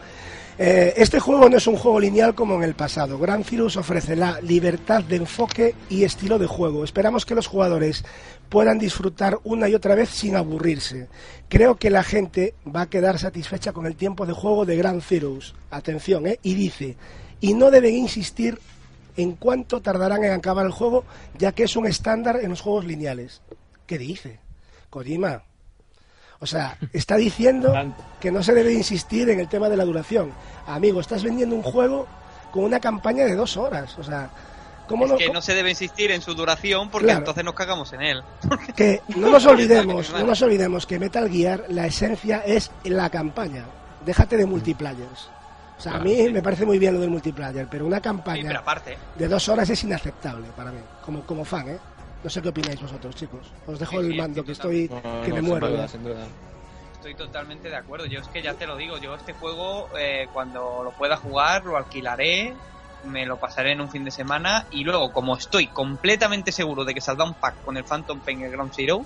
Eh, 0.57 0.93
este 0.95 1.19
juego 1.19 1.49
no 1.49 1.57
es 1.57 1.67
un 1.67 1.75
juego 1.75 1.99
lineal 1.99 2.35
como 2.35 2.55
en 2.55 2.63
el 2.63 2.75
pasado. 2.75 3.17
Gran 3.17 3.43
Cirrus 3.43 3.75
ofrece 3.75 4.15
la 4.15 4.39
libertad 4.41 5.03
de 5.03 5.17
enfoque 5.17 5.75
y 5.89 6.03
estilo 6.03 6.39
de 6.39 6.47
juego. 6.47 6.83
Esperamos 6.83 7.25
que 7.25 7.35
los 7.35 7.47
jugadores 7.47 8.05
puedan 8.47 8.77
disfrutar 8.79 9.39
una 9.43 9.67
y 9.67 9.75
otra 9.75 9.95
vez 9.95 10.09
sin 10.09 10.35
aburrirse. 10.35 11.07
Creo 11.49 11.75
que 11.75 11.89
la 11.89 12.03
gente 12.03 12.53
va 12.63 12.81
a 12.81 12.89
quedar 12.89 13.17
satisfecha 13.19 13.73
con 13.73 13.85
el 13.85 13.95
tiempo 13.95 14.25
de 14.25 14.33
juego 14.33 14.65
de 14.65 14.77
Gran 14.77 15.01
Cirrus. 15.01 15.55
Atención, 15.69 16.27
¿eh? 16.27 16.39
Y 16.43 16.53
dice, 16.53 16.95
y 17.41 17.53
no 17.53 17.69
deben 17.71 17.95
insistir 17.95 18.59
en 19.17 19.33
cuánto 19.33 19.81
tardarán 19.81 20.23
en 20.23 20.31
acabar 20.31 20.65
el 20.65 20.71
juego, 20.71 21.03
ya 21.37 21.51
que 21.51 21.63
es 21.63 21.75
un 21.75 21.85
estándar 21.87 22.37
en 22.41 22.49
los 22.51 22.61
juegos 22.61 22.85
lineales. 22.85 23.41
¿Qué 23.85 23.97
dice? 23.97 24.39
Kojima. 24.89 25.43
O 26.39 26.45
sea, 26.47 26.77
está 26.93 27.17
diciendo 27.17 27.73
que 28.19 28.31
no 28.31 28.41
se 28.41 28.53
debe 28.53 28.73
insistir 28.73 29.29
en 29.29 29.39
el 29.39 29.47
tema 29.49 29.69
de 29.69 29.77
la 29.77 29.83
duración. 29.85 30.31
Amigo, 30.65 30.99
estás 31.01 31.23
vendiendo 31.23 31.55
un 31.55 31.61
juego 31.61 32.07
con 32.51 32.63
una 32.63 32.79
campaña 32.79 33.25
de 33.25 33.35
dos 33.35 33.57
horas. 33.57 33.97
O 33.99 34.03
sea, 34.03 34.29
¿cómo 34.87 35.05
es 35.05 35.11
no? 35.11 35.17
que 35.17 35.29
no 35.29 35.41
se 35.41 35.53
debe 35.53 35.69
insistir 35.69 36.09
en 36.11 36.21
su 36.21 36.33
duración 36.33 36.89
porque 36.89 37.05
Claro. 37.07 37.19
entonces 37.19 37.43
nos 37.43 37.53
cagamos 37.53 37.93
en 37.93 38.01
él. 38.01 38.23
que 38.75 39.01
no 39.15 39.29
nos 39.29 39.45
olvidemos, 39.47 40.09
no 40.11 40.23
nos 40.25 40.41
olvidemos 40.41 40.85
que 40.87 40.97
Metal 40.99 41.29
Gear, 41.29 41.65
la 41.69 41.85
esencia 41.85 42.39
es 42.39 42.71
la 42.85 43.09
campaña. 43.09 43.65
Déjate 44.05 44.35
de 44.37 44.45
multiplayers. 44.47 45.29
O 45.81 45.83
sea, 45.83 45.95
a 45.95 45.99
mí 45.99 46.29
me 46.29 46.43
parece 46.43 46.63
muy 46.63 46.77
bien 46.77 46.93
lo 46.93 46.99
del 46.99 47.09
multiplayer, 47.09 47.67
pero 47.67 47.87
una 47.87 47.97
Sí, 47.97 48.01
pero 48.03 48.13
campaña 48.15 48.59
aparte, 48.59 48.95
de 49.15 49.27
dos 49.27 49.49
horas 49.49 49.67
es 49.67 49.83
inaceptable 49.83 50.47
para 50.55 50.71
mí, 50.71 50.77
como, 51.03 51.23
como 51.23 51.43
fan, 51.43 51.69
¿eh? 51.69 51.79
No 52.23 52.29
sé 52.29 52.39
qué 52.39 52.49
opináis 52.49 52.79
vosotros, 52.79 53.15
chicos. 53.15 53.51
Os 53.65 53.79
dejo 53.79 53.99
Sí, 53.99 54.05
el 54.11 54.15
mando, 54.15 54.41
sí, 54.41 54.45
que 54.45 54.51
estoy, 54.51 54.87
No, 54.87 55.01
que 55.23 55.29
no, 55.29 55.35
me 55.37 55.41
muero. 55.41 55.67
duda, 55.69 55.81
ya. 55.81 55.87
sin 55.87 56.03
duda. 56.03 56.23
estoy 56.93 57.15
totalmente 57.15 57.67
de 57.67 57.75
acuerdo. 57.77 58.05
Yo 58.05 58.19
es 58.19 58.27
que 58.27 58.43
ya 58.43 58.53
te 58.53 58.67
lo 58.67 58.77
digo, 58.77 58.99
yo 58.99 59.15
este 59.15 59.33
juego 59.33 59.89
eh, 59.97 60.27
cuando 60.31 60.83
lo 60.83 60.91
pueda 60.91 61.17
jugar 61.17 61.65
lo 61.65 61.77
alquilaré, 61.77 62.53
me 63.05 63.25
lo 63.25 63.37
pasaré 63.37 63.71
en 63.71 63.81
un 63.81 63.89
fin 63.89 64.03
de 64.05 64.11
semana 64.11 64.67
y 64.69 64.83
luego 64.83 65.11
como 65.11 65.35
estoy 65.35 65.65
completamente 65.65 66.51
seguro 66.51 66.85
de 66.85 66.93
que 66.93 67.01
saldrá 67.01 67.25
un 67.25 67.33
pack 67.33 67.55
con 67.65 67.75
el 67.75 67.83
Phantom 67.85 68.19
Pain 68.19 68.41
y 68.41 68.43
el 68.43 68.51
Ground 68.51 68.71
Zero 68.75 69.03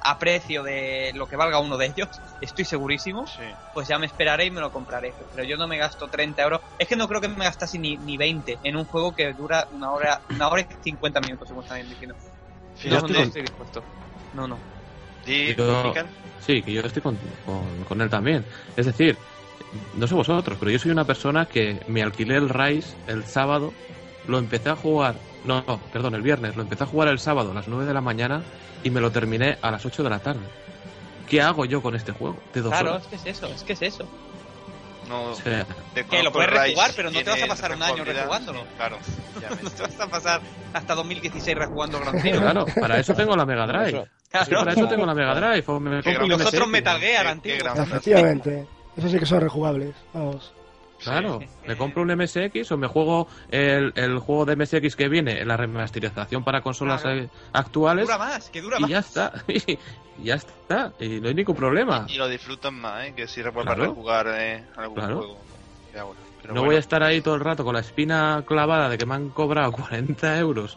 a 0.00 0.18
precio 0.18 0.62
de 0.62 1.12
lo 1.14 1.26
que 1.26 1.36
valga 1.36 1.58
uno 1.60 1.76
de 1.76 1.86
ellos, 1.86 2.08
estoy 2.40 2.64
segurísimo, 2.64 3.26
Sí. 3.26 3.42
pues 3.72 3.88
ya 3.88 3.98
me 3.98 4.06
esperaré 4.06 4.46
y 4.46 4.50
me 4.50 4.60
lo 4.60 4.70
compraré. 4.70 5.14
Pero 5.32 5.44
yo 5.44 5.56
no 5.56 5.66
me 5.66 5.76
gasto 5.78 6.08
30 6.08 6.42
euros. 6.42 6.60
Es 6.78 6.86
que 6.88 6.96
no 6.96 7.08
creo 7.08 7.20
que 7.20 7.28
me 7.28 7.44
gastase 7.44 7.78
ni, 7.78 7.96
ni 7.96 8.16
20 8.16 8.58
en 8.62 8.76
un 8.76 8.84
juego 8.84 9.12
que 9.12 9.32
dura 9.32 9.66
una 9.72 9.90
hora, 9.90 10.20
una 10.30 10.48
hora 10.48 10.62
y 10.62 10.66
50 10.82 11.20
minutos, 11.20 11.48
según 11.48 11.62
están 11.64 11.88
diciendo. 11.88 12.14
No, 12.14 12.76
Fíjate, 12.76 13.12
no 13.12 13.18
estoy 13.20 13.42
dispuesto. 13.42 13.84
No, 14.34 14.46
no. 14.46 14.58
di, 15.24 15.54
Yo-. 15.54 15.92
Sí, 16.46 16.62
que 16.62 16.72
yo 16.72 16.80
estoy 16.82 17.02
con, 17.02 17.18
con- 17.44 17.84
con 17.84 18.00
él 18.00 18.08
también. 18.08 18.44
Es 18.76 18.86
decir, 18.86 19.16
no 19.96 20.06
sé 20.06 20.14
vosotros, 20.14 20.56
pero 20.58 20.70
yo 20.70 20.78
soy 20.78 20.90
una 20.92 21.04
persona 21.04 21.46
que 21.46 21.80
me 21.88 22.02
alquilé 22.02 22.36
el 22.36 22.48
Rise 22.48 22.94
el 23.08 23.24
sábado, 23.24 23.74
lo 24.26 24.38
empecé 24.38 24.70
a 24.70 24.76
jugar, 24.76 25.16
no, 25.44 25.62
no, 25.66 25.78
perdón, 25.92 26.14
el 26.14 26.22
viernes, 26.22 26.56
lo 26.56 26.62
empecé 26.62 26.84
a 26.84 26.86
jugar 26.86 27.08
el 27.08 27.18
sábado 27.18 27.50
a 27.52 27.54
las 27.54 27.68
9 27.68 27.84
de 27.86 27.94
la 27.94 28.00
mañana 28.00 28.42
y 28.82 28.90
me 28.90 29.00
lo 29.00 29.10
terminé 29.10 29.58
a 29.62 29.70
las 29.70 29.84
8 29.86 30.02
de 30.02 30.10
la 30.10 30.18
tarde. 30.18 30.40
¿Qué 31.28 31.42
hago 31.42 31.64
yo 31.64 31.82
con 31.82 31.94
este 31.94 32.12
juego? 32.12 32.38
De 32.54 32.62
dos 32.62 32.70
Claro, 32.72 32.90
horas. 32.92 33.02
es 33.04 33.08
que 33.08 33.16
es 33.30 33.36
eso, 33.36 33.46
es 33.48 33.62
que 33.62 33.72
es 33.74 33.82
eso. 33.82 34.08
No, 35.08 35.22
O 35.30 35.34
sea, 35.34 35.64
Que 36.10 36.22
lo 36.22 36.30
puedes 36.32 36.50
rejugar, 36.50 36.90
pero 36.94 37.10
no 37.10 37.18
te 37.22 37.30
vas 37.30 37.42
a 37.42 37.46
pasar 37.46 37.74
un 37.74 37.82
año 37.82 38.04
rejugándolo. 38.04 38.60
Sí, 38.60 38.66
claro, 38.76 38.98
ya 39.40 39.48
No 39.62 39.70
te 39.70 39.82
vas 39.82 40.00
a 40.00 40.06
pasar 40.06 40.40
hasta 40.74 40.94
2016 40.94 41.56
rejugando 41.56 41.98
Gran 42.00 42.20
Zero. 42.20 42.40
claro, 42.40 42.66
para 42.78 42.98
eso 42.98 43.14
tengo 43.14 43.34
la 43.36 43.46
Mega 43.46 43.66
Drive. 43.66 44.04
Claro. 44.30 44.58
para 44.58 44.72
eso 44.74 44.86
tengo 44.88 45.06
la 45.06 45.14
Mega 45.14 45.34
Drive. 45.34 45.64
O 45.66 45.80
me 45.80 45.90
un 45.98 46.02
Y 46.24 46.28
los 46.28 46.38
MSX. 46.40 46.46
otros 46.54 46.68
Metal 46.68 47.00
Gear 47.00 47.24
gran- 47.24 47.82
Efectivamente. 47.82 48.66
Eso 48.98 49.08
sí 49.08 49.18
que 49.18 49.24
son 49.26 49.40
rejugables. 49.40 49.94
Vamos. 50.12 50.52
Claro, 51.02 51.38
me 51.66 51.76
compro 51.76 52.02
un 52.02 52.10
MSX 52.16 52.72
o 52.72 52.76
me 52.76 52.86
juego 52.88 53.28
el, 53.50 53.92
el 53.94 54.18
juego 54.18 54.44
de 54.44 54.56
MSX 54.56 54.96
que 54.96 55.08
viene 55.08 55.40
en 55.40 55.48
la 55.48 55.56
remasterización 55.56 56.42
para 56.44 56.60
consolas 56.60 57.02
Claro. 57.02 57.20
eh, 57.20 57.30
actuales 57.52 58.06
Dura 58.06 58.18
más, 58.18 58.50
que 58.50 58.60
dura 58.60 58.76
y 58.78 58.82
más. 58.82 58.90
ya 58.90 58.98
está. 58.98 59.32
Y 60.18 60.24
ya 60.24 60.34
está. 60.34 60.92
Y 60.98 61.20
no 61.20 61.28
hay 61.28 61.34
ningún 61.34 61.54
problema. 61.54 62.04
Y 62.08 62.16
lo 62.16 62.26
disfrutan 62.26 62.74
más, 62.74 63.06
¿eh? 63.06 63.14
Que 63.14 63.28
si 63.28 63.40
vuelves 63.40 63.64
Claro. 63.66 63.82
a 63.82 63.86
rejugar 63.86 64.26
eh, 64.36 64.64
algún 64.76 64.96
Claro. 64.96 65.16
juego. 65.18 65.38
Pero 65.92 66.54
No 66.54 66.60
bueno, 66.60 66.64
voy 66.66 66.76
a 66.76 66.78
estar 66.80 67.02
ahí 67.04 67.20
todo 67.20 67.34
el 67.36 67.40
rato 67.40 67.64
con 67.64 67.74
la 67.74 67.80
espina 67.80 68.42
clavada 68.46 68.88
de 68.88 68.98
que 68.98 69.06
me 69.06 69.14
han 69.14 69.28
cobrado 69.30 69.70
40 69.88 70.38
euros. 70.38 70.76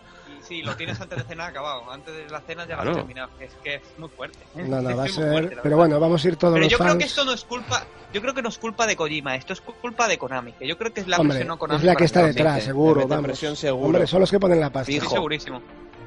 Sí, 0.52 0.62
lo 0.64 0.76
tienes 0.76 1.00
antes 1.00 1.18
de 1.18 1.24
cenar 1.24 1.50
acabado. 1.52 1.90
Antes 1.90 2.14
de 2.14 2.30
la 2.30 2.42
cena 2.42 2.66
ya 2.68 2.76
lo 2.76 2.82
Claro. 2.82 2.92
has 2.92 2.98
terminado. 2.98 3.30
Es 3.40 3.54
que 3.64 3.76
es 3.76 3.82
muy 3.98 4.10
fuerte. 4.10 4.38
¿eh? 4.58 4.64
No, 4.68 4.82
no, 4.82 4.90
Es 4.92 4.98
va 5.00 5.04
a 5.04 5.08
fuerte, 5.08 5.14
ser. 5.14 5.44
la 5.44 5.50
Pero 5.50 5.62
verdad. 5.64 5.78
bueno, 5.78 6.00
vamos 6.02 6.26
a 6.26 6.28
ir 6.28 6.36
todos 6.36 6.54
Pero 6.56 6.64
los 6.66 6.72
yo 6.74 6.78
creo 6.78 6.98
que 6.98 7.04
esto 7.06 7.24
no 7.24 7.32
es 7.32 7.44
culpa. 7.46 7.86
Yo 8.14 8.22
creo 8.22 8.34
que 8.34 8.42
no 8.42 8.50
es 8.50 8.58
culpa 8.58 8.86
de 8.86 8.96
Kojima. 8.98 9.36
Esto 9.38 9.54
es 9.54 9.62
culpa 9.62 10.10
de 10.10 10.18
Konami. 10.18 10.52
Que 10.52 10.68
yo 10.68 10.78
creo 10.78 10.94
que 10.94 11.00
es 11.00 11.08
la 11.08 11.18
Hombre, 11.20 11.36
versión 11.38 11.48
no 11.48 11.58
Konami. 11.58 11.78
es 11.80 11.84
la 11.86 11.96
que 11.96 12.04
está 12.04 12.24
detrás, 12.26 12.64
seguro, 12.66 12.96
mete 13.00 13.10
vamos. 13.12 13.24
presión 13.28 13.56
seguro. 13.56 13.86
Hombre, 13.86 14.08
son 14.08 14.20
los 14.20 14.30
que 14.30 14.40
ponen 14.42 14.60
la 14.60 14.70
pasta. 14.70 14.92
Estoy 14.92 15.08
segurísimo. 15.08 15.62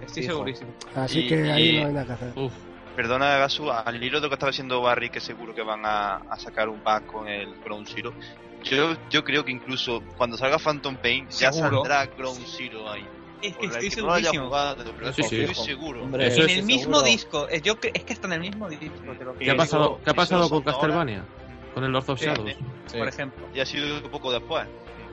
Estoy 0.05 0.22
Fijo. 0.24 0.34
segurísimo. 0.34 0.70
Así 0.95 1.20
Y- 1.20 1.28
que 1.28 1.51
ahí 1.51 1.68
y- 1.70 1.80
no 1.80 1.86
hay 1.86 1.92
nada 1.95 2.07
que 2.07 2.12
hacer. 2.12 2.32
Uf, 2.38 2.53
Perdona, 2.95 3.38
Gasu, 3.38 3.70
al 3.72 4.01
hilo 4.05 4.18
de 4.18 4.24
lo 4.24 4.28
que 4.28 4.34
estaba 4.34 4.51
diciendo 4.51 4.80
Barry, 4.82 5.09
que 5.11 5.20
seguro 5.20 5.53
que 5.55 5.62
van 5.62 5.84
a, 5.86 6.16
a 6.16 6.38
sacar 6.38 6.68
un 6.68 6.80
pack 6.80 7.07
con 7.07 7.26
el 7.26 7.53
Ground 7.64 7.88
Zero. 7.92 8.12
Yo, 8.62 8.95
yo 9.11 9.24
creo 9.24 9.45
que 9.45 9.51
incluso 9.51 10.01
cuando 10.16 10.36
salga 10.36 10.59
Phantom 10.59 10.97
Pain 10.97 11.26
ya 11.30 11.53
Seguro. 11.53 11.78
saldrá 11.84 12.07
Ground 12.16 12.47
Zero 12.47 12.88
ahí. 12.90 13.05
Es 13.45 13.57
que 13.57 13.66
estoy 13.66 13.90
segurísimo. 13.90 14.51
estoy 15.16 15.55
seguro. 15.55 16.03
En 16.03 16.51
el 16.51 16.62
mismo 16.62 17.03
disco. 17.03 17.49
Es, 17.49 17.62
yo, 17.62 17.74
es 17.82 18.05
que 18.05 18.12
está 18.12 18.26
en 18.28 18.34
el 18.34 18.40
mismo 18.40 18.68
disco. 18.68 18.86
Te 19.18 19.24
lo 19.24 19.36
¿Qué 19.36 19.51
ha 19.51 19.57
pasado, 19.57 20.01
¿qué 20.03 20.11
ha 20.11 20.14
pasado 20.14 20.49
con 20.49 20.62
Castlevania? 20.62 21.24
Con 21.74 21.84
el 21.84 21.92
Lord 21.92 22.09
of 22.09 22.20
Shadows. 22.20 22.57
Sí. 22.86 22.99
Por 22.99 23.09
ejemplo. 23.09 23.47
Y 23.55 23.61
ha 23.61 23.66
sido 23.66 23.97
un 23.97 24.11
poco 24.11 24.32
después. 24.32 24.66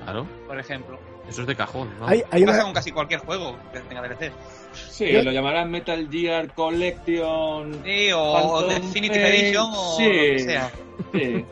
Claro, 0.04 0.28
Por 0.48 0.60
ejemplo. 0.60 1.00
eso 1.28 1.42
es 1.42 1.48
de 1.48 1.56
cajón, 1.56 1.90
¿no? 2.00 2.08
Hay, 2.08 2.24
hay 2.32 2.44
Pasa 2.44 2.58
una, 2.58 2.64
con 2.64 2.74
casi 2.74 2.92
cualquier 2.92 3.20
juego 3.20 3.56
que 3.72 3.80
tenga 3.82 4.02
DLC. 4.02 4.32
Sí, 4.74 5.12
lo 5.12 5.32
llamarán 5.32 5.70
Metal 5.70 6.08
Gear 6.10 6.54
Collection. 6.54 7.84
Sí, 7.84 8.12
o 8.12 8.34
Phantom 8.34 8.70
Definitive 8.70 9.40
Edition 9.40 9.70
o 9.72 9.98
sí. 9.98 10.04
lo 10.06 10.12
que 10.12 10.40
sea. 10.40 10.72
Sí. 11.14 11.46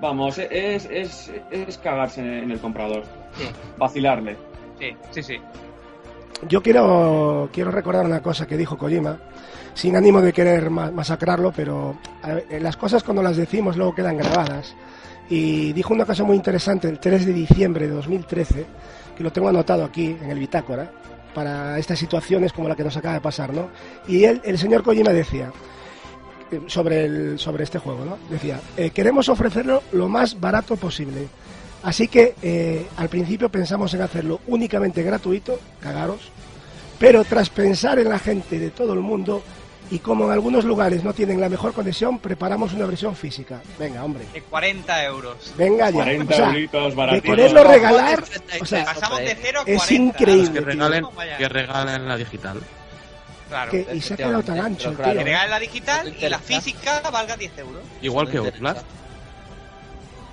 Vamos, 0.00 0.38
es, 0.38 0.84
es, 0.86 1.32
es 1.50 1.78
cagarse 1.78 2.20
en 2.20 2.50
el 2.50 2.60
comprador. 2.60 3.04
Sí. 3.34 3.48
Vacilarle. 3.78 4.36
Sí, 4.78 4.96
sí, 5.10 5.22
sí. 5.22 5.40
Yo 6.48 6.62
quiero, 6.62 7.48
quiero 7.52 7.70
recordar 7.70 8.04
una 8.04 8.20
cosa 8.20 8.46
que 8.46 8.56
dijo 8.56 8.76
Kojima, 8.76 9.16
sin 9.74 9.96
ánimo 9.96 10.20
de 10.20 10.32
querer 10.32 10.70
ma- 10.70 10.90
masacrarlo, 10.90 11.52
pero 11.52 11.96
eh, 12.50 12.58
las 12.60 12.76
cosas 12.76 13.02
cuando 13.04 13.22
las 13.22 13.36
decimos 13.36 13.76
luego 13.76 13.94
quedan 13.94 14.16
grabadas. 14.16 14.74
Y 15.30 15.72
dijo 15.72 15.94
una 15.94 16.04
cosa 16.04 16.24
muy 16.24 16.36
interesante 16.36 16.88
el 16.88 16.98
3 16.98 17.26
de 17.26 17.32
diciembre 17.32 17.86
de 17.86 17.94
2013, 17.94 18.66
que 19.16 19.22
lo 19.22 19.30
tengo 19.32 19.48
anotado 19.48 19.84
aquí 19.84 20.16
en 20.20 20.30
el 20.30 20.38
bitácora, 20.38 20.90
para 21.32 21.78
estas 21.78 21.98
situaciones 21.98 22.52
como 22.52 22.68
la 22.68 22.74
que 22.76 22.84
nos 22.84 22.96
acaba 22.96 23.14
de 23.14 23.20
pasar, 23.20 23.54
¿no? 23.54 23.68
Y 24.06 24.24
el 24.24 24.58
señor 24.58 24.82
Kojima 24.82 25.10
decía, 25.12 25.50
eh, 26.50 26.60
sobre, 26.66 27.04
el, 27.06 27.38
sobre 27.38 27.64
este 27.64 27.78
juego, 27.78 28.04
¿no? 28.04 28.18
Decía, 28.28 28.60
eh, 28.76 28.90
queremos 28.90 29.28
ofrecerlo 29.30 29.82
lo 29.92 30.08
más 30.08 30.38
barato 30.38 30.76
posible. 30.76 31.28
Así 31.82 32.06
que 32.08 32.34
eh, 32.42 32.86
al 32.96 33.08
principio 33.08 33.48
pensamos 33.48 33.92
en 33.94 34.02
hacerlo 34.02 34.40
únicamente 34.46 35.02
gratuito, 35.02 35.58
cagaros, 35.80 36.20
pero 36.98 37.24
tras 37.24 37.50
pensar 37.50 37.98
en 37.98 38.08
la 38.08 38.18
gente 38.18 38.58
de 38.58 38.70
todo 38.70 38.92
el 38.92 39.00
mundo 39.00 39.42
y 39.90 39.98
como 39.98 40.24
en 40.26 40.30
algunos 40.30 40.64
lugares 40.64 41.02
no 41.04 41.12
tienen 41.12 41.40
la 41.40 41.48
mejor 41.48 41.72
conexión, 41.74 42.18
preparamos 42.20 42.72
una 42.72 42.86
versión 42.86 43.14
física. 43.16 43.60
Venga, 43.78 44.04
hombre, 44.04 44.24
De 44.32 44.40
40 44.42 45.04
euros. 45.04 45.52
venga 45.58 45.90
ya. 45.90 45.96
40 45.96 46.32
O 46.32 46.36
sea, 46.36 46.46
euritos 46.46 46.94
de 47.12 47.20
quererlo 47.20 47.64
regalar, 47.64 48.24
o 48.60 48.64
sea, 48.64 48.84
Pasamos 48.84 49.18
de 49.18 49.36
0 49.42 49.60
a 49.66 49.70
es 49.70 49.82
40. 49.82 49.92
increíble. 49.94 50.52
que 50.60 50.60
regalen, 50.64 51.04
que 51.36 51.48
regalen 51.48 52.08
la 52.08 52.16
digital. 52.16 52.60
Claro. 53.48 53.70
que- 53.70 53.86
y 53.92 54.00
se 54.00 54.14
ha 54.14 54.16
quedado 54.16 54.42
tan 54.42 54.60
ancho 54.60 54.94
claro. 54.94 55.10
tío. 55.10 55.18
Que 55.18 55.24
regalen 55.24 55.50
la 55.50 55.58
digital 55.58 56.16
y 56.18 56.28
la 56.28 56.38
física 56.38 57.02
valga 57.12 57.36
10 57.36 57.58
euros. 57.58 57.82
Igual 58.00 58.30
que 58.30 58.38
interesa. 58.38 58.82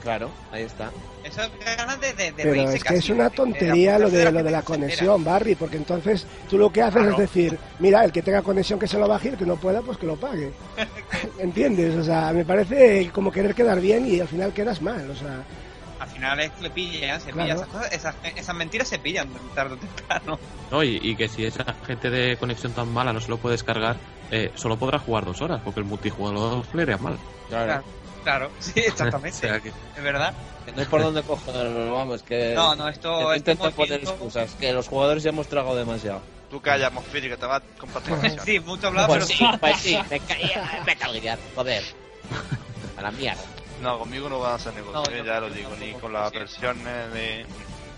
Claro, 0.01 0.29
ahí 0.53 0.63
está. 0.63 0.91
Eso 1.29 1.41
es 1.43 1.77
ganas 1.77 1.99
de, 2.01 2.13
de, 2.13 2.31
de 2.31 2.43
Pero 2.43 2.53
es 2.55 2.73
que 2.83 2.89
casi, 2.89 2.95
es 2.99 3.09
una 3.09 3.25
de 3.29 3.35
tontería 3.35 3.99
lo 3.99 4.09
de, 4.09 4.25
la 4.25 4.31
lo 4.31 4.43
de 4.43 4.51
la 4.51 4.61
conexión, 4.61 5.23
Barry, 5.23 5.55
porque 5.55 5.77
entonces 5.77 6.25
tú 6.49 6.57
lo 6.57 6.71
que 6.71 6.81
haces 6.81 6.93
Claro. 7.01 7.11
es 7.11 7.17
decir, 7.17 7.57
mira, 7.79 8.03
el 8.03 8.11
que 8.11 8.21
tenga 8.21 8.41
conexión 8.41 8.79
que 8.79 8.87
se 8.87 8.97
lo 8.97 9.07
baje 9.07 9.29
y 9.29 9.31
el 9.31 9.37
que 9.37 9.45
no 9.45 9.55
pueda, 9.57 9.81
pues 9.81 9.97
que 9.97 10.05
lo 10.07 10.15
pague. 10.15 10.51
¿Entiendes? 11.39 11.95
O 11.95 12.03
sea, 12.03 12.31
me 12.33 12.45
parece 12.45 13.09
como 13.13 13.31
querer 13.31 13.53
quedar 13.55 13.79
bien 13.79 14.05
y 14.05 14.19
al 14.19 14.27
final 14.27 14.53
quedas 14.53 14.81
mal, 14.81 15.09
o 15.09 15.15
sea. 15.15 15.43
Al 15.99 16.07
final 16.07 16.39
es 16.39 16.51
que 16.51 16.63
le 16.63 16.69
pillan, 16.69 17.19
se 17.19 17.31
Claro. 17.31 17.43
pillan 17.43 17.57
esas 17.57 17.67
cosas, 17.67 17.91
esas, 17.91 18.15
esas 18.37 18.55
mentiras 18.55 18.87
se 18.87 18.99
pillan 18.99 19.27
tarde 19.53 19.73
o 19.75 19.77
temprano. 19.77 20.39
No, 20.71 20.81
y, 20.83 20.97
y 21.03 21.15
que 21.15 21.27
si 21.27 21.45
esa 21.45 21.65
gente 21.85 22.09
de 22.09 22.37
conexión 22.37 22.71
tan 22.71 22.91
mala 22.93 23.11
no 23.11 23.19
se 23.19 23.27
lo 23.29 23.37
puede 23.37 23.55
descargar, 23.55 23.97
eh, 24.31 24.51
solo 24.55 24.77
podrá 24.77 24.99
jugar 24.99 25.25
dos 25.25 25.41
horas, 25.41 25.59
porque 25.63 25.81
el 25.81 25.85
multijugador 25.85 26.63
le 26.73 26.85
mal. 26.97 27.17
Claro. 27.49 27.65
Claro, 27.65 27.83
sí, 28.59 28.73
exactamente. 28.75 29.29
O 29.47 29.49
sea 29.49 29.59
que- 29.61 29.69
Es 29.69 30.03
verdad. 30.03 30.33
Que 30.65 30.71
no 30.73 30.81
hay 30.81 30.87
por 30.87 31.01
dónde 31.01 31.23
cogerlo, 31.23 31.93
vamos, 31.93 32.21
que... 32.23 32.53
No, 32.53 32.75
no, 32.75 32.85
que 32.85 32.91
esto, 32.91 33.09
no 33.09 33.33
esto 33.33 33.51
intentan 33.51 33.73
poner 33.73 34.01
excusas, 34.03 34.55
que 34.55 34.73
los 34.73 34.87
jugadores 34.87 35.23
ya 35.23 35.29
hemos 35.29 35.47
tragado 35.47 35.75
demasiado. 35.75 36.21
Tú 36.49 36.61
calla, 36.61 36.89
Mosfiri, 36.89 37.29
que 37.29 37.37
te 37.37 37.45
vas 37.45 37.61
a 37.61 37.79
compartir. 37.79 38.39
Sí, 38.41 38.59
mucho 38.59 38.87
hablado, 38.87 39.07
Pues 39.07 39.25
pero 39.25 39.51
sí, 39.51 39.57
pues 39.59 39.77
sí, 39.81 39.97
me 40.09 40.19
caía, 40.19 40.83
me 40.85 40.95
caía, 40.95 41.39
joder. 41.55 41.83
A 42.97 43.01
la 43.01 43.11
mierda. 43.11 43.43
No, 43.81 43.97
conmigo 43.99 44.27
no 44.29 44.39
van 44.39 44.51
a 44.51 44.55
hacer 44.55 44.73
negocio, 44.73 44.99
No, 45.09 45.17
eh, 45.17 45.23
ya 45.25 45.39
lo 45.39 45.49
digo, 45.49 45.75
ni 45.77 45.93
con 45.93 46.11
las 46.11 46.31
sí. 46.31 46.37
versiones 46.37 47.13
de... 47.13 47.45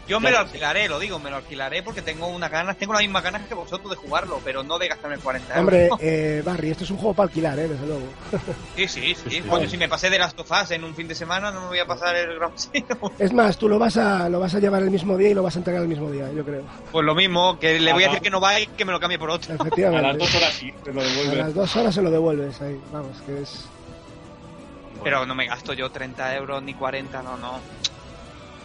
Yo 0.07 0.19
me 0.19 0.31
lo 0.31 0.39
alquilaré, 0.39 0.89
lo 0.89 0.99
digo, 0.99 1.19
me 1.19 1.29
lo 1.29 1.37
alquilaré 1.37 1.83
porque 1.83 2.01
tengo 2.01 2.27
unas 2.27 2.51
ganas, 2.51 2.75
tengo 2.77 2.91
las 2.93 3.01
mismas 3.01 3.23
ganas 3.23 3.47
que 3.47 3.53
vosotros 3.53 3.91
de 3.91 3.95
jugarlo, 3.95 4.41
pero 4.43 4.61
no 4.63 4.77
de 4.77 4.87
gastarme 4.89 5.17
40 5.17 5.47
euros. 5.57 5.59
hombre, 5.61 5.89
eh, 6.01 6.41
Barry, 6.43 6.71
esto 6.71 6.83
es 6.83 6.89
un 6.91 6.97
juego 6.97 7.13
para 7.13 7.27
alquilar, 7.27 7.57
¿eh? 7.59 7.67
Desde 7.67 7.85
luego. 7.85 8.01
Sí, 8.75 8.87
sí, 8.87 9.15
sí. 9.15 9.29
sí. 9.29 9.41
Coño, 9.41 9.69
si 9.69 9.77
me 9.77 9.87
pasé 9.87 10.09
de 10.09 10.17
las 10.19 10.33
tofas 10.33 10.71
en 10.71 10.83
un 10.83 10.95
fin 10.95 11.07
de 11.07 11.15
semana, 11.15 11.51
no 11.51 11.61
me 11.61 11.67
voy 11.67 11.79
a 11.79 11.85
pasar 11.85 12.15
el 12.15 12.35
Ground 12.35 12.55
Zero. 12.57 13.11
Es 13.19 13.31
más, 13.31 13.57
tú 13.57 13.69
lo 13.69 13.77
vas 13.79 13.95
a 13.97 14.27
lo 14.27 14.39
vas 14.39 14.53
a 14.55 14.59
llevar 14.59 14.81
el 14.81 14.89
mismo 14.91 15.15
día 15.17 15.29
y 15.29 15.33
lo 15.33 15.43
vas 15.43 15.55
a 15.55 15.59
entregar 15.59 15.81
el 15.83 15.87
mismo 15.87 16.09
día, 16.11 16.29
yo 16.31 16.43
creo. 16.43 16.63
Pues 16.91 17.05
lo 17.05 17.15
mismo, 17.15 17.57
que 17.59 17.79
le 17.79 17.93
voy 17.93 18.03
a 18.03 18.07
decir 18.07 18.21
que 18.21 18.29
no 18.29 18.41
va 18.41 18.59
y 18.59 18.67
que 18.67 18.83
me 18.85 18.91
lo 18.91 18.99
cambie 18.99 19.19
por 19.19 19.29
otro. 19.29 19.53
A 19.53 19.57
las 19.57 19.61
Efectivamente. 19.67 20.17
dos 20.17 20.35
horas 20.35 20.53
sí, 20.53 20.73
te 20.83 20.91
lo 20.93 21.01
A 21.01 21.03
devuelve. 21.03 21.35
las 21.35 21.53
dos 21.53 21.75
horas 21.75 21.95
se 21.95 22.01
lo 22.01 22.11
devuelves 22.11 22.61
ahí, 22.61 22.79
vamos, 22.91 23.15
que 23.25 23.41
es... 23.41 23.65
Pero 25.03 25.25
no 25.25 25.33
me 25.35 25.47
gasto 25.47 25.73
yo 25.73 25.89
30 25.89 26.35
euros 26.35 26.61
ni 26.63 26.73
40, 26.73 27.21
no, 27.23 27.37
no. 27.37 27.59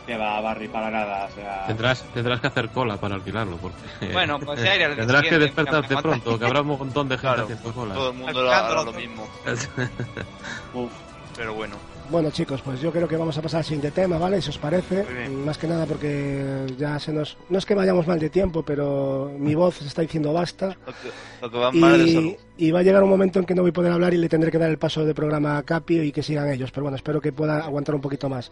Que 0.07 0.17
va, 0.17 0.41
Barry, 0.41 0.69
para 0.69 0.89
nada. 0.89 1.27
O 1.27 1.31
sea, 1.35 1.67
Tendrás, 1.67 2.05
tendrás 2.15 2.41
que 2.41 2.47
hacer 2.47 2.69
cola 2.69 2.97
para 2.97 3.17
alquilarlo, 3.17 3.57
porque... 3.57 3.83
Bueno, 4.13 4.39
pues 4.39 4.63
ya 4.63 4.73
Tendrás 4.97 5.23
que 5.23 5.39
despertarte 5.39 5.97
pronto, 5.97 6.39
que 6.39 6.45
habrá 6.45 6.61
un 6.61 6.69
montón 6.69 7.09
de 7.09 7.17
gente 7.19 7.27
Claro, 7.27 7.43
haciendo 7.43 7.73
cola. 7.73 7.95
Todo 7.95 8.11
el 8.11 8.17
mundo 8.17 8.43
lo 8.43 8.53
hará 8.53 8.83
lo 8.85 8.93
mismo, 8.93 9.29
uf. 10.75 10.93
Pero 11.37 11.55
bueno. 11.55 11.77
Bueno 12.11 12.31
chicos, 12.31 12.63
pues 12.63 12.81
yo 12.81 12.93
creo 12.93 13.09
que 13.09 13.17
vamos 13.17 13.37
a 13.37 13.43
pasar 13.43 13.59
al 13.59 13.65
siguiente 13.65 13.91
tema, 13.91 14.17
¿vale? 14.17 14.41
Si 14.41 14.51
os 14.51 14.59
parece, 14.59 15.05
más 15.29 15.59
que 15.59 15.67
nada 15.67 15.87
porque 15.87 16.67
ya 16.79 16.99
se 17.01 17.13
nos... 17.13 17.37
No 17.49 17.59
es 17.59 17.67
que 17.67 17.75
vayamos 17.75 18.07
mal 18.07 18.19
de 18.19 18.31
tiempo, 18.31 18.63
pero 18.63 19.33
mi 19.39 19.55
voz 19.57 19.77
se 19.79 19.89
está 19.89 20.03
diciendo 20.03 20.33
basta. 20.33 20.69
Lo 20.69 20.93
que, 20.93 21.09
lo 21.43 21.51
que 21.51 21.59
va 21.59 21.73
mal 21.73 22.05
de 22.05 22.13
salud. 22.13 22.35
Y, 22.57 22.69
y 22.69 22.71
va 22.71 22.81
a 22.81 22.83
llegar 22.83 23.03
un 23.03 23.11
momento 23.11 23.41
en 23.41 23.45
que 23.45 23.55
no 23.55 23.63
voy 23.63 23.71
a 23.71 23.75
poder 23.75 23.93
hablar 23.93 24.15
y 24.15 24.19
le 24.19 24.29
tendré 24.29 24.51
que 24.51 24.59
dar 24.59 24.71
el 24.71 24.79
paso 24.79 25.05
de 25.05 25.15
programa 25.15 25.59
a 25.59 25.63
Capi 25.65 26.01
y 26.01 26.13
que 26.13 26.23
sigan 26.23 26.49
ellos. 26.49 26.71
Pero 26.71 26.85
bueno, 26.85 26.97
espero 26.97 27.21
que 27.21 27.33
pueda 27.33 27.59
aguantar 27.59 27.95
un 27.97 28.01
poquito 28.01 28.29
más. 28.29 28.51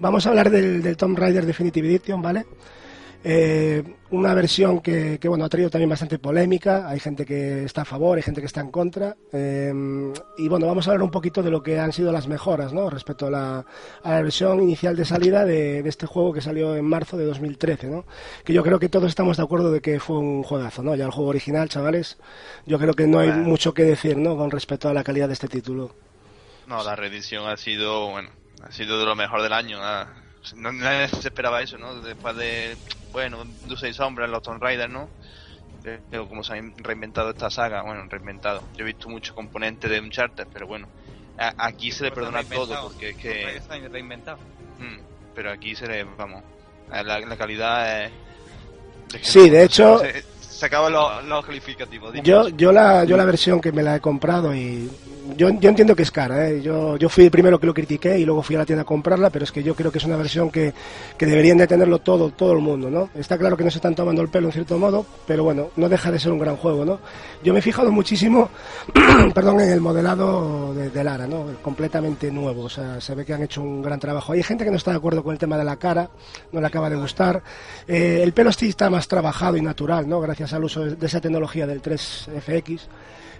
Vamos 0.00 0.26
a 0.26 0.30
hablar 0.30 0.50
del, 0.50 0.82
del 0.82 0.96
Tomb 0.96 1.16
Raider 1.16 1.46
Definitive 1.46 1.88
Edition, 1.88 2.20
¿vale? 2.20 2.44
Eh, 3.28 3.82
una 4.10 4.34
versión 4.34 4.80
que, 4.80 5.18
que, 5.18 5.28
bueno, 5.28 5.44
ha 5.44 5.48
traído 5.48 5.68
también 5.68 5.90
bastante 5.90 6.16
polémica. 6.16 6.88
Hay 6.88 7.00
gente 7.00 7.26
que 7.26 7.64
está 7.64 7.82
a 7.82 7.84
favor, 7.84 8.16
hay 8.16 8.22
gente 8.22 8.40
que 8.40 8.46
está 8.46 8.60
en 8.60 8.70
contra. 8.70 9.16
Eh, 9.32 9.72
y 10.38 10.46
bueno, 10.48 10.68
vamos 10.68 10.86
a 10.86 10.92
hablar 10.92 11.02
un 11.02 11.10
poquito 11.10 11.42
de 11.42 11.50
lo 11.50 11.60
que 11.60 11.80
han 11.80 11.92
sido 11.92 12.12
las 12.12 12.28
mejoras, 12.28 12.72
¿no? 12.72 12.88
Respecto 12.88 13.26
a 13.26 13.30
la, 13.30 13.66
a 14.04 14.10
la 14.12 14.22
versión 14.22 14.62
inicial 14.62 14.94
de 14.94 15.04
salida 15.04 15.44
de, 15.44 15.82
de 15.82 15.88
este 15.88 16.06
juego 16.06 16.32
que 16.32 16.40
salió 16.40 16.76
en 16.76 16.84
marzo 16.84 17.16
de 17.16 17.24
2013, 17.24 17.88
¿no? 17.88 18.04
Que 18.44 18.52
yo 18.52 18.62
creo 18.62 18.78
que 18.78 18.88
todos 18.88 19.08
estamos 19.08 19.38
de 19.38 19.42
acuerdo 19.42 19.72
de 19.72 19.80
que 19.80 19.98
fue 19.98 20.18
un 20.18 20.44
juegazo, 20.44 20.84
¿no? 20.84 20.94
Ya 20.94 21.06
el 21.06 21.10
juego 21.10 21.30
original, 21.30 21.68
chavales, 21.68 22.18
yo 22.64 22.78
creo 22.78 22.94
que 22.94 23.08
no 23.08 23.18
hay 23.18 23.32
mucho 23.32 23.74
que 23.74 23.82
decir, 23.82 24.16
¿no? 24.16 24.36
Con 24.36 24.52
respecto 24.52 24.88
a 24.88 24.94
la 24.94 25.02
calidad 25.02 25.26
de 25.26 25.34
este 25.34 25.48
título. 25.48 25.92
No, 26.68 26.84
la 26.84 26.94
reedición 26.94 27.48
ha 27.48 27.56
sido, 27.56 28.08
bueno, 28.08 28.30
ha 28.62 28.70
sido 28.70 29.00
de 29.00 29.04
lo 29.04 29.16
mejor 29.16 29.42
del 29.42 29.52
año. 29.52 29.80
nada. 29.80 30.25
No, 30.54 30.72
nadie 30.72 31.08
se 31.08 31.28
esperaba 31.28 31.62
eso, 31.62 31.78
¿no? 31.78 32.00
Después 32.00 32.36
de, 32.36 32.76
bueno, 33.12 33.44
Dulce 33.66 33.88
y 33.88 33.92
Sombra, 33.94 34.26
los 34.26 34.42
Tomb 34.42 34.62
Raider, 34.62 34.88
¿no? 34.90 35.08
Pero 36.10 36.28
como 36.28 36.42
se 36.42 36.54
han 36.54 36.74
reinventado 36.78 37.30
esta 37.30 37.48
saga, 37.50 37.82
bueno, 37.82 38.04
reinventado. 38.08 38.62
Yo 38.76 38.82
he 38.84 38.86
visto 38.86 39.08
muchos 39.08 39.34
componentes 39.34 39.88
de 39.90 40.00
Uncharted, 40.00 40.46
pero 40.52 40.66
bueno, 40.66 40.88
A- 41.38 41.54
Aquí 41.66 41.92
se 41.92 42.04
le 42.04 42.10
Pues 42.12 42.26
perdona 42.26 42.42
todo, 42.48 42.82
porque 42.88 43.10
es 43.10 43.16
que. 43.16 43.60
Reinventado. 43.90 44.38
Mm, 44.78 44.98
pero 45.34 45.52
aquí 45.52 45.74
se 45.76 45.86
le. 45.86 46.04
Vamos. 46.04 46.42
eh, 46.92 47.04
La, 47.04 47.20
la 47.20 47.36
calidad 47.36 48.04
es. 48.06 48.12
es 49.14 49.20
que 49.20 49.24
Sí, 49.24 49.50
de 49.50 49.64
hecho- 49.64 49.98
Se, 49.98 50.24
se 50.56 50.66
acaban 50.66 50.92
los, 50.92 51.24
los 51.26 51.44
calificativos. 51.44 52.14
Yo, 52.24 52.48
yo, 52.48 52.72
la, 52.72 53.04
yo 53.04 53.16
la 53.16 53.26
versión 53.26 53.60
que 53.60 53.72
me 53.72 53.82
la 53.82 53.96
he 53.96 54.00
comprado 54.00 54.54
y 54.54 54.90
yo, 55.36 55.50
yo 55.50 55.68
entiendo 55.68 55.94
que 55.94 56.02
es 56.02 56.10
cara, 56.10 56.48
¿eh? 56.48 56.62
yo, 56.62 56.96
yo 56.96 57.08
fui 57.08 57.24
el 57.24 57.30
primero 57.30 57.58
que 57.58 57.66
lo 57.66 57.74
critiqué 57.74 58.18
y 58.18 58.24
luego 58.24 58.42
fui 58.42 58.56
a 58.56 58.60
la 58.60 58.64
tienda 58.64 58.82
a 58.82 58.86
comprarla, 58.86 59.28
pero 59.30 59.44
es 59.44 59.52
que 59.52 59.62
yo 59.62 59.74
creo 59.74 59.90
que 59.90 59.98
es 59.98 60.04
una 60.04 60.16
versión 60.16 60.50
que, 60.50 60.72
que 61.18 61.26
deberían 61.26 61.58
de 61.58 61.66
tenerlo 61.66 61.98
todo, 61.98 62.30
todo 62.30 62.52
el 62.52 62.60
mundo, 62.60 62.90
¿no? 62.90 63.10
Está 63.14 63.36
claro 63.36 63.56
que 63.56 63.64
no 63.64 63.70
se 63.70 63.78
están 63.78 63.94
tomando 63.94 64.22
el 64.22 64.28
pelo 64.28 64.46
en 64.46 64.52
cierto 64.52 64.78
modo, 64.78 65.04
pero 65.26 65.42
bueno, 65.44 65.70
no 65.76 65.88
deja 65.88 66.10
de 66.10 66.18
ser 66.18 66.32
un 66.32 66.38
gran 66.38 66.56
juego, 66.56 66.84
¿no? 66.84 67.00
Yo 67.42 67.52
me 67.52 67.58
he 67.58 67.62
fijado 67.62 67.90
muchísimo, 67.90 68.48
perdón, 69.34 69.60
en 69.60 69.70
el 69.70 69.80
modelado 69.80 70.72
de, 70.74 70.90
de 70.90 71.04
Lara, 71.04 71.26
¿no? 71.26 71.46
Completamente 71.60 72.30
nuevo, 72.30 72.62
o 72.62 72.70
sea, 72.70 73.00
se 73.00 73.14
ve 73.14 73.24
que 73.24 73.34
han 73.34 73.42
hecho 73.42 73.60
un 73.60 73.82
gran 73.82 73.98
trabajo. 73.98 74.32
Hay 74.32 74.42
gente 74.42 74.64
que 74.64 74.70
no 74.70 74.76
está 74.76 74.92
de 74.92 74.98
acuerdo 74.98 75.22
con 75.22 75.32
el 75.32 75.38
tema 75.38 75.58
de 75.58 75.64
la 75.64 75.76
cara, 75.76 76.08
no 76.52 76.60
le 76.60 76.66
acaba 76.66 76.88
de 76.88 76.96
gustar. 76.96 77.42
Eh, 77.86 78.20
el 78.22 78.32
pelo 78.32 78.52
sí 78.52 78.68
está 78.68 78.88
más 78.88 79.08
trabajado 79.08 79.56
y 79.56 79.60
natural, 79.60 80.08
¿no? 80.08 80.20
Gracias 80.20 80.45
al 80.52 80.64
uso 80.64 80.84
de 80.84 81.06
esa 81.06 81.20
tecnología 81.20 81.66
del 81.66 81.82
3FX 81.82 82.80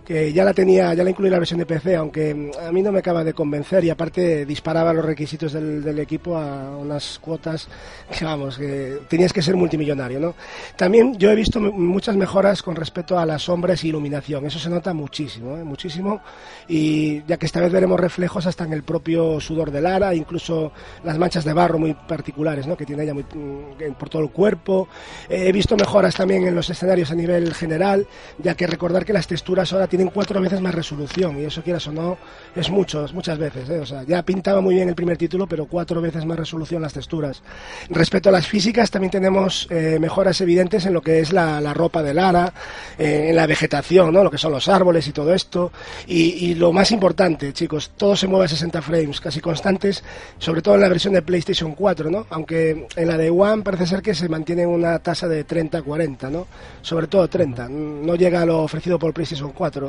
que 0.06 0.32
ya 0.32 0.44
la 0.44 0.54
tenía, 0.54 0.94
ya 0.94 1.02
la 1.02 1.10
incluí 1.10 1.26
en 1.26 1.32
la 1.32 1.38
versión 1.40 1.58
de 1.58 1.66
PC, 1.66 1.96
aunque 1.96 2.32
mm, 2.32 2.50
a 2.68 2.72
mí 2.72 2.80
no 2.80 2.92
me 2.92 3.00
acaba 3.00 3.24
de 3.24 3.34
convencer 3.34 3.84
y 3.84 3.90
aparte 3.90 4.46
disparaba 4.46 4.92
los 4.92 5.04
requisitos 5.04 5.52
del, 5.52 5.82
del 5.82 5.98
equipo 5.98 6.36
a 6.36 6.76
unas 6.76 7.18
cuotas 7.18 7.68
que 8.16 8.24
vamos, 8.24 8.56
que 8.56 9.00
tenías 9.08 9.32
que 9.32 9.42
ser 9.42 9.56
multimillonario, 9.56 10.20
¿no? 10.20 10.34
También 10.76 11.18
yo 11.18 11.30
he 11.30 11.34
visto 11.34 11.60
muchas 11.60 12.16
mejoras 12.16 12.62
con 12.62 12.76
respecto 12.76 13.18
a 13.18 13.26
las 13.26 13.42
sombras 13.42 13.82
y 13.82 13.88
iluminación, 13.88 14.46
eso 14.46 14.60
se 14.60 14.70
nota 14.70 14.94
muchísimo, 14.94 15.56
¿eh? 15.56 15.64
muchísimo, 15.64 16.20
y 16.68 17.24
ya 17.24 17.36
que 17.36 17.46
esta 17.46 17.60
vez 17.60 17.72
veremos 17.72 17.98
reflejos 17.98 18.46
hasta 18.46 18.64
en 18.64 18.72
el 18.72 18.84
propio 18.84 19.40
sudor 19.40 19.72
de 19.72 19.80
Lara, 19.80 20.14
incluso 20.14 20.72
las 21.02 21.18
manchas 21.18 21.44
de 21.44 21.52
barro 21.52 21.78
muy 21.78 21.94
particulares, 21.94 22.66
¿no? 22.66 22.76
Que 22.76 22.86
tiene 22.86 23.02
ella 23.02 23.14
muy, 23.14 23.24
mm, 23.24 23.94
por 23.98 24.08
todo 24.08 24.22
el 24.22 24.30
cuerpo. 24.30 24.88
Eh, 25.28 25.48
he 25.48 25.52
visto 25.52 25.76
mejoras 25.76 26.14
también 26.14 26.46
en 26.46 26.54
los 26.54 26.70
escenarios 26.70 27.10
a 27.10 27.14
nivel 27.14 27.52
general, 27.54 28.06
ya 28.38 28.54
que 28.54 28.66
recordar 28.68 29.04
que 29.04 29.12
las 29.12 29.26
texturas 29.26 29.72
ahora 29.72 29.86
tienen 29.86 29.95
cuatro 30.12 30.40
veces 30.40 30.60
más 30.60 30.74
resolución 30.74 31.40
y 31.40 31.44
eso 31.44 31.62
quieras 31.62 31.86
o 31.88 31.92
no 31.92 32.18
es 32.54 32.70
muchos, 32.70 33.12
muchas 33.12 33.38
veces. 33.38 33.68
¿eh? 33.68 33.80
O 33.80 33.86
sea, 33.86 34.02
ya 34.04 34.22
pintaba 34.22 34.60
muy 34.60 34.74
bien 34.74 34.88
el 34.88 34.94
primer 34.94 35.16
título, 35.16 35.46
pero 35.46 35.66
cuatro 35.66 36.00
veces 36.00 36.24
más 36.24 36.38
resolución 36.38 36.82
las 36.82 36.92
texturas. 36.92 37.42
Respecto 37.90 38.28
a 38.28 38.32
las 38.32 38.46
físicas, 38.46 38.90
también 38.90 39.10
tenemos 39.10 39.66
eh, 39.70 39.98
mejoras 40.00 40.40
evidentes 40.40 40.86
en 40.86 40.92
lo 40.92 41.02
que 41.02 41.20
es 41.20 41.32
la, 41.32 41.60
ropa 41.74 42.02
de 42.02 42.14
Lara, 42.14 42.52
eh, 42.98 43.26
en 43.30 43.36
la 43.36 43.46
vegetación, 43.46 44.12
¿no? 44.12 44.24
lo 44.24 44.30
que 44.30 44.38
son 44.38 44.52
los 44.52 44.68
árboles 44.68 45.06
y 45.08 45.12
todo 45.12 45.34
esto. 45.34 45.72
Y, 46.06 46.46
y 46.46 46.54
lo 46.54 46.72
más 46.72 46.90
importante, 46.92 47.52
chicos, 47.52 47.90
todo 47.96 48.16
se 48.16 48.26
mueve 48.26 48.46
a 48.46 48.48
60 48.48 48.82
frames, 48.82 49.20
casi 49.20 49.40
constantes, 49.40 50.02
sobre 50.38 50.62
todo 50.62 50.74
en 50.74 50.80
la 50.80 50.88
versión 50.88 51.14
de 51.14 51.22
PlayStation 51.22 51.74
4, 51.74 52.10
¿no? 52.10 52.26
aunque 52.30 52.86
en 52.96 53.08
la 53.08 53.16
de 53.16 53.30
One 53.30 53.62
parece 53.62 53.86
ser 53.86 54.02
que 54.02 54.14
se 54.14 54.28
mantiene 54.28 54.66
una 54.66 54.98
tasa 54.98 55.28
de 55.28 55.46
30-40, 55.46 56.30
¿no? 56.30 56.46
sobre 56.82 57.06
todo 57.06 57.28
30, 57.28 57.68
no 57.68 58.14
llega 58.14 58.42
a 58.42 58.46
lo 58.46 58.62
ofrecido 58.62 58.98
por 58.98 59.12
PlayStation 59.12 59.52
4. 59.52 59.85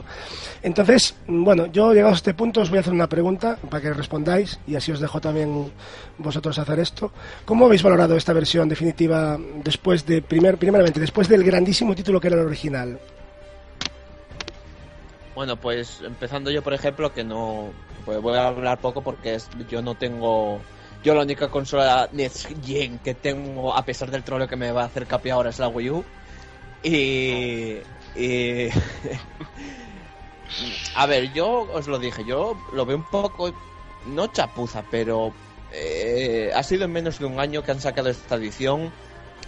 Entonces, 0.63 1.15
bueno, 1.27 1.67
yo 1.67 1.93
llegados 1.93 2.15
a 2.15 2.17
este 2.17 2.33
punto 2.33 2.61
os 2.61 2.69
voy 2.69 2.77
a 2.77 2.81
hacer 2.81 2.93
una 2.93 3.07
pregunta 3.07 3.57
para 3.69 3.81
que 3.81 3.93
respondáis 3.93 4.59
y 4.67 4.75
así 4.75 4.91
os 4.91 4.99
dejo 4.99 5.21
también 5.21 5.71
vosotros 6.17 6.57
hacer 6.59 6.79
esto. 6.79 7.11
¿Cómo 7.45 7.65
habéis 7.65 7.83
valorado 7.83 8.15
esta 8.15 8.33
versión 8.33 8.67
definitiva 8.69 9.37
después 9.63 10.05
de, 10.05 10.21
primer, 10.21 10.57
primeramente, 10.57 10.99
después 10.99 11.27
del 11.27 11.43
grandísimo 11.43 11.95
título 11.95 12.19
que 12.19 12.27
era 12.27 12.37
el 12.37 12.45
original? 12.47 12.99
Bueno, 15.35 15.55
pues 15.55 16.01
empezando 16.03 16.49
yo, 16.49 16.63
por 16.63 16.73
ejemplo, 16.73 17.13
que 17.13 17.23
no. 17.23 17.71
Pues 18.05 18.19
voy 18.21 18.35
a 18.35 18.47
hablar 18.47 18.79
poco 18.79 19.03
porque 19.03 19.37
yo 19.69 19.83
no 19.83 19.93
tengo. 19.93 20.59
Yo 21.03 21.13
la 21.13 21.21
única 21.21 21.47
consola 21.49 22.09
Next 22.11 22.47
Gen 22.65 22.97
que 22.97 23.13
tengo, 23.13 23.75
a 23.77 23.85
pesar 23.85 24.09
del 24.09 24.23
troleo 24.23 24.47
que 24.47 24.55
me 24.55 24.71
va 24.71 24.81
a 24.81 24.85
hacer 24.85 25.05
Capi 25.05 25.29
ahora, 25.29 25.51
es 25.51 25.59
la 25.59 25.67
Wii 25.67 25.89
U. 25.91 26.03
Y- 26.81 27.77
a 30.95 31.05
ver, 31.05 31.31
yo 31.33 31.67
os 31.71 31.87
lo 31.87 31.99
dije, 31.99 32.23
yo 32.25 32.57
lo 32.73 32.85
veo 32.85 32.97
un 32.97 33.03
poco. 33.03 33.51
No 34.07 34.27
chapuza, 34.27 34.83
pero. 34.89 35.33
eh, 35.73 36.51
ha 36.55 36.63
sido 36.63 36.85
en 36.85 36.91
menos 36.93 37.19
de 37.19 37.25
un 37.25 37.39
año 37.39 37.61
que 37.63 37.71
han 37.71 37.81
sacado 37.81 38.09
esta 38.09 38.35
edición. 38.35 38.91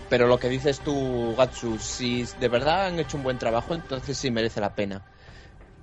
Pero 0.10 0.28
lo 0.28 0.40
que 0.40 0.50
dices 0.50 0.80
tú, 0.80 1.36
Gatsu, 1.38 1.78
si 1.78 2.26
de 2.40 2.48
verdad 2.48 2.88
han 2.88 3.00
hecho 3.00 3.16
un 3.18 3.24
buen 3.24 3.38
trabajo, 3.38 3.74
entonces 3.76 4.18
sí 4.18 4.32
merece 4.32 4.60
la 4.60 4.74
pena 4.74 5.02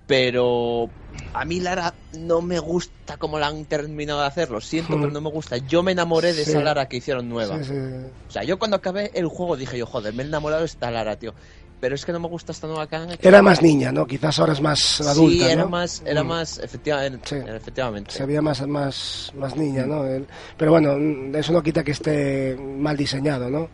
pero 0.06 0.88
a 1.34 1.44
mí 1.44 1.60
Lara 1.60 1.94
no 2.12 2.40
me 2.40 2.58
gusta 2.58 3.16
como 3.16 3.38
la 3.38 3.48
han 3.48 3.64
terminado 3.66 4.20
de 4.20 4.26
hacer, 4.26 4.50
lo 4.50 4.60
siento, 4.60 4.96
Hmm. 4.96 5.00
pero 5.00 5.12
no 5.12 5.20
me 5.20 5.30
gusta. 5.30 5.56
Yo 5.58 5.82
me 5.82 5.92
enamoré 5.92 6.32
de 6.32 6.44
Sí. 6.44 6.50
esa 6.50 6.60
Lara 6.62 6.88
que 6.88 6.98
hicieron 6.98 7.28
nueva. 7.28 7.58
Sí, 7.58 7.64
sí. 7.64 7.74
O 8.28 8.30
sea, 8.30 8.44
yo 8.44 8.58
cuando 8.58 8.76
acabé 8.76 9.10
el 9.14 9.26
juego 9.26 9.56
dije 9.56 9.78
yo, 9.78 9.86
joder, 9.86 10.14
me 10.14 10.22
he 10.22 10.26
enamorado 10.26 10.60
de 10.62 10.66
esta 10.66 10.90
Lara, 10.90 11.16
tío. 11.16 11.34
Pero 11.78 11.94
es 11.94 12.06
que 12.06 12.12
no 12.12 12.18
me 12.20 12.28
gusta 12.28 12.52
esta 12.52 12.66
nueva 12.66 12.84
hecho. 12.84 13.28
Era 13.28 13.42
más 13.42 13.60
niña, 13.60 13.92
¿no? 13.92 14.06
Quizás 14.06 14.38
ahora 14.38 14.54
es 14.54 14.62
más 14.62 15.00
adulta, 15.02 15.44
sí, 15.44 15.50
era 15.52 15.62
¿no? 15.62 15.68
más, 15.68 16.02
era 16.06 16.24
Mm. 16.24 16.26
más, 16.26 16.58
efectivamente. 16.58 17.28
Sí. 17.28 17.36
efectivamente. 17.54 18.10
se 18.12 18.24
veía 18.24 18.40
más, 18.40 18.66
más, 18.66 19.30
más 19.36 19.54
niña, 19.56 19.84
¿no? 19.84 20.02
Pero 20.56 20.70
bueno, 20.70 20.96
mm, 20.98 21.34
eso 21.36 21.52
no 21.52 21.62
quita 21.62 21.84
que 21.84 21.90
esté 21.92 22.56
mal 22.56 22.96
diseñado, 22.96 23.50
¿no? 23.50 23.68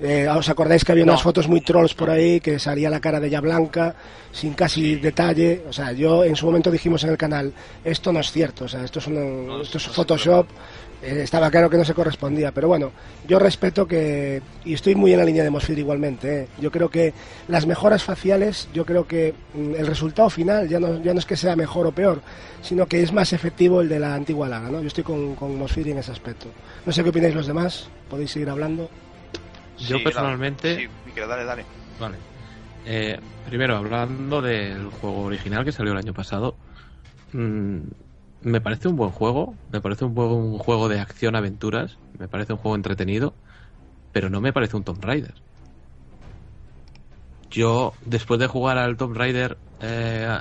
Eh, 0.00 0.26
¿Os 0.28 0.48
acordáis 0.48 0.84
que 0.84 0.90
había 0.90 1.04
unas 1.04 1.20
No. 1.20 1.22
fotos 1.22 1.46
muy 1.46 1.60
trolls 1.60 1.94
por 1.94 2.10
ahí 2.10 2.40
que 2.40 2.58
salía 2.58 2.90
la 2.90 3.00
cara 3.00 3.20
de 3.20 3.28
ella 3.28 3.40
blanca, 3.40 3.94
sin 4.32 4.54
casi 4.54 4.96
detalle? 4.96 5.62
O 5.68 5.72
sea, 5.72 5.92
yo 5.92 6.24
en 6.24 6.34
su 6.34 6.46
momento 6.46 6.72
dijimos 6.72 7.04
en 7.04 7.10
el 7.10 7.16
canal, 7.16 7.52
esto 7.84 8.12
no 8.12 8.18
es 8.18 8.32
cierto, 8.32 8.64
o 8.64 8.68
sea, 8.68 8.82
esto 8.84 8.98
es, 8.98 9.06
un, 9.06 9.46
No, 9.46 9.62
esto 9.62 9.78
es 9.78 9.86
Photoshop. 9.86 10.48
Estaba 11.04 11.50
claro 11.50 11.68
que 11.70 11.76
no 11.76 11.84
se 11.84 11.94
correspondía, 11.94 12.52
pero 12.52 12.68
bueno, 12.68 12.92
yo 13.28 13.38
respeto 13.38 13.86
que, 13.86 14.40
y 14.64 14.74
estoy 14.74 14.94
muy 14.94 15.12
en 15.12 15.18
la 15.18 15.24
línea 15.24 15.42
de 15.44 15.50
Mosfir 15.50 15.78
igualmente, 15.78 16.42
¿eh? 16.42 16.48
yo 16.60 16.70
creo 16.70 16.88
que 16.88 17.12
las 17.48 17.66
mejoras 17.66 18.02
faciales, 18.02 18.68
yo 18.72 18.84
creo 18.86 19.06
que 19.06 19.34
mm, 19.54 19.74
el 19.76 19.86
resultado 19.86 20.30
final 20.30 20.68
ya 20.68 20.80
no, 20.80 21.02
ya 21.02 21.12
no 21.12 21.18
es 21.18 21.26
que 21.26 21.36
sea 21.36 21.56
mejor 21.56 21.86
o 21.86 21.92
peor, 21.92 22.22
sino 22.62 22.86
que 22.86 23.02
es 23.02 23.12
más 23.12 23.32
efectivo 23.32 23.80
el 23.80 23.88
de 23.88 24.00
la 24.00 24.14
antigua 24.14 24.48
Lara, 24.48 24.70
¿no? 24.70 24.80
Yo 24.80 24.86
estoy 24.88 25.04
con, 25.04 25.34
con 25.36 25.56
Mosfiri 25.58 25.90
en 25.90 25.98
ese 25.98 26.12
aspecto. 26.12 26.46
No 26.86 26.92
sé 26.92 27.02
qué 27.02 27.10
opináis 27.10 27.34
los 27.34 27.46
demás, 27.46 27.88
podéis 28.08 28.30
seguir 28.30 28.48
hablando. 28.50 28.88
Yo 29.78 30.02
personalmente- 30.02 30.76
Sí, 30.76 30.88
Miquel, 31.06 31.28
dale, 31.28 31.44
dale. 31.44 31.64
Vale. 32.00 32.16
Eh, 32.86 33.18
primero, 33.48 33.76
hablando 33.76 34.40
del 34.42 34.88
juego 35.00 35.22
original 35.22 35.64
que 35.64 35.72
salió 35.72 35.92
el 35.92 35.98
año 35.98 36.12
pasado, 36.14 36.54
mm, 37.32 37.78
me 38.44 38.60
parece 38.60 38.88
un 38.88 38.96
buen 38.96 39.10
juego, 39.12 39.60
me 39.68 39.80
parece 39.80 40.04
un 40.04 40.18
un 40.18 40.58
juego 40.58 40.88
de 40.88 41.00
acción-aventuras, 41.00 42.00
me 42.18 42.28
parece 42.28 42.52
un 42.54 42.58
juego 42.58 42.76
entretenido, 42.76 43.38
pero 44.12 44.30
no 44.30 44.40
me 44.42 44.52
parece 44.54 44.76
un 44.76 44.84
Tomb 44.84 45.04
Raider. 45.04 45.44
Yo, 47.50 47.98
después 48.00 48.40
de 48.40 48.46
jugar 48.46 48.78
al 48.78 48.96
Tomb 48.96 49.16
Raider 49.16 49.60
eh, 49.80 50.40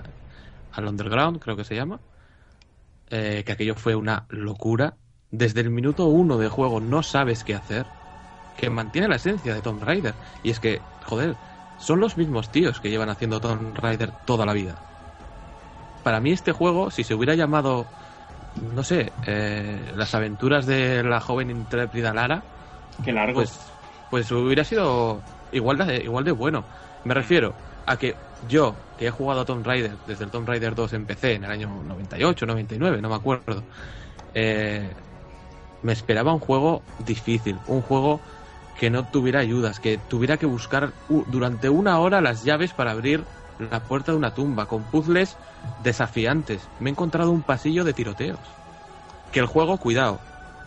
al 0.71 0.87
Underground, 0.87 1.39
creo 1.41 1.55
que 1.57 1.63
se 1.65 1.75
llama, 1.75 2.01
eh, 3.07 3.43
que 3.45 3.51
aquello 3.51 3.75
fue 3.75 3.95
una 3.95 4.25
locura, 4.29 4.97
desde 5.29 5.61
el 5.61 5.69
minuto 5.71 6.07
uno 6.07 6.37
de 6.37 6.49
juego 6.49 6.79
no 6.81 7.03
sabes 7.03 7.43
qué 7.43 7.55
hacer, 7.55 7.93
que 8.53 8.69
mantiene 8.71 9.09
la 9.09 9.17
esencia 9.17 9.55
de 9.55 9.61
Tomb 9.63 9.83
Raider. 9.83 10.19
Y 10.43 10.51
es 10.51 10.59
que, 10.61 10.87
joder, 11.03 11.39
son 11.77 11.99
los 12.01 12.17
mismos 12.17 12.51
tíos 12.51 12.81
que 12.81 12.91
llevan 12.91 13.09
haciendo 13.09 13.41
Tomb 13.41 13.75
Raider 13.77 14.13
toda 14.25 14.45
la 14.47 14.53
vida. 14.53 14.85
Para 16.03 16.19
mí 16.19 16.31
este 16.31 16.51
juego, 16.51 16.91
si 16.91 17.03
se 17.03 17.13
hubiera 17.15 17.35
llamado, 17.35 17.85
no 18.55 18.83
sé, 18.83 19.11
eh, 19.25 19.79
las 19.95 20.13
aventuras 20.13 20.65
de 20.65 21.03
la 21.03 21.19
joven 21.21 21.49
intrépida 21.49 22.13
Lara, 22.13 22.43
Qué 23.03 23.11
largo. 23.13 23.35
pues, 23.35 23.59
pues 24.09 24.31
hubiera 24.31 24.63
sido 24.63 25.21
igual 25.51 25.77
de, 25.77 26.03
igual 26.03 26.23
de 26.25 26.31
bueno. 26.31 26.63
Me 27.05 27.13
refiero 27.13 27.53
a 27.85 27.97
que 27.97 28.15
yo, 28.47 28.75
que 28.97 29.07
he 29.07 29.11
jugado 29.11 29.41
a 29.41 29.45
Tomb 29.45 29.65
Raider 29.65 29.91
desde 30.05 30.25
el 30.25 30.31
Tomb 30.31 30.47
Raider 30.47 30.75
2 30.75 30.93
en 30.93 31.05
PC 31.05 31.33
en 31.35 31.43
el 31.45 31.51
año 31.51 31.69
98, 31.87 32.45
99, 32.45 33.01
no 33.01 33.09
me 33.09 33.15
acuerdo, 33.15 33.63
eh, 34.33 34.89
me 35.81 35.93
esperaba 35.93 36.33
un 36.33 36.39
juego 36.39 36.81
difícil, 36.99 37.57
un 37.67 37.81
juego 37.81 38.21
que 38.79 38.89
no 38.89 39.05
tuviera 39.05 39.39
ayudas, 39.39 39.79
que 39.79 39.97
tuviera 39.97 40.37
que 40.37 40.45
buscar 40.45 40.91
durante 41.27 41.69
una 41.69 41.99
hora 41.99 42.21
las 42.21 42.43
llaves 42.43 42.73
para 42.73 42.91
abrir 42.91 43.23
la 43.59 43.79
puerta 43.81 44.11
de 44.11 44.17
una 44.17 44.33
tumba, 44.33 44.65
con 44.67 44.83
puzzles 44.83 45.37
desafiantes. 45.83 46.61
Me 46.79 46.89
he 46.89 46.91
encontrado 46.91 47.31
un 47.31 47.41
pasillo 47.41 47.83
de 47.83 47.93
tiroteos. 47.93 48.39
Que 49.31 49.39
el 49.39 49.45
juego, 49.45 49.77
cuidado, 49.77 50.19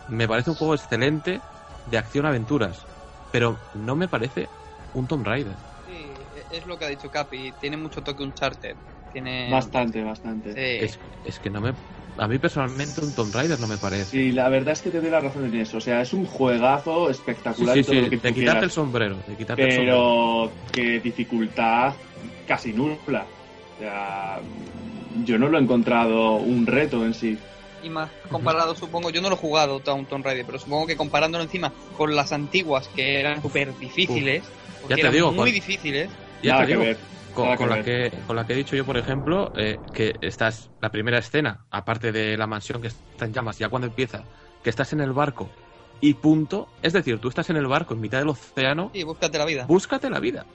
me 0.09 0.27
parece 0.27 0.49
un 0.49 0.55
juego 0.55 0.75
excelente 0.75 1.41
de 1.89 1.97
acción-aventuras, 1.97 2.85
pero 3.31 3.57
no 3.73 3.95
me 3.95 4.07
parece 4.07 4.47
un 4.93 5.07
Tomb 5.07 5.25
Raider. 5.25 5.55
Sí, 5.87 6.05
es 6.51 6.65
lo 6.65 6.77
que 6.77 6.85
ha 6.85 6.89
dicho 6.89 7.09
Capi. 7.09 7.53
Tiene 7.59 7.77
mucho 7.77 8.01
toque 8.01 8.23
Uncharted. 8.23 8.75
Tiene... 9.13 9.49
Bastante, 9.51 10.03
bastante. 10.03 10.53
Sí. 10.53 10.85
Es, 10.85 10.99
es 11.25 11.39
que 11.39 11.49
no 11.49 11.61
me... 11.61 11.73
A 12.17 12.27
mí 12.27 12.39
personalmente 12.39 12.99
un 13.01 13.13
Tomb 13.13 13.33
Raider 13.33 13.59
no 13.59 13.67
me 13.67 13.77
parece. 13.77 14.17
Y 14.17 14.31
la 14.31 14.49
verdad 14.49 14.73
es 14.73 14.81
que 14.81 14.89
te 14.89 14.99
doy 14.99 15.11
la 15.11 15.19
razón 15.19 15.45
en 15.45 15.55
eso. 15.55 15.77
O 15.77 15.81
sea, 15.81 16.01
es 16.01 16.13
un 16.13 16.25
juegazo 16.25 17.05
Sí, 17.05 17.11
espectacular 17.11 17.73
sí, 17.75 17.79
y 17.79 17.83
todo 17.83 17.95
sí, 17.95 18.01
lo 18.01 18.09
que 18.09 18.15
de 18.17 18.33
quitarte 18.33 18.33
quieras, 18.33 18.63
el 18.63 18.71
sombrero, 18.71 19.17
de 19.27 19.35
quitarte 19.37 19.63
el 19.63 19.71
sombrero. 19.71 20.51
pero 20.51 20.51
que 20.71 20.99
dificultad 20.99 21.93
casi 22.47 22.73
nula. 22.73 23.25
O 23.75 23.79
sea, 23.79 24.39
yo 25.23 25.37
no 25.37 25.49
lo 25.49 25.57
he 25.57 25.61
encontrado 25.61 26.35
un 26.37 26.65
reto 26.65 27.05
en 27.05 27.13
sí. 27.13 27.37
Y 27.83 27.89
más 27.89 28.09
comparado, 28.29 28.75
supongo, 28.75 29.11
yo 29.11 29.21
no 29.21 29.29
lo 29.29 29.35
he 29.35 29.39
jugado 29.39 29.81
a 29.85 29.93
un 29.93 30.05
Tomb 30.05 30.25
Raider, 30.25 30.45
pero 30.45 30.57
supongo 30.57 30.87
que 30.87 30.97
comparándolo 30.97 31.43
encima 31.43 31.71
con 31.95 32.15
las 32.15 32.31
antiguas, 32.31 32.87
que 32.89 33.19
eran 33.19 33.41
súper 33.41 33.77
difíciles, 33.77 34.43
porque 34.81 34.93
Ya 34.93 34.95
te 34.95 35.01
eran 35.01 35.13
digo, 35.13 35.31
muy 35.31 35.51
con- 35.51 35.53
difíciles, 35.53 36.09
Ya 36.41 36.51
Nada 36.53 36.61
te 36.61 36.65
que 36.65 36.71
digo, 36.71 36.83
ver, 36.83 36.97
con, 37.33 37.55
con 37.55 37.69
que 37.69 37.75
la 37.75 37.83
que, 37.83 38.11
con 38.25 38.35
la 38.35 38.47
que 38.47 38.53
he 38.53 38.55
dicho 38.55 38.75
yo, 38.75 38.83
por 38.83 38.97
ejemplo, 38.97 39.51
eh, 39.55 39.79
que 39.93 40.15
estás, 40.21 40.69
la 40.81 40.89
primera 40.89 41.19
escena, 41.19 41.65
aparte 41.69 42.11
de 42.11 42.35
la 42.35 42.47
mansión 42.47 42.81
que 42.81 42.87
está 42.87 43.25
en 43.25 43.33
llamas, 43.33 43.59
ya 43.59 43.69
cuando 43.69 43.87
empieza, 43.87 44.23
que 44.63 44.71
estás 44.71 44.91
en 44.93 45.01
el 45.01 45.13
barco 45.13 45.51
y 46.01 46.15
punto, 46.15 46.67
es 46.81 46.93
decir, 46.93 47.19
tú 47.19 47.29
estás 47.29 47.49
en 47.51 47.57
el 47.57 47.67
barco 47.67 47.93
en 47.93 48.01
mitad 48.01 48.17
del 48.19 48.29
océano, 48.29 48.89
y 48.93 49.03
búscate 49.03 49.37
la 49.37 49.45
vida. 49.45 49.65
búscate 49.67 50.09
la 50.09 50.19
vida. 50.19 50.45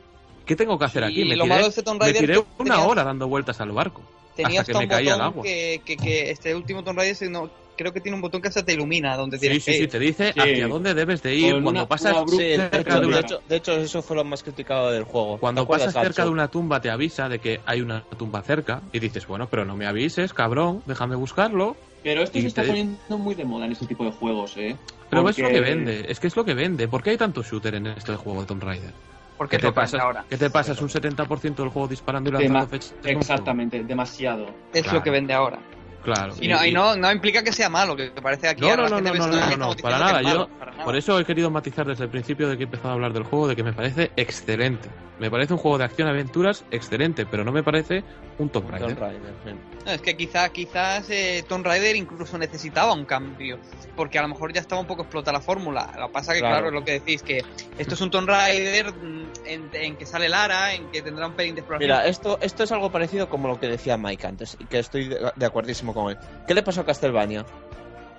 ¿Qué 0.46 0.56
tengo 0.56 0.78
que 0.78 0.84
hacer 0.84 1.02
Y 1.04 1.06
aquí? 1.06 1.24
Me 1.24 1.36
lo 1.36 1.44
tiré, 1.44 1.48
malo 1.54 1.62
de 1.64 1.68
este 1.70 1.82
Tomb 1.82 1.98
me 2.00 2.04
Raider 2.06 2.20
tiré 2.20 2.34
que 2.34 2.40
una 2.58 2.74
tenías- 2.74 2.88
hora 2.88 3.04
dando 3.04 3.28
vueltas 3.28 3.60
al 3.60 3.72
barco. 3.72 4.02
Tenía 4.36 4.60
hasta 4.62 4.72
que 4.72 4.78
me 4.78 4.88
caía 4.88 5.14
al 5.14 5.20
agua. 5.20 5.42
que, 5.42 5.82
que, 5.84 5.96
que 5.96 6.30
este 6.30 6.54
último 6.54 6.82
Tomb 6.82 6.96
Raider, 6.98 7.14
si 7.16 7.28
no, 7.28 7.50
creo 7.76 7.92
que 7.92 8.00
tiene 8.00 8.16
un 8.16 8.22
botón 8.22 8.40
que 8.42 8.48
hasta 8.48 8.64
te 8.64 8.72
ilumina 8.72 9.16
donde 9.16 9.36
Sí, 9.38 9.42
tienes 9.42 9.62
sí, 9.64 9.70
que 9.72 9.76
sí, 9.76 9.82
ir. 9.84 9.90
te 9.90 9.98
dice 9.98 10.32
Sí. 10.32 10.40
hacia 10.40 10.68
dónde 10.68 10.94
debes 10.94 11.22
de 11.22 11.34
ir 11.34 11.52
Con 11.52 11.62
cuando 11.64 11.80
una- 11.82 11.88
pasas 11.88 12.16
una 12.16 12.26
Sí, 12.30 12.36
de 12.42 12.56
cerca 12.56 12.78
hecho, 12.98 13.00
de 13.08 13.20
hecho, 13.20 13.42
de 13.48 13.56
hecho, 13.56 13.72
eso 13.72 14.02
fue 14.02 14.16
lo 14.16 14.24
más 14.24 14.42
criticado 14.42 14.90
del 14.90 15.04
juego. 15.04 15.38
Cuando 15.38 15.60
¿Te 15.60 15.64
acuerdas, 15.64 15.86
pasas 15.94 16.02
cerca 16.02 16.24
de 16.24 16.30
una 16.30 16.48
tumba 16.48 16.80
te 16.80 16.90
avisa 16.90 17.28
de 17.28 17.38
que 17.38 17.60
hay 17.66 17.80
una 17.82 18.02
tumba 18.16 18.42
cerca 18.42 18.82
y 18.92 18.98
dices, 18.98 19.26
bueno, 19.26 19.48
pero 19.50 19.64
no 19.64 19.76
me 19.76 19.86
avises, 19.86 20.32
cabrón, 20.32 20.82
déjame 20.86 21.14
buscarlo. 21.16 21.76
Pero 22.02 22.22
esto 22.22 22.40
se 22.40 22.46
está 22.48 22.64
poniendo 22.64 22.98
muy 23.18 23.34
de 23.34 23.44
moda 23.44 23.66
en 23.66 23.72
este 23.72 23.86
tipo 23.86 24.04
de 24.04 24.10
juegos, 24.12 24.56
¿eh? 24.56 24.76
Pero 25.08 25.28
es 25.28 25.38
lo 25.38 25.48
que 25.50 25.60
vende, 25.60 26.06
es 26.08 26.18
que 26.18 26.26
es 26.26 26.34
lo 26.36 26.44
que 26.44 26.54
vende. 26.54 26.88
¿Por 26.88 27.02
qué 27.02 27.10
hay 27.10 27.16
tanto 27.18 27.42
shooter 27.42 27.74
en 27.74 27.86
este 27.88 28.16
juego 28.16 28.40
de 28.40 28.46
Tomb 28.46 28.62
Raider? 28.64 28.92
Porque 29.38 29.56
¿Qué 29.58 29.66
es 29.66 29.74
te 29.74 29.80
vende 29.80 29.98
ahora. 30.00 30.24
¿Qué 30.28 30.36
te 30.36 30.50
pasas 30.50 30.80
un 30.80 30.88
70% 30.88 31.54
del 31.56 31.68
juego 31.68 31.88
disparando 31.88 32.30
y 32.30 32.32
lanzando 32.32 32.66
flechas? 32.68 32.94
Exactamente, 33.04 33.82
demasiado. 33.82 34.46
Es 34.72 34.82
Claro. 34.82 34.98
lo 34.98 35.04
que 35.04 35.10
vende 35.10 35.32
ahora. 35.34 35.58
Claro. 36.04 36.34
Y, 36.40 36.48
no, 36.48 36.64
y 36.66 36.72
no, 36.72 36.96
no 36.96 37.12
implica 37.12 37.44
que 37.44 37.52
sea 37.52 37.68
malo, 37.68 37.94
que 37.94 38.10
parece 38.20 38.48
aquí. 38.48 38.62
No, 38.62 38.70
ahora 38.70 38.88
no, 38.88 39.00
no, 39.00 39.14
no, 39.14 39.26
no, 39.28 39.56
no, 39.56 39.74
para 39.80 39.98
nada. 40.00 40.20
es 40.20 40.26
Yo, 40.26 40.32
malo, 40.34 40.48
para 40.58 40.72
nada. 40.72 40.84
por 40.84 40.96
eso 40.96 41.18
he 41.20 41.24
querido 41.24 41.48
matizar 41.48 41.86
desde 41.86 42.02
el 42.04 42.10
principio 42.10 42.48
de 42.48 42.56
que 42.56 42.64
he 42.64 42.66
empezado 42.66 42.90
a 42.90 42.92
hablar 42.94 43.12
del 43.12 43.22
juego, 43.22 43.46
de 43.46 43.54
que 43.54 43.62
me 43.62 43.72
parece 43.72 44.10
excelente. 44.16 44.88
Me 45.20 45.30
parece 45.30 45.52
un 45.52 45.60
juego 45.60 45.78
de 45.78 45.84
acción-aventuras 45.84 46.64
excelente, 46.72 47.24
pero 47.24 47.44
no 47.44 47.52
me 47.52 47.62
parece 47.62 48.02
un 48.38 48.48
Tomb 48.48 48.70
Raider. 48.70 48.88
Tomb 48.88 48.98
Raider, 49.00 49.32
sí. 49.44 49.50
No, 49.84 49.92
es 49.92 50.00
que 50.00 50.16
quizá, 50.16 50.48
quizás 50.50 51.08
eh, 51.10 51.44
Tomb 51.48 51.64
Raider 51.66 51.96
incluso 51.96 52.38
necesitaba 52.38 52.92
un 52.92 53.04
cambio, 53.04 53.58
porque 53.96 54.18
a 54.18 54.22
lo 54.22 54.28
mejor 54.28 54.52
ya 54.52 54.60
estaba 54.60 54.80
un 54.80 54.86
poco 54.86 55.02
explotada 55.02 55.38
la 55.38 55.44
fórmula. 55.44 55.92
Lo 55.98 56.06
que 56.08 56.12
pasa 56.12 56.32
que, 56.32 56.38
Claro. 56.40 56.54
claro, 56.54 56.68
es 56.68 56.72
lo 56.74 56.84
que 56.84 56.92
decís, 56.92 57.22
que 57.22 57.42
esto 57.78 57.94
es 57.94 58.00
un 58.00 58.10
Tomb 58.10 58.28
Raider 58.28 58.92
mm, 58.94 59.24
en, 59.46 59.70
en 59.74 59.96
que 59.96 60.06
sale 60.06 60.28
Lara, 60.28 60.74
en 60.74 60.86
que 60.90 61.02
tendrá 61.02 61.26
un 61.26 61.34
pelín 61.34 61.54
de 61.54 61.60
exploración. 61.60 61.88
Mira, 61.90 62.06
esto, 62.06 62.38
esto 62.40 62.62
es 62.64 62.72
algo 62.72 62.90
parecido 62.90 63.28
como 63.28 63.48
lo 63.48 63.58
que 63.60 63.68
decía 63.68 63.96
Mike 63.96 64.26
antes, 64.26 64.56
y 64.58 64.64
que 64.66 64.78
estoy 64.78 65.08
de, 65.08 65.30
de 65.34 65.46
acuerdísimo 65.46 65.92
con 65.92 66.10
él. 66.10 66.18
¿Qué 66.46 66.54
le 66.54 66.62
pasó 66.62 66.80
a 66.82 66.84
Castlevania? 66.84 67.44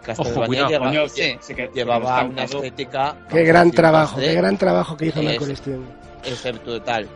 Castlevania 0.03 0.79
Coño, 0.79 1.07
sí. 1.07 1.37
se 1.39 1.55
quedó- 1.55 1.71
llevaba 1.71 2.23
una 2.25 2.43
estética... 2.43 3.15
Qué 3.29 3.43
gran 3.43 3.71
trabajo, 3.71 4.19
qué 4.19 4.33
gran 4.33 4.57
trabajo 4.57 4.97
que 4.97 5.05
hizo 5.07 5.19
Es- 5.21 5.25
Mercury 5.25 5.55
Steam. 5.55 5.85
Excepto 6.25 6.81
tal. 6.81 7.07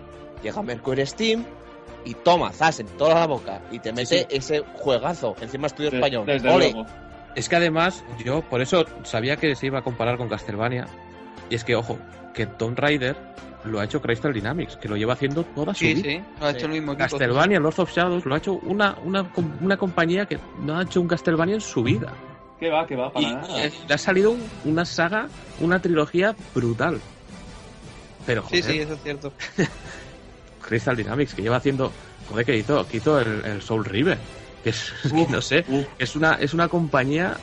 Llega 0.42 0.62
Mercury 0.62 1.06
Steam 1.06 1.46
y 2.08 2.14
toma, 2.16 2.52
zas 2.54 2.80
en 2.80 2.88
toda 2.98 3.16
la 3.16 3.28
boca 3.28 3.62
y 3.72 3.80
te 3.80 3.92
mete 3.92 4.20
sí. 4.22 4.26
ese 4.30 4.64
juegazo. 4.74 5.36
Encima 5.42 5.68
estudio 5.68 5.92
De- 5.92 5.98
español. 5.98 6.26
Desde 6.26 6.50
Ole. 6.50 6.72
luego. 6.72 6.86
Es 7.36 7.50
que 7.50 7.56
además, 7.56 8.04
yo 8.24 8.42
por 8.42 8.62
eso 8.62 8.86
sabía 9.04 9.38
que 9.38 9.56
se 9.56 9.68
iba 9.68 9.80
a 9.80 9.82
comparar 9.84 10.18
con 10.18 10.28
Castlevania. 10.30 10.88
Y 11.50 11.56
es 11.56 11.64
que, 11.64 11.76
ojo, 11.76 12.00
que 12.34 12.46
Tomb 12.48 12.78
Raider 12.80 13.16
lo 13.64 13.80
ha 13.80 13.84
hecho 13.84 14.02
Crystal 14.02 14.34
Dynamics, 14.34 14.78
que 14.78 14.88
lo 14.88 14.96
lleva 14.98 15.14
haciendo 15.14 15.44
toda 15.44 15.74
su 15.74 15.80
sí, 15.86 15.94
vida. 15.96 16.10
sí, 16.10 16.24
lo 16.40 16.46
ha 16.46 16.50
hecho 16.52 16.60
Sí. 16.62 16.66
el 16.66 16.72
mismo 16.72 16.94
equipo. 16.94 17.10
Castlevania, 17.10 17.60
Lords 17.60 17.80
of 17.80 17.92
Shadows, 17.92 18.26
lo 18.26 18.34
ha 18.34 18.38
hecho 18.38 18.54
una, 18.64 18.98
una, 19.04 19.30
una 19.62 19.78
compañía 19.78 20.26
que 20.26 20.40
no 20.62 20.78
ha 20.78 20.84
hecho 20.84 21.02
un 21.02 21.08
Castlevania 21.08 21.56
en 21.56 21.62
su 21.62 21.84
vida. 21.84 22.14
¿Qué 22.60 22.70
va, 22.70 22.88
qué 22.88 22.96
va? 22.96 23.12
Para 23.14 23.28
Y 23.28 23.34
nada. 23.36 23.48
le 23.88 23.94
ha 23.94 23.98
salido 23.98 24.32
un- 24.32 24.50
una 24.64 24.86
saga, 24.86 25.28
una 25.60 25.80
trilogía 25.82 26.36
brutal. 26.56 27.02
Pero, 28.26 28.42
Sí, 28.50 28.62
joder, 28.62 28.64
sí, 28.76 28.80
eso 28.80 28.94
es 28.94 29.04
cierto. 29.04 29.34
Crystal 30.68 30.96
Dynamics, 30.96 31.34
que 31.34 31.42
lleva 31.42 31.58
haciendo. 31.58 31.92
Joder, 32.30 32.46
que 32.46 32.58
hizo, 32.58 32.88
que 32.88 32.98
hizo 32.98 33.20
el, 33.20 33.44
el 33.46 33.62
Soul 33.62 33.86
River. 33.86 34.18
Que 34.64 34.72
es, 34.72 34.94
que 35.04 35.28
no 35.28 35.42
sé, 35.42 35.66
es 35.98 36.16
una, 36.16 36.34
es 36.36 36.54
una 36.54 36.68
compañía 36.68 37.38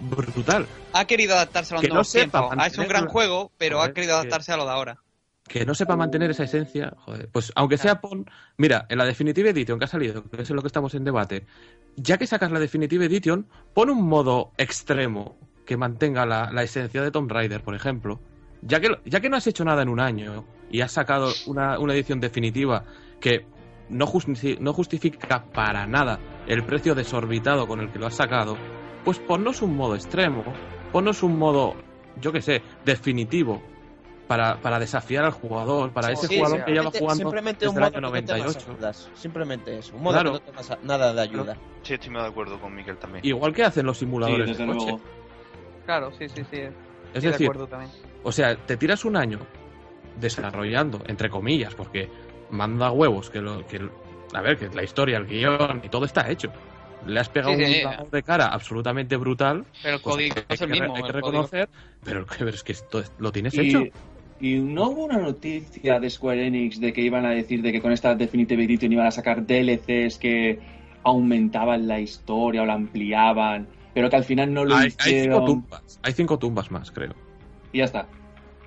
brutal. 0.00 0.66
Ha 0.92 1.04
querido 1.06 1.34
adaptarse 1.34 1.74
a 1.74 1.76
los 1.76 1.82
Que 1.82 1.88
no 1.88 2.04
sepa. 2.04 2.48
Ha 2.56 2.66
hecho 2.66 2.82
un 2.82 2.88
gran 2.88 3.06
juego, 3.08 3.50
pero 3.58 3.78
Joder, 3.78 3.90
ha 3.90 3.94
querido 3.94 4.12
que- 4.14 4.20
adaptarse 4.20 4.52
a 4.52 4.56
lo 4.56 4.64
de 4.64 4.70
ahora. 4.70 4.98
Que 5.46 5.66
no 5.66 5.74
sepa 5.74 5.94
mantener 5.94 6.30
esa 6.30 6.44
esencia, 6.44 6.94
joder. 7.00 7.28
Pues 7.30 7.52
aunque 7.54 7.76
sea 7.76 8.00
pon. 8.00 8.24
Mira, 8.56 8.86
en 8.88 8.96
la 8.96 9.04
Definitive 9.04 9.50
Edition 9.50 9.78
que 9.78 9.84
ha 9.84 9.88
salido, 9.88 10.24
que 10.30 10.40
es 10.40 10.48
en 10.48 10.56
lo 10.56 10.62
que 10.62 10.68
estamos 10.68 10.94
en 10.94 11.04
debate, 11.04 11.44
ya 11.96 12.16
que 12.16 12.26
sacas 12.26 12.50
la 12.50 12.58
Definitive 12.58 13.04
Edition, 13.04 13.46
pon 13.74 13.90
un 13.90 14.02
modo 14.08 14.52
extremo 14.56 15.36
que 15.66 15.76
mantenga 15.76 16.24
la, 16.24 16.50
la 16.50 16.62
esencia 16.62 17.02
de 17.02 17.10
Tomb 17.10 17.30
Raider, 17.30 17.62
por 17.62 17.74
ejemplo. 17.74 18.20
Ya 18.62 18.80
que, 18.80 18.88
ya 19.04 19.20
que 19.20 19.28
no 19.28 19.36
has 19.36 19.46
hecho 19.46 19.66
nada 19.66 19.82
en 19.82 19.90
un 19.90 20.00
año 20.00 20.46
y 20.74 20.80
has 20.80 20.90
sacado 20.90 21.32
una, 21.46 21.78
una 21.78 21.94
edición 21.94 22.18
definitiva 22.18 22.82
que 23.20 23.46
no, 23.90 24.06
justi- 24.08 24.58
no 24.58 24.72
justifica 24.72 25.44
para 25.44 25.86
nada 25.86 26.18
el 26.48 26.64
precio 26.64 26.96
desorbitado 26.96 27.68
con 27.68 27.78
el 27.78 27.92
que 27.92 28.00
lo 28.00 28.08
has 28.08 28.14
sacado, 28.16 28.56
pues 29.04 29.20
ponnos 29.20 29.62
un 29.62 29.76
modo 29.76 29.94
extremo, 29.94 30.42
ponnos 30.90 31.22
un 31.22 31.38
modo, 31.38 31.76
yo 32.20 32.32
qué 32.32 32.42
sé, 32.42 32.60
definitivo 32.84 33.62
para, 34.26 34.60
para 34.60 34.80
desafiar 34.80 35.24
al 35.24 35.30
jugador, 35.30 35.92
para 35.92 36.10
ese 36.10 36.26
Sí, 36.26 36.38
jugador 36.38 36.64
que 36.64 36.72
lleva 36.72 36.90
simplemente- 36.90 36.98
jugando 36.98 37.22
simplemente 37.22 37.68
un 37.68 37.74
desde 37.76 37.78
el 37.78 37.80
modo 37.80 37.86
año 37.86 37.94
que 37.94 38.20
no 38.20 38.26
te 38.26 38.32
98. 38.32 38.70
ayudas. 38.72 39.10
Simplemente 39.14 39.78
eso. 39.78 39.94
Un 39.96 40.02
modo 40.02 40.14
Claro. 40.14 40.32
que 40.32 40.38
no 40.38 40.44
te 40.44 40.52
pasa 40.52 40.78
nada 40.82 41.12
de 41.14 41.20
ayuda. 41.22 41.56
Sí, 41.82 41.94
estoy 41.94 42.10
muy 42.10 42.20
de 42.22 42.26
acuerdo 42.26 42.60
con 42.60 42.74
Miguel 42.74 42.96
también. 42.96 43.24
Igual 43.24 43.54
que 43.54 43.62
hacen 43.62 43.86
los 43.86 43.96
Sí, 43.96 44.06
simuladores 44.06 44.48
desde 44.48 44.66
de 44.66 44.72
coche. 44.72 44.84
luego. 44.86 45.00
Claro, 45.86 46.10
sí, 46.18 46.28
sí, 46.30 46.42
sí. 46.50 46.56
Es 46.56 46.72
Estoy 47.14 47.22
de 47.22 47.30
decir, 47.30 47.46
acuerdo 47.46 47.68
también. 47.68 47.92
O 48.24 48.32
sea, 48.32 48.56
te 48.56 48.76
tiras 48.76 49.04
un 49.04 49.16
año 49.16 49.38
desarrollando, 50.20 51.02
entre 51.06 51.28
comillas, 51.30 51.74
porque 51.74 52.08
manda 52.50 52.90
huevos 52.90 53.30
que 53.30 53.40
lo 53.40 53.66
que 53.66 53.80
a 54.32 54.40
ver, 54.40 54.58
que 54.58 54.68
la 54.74 54.82
historia, 54.82 55.18
el 55.18 55.26
guion 55.26 55.80
y 55.84 55.88
todo 55.88 56.04
está 56.06 56.30
hecho. 56.30 56.50
Le 57.06 57.20
has 57.20 57.28
pegado 57.28 57.52
Sí, 57.54 57.58
sí, 57.60 57.64
un 57.66 57.72
sí. 57.72 57.82
lavado 57.82 58.08
de 58.10 58.22
cara 58.22 58.46
absolutamente 58.48 59.16
brutal. 59.16 59.64
Pero 59.82 59.96
el 59.96 60.02
pues 60.02 60.14
código 60.14 60.34
hay 60.36 60.54
es 60.54 60.60
el 60.60 60.66
que, 60.68 60.72
mismo. 60.80 60.96
hay 60.96 61.02
que 61.02 61.12
código. 61.12 61.16
reconocer, 61.18 61.68
pero, 62.02 62.26
pero 62.38 62.50
es 62.50 62.62
que 62.62 62.72
esto 62.72 63.00
es- 63.00 63.12
lo 63.18 63.30
tienes 63.30 63.56
hecho. 63.58 63.84
Y, 64.40 64.58
no 64.58 64.88
hubo 64.90 65.04
una 65.04 65.18
noticia 65.18 66.00
de 66.00 66.10
Square 66.10 66.46
Enix 66.46 66.80
de 66.80 66.92
que 66.92 67.00
iban 67.02 67.24
a 67.24 67.30
decir 67.30 67.62
de 67.62 67.70
que 67.72 67.80
con 67.80 67.92
esta 67.92 68.14
Definitive 68.14 68.64
Edition 68.64 68.92
iban 68.92 69.06
a 69.06 69.10
sacar 69.10 69.46
DLCs 69.46 70.18
que 70.18 70.58
aumentaban 71.04 71.86
la 71.86 72.00
historia 72.00 72.62
o 72.62 72.66
la 72.66 72.74
ampliaban, 72.74 73.68
pero 73.94 74.10
que 74.10 74.16
al 74.16 74.24
final 74.24 74.52
no 74.52 74.64
lo 74.64 74.74
Hay, 74.74 74.84
hay 74.84 74.90
cinco 74.90 75.06
hicieron. 75.06 75.44
tumbas, 75.46 76.00
hay 76.02 76.12
cinco 76.12 76.38
tumbas 76.38 76.70
más, 76.70 76.90
creo. 76.90 77.14
y 77.72 77.78
ya 77.78 77.84
está. 77.84 78.08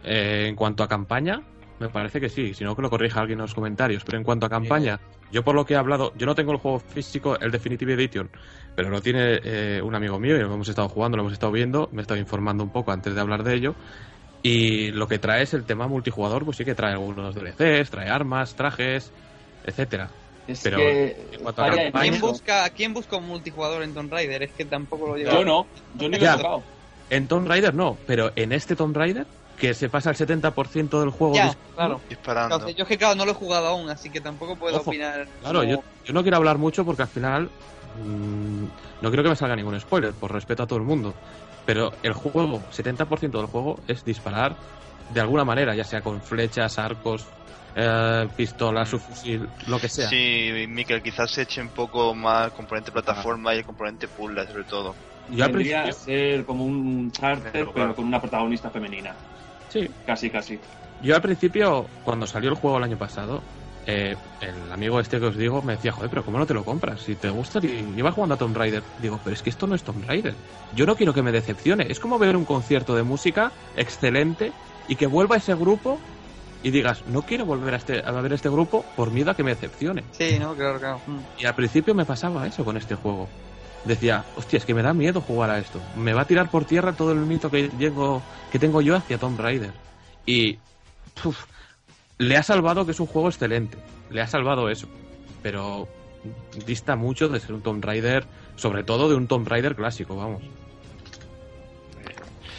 Eh, 0.07 0.47
en 0.47 0.55
cuanto 0.55 0.83
a 0.83 0.87
campaña, 0.87 1.41
me 1.79 1.89
parece 1.89 2.19
que 2.19 2.29
sí, 2.29 2.53
si 2.53 2.63
no 2.63 2.75
que 2.75 2.81
lo 2.81 2.89
corrija 2.89 3.19
alguien 3.21 3.39
en 3.39 3.43
los 3.43 3.53
comentarios, 3.53 4.03
pero 4.05 4.17
en 4.17 4.23
cuanto 4.23 4.45
a 4.45 4.49
campaña, 4.49 4.99
yo 5.31 5.43
por 5.43 5.53
lo 5.55 5.65
que 5.65 5.73
he 5.73 5.77
hablado, 5.77 6.13
yo 6.17 6.25
no 6.25 6.33
tengo 6.33 6.51
el 6.53 6.57
juego 6.57 6.79
físico, 6.79 7.37
el 7.39 7.51
Definitive 7.51 7.93
Edition, 7.93 8.29
pero 8.75 8.89
lo 8.89 9.01
tiene 9.01 9.39
eh, 9.43 9.81
un 9.83 9.93
amigo 9.93 10.17
mío 10.19 10.35
y 10.35 10.39
lo 10.39 10.53
hemos 10.53 10.69
estado 10.69 10.89
jugando, 10.89 11.17
lo 11.17 11.23
hemos 11.23 11.33
estado 11.33 11.51
viendo, 11.51 11.89
me 11.91 11.99
he 11.99 12.03
estado 12.03 12.19
informando 12.19 12.63
un 12.63 12.71
poco 12.71 12.91
antes 12.91 13.13
de 13.13 13.21
hablar 13.21 13.43
de 13.43 13.53
ello. 13.55 13.75
Y 14.43 14.91
lo 14.91 15.07
que 15.07 15.19
trae 15.19 15.43
es 15.43 15.53
el 15.53 15.65
tema 15.65 15.87
multijugador, 15.87 16.45
pues 16.45 16.57
sí 16.57 16.63
que 16.65 16.75
trae 16.75 16.93
algunos 16.93 17.35
DLCs, 17.35 17.89
trae 17.89 18.09
armas, 18.09 18.55
trajes, 18.55 19.11
etcétera. 19.65 20.09
Es 20.47 20.61
Pero 20.63 20.77
que 20.77 21.15
campaña- 21.43 21.91
¿Quién 22.01 22.21
busca, 22.21 22.69
¿Quién 22.69 22.93
busca 22.93 23.17
un 23.17 23.27
multijugador 23.27 23.83
en 23.83 23.93
Tomb 23.93 24.11
Raider? 24.11 24.43
Es 24.43 24.51
que 24.51 24.63
tampoco 24.63 25.07
lo 25.07 25.17
lleva. 25.17 25.33
Yo 25.33 25.43
no, 25.43 25.67
yo 25.97 26.07
ni 26.07 26.17
lo 26.17 26.25
he 26.25 26.29
tocado. 26.37 26.63
En 27.09 27.27
Tomb 27.27 27.47
Raider 27.47 27.73
no, 27.73 27.97
pero 28.07 28.31
en 28.35 28.51
este 28.53 28.75
Tomb 28.75 28.95
Raider, 28.95 29.25
que 29.57 29.73
se 29.73 29.89
pasa 29.89 30.11
el 30.11 30.15
70% 30.15 30.99
del 30.99 31.09
juego 31.09 31.33
Ya, 31.35 31.47
dis- 31.49 31.57
claro. 31.75 32.01
Disparando. 32.07 32.57
Claro, 32.57 32.71
yo 32.71 32.83
es 32.83 32.87
que 32.87 32.97
claro, 32.97 33.15
no 33.15 33.25
lo 33.25 33.31
he 33.31 33.35
jugado 33.35 33.67
aún, 33.67 33.89
así 33.89 34.09
que 34.09 34.21
tampoco 34.21 34.55
puedo 34.55 34.77
Ojo, 34.77 34.89
opinar. 34.91 35.27
Claro, 35.41 35.59
como- 35.61 35.71
yo, 35.71 35.83
yo 36.05 36.13
no 36.13 36.21
quiero 36.21 36.37
hablar 36.37 36.57
mucho 36.57 36.85
porque 36.85 37.01
al 37.03 37.07
final 37.07 37.49
mm, 37.95 38.63
no 39.01 39.09
quiero 39.09 39.23
que 39.23 39.29
me 39.29 39.35
salga 39.35 39.55
ningún 39.55 39.79
spoiler, 39.79 40.13
por 40.13 40.31
respeto 40.31 40.63
a 40.63 40.67
todo 40.67 40.77
el 40.79 40.85
mundo. 40.85 41.13
Pero 41.65 41.91
el 42.03 42.13
juego, 42.13 42.61
70% 42.71 43.39
del 43.39 43.47
juego 43.47 43.79
es 43.87 44.05
disparar 44.05 44.55
de 45.09 45.19
alguna 45.21 45.43
manera, 45.43 45.73
ya 45.75 45.83
sea 45.83 46.01
con 46.01 46.21
flechas, 46.21 46.77
arcos, 46.79 47.25
eh, 47.75 48.27
pistolas, 48.35 48.89
subfusil, 48.89 49.49
lo 49.67 49.79
que 49.79 49.89
sea. 49.89 50.07
Sí, 50.09 50.51
Miquel, 50.67 51.01
quizás 51.01 51.31
se 51.31 51.41
eche 51.43 51.61
un 51.61 51.69
poco 51.69 52.13
más 52.13 52.45
el 52.47 52.51
componente 52.53 52.91
plataforma 52.91 53.53
y 53.53 53.59
el 53.59 53.65
componente 53.65 54.07
puzzle, 54.07 54.47
sobre 54.47 54.63
todo. 54.65 54.95
Yo 55.29 55.45
Tendría 55.45 55.91
ser 55.91 56.45
como 56.45 56.63
un 56.63 57.11
charter, 57.11 57.51
Pero, 57.51 57.65
pero 57.65 57.73
claro. 57.73 57.95
con 57.95 58.05
una 58.05 58.21
protagonista 58.21 58.69
femenina. 58.69 59.13
Sí, 59.69 59.87
Casi, 60.05 60.29
casi. 60.29 60.59
yo 61.01 61.15
al 61.15 61.21
principio, 61.21 61.85
cuando 62.03 62.27
salió 62.27 62.49
el 62.49 62.55
juego 62.55 62.77
el 62.77 62.83
año 62.83 62.97
pasado, 62.97 63.41
eh, 63.85 64.15
el 64.41 64.71
amigo 64.71 64.99
este 64.99 65.17
que 65.19 65.27
os 65.27 65.37
digo 65.37 65.61
me 65.61 65.75
decía, 65.77 65.93
joder, 65.93 66.09
pero 66.09 66.23
¿cómo 66.25 66.37
no 66.37 66.45
te 66.45 66.53
lo 66.53 66.65
compras? 66.65 67.01
Si 67.01 67.15
te 67.15 67.29
gusta 67.29 67.59
y 67.59 67.85
llevas 67.95 68.13
jugando 68.15 68.35
a 68.35 68.37
Tomb 68.37 68.55
Raider. 68.57 68.83
Digo, 69.01 69.19
pero 69.23 69.33
es 69.33 69.41
que 69.41 69.49
esto 69.49 69.65
no 69.65 69.75
es 69.75 69.83
Tomb 69.83 70.05
Raider. 70.05 70.33
Yo 70.75 70.85
no 70.85 70.95
quiero 70.95 71.13
que 71.13 71.21
me 71.21 71.31
decepcione. 71.31 71.87
Es 71.89 71.99
como 71.99 72.19
ver 72.19 72.35
un 72.35 72.43
concierto 72.43 72.95
de 72.95 73.03
música 73.03 73.51
excelente 73.77 74.51
y 74.89 74.95
que 74.97 75.07
vuelva 75.07 75.37
ese 75.37 75.55
grupo 75.55 75.99
y 76.63 76.71
digas, 76.71 77.03
no 77.07 77.21
quiero 77.21 77.45
volver 77.45 77.75
a, 77.75 77.77
este, 77.77 78.03
a 78.05 78.11
ver 78.11 78.33
este 78.33 78.49
grupo 78.49 78.83
por 78.97 79.11
miedo 79.11 79.31
a 79.31 79.35
que 79.35 79.43
me 79.43 79.51
decepcione. 79.51 80.03
Sí, 80.11 80.37
no, 80.37 80.53
claro, 80.55 80.79
claro. 80.79 80.99
Mm. 81.07 81.19
Y 81.41 81.45
al 81.45 81.55
principio 81.55 81.93
me 81.95 82.03
pasaba 82.03 82.45
eso 82.45 82.65
con 82.65 82.75
este 82.75 82.95
juego. 82.95 83.29
Decía, 83.87 84.25
hostia, 84.35 84.57
es 84.57 84.65
que 84.65 84.73
me 84.73 84.83
da 84.83 84.93
miedo 84.93 85.21
jugar 85.21 85.49
a 85.49 85.59
esto. 85.59 85.79
Me 85.95 86.13
va 86.13 86.21
a 86.21 86.27
tirar 86.27 86.49
por 86.51 86.65
tierra 86.65 86.91
todo 86.93 87.11
el 87.13 87.19
mito 87.19 87.49
que, 87.49 87.69
llego, 87.79 88.21
que 88.51 88.59
tengo 88.59 88.81
yo 88.81 88.95
hacia 88.95 89.17
Tomb 89.17 89.39
Raider. 89.39 89.71
Y 90.25 90.57
uf, 91.23 91.45
le 92.17 92.35
ha 92.35 92.43
salvado 92.43 92.85
que 92.85 92.91
es 92.91 92.99
un 92.99 93.07
juego 93.07 93.29
excelente. 93.29 93.77
Le 94.09 94.21
ha 94.21 94.27
salvado 94.27 94.69
eso. 94.69 94.87
Pero 95.41 95.87
dista 96.65 96.95
mucho 96.97 97.29
de 97.29 97.39
ser 97.39 97.53
un 97.53 97.61
Tomb 97.61 97.83
Raider, 97.83 98.25
sobre 98.57 98.83
todo 98.83 99.07
de 99.07 99.15
un 99.15 99.27
Tomb 99.27 99.47
Raider 99.47 99.75
clásico, 99.75 100.15
vamos. 100.17 100.41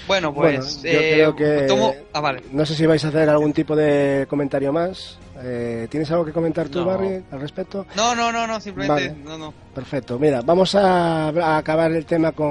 Bueno, 0.06 0.32
Bueno, 0.32 0.60
pues. 0.60 0.82
yo 0.82 0.88
eh, 0.88 1.10
creo 1.14 1.36
que... 1.36 1.66
tomo- 1.66 1.94
Ah, 2.14 2.20
vale. 2.20 2.42
No 2.52 2.64
sé 2.64 2.74
si 2.74 2.86
vais 2.86 3.04
a 3.04 3.08
hacer 3.08 3.28
algún 3.28 3.52
tipo 3.52 3.76
de 3.76 4.26
comentario 4.30 4.72
más. 4.72 5.18
Eh, 5.40 5.86
¿Tienes 5.90 6.10
algo 6.10 6.24
que 6.24 6.32
comentar 6.32 6.68
tú, 6.68 6.80
No. 6.80 6.86
Barry, 6.86 7.22
al 7.30 7.40
respecto? 7.40 7.86
No, 7.96 8.14
no, 8.14 8.32
no, 8.32 8.46
no, 8.46 8.60
simplemente. 8.60 9.08
Vale. 9.10 9.22
No, 9.24 9.38
no. 9.38 9.54
Perfecto. 9.74 10.18
Mira, 10.18 10.40
vamos 10.42 10.74
a, 10.74 11.28
a 11.28 11.58
acabar 11.58 11.92
el 11.92 12.04
tema 12.06 12.32
con 12.32 12.48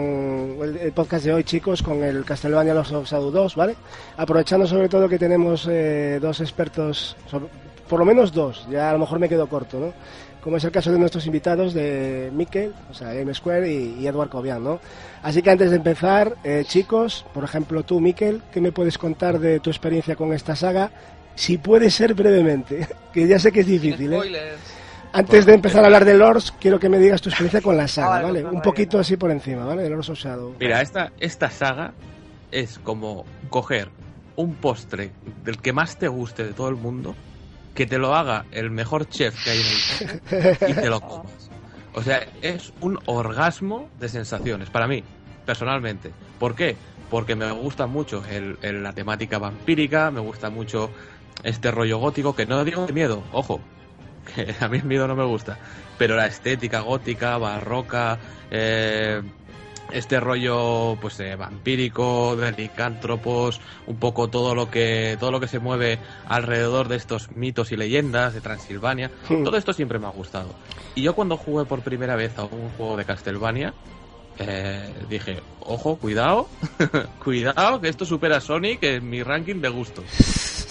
el, 0.61 0.77
el 0.81 0.91
podcast 0.93 1.25
de 1.25 1.33
hoy, 1.33 1.43
chicos, 1.43 1.83
con 1.83 2.03
el 2.03 2.23
Castlevania 2.23 2.73
Los 2.73 2.91
of 2.93 3.09
Shadow 3.09 3.31
2, 3.31 3.55
¿vale? 3.55 3.75
Aprovechando 4.15 4.65
sobre 4.67 4.87
todo 4.89 5.09
que 5.09 5.19
tenemos 5.19 5.67
eh, 5.69 6.19
dos 6.21 6.39
expertos, 6.39 7.17
sobre- 7.29 7.47
por 7.89 7.99
lo 7.99 8.05
menos 8.05 8.31
dos, 8.33 8.67
ya 8.69 8.89
a 8.89 8.93
lo 8.93 8.99
mejor 8.99 9.19
me 9.19 9.27
quedo 9.29 9.47
corto, 9.47 9.79
¿no? 9.79 9.93
Como 10.41 10.55
es 10.57 10.63
el 10.63 10.71
caso 10.71 10.91
de 10.93 10.99
nuestros 10.99 11.25
invitados 11.25 11.73
de 11.73 12.29
Mikel, 12.33 12.73
o 12.89 12.93
sea, 12.93 13.11
Game 13.13 13.33
Square 13.33 13.69
y, 13.69 13.97
y 13.99 14.07
Edward 14.07 14.29
Cobian, 14.29 14.63
¿no? 14.63 14.79
Así 15.23 15.41
que 15.41 15.49
antes 15.51 15.71
de 15.71 15.75
empezar, 15.77 16.35
eh, 16.45 16.63
chicos, 16.65 17.25
por 17.33 17.43
ejemplo 17.43 17.83
tú, 17.83 17.99
Mikel, 17.99 18.41
¿qué 18.53 18.61
me 18.61 18.71
puedes 18.71 18.97
contar 18.97 19.39
de 19.39 19.59
tu 19.59 19.69
experiencia 19.69 20.15
con 20.15 20.31
esta 20.31 20.55
saga? 20.55 20.91
Si 21.37 21.57
puede 21.57 21.89
ser 21.91 22.13
brevemente, 22.15 22.87
que 23.13 23.27
ya 23.27 23.37
sé 23.39 23.51
que 23.51 23.59
es 23.61 23.67
difícil, 23.67 24.11
¿eh? 24.13 24.55
Antes 25.13 25.45
de 25.45 25.53
empezar 25.53 25.83
a 25.83 25.85
hablar 25.85 26.03
de 26.03 26.15
Lords, 26.17 26.51
quiero 26.59 26.79
que 26.79 26.89
me 26.89 26.99
digas 26.99 27.21
tu 27.21 27.29
experiencia 27.29 27.61
con 27.61 27.77
la 27.77 27.87
saga, 27.87 28.07
Ah, 28.17 28.21
vale, 28.23 28.23
¿vale? 28.23 28.41
pues, 28.41 28.53
Un 28.55 28.61
poquito 28.61 28.99
así 28.99 29.15
por 29.15 29.31
encima, 29.31 29.63
¿vale? 29.65 29.83
De 29.83 29.89
Lords 29.89 30.09
of 30.09 30.19
Shadow. 30.19 30.55
Mira, 30.59 30.81
esta, 30.81 31.11
esta 31.19 31.49
saga 31.49 31.93
es 32.51 32.77
como 32.79 33.25
coger 33.49 33.89
un 34.35 34.55
postre 34.55 35.11
del 35.45 35.57
que 35.61 35.71
más 35.73 35.97
te 35.97 36.07
guste 36.07 36.43
de 36.43 36.53
todo 36.53 36.69
el 36.69 36.75
mundo, 36.75 37.15
que 37.73 37.85
te 37.85 37.97
lo 37.99 38.15
haga 38.15 38.45
el 38.51 38.69
mejor 38.71 39.07
chef 39.07 39.43
que 39.43 39.51
hay 39.51 39.59
en 39.61 39.65
el 39.65 39.73
mundo 40.17 40.67
y 40.67 40.73
te 40.73 40.89
lo 40.89 40.99
comas. 40.99 41.49
O 41.93 42.03
sea, 42.03 42.21
es 42.41 42.73
un 42.81 42.99
orgasmo 43.05 43.89
de 43.99 44.09
sensaciones, 44.09 44.69
para 44.69 44.87
mí, 44.87 45.03
personalmente. 45.45 46.11
¿Por 46.37 46.53
qué? 46.55 46.75
Porque 47.09 47.35
me 47.35 47.49
gusta 47.53 47.87
mucho 47.87 48.23
el- 48.29 48.57
el- 48.61 48.83
la 48.83 48.91
temática 48.93 49.39
vampírica, 49.39 50.11
me 50.11 50.19
gusta 50.19 50.49
mucho 50.49 50.91
este 51.43 51.71
rollo 51.71 51.97
gótico, 51.99 52.35
que 52.35 52.45
no 52.45 52.63
digo 52.63 52.85
de 52.85 52.93
miedo, 52.93 53.23
ojo, 53.31 53.61
que 54.35 54.55
a 54.59 54.67
mí 54.67 54.77
el 54.77 54.85
miedo 54.85 55.07
no 55.07 55.15
me 55.15 55.25
gusta, 55.25 55.57
pero 55.97 56.15
la 56.15 56.27
estética 56.27 56.81
gótica, 56.81 57.37
barroca, 57.37 58.19
eh, 58.51 59.21
este 59.91 60.19
rollo 60.19 60.97
pues 60.99 61.19
eh, 61.21 61.35
vampírico, 61.35 62.35
de 62.35 62.51
licántropos, 62.51 63.61
un 63.85 63.97
poco 63.97 64.29
todo 64.29 64.53
lo 64.53 64.69
que 64.69 65.15
todo 65.19 65.31
lo 65.31 65.39
que 65.39 65.47
se 65.47 65.59
mueve 65.59 65.97
alrededor 66.27 66.89
de 66.89 66.97
estos 66.97 67.31
mitos 67.31 67.71
y 67.71 67.77
leyendas 67.77 68.33
de 68.33 68.41
Transilvania, 68.41 69.11
Hmm. 69.29 69.43
todo 69.43 69.55
esto 69.57 69.71
siempre 69.73 69.97
me 69.99 70.07
ha 70.07 70.11
gustado. 70.11 70.49
Y 70.95 71.03
yo 71.03 71.13
cuando 71.13 71.37
jugué 71.37 71.65
por 71.65 71.83
primera 71.83 72.15
vez 72.15 72.37
a 72.37 72.43
un 72.43 72.69
juego 72.71 72.97
de 72.97 73.05
Castlevania 73.05 73.73
eh, 74.39 74.93
dije, 75.09 75.41
ojo, 75.61 75.97
cuidado, 75.97 76.47
cuidado, 77.23 77.81
que 77.81 77.89
esto 77.89 78.05
supera 78.05 78.37
a 78.37 78.41
Sonic 78.41 78.83
en 78.83 79.09
mi 79.09 79.23
ranking 79.23 79.61
de 79.61 79.69
gusto. 79.69 80.03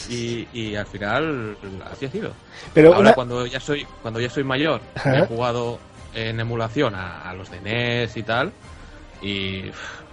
Y, 0.09 0.47
y 0.53 0.77
al 0.77 0.87
final 0.87 1.57
así 1.91 2.07
ha 2.07 2.11
sido. 2.11 2.33
Pero 2.73 2.89
Ahora 2.89 3.01
una- 3.01 3.15
cuando 3.15 3.45
ya 3.47 3.59
soy 3.61 3.85
cuando 4.03 4.21
ya 4.21 4.31
soy 4.31 4.45
mayor, 4.45 4.81
Ajá. 4.95 5.19
he 5.19 5.27
jugado 5.27 5.79
en 6.15 6.39
emulación 6.39 6.95
a, 6.95 7.29
a 7.29 7.35
los 7.35 7.51
de 7.51 7.61
NES 7.61 8.17
y 8.17 8.23
tal. 8.23 8.53
Y 9.21 9.65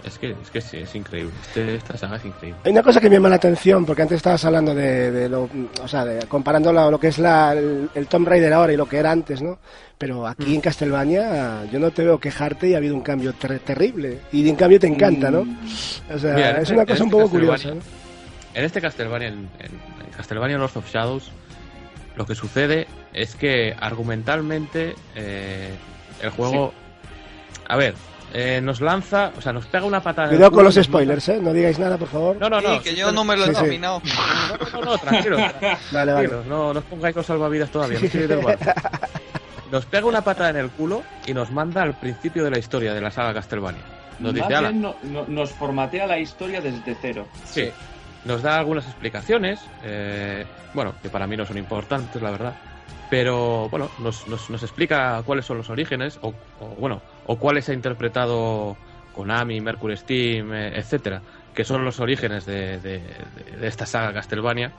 es 0.04 0.18
que 0.18 0.30
es 0.32 0.50
que 0.50 0.60
sí, 0.60 0.76
es 0.78 0.94
increíble. 0.94 1.32
Este- 1.48 1.76
esta 1.76 1.96
saga 1.96 2.16
es 2.16 2.24
increíble. 2.24 2.60
Hay 2.64 2.72
una 2.72 2.82
cosa 2.82 3.00
que 3.00 3.08
me 3.08 3.16
llama 3.16 3.28
la 3.30 3.36
atención, 3.36 3.84
porque 3.86 4.02
antes 4.02 4.16
estabas 4.16 4.44
hablando 4.44 4.74
de, 4.74 5.10
de 5.10 5.28
lo, 5.28 5.48
o 5.82 5.88
sea, 5.88 6.04
de, 6.04 6.26
comparando 6.26 6.72
la- 6.72 6.90
lo 6.90 6.98
que 7.00 7.08
es 7.08 7.18
la, 7.18 7.52
el, 7.52 7.88
el 7.94 8.06
Tomb 8.06 8.28
Raider 8.28 8.52
ahora 8.52 8.72
y 8.72 8.76
lo 8.76 8.86
que 8.86 8.98
era 8.98 9.10
antes, 9.10 9.40
¿no? 9.42 9.58
Pero 9.98 10.26
aquí 10.26 10.46
Mm. 10.52 10.54
en 10.54 10.60
Castlevania 10.60 11.64
yo 11.72 11.78
no 11.78 11.90
te 11.90 12.04
veo 12.04 12.18
quejarte 12.18 12.68
y 12.68 12.74
ha 12.74 12.78
habido 12.78 12.94
un 12.94 13.00
cambio 13.02 13.32
ter- 13.32 13.60
terrible. 13.60 14.20
Y 14.32 14.48
en 14.48 14.56
cambio 14.56 14.78
te 14.80 14.86
encanta, 14.86 15.30
¿no? 15.30 15.46
O 16.12 16.18
sea, 16.18 16.34
Mira, 16.34 16.50
es 16.52 16.62
este- 16.62 16.74
una 16.74 16.84
cosa 16.86 17.02
un 17.04 17.08
este 17.08 17.16
poco 17.20 17.30
curiosa, 17.30 17.68
¿no? 17.74 17.80
En 18.54 18.64
este 18.64 18.80
Castlevania, 18.80 19.28
en, 19.28 19.34
en- 19.34 20.04
en 20.04 20.10
Castlevania 20.16 20.58
Lords 20.58 20.76
of 20.76 20.88
Shadows, 20.92 21.30
lo 22.16 22.26
que 22.26 22.34
sucede 22.34 22.86
es 23.12 23.34
que 23.36 23.74
argumentalmente 23.80 24.94
eh, 25.16 25.70
el 26.22 26.30
juego, 26.30 26.72
a 27.68 27.76
ver, 27.76 27.94
eh, 28.36 28.60
nos 28.60 28.80
lanza, 28.80 29.30
o 29.38 29.40
sea, 29.40 29.52
nos 29.52 29.64
pega 29.66 29.84
una 29.86 30.02
patada. 30.02 30.26
en 30.28 30.32
el 30.32 30.36
Cuidado 30.38 30.52
con 30.52 30.64
los 30.64 30.74
spoilers, 30.74 31.28
¿eh? 31.28 31.38
No 31.40 31.52
digáis 31.52 31.78
nada, 31.78 31.96
por 31.96 32.08
favor. 32.08 32.36
No, 32.38 32.50
no, 32.50 32.60
no. 32.60 32.74
Sí, 32.74 32.80
que 32.80 32.94
yo 32.96 33.12
no 33.12 33.24
me 33.24 33.36
lo 33.36 33.44
he 33.44 33.48
Sí, 33.48 33.54
sí. 33.54 33.60
terminado. 33.62 34.02
No, 34.72 34.80
no, 34.80 34.84
no, 34.86 34.98
tranquilo. 34.98 35.36
Vale, 35.92 36.12
vale. 36.12 36.28
No, 36.48 36.72
no 36.74 36.80
os 36.80 36.84
pongáis 36.86 37.14
con 37.14 37.22
salvavidas 37.24 37.70
todavía, 37.70 37.98
no 38.00 38.06
estoy 38.06 38.26
del. 38.26 38.40
Nos 39.72 39.86
pega 39.86 40.06
una 40.06 40.20
patada 40.22 40.50
en 40.50 40.56
el 40.56 40.70
culo 40.70 41.02
y 41.26 41.34
nos 41.34 41.50
manda 41.50 41.82
al 41.82 41.94
principio 41.94 42.44
de 42.44 42.50
la 42.50 42.58
historia 42.58 42.94
de 42.94 43.00
la 43.00 43.10
saga 43.10 43.34
Castlevania. 43.34 43.80
Nos 44.20 44.32
dice, 44.34 44.54
"Ala, 44.54 44.68
bien 44.70 44.82
no- 44.82 44.94
no- 45.02 45.24
nos 45.26 45.50
formatea 45.50 46.06
la 46.06 46.18
historia 46.18 46.60
desde 46.60 46.94
cero. 47.00 47.26
sí, 47.44 47.68
nos 48.24 48.42
da 48.42 48.58
algunas 48.58 48.84
explicaciones, 48.86 49.60
eh, 49.82 50.44
bueno, 50.74 50.94
que 51.02 51.08
para 51.08 51.26
mí 51.26 51.36
no 51.36 51.44
son 51.44 51.58
importantes, 51.58 52.22
la 52.22 52.30
verdad, 52.30 52.54
pero 53.10 53.68
bueno, 53.68 53.90
nos, 53.98 54.28
nos, 54.28 54.48
nos 54.48 54.62
explica 54.62 55.20
cuáles 55.26 55.44
son 55.44 55.58
los 55.58 55.68
orígenes, 55.70 56.18
o, 56.22 56.28
o, 56.60 56.66
bueno, 56.78 57.02
o 57.26 57.36
cuáles 57.36 57.68
ha 57.68 57.72
interpretado 57.74 58.76
Konami, 59.14 59.60
Mercury 59.60 59.96
Steam, 59.96 60.52
eh, 60.52 60.72
etcétera, 60.78 61.22
que 61.54 61.64
son 61.64 61.84
los 61.84 62.00
orígenes 62.00 62.46
de, 62.46 62.78
de- 62.80 63.00
de- 63.00 63.66
esta 63.66 63.86
saga 63.86 64.12
Castlevania 64.12 64.72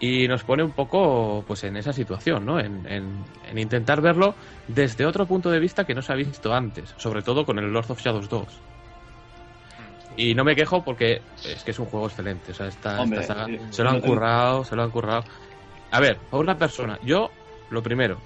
y 0.00 0.28
nos 0.28 0.44
pone 0.44 0.62
un 0.62 0.72
poco 0.72 1.44
pues 1.46 1.64
en 1.64 1.76
esa 1.76 1.92
situación, 1.92 2.44
¿no? 2.44 2.58
En, 2.58 2.86
en- 2.90 3.24
en 3.50 3.58
intentar 3.58 4.00
verlo 4.00 4.34
desde 4.68 5.06
otro 5.06 5.26
punto 5.26 5.50
de 5.50 5.58
vista 5.60 5.84
que 5.84 5.94
no 5.94 6.02
se 6.02 6.12
ha 6.12 6.16
visto 6.16 6.52
antes, 6.54 6.94
sobre 6.96 7.22
todo 7.22 7.44
con 7.44 7.58
el 7.58 7.72
Lord 7.72 7.90
of 7.90 8.00
Shadows 8.00 8.28
2. 8.28 8.46
Y 10.16 10.34
no 10.34 10.44
me 10.44 10.56
quejo 10.56 10.82
porque 10.82 11.20
es 11.44 11.62
que 11.62 11.70
es 11.72 11.78
un 11.78 11.86
juego 11.86 12.06
excelente, 12.06 12.52
o 12.52 12.54
sea, 12.54 12.66
esta, 12.68 13.02
Hombre, 13.02 13.20
esta 13.20 13.34
saga 13.34 13.46
eh, 13.50 13.60
se 13.70 13.82
lo 13.84 13.90
han 13.90 13.96
currado, 14.00 14.64
se 14.64 14.74
lo 14.76 14.82
han 14.82 14.90
currado. 14.90 15.24
A 15.90 16.00
ver, 16.00 16.18
a 16.30 16.36
una 16.38 16.56
persona, 16.58 16.98
yo 17.02 17.30
lo 17.70 17.82
primero, 17.82 18.18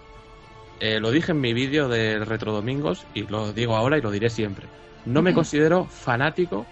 eh, 0.81 0.99
lo 0.99 1.11
dije 1.11 1.33
en 1.33 1.41
mi 1.41 1.53
vídeo 1.53 1.89
de 1.89 2.25
Retro 2.25 2.53
Domingos 2.53 3.07
y 3.15 3.23
lo 3.25 3.53
digo 3.53 3.77
ahora 3.77 3.99
y 3.99 4.01
lo 4.01 4.11
diré 4.11 4.31
siempre. 4.31 4.67
No 5.05 5.23
me 5.23 5.33
considero 5.33 5.87
fanático 5.87 6.67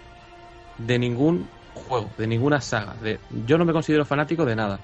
de 0.77 0.99
ningún 0.99 1.47
juego, 1.73 2.09
de 2.17 2.27
ninguna 2.27 2.61
saga. 2.61 2.95
De, 3.01 3.19
yo 3.45 3.57
no 3.57 3.65
me 3.65 3.73
considero 3.73 4.05
fanático 4.05 4.45
de 4.45 4.55
nada. 4.55 4.79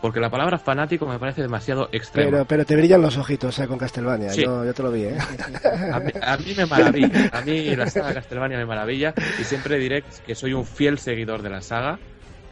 Porque 0.00 0.20
la 0.20 0.30
palabra 0.30 0.58
fanático 0.58 1.06
me 1.06 1.18
parece 1.18 1.40
demasiado 1.40 1.88
extrema. 1.90 2.30
Pero, 2.30 2.44
pero 2.44 2.64
te 2.66 2.76
brillan 2.76 3.00
los 3.00 3.16
ojitos, 3.16 3.58
¿eh? 3.58 3.66
Con 3.66 3.78
Castlevania. 3.78 4.30
Sí. 4.30 4.44
Yo, 4.44 4.64
yo 4.64 4.74
te 4.74 4.82
lo 4.82 4.92
vi, 4.92 5.04
¿eh? 5.04 5.18
A 5.92 5.98
mí, 5.98 6.12
a 6.20 6.36
mí 6.36 6.54
me 6.54 6.66
maravilla. 6.66 7.30
A 7.32 7.40
mí 7.40 7.74
la 7.74 7.88
saga 7.88 8.12
Castlevania 8.14 8.58
me 8.58 8.66
maravilla. 8.66 9.14
Y 9.40 9.44
siempre 9.44 9.78
diré 9.78 10.04
que 10.26 10.34
soy 10.34 10.52
un 10.52 10.66
fiel 10.66 10.98
seguidor 10.98 11.42
de 11.42 11.50
la 11.50 11.62
saga. 11.62 11.98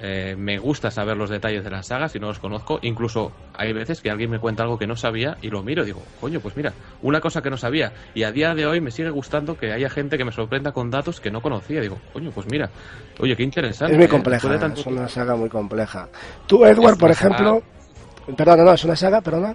Eh, 0.07 0.37
me 0.37 0.59
gusta 0.59 0.91
saber 0.91 1.17
los 1.17 1.31
detalles 1.31 1.65
de 1.65 1.71
la 1.71 1.83
saga 1.83 2.11
si 2.11 2.19
no 2.19 2.27
los 2.27 2.39
conozco. 2.39 2.79
Incluso 2.83 3.33
hay 3.57 3.73
veces 3.73 4.03
que 4.03 4.11
alguien 4.11 4.31
me 4.31 4.39
cuenta 4.39 4.63
algo 4.63 4.77
que 4.79 4.87
no 4.87 4.97
sabía 4.97 5.39
y 5.41 5.49
lo 5.49 5.63
miro 5.63 5.83
y 5.83 5.87
digo, 5.87 6.03
coño, 6.21 6.41
pues 6.41 6.55
mira, 6.57 6.75
una 7.01 7.21
cosa 7.21 7.41
que 7.41 7.49
no 7.49 7.57
sabía. 7.57 7.93
Y 8.13 8.25
a 8.25 8.31
día 8.31 8.55
de 8.55 8.67
hoy 8.67 8.83
me 8.83 8.91
sigue 8.91 9.09
gustando 9.09 9.57
que 9.57 9.73
haya 9.73 9.89
gente 9.89 10.19
que 10.19 10.25
me 10.27 10.33
sorprenda 10.33 10.73
con 10.73 10.91
datos 10.91 11.21
que 11.21 11.31
no 11.31 11.41
conocía. 11.41 11.81
Digo, 11.81 11.97
coño, 12.13 12.31
pues 12.35 12.47
mira, 12.51 12.69
oye, 13.19 13.35
qué 13.35 13.45
interesante. 13.45 13.95
Es 13.95 13.99
muy 13.99 14.09
compleja, 14.09 14.59
tanto 14.59 14.81
es 14.81 14.87
una 14.87 15.09
saga 15.09 15.37
muy 15.37 15.49
compleja. 15.49 16.07
Tú, 16.47 16.67
Edward, 16.67 16.99
por 16.99 17.09
una 17.11 17.15
saga- 17.15 17.35
ejemplo... 17.37 17.63
Perdona, 18.37 18.65
no, 18.65 18.73
es 18.75 18.85
una 18.85 18.97
saga, 18.97 19.21
perdona. 19.23 19.55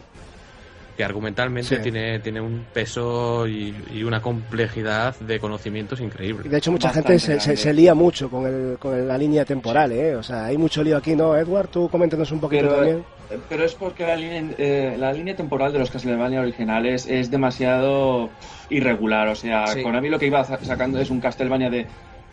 Que 1.00 1.06
argumentalmente 1.06 1.78
Sí. 1.78 1.82
tiene, 1.82 2.20
tiene 2.20 2.42
un 2.42 2.66
peso 2.74 3.48
y, 3.48 3.74
y 3.94 4.04
una 4.04 4.22
complejidad 4.22 5.16
de 5.22 5.40
conocimientos 5.40 6.02
increíble. 6.02 6.50
De 6.50 6.58
hecho, 6.58 6.74
mucha 6.74 6.90
Bastante 6.90 7.18
gente 7.18 7.40
se, 7.40 7.56
se, 7.56 7.74
lía 7.74 7.94
mucho 7.96 8.30
con, 8.30 8.46
el, 8.46 8.78
con 8.78 9.08
la 9.08 9.18
línea 9.18 9.46
temporal, 9.46 9.94
¿eh? 9.94 10.18
O 10.18 10.24
sea, 10.24 10.44
hay 10.48 10.58
mucho 10.58 10.84
lío 10.84 10.98
aquí, 10.98 11.16
¿no, 11.16 11.38
Edward? 11.38 11.70
Tú 11.70 11.88
coméntanos 11.88 12.30
un 12.34 12.42
poquito 12.42 12.64
Pero, 12.64 12.76
también. 12.76 13.04
pero 13.48 13.64
es 13.64 13.76
porque 13.76 14.06
la 14.06 14.18
línea, 14.18 14.44
eh, 14.58 14.98
la 15.00 15.14
línea 15.14 15.38
temporal 15.38 15.72
de 15.72 15.80
los 15.80 15.90
Castlevania 15.90 16.42
originales 16.42 17.08
es 17.08 17.32
demasiado 17.32 18.30
irregular. 18.70 19.30
O 19.30 19.36
sea, 19.36 19.68
Sí. 19.68 19.82
Konami 19.82 20.10
lo 20.10 20.20
que 20.20 20.28
iba 20.28 20.44
sa- 20.44 20.60
sacando 20.62 21.00
es 21.00 21.10
un 21.10 21.22
Castlevania 21.22 21.70
de 21.70 21.88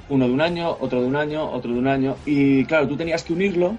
uno 0.09 0.27
de 0.27 0.33
un 0.35 0.41
año, 0.41 0.77
otro 0.81 1.01
de 1.03 1.07
un 1.07 1.15
año, 1.15 1.49
otro 1.53 1.73
de 1.73 1.79
un 1.79 1.87
año. 1.87 2.17
Y 2.27 2.65
claro, 2.65 2.89
tú 2.89 2.97
tenías 2.97 3.23
que 3.23 3.33
unirlo 3.33 3.77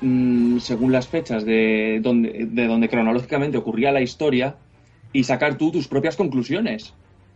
mm, 0.00 0.58
según 0.58 0.92
las 0.92 1.08
fechas 1.08 1.44
de 1.44 2.00
donde, 2.02 2.46
de 2.50 2.66
donde 2.66 2.88
cronológicamente 2.88 3.56
ocurría 3.58 3.92
la 3.92 4.00
historia 4.00 4.56
y 5.12 5.24
sacar 5.24 5.56
tú 5.56 5.70
tus 5.70 5.88
propias 5.88 6.16
conclusiones. 6.16 6.94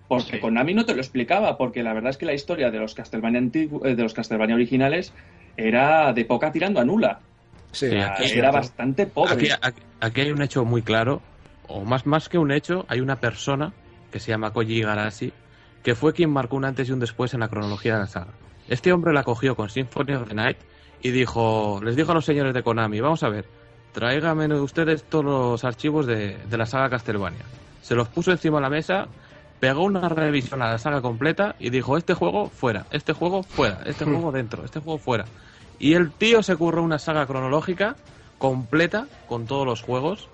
Porque 0.09 0.32
Sí. 0.36 0.39
Konami 0.40 0.72
no 0.74 0.86
te 0.86 0.94
lo 0.94 1.01
explicaba, 1.01 1.59
porque 1.59 1.82
la 1.82 1.93
verdad 1.93 2.10
es 2.10 2.16
que 2.16 2.24
la 2.26 2.32
historia 2.32 2.70
de 2.70 2.78
los 2.78 2.94
Castlevania, 2.94 3.40
antigu- 3.40 3.85
eh, 3.86 3.94
de 3.94 4.02
los 4.02 4.14
Castlevania 4.14 4.55
originales 4.55 5.12
era 5.56 6.12
de 6.12 6.24
poca 6.24 6.51
tirando 6.51 6.80
a 6.80 6.85
nula. 6.85 7.20
Sí, 7.72 7.86
Sí, 7.90 7.97
O 7.97 7.98
sea, 8.01 8.12
aquí- 8.18 8.39
era 8.39 8.51
bastante 8.51 9.06
pobre. 9.06 9.32
Aquí, 9.35 9.48
aquí- 9.60 9.82
aquí 10.01 10.20
hay 10.22 10.30
un 10.30 10.40
hecho 10.40 10.64
muy 10.64 10.80
claro, 10.80 11.20
o 11.66 11.85
más, 11.85 12.06
más 12.06 12.30
que 12.30 12.39
un 12.39 12.51
hecho, 12.51 12.86
hay 12.89 13.01
una 13.01 13.16
persona 13.16 13.72
que 14.10 14.18
se 14.20 14.30
llama 14.30 14.52
Koji 14.55 14.78
Igarashi, 14.78 15.32
que 15.82 15.94
fue 15.94 16.14
quien 16.14 16.30
marcó 16.30 16.56
un 16.56 16.64
antes 16.64 16.89
y 16.89 16.93
un 16.93 17.01
después 17.01 17.35
en 17.35 17.40
la 17.40 17.48
cronología 17.48 17.94
de 17.94 18.01
la 18.01 18.06
saga. 18.06 18.32
Este 18.68 18.93
hombre 18.93 19.12
la 19.12 19.22
cogió 19.22 19.55
con 19.56 19.68
Symphony 19.68 20.14
of 20.14 20.28
the 20.28 20.35
Night 20.35 20.56
y 21.03 21.11
dijo, 21.11 21.81
les 21.83 21.97
dijo 21.97 22.12
a 22.12 22.15
los 22.15 22.25
señores 22.25 22.55
de 22.55 22.62
Konami, 22.62 23.01
vamos 23.01 23.23
a 23.23 23.29
ver, 23.29 23.47
tráigame 23.93 24.53
ustedes 24.61 25.05
todos 25.05 25.25
los 25.25 25.65
archivos 25.65 26.07
de, 26.07 26.37
de 26.37 26.57
la 26.57 26.66
saga 26.66 26.91
Castlevania. 26.91 27.45
Se 27.83 27.95
los 27.95 28.09
puso 28.09 28.31
encima 28.33 28.59
de 28.59 28.62
la 28.62 28.70
mesa, 28.70 29.09
pegó 29.61 29.85
una 29.85 30.09
revisión 30.09 30.62
a 30.62 30.70
la 30.73 30.79
saga 30.79 31.01
completa 31.01 31.57
y 31.59 31.70
dijo, 31.70 31.97
este 31.97 32.15
juego 32.15 32.49
fuera, 32.49 32.87
este 32.91 33.12
juego 33.12 33.43
fuera, 33.43 33.83
este 33.87 34.05
juego 34.05 34.33
dentro, 34.33 34.65
este 34.65 34.81
juego 34.81 34.99
fuera. 34.99 35.25
Y 35.79 35.95
el 35.95 36.12
tío 36.12 36.43
se 36.43 36.57
curró 36.57 36.83
una 36.83 36.99
saga 36.99 37.27
cronológica 37.27 37.97
completa 38.39 39.07
con 39.27 39.47
todos 39.47 39.66
los 39.66 39.83
juegos. 39.83 40.29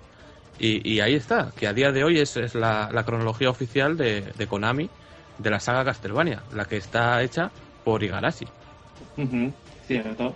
Y, 0.57 0.89
y 0.89 1.01
ahí 1.01 1.15
está, 1.15 1.51
que 1.55 1.67
a 1.67 1.73
día 1.73 1.91
de 1.91 2.03
hoy 2.03 2.19
es, 2.19 2.37
es 2.37 2.55
la, 2.55 2.89
la 2.91 3.03
cronología 3.03 3.49
oficial 3.49 3.97
de, 3.97 4.21
de 4.21 4.47
Konami 4.47 4.89
de 5.37 5.49
la 5.49 5.59
saga 5.59 5.83
Castlevania, 5.83 6.43
la 6.53 6.65
que 6.65 6.77
está 6.77 7.21
hecha 7.21 7.51
por 7.83 8.03
Igarashi. 8.03 8.47
Ujú, 9.17 9.51
Cierto. 9.85 10.33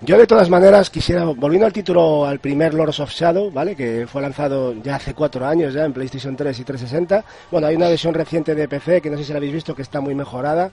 Yo 0.00 0.16
de 0.16 0.26
todas 0.26 0.48
maneras 0.48 0.90
quisiera, 0.90 1.24
volviendo 1.24 1.66
al 1.66 1.72
título, 1.72 2.24
al 2.24 2.38
primer 2.38 2.72
Lords 2.74 3.00
of 3.00 3.10
Shadow, 3.10 3.50
¿vale? 3.50 3.74
Que 3.74 4.06
fue 4.06 4.22
lanzado 4.22 4.74
ya 4.82 4.96
hace 4.96 5.12
cuatro 5.14 5.44
años 5.46 5.74
ya 5.74 5.84
en 5.84 5.92
PlayStation 5.92 6.36
3 6.36 6.58
y 6.60 6.64
360. 6.64 7.24
Bueno, 7.50 7.66
hay 7.66 7.76
una 7.76 7.88
versión 7.88 8.14
reciente 8.14 8.54
de 8.54 8.68
PC 8.68 9.00
que 9.00 9.10
no 9.10 9.18
sé 9.18 9.24
si 9.24 9.32
la 9.32 9.38
habéis 9.38 9.52
visto 9.54 9.74
que 9.74 9.82
está 9.82 10.00
muy 10.00 10.14
mejorada 10.14 10.70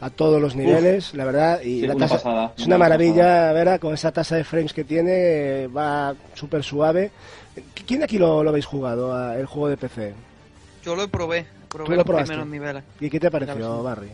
a 0.00 0.10
todos 0.10 0.40
los 0.40 0.54
niveles, 0.54 1.12
la 1.14 1.24
verdad. 1.24 1.60
Y 1.60 1.80
Sí, 1.80 1.86
la 1.88 1.94
una 1.96 2.04
tasa- 2.06 2.14
pasada, 2.16 2.52
es 2.56 2.66
una 2.66 2.76
una 2.76 2.84
maravilla, 2.84 3.52
¿verdad? 3.52 3.80
Con 3.80 3.94
esa 3.94 4.12
tasa 4.12 4.36
de 4.36 4.44
frames 4.44 4.72
que 4.72 4.84
tiene, 4.84 5.66
va 5.66 6.14
súper 6.34 6.62
suave. 6.62 7.10
¿Quién 7.86 8.04
aquí 8.04 8.16
lo, 8.18 8.44
lo 8.44 8.50
habéis 8.50 8.66
jugado, 8.66 9.32
el 9.34 9.46
juego 9.46 9.68
de 9.70 9.76
PC? 9.76 10.14
Yo 10.84 10.94
lo 10.94 11.08
probé, 11.08 11.44
probé 11.68 11.84
Tú 11.86 11.90
lo 11.90 11.96
los 11.96 12.06
probaste. 12.06 12.28
primeros 12.28 12.48
niveles. 12.48 12.84
¿Y 13.00 13.10
qué 13.10 13.18
te 13.18 13.28
pareció. 13.30 13.82
Barry? 13.82 14.10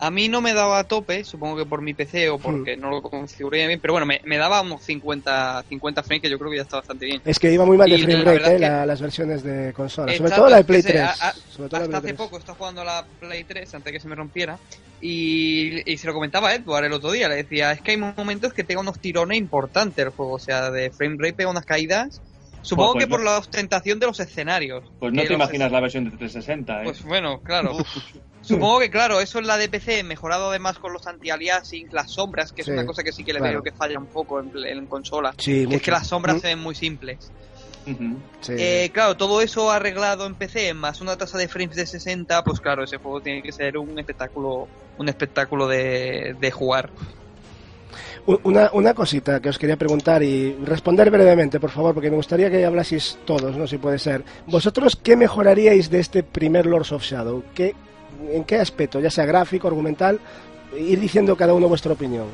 A 0.00 0.10
mí 0.12 0.28
no 0.28 0.40
me 0.40 0.52
daba 0.54 0.78
a 0.78 0.84
tope, 0.84 1.24
supongo 1.24 1.56
que 1.56 1.66
por 1.66 1.82
mi 1.82 1.92
PC 1.92 2.28
o 2.30 2.38
porque 2.38 2.76
Hmm. 2.76 2.80
no 2.80 2.90
lo 2.90 3.02
configuré 3.02 3.66
bien, 3.66 3.80
pero 3.80 3.94
bueno, 3.94 4.06
me, 4.06 4.20
me 4.24 4.36
daba 4.38 4.60
unos 4.60 4.84
50, 4.84 5.64
50 5.68 6.02
frames 6.04 6.22
que 6.22 6.30
yo 6.30 6.38
creo 6.38 6.50
que 6.52 6.56
ya 6.58 6.62
está 6.62 6.76
bastante 6.76 7.06
bien. 7.06 7.20
Es 7.24 7.38
que 7.38 7.52
iba 7.52 7.64
muy 7.64 7.76
mal 7.76 7.90
de 7.90 7.98
frame 7.98 8.22
rate, 8.22 8.46
¿eh? 8.46 8.52
que- 8.54 8.58
la- 8.60 8.86
las 8.86 9.00
versiones 9.00 9.42
de 9.42 9.72
consola, 9.72 10.14
sobre 10.16 10.30
todo 10.30 10.48
la 10.48 10.56
de 10.58 10.64
Play 10.64 10.82
que 10.82 10.86
se- 10.88 10.92
3. 10.94 11.02
a- 11.04 11.28
a- 11.28 11.32
sobre 11.32 11.68
todo 11.68 11.70
la 11.70 11.78
de 11.78 11.84
hasta 11.84 11.88
Play 11.88 11.96
hace 11.98 12.06
3. 12.06 12.16
poco 12.16 12.38
está 12.38 12.54
jugando 12.54 12.80
a 12.82 12.84
la 12.84 13.06
Play 13.18 13.42
3 13.44 13.74
antes 13.74 13.92
que 13.92 13.98
se 14.00 14.08
me 14.08 14.14
rompiera 14.14 14.56
y, 15.00 15.90
y 15.92 15.96
se 15.98 16.06
lo 16.06 16.14
comentaba 16.14 16.50
a 16.50 16.54
Edward 16.54 16.84
el 16.84 16.92
otro 16.92 17.10
día, 17.10 17.28
le 17.28 17.36
decía, 17.36 17.72
es 17.72 17.80
que 17.82 17.92
hay 17.92 17.96
momentos 17.96 18.52
que 18.52 18.64
pega 18.64 18.80
unos 18.80 19.00
tirones 19.00 19.36
importantes 19.38 20.04
el 20.04 20.10
juego, 20.12 20.34
o 20.34 20.38
sea, 20.38 20.70
de 20.70 20.90
frame 20.90 21.16
rate 21.18 21.32
pega 21.34 21.50
unas 21.50 21.64
caídas, 21.66 22.20
supongo 22.62 22.92
Pues 22.94 23.04
que 23.04 23.10
no- 23.10 23.16
por 23.16 23.24
la 23.24 23.38
ostentación 23.38 23.98
de 23.98 24.06
los 24.06 24.20
escenarios. 24.20 24.84
Pues 25.00 25.12
no 25.12 25.22
que 25.22 25.28
te 25.28 25.34
imaginas 25.34 25.72
la 25.72 25.80
versión 25.80 26.04
de 26.04 26.10
360, 26.10 26.82
¿eh? 26.82 26.84
Pues 26.84 27.02
bueno, 27.02 27.40
claro. 27.42 27.72
Supongo 28.48 28.78
que 28.80 28.90
claro, 28.90 29.20
eso 29.20 29.38
es 29.38 29.46
la 29.46 29.56
de 29.58 29.68
PC, 29.68 30.02
mejorado 30.04 30.50
además 30.50 30.78
con 30.78 30.92
los 30.92 31.06
anti-aliasing, 31.06 31.88
las 31.92 32.10
sombras, 32.10 32.52
que 32.52 32.62
Sí, 32.64 32.70
es 32.70 32.74
una 32.76 32.86
cosa 32.86 33.02
que 33.04 33.12
sí 33.12 33.24
que 33.24 33.32
le 33.32 33.38
claro. 33.40 33.54
veo 33.54 33.62
que 33.62 33.72
falla 33.72 33.98
un 33.98 34.06
poco 34.06 34.40
en, 34.40 34.50
en 34.64 34.86
consola. 34.86 35.34
Sí, 35.38 35.66
que 35.68 35.76
es 35.76 35.82
que 35.82 35.90
las 35.90 36.06
sombras 36.06 36.36
Mm, 36.36 36.40
se 36.40 36.46
ven 36.48 36.58
muy 36.58 36.74
simples. 36.74 37.30
Sí. 38.42 38.52
Eh, 38.58 38.90
claro, 38.92 39.16
todo 39.16 39.40
eso 39.40 39.70
arreglado 39.70 40.26
en 40.26 40.34
PC 40.34 40.74
más 40.74 41.00
una 41.00 41.16
tasa 41.16 41.38
de 41.38 41.48
frames 41.48 41.74
de 41.76 41.86
60, 41.86 42.44
pues 42.44 42.60
claro, 42.60 42.84
ese 42.84 42.98
juego 42.98 43.20
tiene 43.22 43.42
que 43.42 43.50
ser 43.50 43.78
un 43.78 43.98
espectáculo, 43.98 44.68
un 44.98 45.08
espectáculo 45.08 45.66
de, 45.66 46.36
de 46.38 46.50
jugar. 46.50 46.90
Una, 48.44 48.68
una 48.74 48.92
cosita 48.92 49.40
que 49.40 49.48
os 49.48 49.58
quería 49.58 49.78
preguntar 49.78 50.22
y 50.22 50.52
responder 50.62 51.10
brevemente, 51.10 51.58
por 51.58 51.70
favor, 51.70 51.94
porque 51.94 52.10
me 52.10 52.16
gustaría 52.16 52.50
que 52.50 52.62
hablaseis 52.62 53.16
todos, 53.24 53.56
¿no? 53.56 53.66
Si 53.66 53.78
puede 53.78 53.98
ser. 53.98 54.22
¿Vosotros 54.46 54.96
qué 55.02 55.16
mejoraríais 55.16 55.88
de 55.88 56.00
este 56.00 56.22
primer 56.22 56.66
Lords 56.66 56.92
of 56.92 57.02
Shadow? 57.02 57.42
¿Qué, 57.54 57.74
¿En 58.30 58.44
qué 58.44 58.56
aspecto? 58.60 59.00
Ya 59.00 59.10
sea 59.10 59.24
gráfico, 59.26 59.68
argumental, 59.68 60.18
ir 60.76 60.98
diciendo 61.00 61.36
cada 61.36 61.54
uno 61.54 61.68
vuestra 61.68 61.92
opinión. 61.92 62.26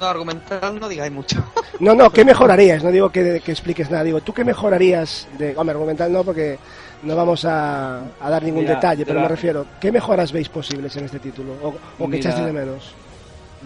No, 0.00 0.06
argumental 0.06 0.78
no 0.78 0.88
digáis 0.88 1.12
mucho. 1.12 1.42
No, 1.80 1.94
no, 1.94 2.10
¿qué 2.10 2.24
mejoraríais? 2.24 2.82
No 2.82 2.90
digo 2.90 3.10
que, 3.10 3.40
que 3.44 3.52
expliques 3.52 3.88
nada, 3.88 4.02
digo, 4.02 4.20
¿tú 4.20 4.32
qué 4.32 4.42
mejorarías 4.44 5.28
de... 5.38 5.54
Hombre, 5.56 5.74
argumental 5.74 6.12
no, 6.12 6.24
porque 6.24 6.58
no 7.04 7.14
vamos 7.14 7.44
a, 7.44 8.00
a 8.20 8.30
dar 8.30 8.42
ningún 8.42 8.62
Mira, 8.62 8.74
detalle, 8.74 9.04
pero 9.04 9.14
de 9.20 9.20
me 9.20 9.28
la- 9.28 9.34
refiero, 9.36 9.64
¿qué 9.80 9.92
mejoras 9.92 10.32
veis 10.32 10.48
posibles 10.48 10.96
en 10.96 11.04
este 11.04 11.20
título? 11.20 11.52
¿O, 11.62 11.68
o 11.68 11.74
que 11.98 12.06
Mira, 12.08 12.16
echasteis 12.18 12.46
de 12.46 12.52
menos? 12.52 12.90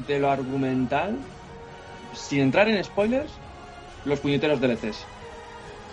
De 0.07 0.19
lo 0.19 0.31
argumental, 0.31 1.17
sin 2.13 2.41
entrar 2.41 2.69
en 2.69 2.85
spoilers, 2.85 3.31
los 4.05 4.21
puñeteros 4.21 4.61
DLCs. 4.61 5.07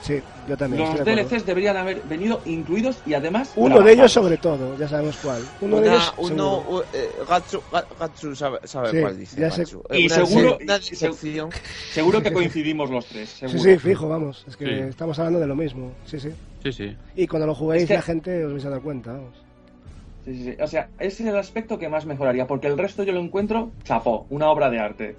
Sí, 0.01 0.21
yo 0.47 0.55
también. 0.55 0.81
Los 0.83 0.95
estoy 0.99 1.15
de. 1.15 1.23
DLCs 1.23 1.45
deberían 1.45 1.75
haber 1.77 2.01
venido 2.03 2.41
incluidos 2.45 2.99
y 3.05 3.13
además. 3.13 3.51
Uno 3.55 3.81
de 3.81 3.91
ellos 3.93 4.11
sobre 4.11 4.37
todo, 4.37 4.77
ya 4.77 4.87
sabemos 4.87 5.17
cuál. 5.21 5.41
Uno 5.61 5.75
de 5.77 5.81
Una- 5.89 5.91
ellos 5.95 6.13
uno, 6.17 6.27
seguro. 6.29 6.77
u- 6.79 6.83
eh, 6.93 7.09
Gatsu, 7.27 7.61
Ga- 7.71 7.85
Gatsu 7.99 8.35
sabe, 8.35 8.59
sabe 8.63 8.91
Sí, 8.91 9.01
cuál 9.01 9.17
dice. 9.17 9.41
ya 9.41 9.51
sé. 9.51 9.61
Gatsu. 9.63 9.83
Y 9.91 10.05
Una- 10.05 10.15
seguro- 10.15 10.57
se-. 10.81 11.49
Seguro 11.91 12.21
que 12.23 12.31
coincidimos 12.33 12.89
los 12.89 13.05
tres. 13.07 13.29
Sí, 13.29 13.47
Seguro. 13.49 13.59
sí, 13.71 13.77
fijo, 13.77 14.07
vamos. 14.09 14.45
Es 14.47 14.55
que 14.57 14.65
Sí. 14.65 14.71
estamos 14.89 15.19
hablando 15.19 15.39
de 15.39 15.47
lo 15.47 15.55
mismo. 15.55 15.91
Sí, 16.05 16.19
sí. 16.19 16.29
Sí, 16.63 16.71
sí. 16.71 16.97
Y 17.15 17.27
cuando 17.27 17.47
lo 17.47 17.55
juguéis, 17.55 17.83
Es 17.83 17.87
que- 17.89 17.93
la 17.95 18.01
gente 18.01 18.45
os 18.45 18.53
vais 18.53 18.65
a 18.65 18.69
dar 18.69 18.81
cuenta, 18.81 19.11
vamos. 19.13 19.35
Sí, 20.25 20.33
sí, 20.35 20.43
sí. 20.45 20.61
O 20.61 20.67
sea, 20.67 20.89
ese 20.99 21.23
es 21.23 21.29
el 21.29 21.37
aspecto 21.37 21.77
que 21.77 21.89
más 21.89 22.05
mejoraría, 22.05 22.47
porque 22.47 22.67
el 22.67 22.77
resto 22.77 23.03
yo 23.03 23.11
lo 23.13 23.19
encuentro 23.19 23.71
chapó, 23.83 24.25
una 24.29 24.49
obra 24.49 24.69
de 24.69 24.79
arte. 24.79 25.15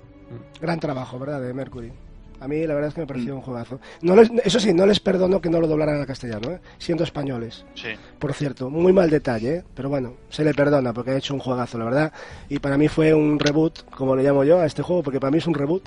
Gran 0.61 0.79
trabajo, 0.81 1.19
¿verdad? 1.19 1.41
De 1.41 1.53
Mercury. 1.53 1.93
A 2.41 2.49
mí 2.49 2.67
la 2.67 2.75
verdad 2.75 2.89
es 2.89 2.95
que 2.95 3.03
me 3.03 3.07
pareció 3.07 3.35
Mm. 3.35 3.37
un 3.37 3.43
juegazo. 3.43 3.81
No 4.03 4.17
les- 4.17 4.31
eso 4.45 4.59
sí, 4.59 4.73
no 4.73 4.87
les 4.87 4.99
perdono 4.99 5.41
que 5.41 5.51
no 5.51 5.61
lo 5.61 5.67
doblaran 5.69 6.01
al 6.01 6.07
castellano, 6.07 6.51
¿eh? 6.53 6.61
siendo 6.79 7.05
españoles. 7.05 7.65
Sí. 7.75 7.89
Por 8.19 8.33
cierto, 8.33 8.71
muy 8.71 8.93
mal 8.93 9.11
detalle, 9.11 9.57
¿eh? 9.57 9.65
pero 9.75 9.89
bueno, 9.91 10.15
se 10.31 10.43
le 10.45 10.55
perdona 10.55 10.93
porque 10.93 11.11
ha 11.13 11.17
hecho 11.17 11.35
un 11.35 11.41
juegazo, 11.41 11.79
la 11.79 11.85
verdad. 11.85 12.13
Y 12.49 12.59
para 12.59 12.79
mí 12.79 12.89
fue 12.89 13.13
un 13.15 13.39
reboot, 13.39 13.85
como 13.91 14.17
le 14.17 14.23
llamo 14.23 14.43
yo 14.45 14.59
a 14.59 14.67
este 14.67 14.83
juego, 14.83 15.03
porque 15.03 15.21
para 15.21 15.31
mí 15.31 15.39
es 15.39 15.47
un 15.47 15.55
reboot. 15.55 15.83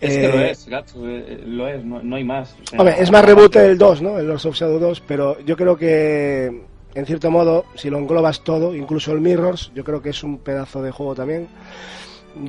Es 0.00 0.16
que 0.16 0.28
lo 0.28 0.38
Eh, 0.40 0.50
es, 0.50 0.66
Gatsu, 0.68 1.06
eh, 1.06 1.42
lo 1.46 1.68
es, 1.68 1.84
no, 1.84 2.02
no 2.02 2.16
hay 2.16 2.24
más. 2.24 2.54
O 2.64 2.66
sea, 2.70 2.78
Hombre, 2.80 2.96
es 2.98 3.10
más 3.10 3.24
reboot 3.24 3.54
el 3.56 3.78
2, 3.78 4.02
¿no? 4.02 4.18
El 4.18 4.26
Lords 4.28 4.46
of 4.46 4.54
Shadow 4.56 4.78
2, 4.78 5.00
pero 5.06 5.38
yo 5.40 5.56
creo 5.56 5.76
que, 5.76 6.62
en 6.94 7.06
cierto 7.06 7.30
modo, 7.30 7.64
si 7.74 7.90
lo 7.90 7.98
englobas 7.98 8.42
todo, 8.44 8.74
incluso 8.74 9.12
el 9.12 9.20
Mirrors, 9.20 9.72
yo 9.74 9.84
creo 9.84 10.00
que 10.02 10.10
es 10.10 10.22
un 10.22 10.38
pedazo 10.38 10.82
de 10.82 10.90
juego 10.90 11.14
también. 11.14 11.48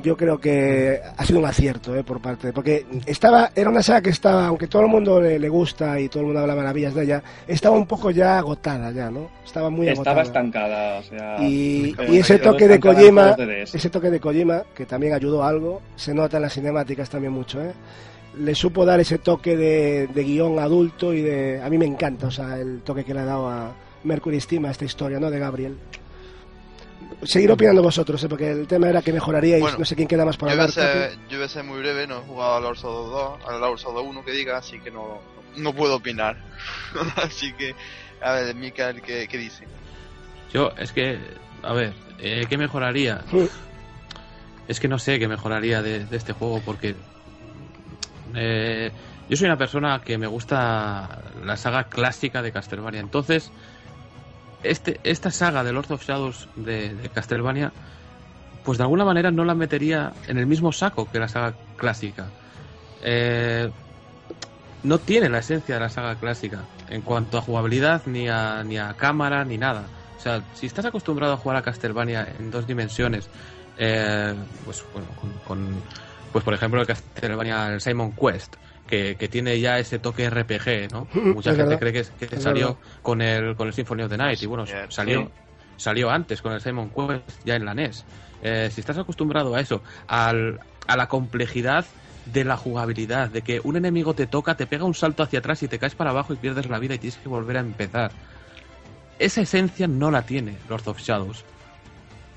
Yo 0.02 0.16
creo 0.16 0.38
que 0.38 1.00
ha 1.16 1.24
sido 1.24 1.38
un 1.38 1.46
acierto, 1.46 1.96
¿eh? 1.96 2.04
Por 2.04 2.20
parte, 2.20 2.52
porque 2.52 2.84
estaba, 3.06 3.50
era 3.54 3.70
una 3.70 3.82
saga 3.82 4.02
que 4.02 4.10
estaba, 4.10 4.46
aunque 4.46 4.66
todo 4.66 4.82
el 4.82 4.88
mundo 4.88 5.20
le, 5.20 5.38
le 5.38 5.48
gusta 5.48 5.98
y 5.98 6.08
todo 6.08 6.20
el 6.20 6.26
mundo 6.26 6.40
habla 6.42 6.54
maravillas 6.54 6.94
de 6.94 7.04
ella, 7.04 7.22
estaba 7.46 7.76
un 7.76 7.86
poco 7.86 8.10
ya 8.10 8.38
agotada 8.38 8.90
ya, 8.90 9.10
¿no? 9.10 9.30
Estaba 9.44 9.70
muy 9.70 9.88
Estaba 9.88 10.20
agotada. 10.20 10.22
estancada, 10.22 10.98
o 10.98 11.02
sea. 11.02 11.36
Y, 11.42 11.94
ese 12.18 12.38
toque 12.38 12.68
de 12.68 12.78
Kojima, 12.78 13.34
ese 13.72 13.88
toque 13.88 14.10
de 14.10 14.20
Kojima, 14.20 14.62
que 14.74 14.84
también 14.84 15.14
ayudó 15.14 15.42
algo, 15.42 15.80
se 15.96 16.12
nota 16.12 16.36
en 16.36 16.42
las 16.42 16.52
cinemáticas 16.52 17.08
también 17.08 17.32
mucho, 17.32 17.62
¿eh? 17.62 17.72
Le 18.38 18.54
supo 18.54 18.84
dar 18.84 19.00
ese 19.00 19.18
toque 19.18 19.56
de, 19.56 20.06
de 20.08 20.22
guion 20.22 20.58
adulto 20.58 21.14
y 21.14 21.22
de... 21.22 21.60
A 21.62 21.68
mí 21.70 21.78
me 21.78 21.86
encanta, 21.86 22.26
o 22.26 22.30
sea, 22.30 22.58
el 22.58 22.82
toque 22.82 23.04
que 23.04 23.14
le 23.14 23.20
ha 23.20 23.24
dado 23.24 23.48
a 23.48 23.72
Mercury 24.04 24.38
Steam 24.38 24.66
a 24.66 24.70
esta 24.70 24.84
historia, 24.84 25.18
¿no? 25.18 25.30
De 25.30 25.38
Gabriel. 25.38 25.76
Seguir 27.24 27.50
opinando 27.50 27.82
vosotros, 27.82 28.22
¿eh? 28.22 28.28
Porque 28.28 28.50
el 28.50 28.66
tema 28.68 28.88
era 28.88 29.02
que 29.02 29.12
mejoraríais, 29.12 29.60
Bueno, 29.60 29.78
no 29.78 29.84
sé 29.84 29.96
quién 29.96 30.06
queda 30.06 30.24
más 30.24 30.36
para 30.36 30.52
Yo 30.52 30.58
voy, 30.58 30.68
hablar. 30.68 31.10
ser, 31.10 31.18
yo 31.28 31.36
voy 31.38 31.46
a 31.46 31.48
ser 31.48 31.64
muy 31.64 31.78
breve, 31.80 32.06
no 32.06 32.18
he 32.18 32.22
jugado 32.22 32.56
al 32.56 32.62
Lords 32.62 32.84
of 32.84 33.40
2, 33.40 33.48
al 33.48 33.60
Lords 33.60 33.84
of 33.84 33.96
1 33.96 34.24
que 34.24 34.30
diga, 34.32 34.56
así 34.58 34.78
que 34.78 34.90
no, 34.90 35.18
no 35.56 35.72
puedo 35.74 35.96
opinar. 35.96 36.36
así 37.16 37.52
que, 37.54 37.74
a 38.22 38.32
ver, 38.32 38.54
Mikael, 38.54 39.02
¿qué, 39.02 39.26
qué 39.28 39.36
dice? 39.38 39.64
Yo, 40.52 40.70
es 40.78 40.92
que, 40.92 41.18
a 41.62 41.72
ver, 41.72 41.92
eh, 42.20 42.46
¿qué 42.48 42.56
mejoraría? 42.56 43.24
Es 44.68 44.78
que 44.78 44.86
no 44.88 44.98
sé 44.98 45.18
qué 45.18 45.26
mejoraría 45.26 45.82
de, 45.82 46.04
de 46.04 46.16
este 46.16 46.32
juego 46.32 46.62
porque 46.64 46.94
eh, 48.34 48.90
yo 49.28 49.36
soy 49.36 49.46
una 49.46 49.58
persona 49.58 50.00
que 50.04 50.18
me 50.18 50.26
gusta 50.26 51.22
la 51.44 51.56
saga 51.56 51.84
clásica 51.84 52.42
de 52.42 52.52
Castlevania. 52.52 53.00
Entonces, 53.00 53.50
este, 54.62 55.00
esta 55.04 55.30
saga 55.30 55.64
de 55.64 55.72
Lord 55.72 55.90
of 55.92 56.04
Shadows 56.04 56.48
de, 56.54 57.10
Castlevania, 57.12 57.72
pues 58.62 58.78
de 58.78 58.84
alguna 58.84 59.04
manera 59.04 59.30
no 59.30 59.44
la 59.44 59.54
metería 59.54 60.12
en 60.26 60.38
el 60.38 60.46
mismo 60.46 60.72
saco 60.72 61.10
que 61.10 61.18
la 61.18 61.28
saga 61.28 61.56
clásica. 61.76 62.34
Eh, 63.00 63.70
no 64.82 65.00
tiene 65.00 65.28
la 65.28 65.38
esencia 65.38 65.74
de 65.74 65.80
la 65.80 65.88
saga 65.88 66.16
clásica 66.18 66.68
en 66.86 67.02
cuanto 67.02 67.38
a 67.38 67.42
jugabilidad, 67.42 68.02
ni 68.06 68.28
a, 68.28 68.62
ni 68.64 68.78
a 68.78 68.94
cámara, 68.94 69.44
ni 69.44 69.58
nada. 69.58 69.90
O 70.16 70.18
sea, 70.20 70.44
si 70.52 70.66
estás 70.66 70.84
acostumbrado 70.84 71.32
a 71.34 71.36
jugar 71.36 71.56
a 71.58 71.62
Castlevania 71.62 72.26
en 72.38 72.50
dos 72.50 72.66
dimensiones, 72.66 73.30
eh, 73.76 74.34
pues 74.64 74.84
bueno, 74.92 75.14
con- 75.16 75.84
pues 76.30 76.44
por 76.44 76.54
ejemplo 76.54 76.80
el 76.80 76.86
Castlevania 76.86 77.72
el 77.74 77.80
Simon 77.80 78.14
Quest, 78.14 78.56
que, 78.88 79.14
que 79.16 79.28
tiene 79.28 79.60
ya 79.60 79.78
ese 79.78 80.00
toque 80.00 80.28
RPG, 80.28 80.90
¿no? 80.92 81.06
Mucha 81.34 81.50
Es 81.52 81.56
gente 81.56 81.76
verdad. 81.76 81.78
cree 81.78 81.92
que, 81.92 82.26
que 82.26 82.40
salió 82.40 82.74
verdad. 82.74 82.82
con 83.02 83.22
el 83.22 83.54
con 83.54 83.68
el 83.68 83.74
Symphony 83.74 84.02
of 84.02 84.10
the 84.10 84.16
Night 84.16 84.42
y 84.42 84.46
bueno, 84.46 84.64
salió 84.88 85.22
sí. 85.22 85.28
salió 85.76 86.10
antes 86.10 86.42
con 86.42 86.52
el 86.52 86.60
Simon 86.60 86.90
Quest 86.90 87.44
ya 87.44 87.54
en 87.54 87.64
la 87.64 87.74
NES. 87.74 88.04
Eh, 88.42 88.70
si 88.72 88.80
estás 88.80 88.98
acostumbrado 88.98 89.54
a 89.54 89.60
eso, 89.60 89.82
al, 90.08 90.58
a 90.86 90.96
la 90.96 91.06
complejidad 91.08 91.84
de 92.26 92.44
la 92.44 92.56
jugabilidad, 92.56 93.30
de 93.30 93.42
que 93.42 93.60
un 93.64 93.76
enemigo 93.76 94.14
te 94.14 94.26
toca, 94.26 94.56
te 94.56 94.66
pega 94.66 94.84
un 94.84 94.94
salto 94.94 95.22
hacia 95.22 95.38
atrás 95.38 95.62
y 95.62 95.68
te 95.68 95.78
caes 95.78 95.94
para 95.94 96.10
abajo 96.10 96.32
y 96.34 96.36
pierdes 96.36 96.68
la 96.68 96.78
vida 96.78 96.94
y 96.94 96.98
tienes 96.98 97.18
que 97.18 97.28
volver 97.28 97.56
a 97.56 97.60
empezar. 97.60 98.10
Esa 99.18 99.40
esencia 99.40 99.88
no 99.88 100.10
la 100.10 100.22
tiene 100.22 100.56
Lord 100.68 100.86
of 100.88 101.00
Shadows. 101.00 101.44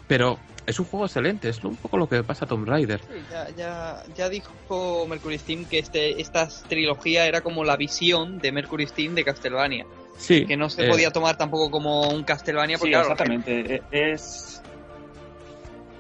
Pero 0.08 0.40
es 0.72 0.80
un 0.80 0.86
juego 0.86 1.06
excelente, 1.06 1.50
es 1.50 1.64
un 1.64 1.76
poco 1.76 1.98
lo 1.98 2.08
que 2.10 2.24
pasa 2.24 2.46
a 2.46 2.48
Tomb 2.48 2.68
Raider. 2.68 3.00
Sí, 3.02 3.22
ya, 3.30 3.50
ya, 3.56 4.04
ya 4.16 4.30
dijo 4.30 5.06
Mercury 5.08 5.38
Steam 5.38 5.66
que 5.66 5.80
este, 5.80 6.20
esta 6.20 6.48
trilogía 6.68 7.28
era 7.28 7.42
como 7.42 7.64
la 7.64 7.78
visión 7.78 8.40
de 8.40 8.52
Mercury 8.52 8.88
Steam 8.88 9.14
de 9.14 9.24
Castlevania. 9.24 9.86
Sí, 10.18 10.46
Que 10.46 10.56
no 10.58 10.70
se 10.70 10.86
eh, 10.86 10.90
podía 10.90 11.12
tomar 11.12 11.38
tampoco 11.38 11.70
como 11.72 12.10
un 12.10 12.24
Castlevania 12.24 12.78
Sí, 12.78 12.90
claro, 12.90 13.04
exactamente. 13.12 13.76
E- 13.76 13.84
Es, 14.14 14.62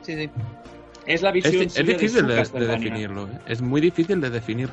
Sí, 0.03 0.15
sí. 0.15 0.29
es 1.05 1.21
la 1.21 1.29
Es, 1.29 1.33
visión 1.35 1.63
es 1.63 1.73
de 1.75 1.83
difícil 1.83 2.27
de, 2.27 2.67
definirlo, 2.67 3.27
¿eh? 3.27 3.39
es 3.47 3.61
muy 3.61 3.81
difícil 3.81 4.19
de 4.21 4.29
definir. 4.29 4.69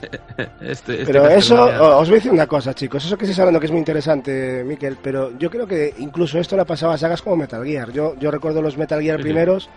Este- 0.60 1.02
este 1.02 1.04
Pero 1.06 1.28
eso, 1.28 1.64
os 1.98 2.08
voy 2.08 2.16
a 2.16 2.20
decir 2.20 2.30
una 2.32 2.46
cosa, 2.46 2.74
chicos. 2.74 3.04
Eso 3.04 3.16
que 3.16 3.24
estáis 3.24 3.38
hablando 3.40 3.60
que 3.60 3.66
es 3.66 3.72
muy 3.72 3.78
interesante, 3.80 4.62
Miquel, 4.64 4.96
pero 5.02 5.36
yo 5.38 5.50
creo 5.50 5.66
que 5.66 5.94
incluso 5.98 6.38
esto 6.38 6.56
le 6.56 6.64
pasaba 6.64 6.94
a 6.94 6.98
sagas 6.98 7.22
como 7.22 7.36
Metal 7.36 7.64
Gear. 7.64 7.92
Yo, 7.92 8.14
yo 8.18 8.30
recuerdo 8.30 8.62
los 8.62 8.76
Metal 8.76 9.00
Gear 9.02 9.16
Sí, 9.16 9.22
sí. 9.22 9.24
primeros 9.28 9.68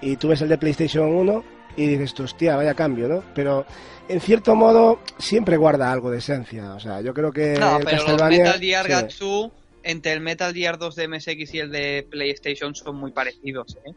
y 0.00 0.16
tú 0.16 0.28
ves 0.28 0.40
el 0.42 0.48
de 0.48 0.58
PlayStation 0.58 1.08
1 1.14 1.44
y 1.76 1.86
dices, 1.86 2.18
hostia, 2.20 2.56
vaya 2.56 2.74
cambio, 2.74 3.06
¿no? 3.08 3.22
Pero 3.34 3.66
en 4.08 4.20
cierto 4.20 4.54
modo 4.54 5.00
siempre 5.18 5.56
guarda 5.56 5.92
algo 5.92 6.10
de 6.10 6.18
esencia. 6.18 6.74
O 6.74 6.80
sea, 6.80 7.00
yo 7.02 7.12
creo 7.12 7.30
que 7.32 7.58
No, 7.58 7.78
el 7.78 7.84
pero 7.84 8.02
los. 8.08 8.22
Metal 8.30 8.60
Gear 8.60 8.86
sí. 8.86 8.92
Gatsu, 8.92 9.52
entre 9.82 10.12
el 10.12 10.20
Metal 10.20 10.52
Gear 10.54 10.78
2 10.78 10.96
de 10.96 11.08
MSX 11.08 11.54
y 11.54 11.58
el 11.58 11.70
de 11.70 12.06
PlayStation, 12.10 12.74
son 12.74 12.96
muy 12.96 13.12
parecidos, 13.12 13.76
¿eh? 13.84 13.92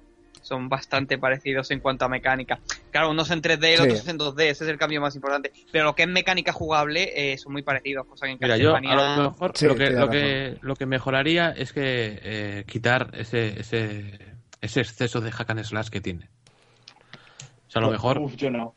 Son 0.50 0.68
bastante 0.68 1.20
parecidos 1.20 1.70
en 1.70 1.80
cuanto 1.80 2.06
a 2.06 2.10
mecánica. 2.10 2.60
Claro, 2.90 3.12
unos 3.12 3.30
en 3.30 3.40
3D 3.44 3.74
y 3.74 3.78
Sí. 3.78 3.84
otros 3.84 4.08
en 4.08 4.18
2D, 4.18 4.50
ese 4.50 4.64
es 4.64 4.70
el 4.72 4.80
cambio 4.80 5.00
más 5.00 5.14
importante. 5.16 5.54
Pero 5.72 5.86
lo 5.86 5.94
que 5.94 6.02
es 6.04 6.10
mecánica 6.10 6.52
jugable 6.52 7.12
eh, 7.16 7.38
son 7.38 7.54
muy 7.54 7.62
parecidos, 7.62 8.08
cosa 8.08 8.26
que 8.26 8.32
en 8.32 8.40
Mira, 8.42 8.58
yo 8.58 8.76
a 8.76 8.82
lo 8.82 9.30
mejor 9.30 9.52
Sí, 9.54 9.68
lo, 9.68 9.76
que, 9.76 9.92
lo, 9.92 10.10
que, 10.10 10.58
lo 10.62 10.76
que 10.76 10.86
mejoraría 10.88 11.52
es 11.52 11.72
que 11.72 12.20
eh, 12.24 12.64
quitar 12.66 13.12
ese, 13.14 13.60
ese, 13.60 14.20
ese 14.60 14.82
exceso 14.82 15.22
de 15.22 15.32
hack 15.32 15.52
and 15.52 15.64
slash 15.64 15.90
que 15.90 16.02
tiene. 16.02 16.28
O 17.68 17.72
sea, 17.72 17.82
a 17.84 17.86
lo 17.86 17.92
mejor... 17.92 18.18
Uf, 18.18 18.36
yo 18.36 18.50
no. 18.50 18.74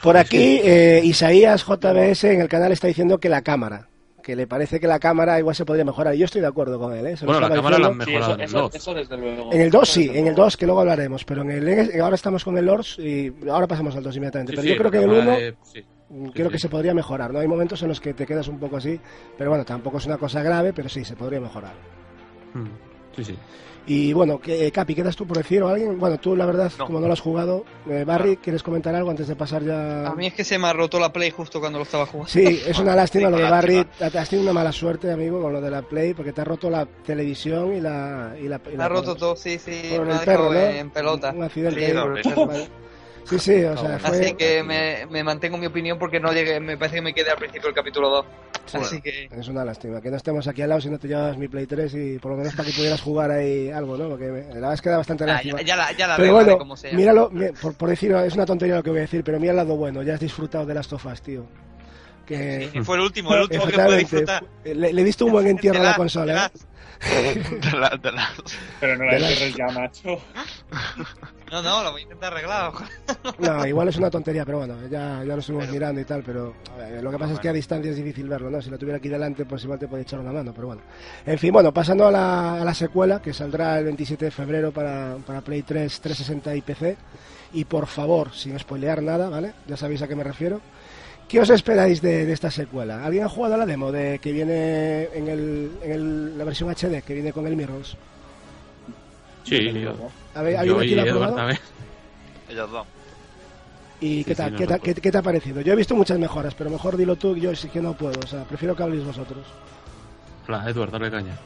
Por 0.00 0.16
aquí, 0.16 0.60
eh, 0.62 1.00
Isaías 1.02 1.64
JBS 1.64 2.24
en 2.32 2.42
el 2.42 2.48
canal 2.48 2.70
está 2.70 2.86
diciendo 2.86 3.18
que 3.18 3.28
la 3.28 3.42
cámara, 3.42 3.88
que 4.26 4.34
le 4.34 4.48
parece 4.48 4.80
que 4.80 4.88
la 4.88 4.98
cámara 4.98 5.38
igual 5.38 5.54
se 5.54 5.64
podría 5.64 5.84
mejorar. 5.84 6.12
Y 6.12 6.18
yo 6.18 6.24
estoy 6.24 6.40
de 6.40 6.48
acuerdo 6.48 6.80
con 6.80 6.92
él, 6.92 7.06
¿eh? 7.06 7.14
Bueno, 7.24 7.38
la 7.42 7.48
cámara 7.48 7.78
la 7.78 7.86
han. 7.86 8.00
Sí, 8.02 8.12
eso, 8.16 8.34
en 8.34 8.40
el 8.40 8.46
eso, 8.46 8.58
2. 8.62 8.74
eso 8.74 8.94
desde 8.94 9.16
luego. 9.16 9.52
En 9.52 9.60
el 9.60 9.70
2 9.70 9.82
Eso 9.84 9.92
sí, 9.92 10.08
en 10.08 10.16
el 10.16 10.22
luego. 10.24 10.42
2 10.46 10.56
que 10.56 10.66
luego 10.66 10.80
hablaremos, 10.80 11.24
pero 11.24 11.42
en 11.42 11.50
el 11.52 12.00
ahora 12.00 12.16
estamos 12.16 12.42
con 12.44 12.58
el 12.58 12.66
Lords 12.66 12.98
y 12.98 13.32
ahora 13.48 13.68
pasamos 13.68 13.94
al 13.94 14.02
2 14.02 14.16
inmediatamente. 14.16 14.50
Sí, 14.50 14.56
pero 14.56 14.62
sí, 14.64 14.68
yo 14.70 14.76
creo 14.78 14.90
que 14.90 14.96
en 14.98 15.02
el 15.04 15.10
1 15.10 15.18
cámara 15.20 15.36
de- 15.38 15.56
sí. 15.62 15.84
creo 16.34 16.46
sí. 16.48 16.52
que 16.54 16.58
se 16.58 16.68
podría 16.68 16.92
mejorar, 16.92 17.32
¿no? 17.32 17.38
Hay 17.38 17.46
momentos 17.46 17.80
en 17.82 17.88
los 17.88 18.00
que 18.00 18.14
te 18.14 18.26
quedas 18.26 18.48
un 18.48 18.58
poco 18.58 18.78
así, 18.78 18.98
pero 19.38 19.50
bueno, 19.50 19.64
tampoco 19.64 19.98
es 19.98 20.06
una 20.06 20.18
cosa 20.18 20.42
grave, 20.42 20.72
pero 20.72 20.88
sí, 20.88 21.04
se 21.04 21.14
podría 21.14 21.38
mejorar. 21.40 21.74
Mm, 22.54 22.66
Sí, 23.14 23.24
sí. 23.24 23.38
Y 23.88 24.12
bueno, 24.12 24.40
que, 24.40 24.72
Capi, 24.72 24.96
¿quedas 24.96 25.14
tú 25.14 25.26
por 25.28 25.36
decir 25.36 25.62
o 25.62 25.68
alguien? 25.68 25.96
Bueno, 25.98 26.18
tú 26.18 26.34
la 26.34 26.44
verdad, 26.44 26.72
No. 26.76 26.86
como 26.86 26.98
no 27.00 27.06
lo 27.06 27.12
has 27.12 27.20
jugado, 27.20 27.64
eh, 27.88 28.02
Barry, 28.04 28.36
¿quieres 28.38 28.62
comentar 28.64 28.92
algo 28.96 29.10
antes 29.10 29.28
de 29.28 29.36
pasar 29.36 29.62
ya? 29.62 30.08
A 30.08 30.14
mí 30.16 30.26
es 30.26 30.34
que 30.34 30.42
se 30.42 30.58
me 30.58 30.66
ha 30.66 30.72
roto 30.72 30.98
la 30.98 31.12
Play 31.12 31.30
justo 31.30 31.60
cuando 31.60 31.78
lo 31.78 31.84
estaba 31.84 32.04
jugando. 32.04 32.28
Sí, 32.28 32.60
es 32.66 32.78
una 32.80 32.96
lástima 32.96 33.30
lo 33.30 33.36
de 33.36 33.44
Lástima. 33.44 33.86
Barry. 34.00 34.18
Has 34.18 34.28
tenido 34.28 34.50
una 34.50 34.52
mala 34.60 34.72
suerte, 34.72 35.12
amigo, 35.12 35.40
con 35.40 35.52
lo 35.52 35.60
de 35.60 35.70
la 35.70 35.82
Play, 35.82 36.14
porque 36.14 36.32
te 36.32 36.40
ha 36.40 36.44
roto 36.44 36.68
la 36.68 36.84
televisión 36.84 37.74
y 37.74 37.80
la. 37.80 38.34
Y 38.40 38.48
la, 38.48 38.60
y 38.66 38.70
Me 38.70 38.76
la- 38.78 38.84
ha 38.86 38.88
roto 38.88 39.14
todo, 39.14 39.36
sí, 39.36 39.58
sí, 39.58 39.80
por 39.96 40.04
me 40.06 40.12
el 40.14 40.18
ha 40.18 40.20
perro, 40.24 40.50
dejado 40.50 40.72
¿no? 40.72 40.78
en 40.78 40.90
pelota. 40.90 41.30
Un 41.32 41.42
accidente. 41.44 41.86
Sí. 42.22 42.68
Sí, 43.28 43.38
sí, 43.38 43.64
o 43.64 43.76
sea, 43.76 43.98
fue. 43.98 44.20
Así 44.20 44.34
que 44.34 44.62
me, 44.62 45.06
me 45.06 45.24
mantengo 45.24 45.58
mi 45.58 45.66
opinión 45.66 45.98
porque 45.98 46.20
no 46.20 46.32
llegué, 46.32 46.60
me 46.60 46.76
parece 46.76 46.96
que 46.96 47.02
me 47.02 47.12
quedé 47.14 47.30
al 47.30 47.36
principio 47.38 47.66
del 47.68 47.74
capítulo 47.74 48.08
2. 48.08 48.26
Sí. 48.66 48.78
Así 48.78 49.00
que... 49.00 49.28
Es 49.30 49.48
una 49.48 49.64
lástima 49.64 50.00
que 50.00 50.10
no 50.10 50.16
estemos 50.16 50.46
aquí 50.48 50.62
al 50.62 50.68
lado 50.70 50.80
si 50.80 50.90
no 50.90 50.98
te 50.98 51.06
llevas 51.08 51.36
mi 51.38 51.46
Play 51.46 51.66
3 51.66 51.94
y 51.94 52.18
por 52.18 52.32
lo 52.32 52.38
menos 52.38 52.54
para 52.54 52.68
que 52.68 52.74
pudieras 52.74 53.00
jugar 53.00 53.30
ahí 53.30 53.70
algo, 53.70 53.96
¿no? 53.96 54.08
Porque 54.08 54.26
me- 54.26 54.42
la 54.48 54.54
verdad 54.54 54.74
es 54.74 54.82
que 54.82 54.90
da 54.90 54.96
bastante 54.98 55.22
Ah, 55.24 55.26
lástima. 55.28 55.60
ya, 55.60 55.66
ya 55.66 55.76
la, 55.76 55.92
ya 55.92 56.06
la 56.08 56.16
pero 56.16 56.28
arreglaré 56.30 56.44
bueno, 56.46 56.58
como 56.58 56.76
sea. 56.76 56.92
míralo, 56.92 57.30
mi- 57.30 57.50
por, 57.52 57.74
por 57.74 57.88
decir, 57.88 58.12
es 58.12 58.34
una 58.34 58.46
tontería 58.46 58.74
lo 58.76 58.82
que 58.82 58.90
voy 58.90 58.98
a 58.98 59.02
decir, 59.02 59.22
pero 59.22 59.38
mira 59.38 59.52
el 59.52 59.56
lado 59.56 59.76
bueno, 59.76 60.02
ya 60.02 60.14
has 60.14 60.20
disfrutado 60.20 60.66
de 60.66 60.74
las 60.74 60.88
tofas, 60.88 61.22
tío. 61.22 61.46
Que, 62.26 62.70
Sí, 62.72 62.80
fue 62.82 62.96
el 62.96 63.02
último, 63.02 63.32
el 63.34 63.42
último 63.42 63.66
que 63.66 63.72
pude 63.78 63.98
disfrutar. 63.98 64.44
le, 64.64 64.92
le 64.92 65.04
diste 65.04 65.22
un 65.24 65.30
buen 65.32 65.46
entierro 65.46 65.80
a 65.80 65.84
la 65.84 65.90
Te 65.92 65.96
consola, 65.96 66.46
¿eh? 66.46 66.58
De 67.60 67.78
la- 67.78 67.90
de 67.90 68.12
la- 68.12 68.28
Pero 68.80 68.96
no 68.96 69.04
la 69.04 69.12
entierres 69.16 69.54
ya, 69.54 69.66
macho. 69.68 70.18
No, 71.52 71.62
no, 71.62 71.84
lo 71.84 71.92
voy 71.92 72.00
a 72.00 72.02
intentar 72.02 72.32
arreglar. 72.32 72.72
No, 73.38 73.66
igual 73.66 73.88
es 73.88 73.96
una 73.98 74.10
tontería, 74.10 74.44
pero 74.44 74.58
bueno, 74.58 74.74
ya, 74.90 75.22
ya 75.22 75.34
lo 75.34 75.38
estuvimos 75.38 75.68
mirando 75.68 76.00
y 76.00 76.04
tal, 76.04 76.22
pero 76.24 76.54
ver, 76.76 77.02
lo 77.04 77.10
que 77.12 77.18
pasa 77.18 77.34
es 77.34 77.38
que 77.40 77.48
a 77.48 77.52
distancia 77.52 77.90
es 77.90 77.96
difícil 77.96 78.28
verlo, 78.28 78.50
¿no? 78.50 78.60
Si 78.60 78.70
lo 78.70 78.78
tuviera 78.78 78.98
aquí 78.98 79.08
delante, 79.08 79.44
pues 79.44 79.62
igual 79.62 79.78
te 79.78 79.86
podía 79.86 80.02
echar 80.02 80.18
una 80.18 80.32
mano, 80.32 80.52
pero 80.52 80.66
bueno. 80.68 80.82
En 81.24 81.38
fin, 81.38 81.52
bueno, 81.52 81.72
pasando 81.72 82.06
a 82.08 82.10
la, 82.10 82.54
a 82.60 82.64
la 82.64 82.74
secuela, 82.74 83.22
que 83.22 83.32
saldrá 83.32 83.78
el 83.78 83.84
27 83.84 84.24
de 84.24 84.30
febrero 84.32 84.72
para, 84.72 85.16
para 85.24 85.42
Play 85.42 85.62
3, 85.62 86.00
360 86.00 86.56
y 86.56 86.62
PC, 86.62 86.96
y 87.52 87.64
por 87.64 87.86
favor, 87.86 88.32
sin 88.34 88.58
spoilear 88.58 89.02
nada, 89.02 89.28
¿vale? 89.28 89.52
Ya 89.68 89.76
sabéis 89.76 90.02
a 90.02 90.08
qué 90.08 90.16
me 90.16 90.24
refiero. 90.24 90.60
¿Qué 91.28 91.40
os 91.40 91.50
esperáis 91.50 92.00
de, 92.00 92.24
de 92.24 92.32
esta 92.32 92.50
secuela? 92.50 93.04
¿Alguien 93.04 93.24
ha 93.24 93.28
jugado 93.28 93.54
a 93.54 93.58
la 93.58 93.66
demo 93.66 93.90
de 93.90 94.18
que 94.20 94.30
viene 94.32 95.04
en, 95.12 95.28
el, 95.28 95.70
en 95.82 95.92
el- 95.92 96.38
la 96.38 96.44
versión 96.44 96.70
HD, 96.70 97.02
que 97.02 97.14
viene 97.14 97.32
con 97.32 97.46
el 97.46 97.56
Mirrors? 97.56 97.96
Sí, 99.44 99.64
yo, 99.64 99.72
luego. 99.72 100.10
¿Habe- 100.34 100.56
¿Alguien 100.56 100.76
yo 100.76 100.80
aquí 100.80 100.92
y 100.92 100.94
lo 100.94 101.02
ha 101.02 101.04
Edward 101.04 101.16
probado? 101.18 101.36
también. 101.36 101.58
Ellos 102.48 102.70
dos. 102.70 102.86
¿Y 104.00 104.24
qué, 104.24 104.34
tal, 104.34 104.50
sí, 104.50 104.56
qué, 104.56 104.64
tal- 104.66 104.70
nosotros. 104.76 104.94
qué- 104.94 105.00
qué 105.00 105.10
te 105.12 105.18
ha 105.18 105.22
parecido? 105.22 105.60
Yo 105.62 105.72
he 105.72 105.76
visto 105.76 105.96
muchas 105.96 106.18
mejoras, 106.18 106.54
pero 106.54 106.70
mejor 106.70 106.96
dilo 106.96 107.16
tú, 107.16 107.36
yo 107.36 107.54
sí 107.56 107.68
que 107.68 107.80
no 107.80 107.94
puedo. 107.94 108.20
O 108.24 108.26
sea, 108.26 108.44
prefiero 108.44 108.76
que 108.76 108.82
habléis 108.84 109.04
vosotros. 109.04 109.44
Fla, 110.44 110.64
Edward, 110.68 110.90
dale 110.92 111.10
caña. 111.10 111.36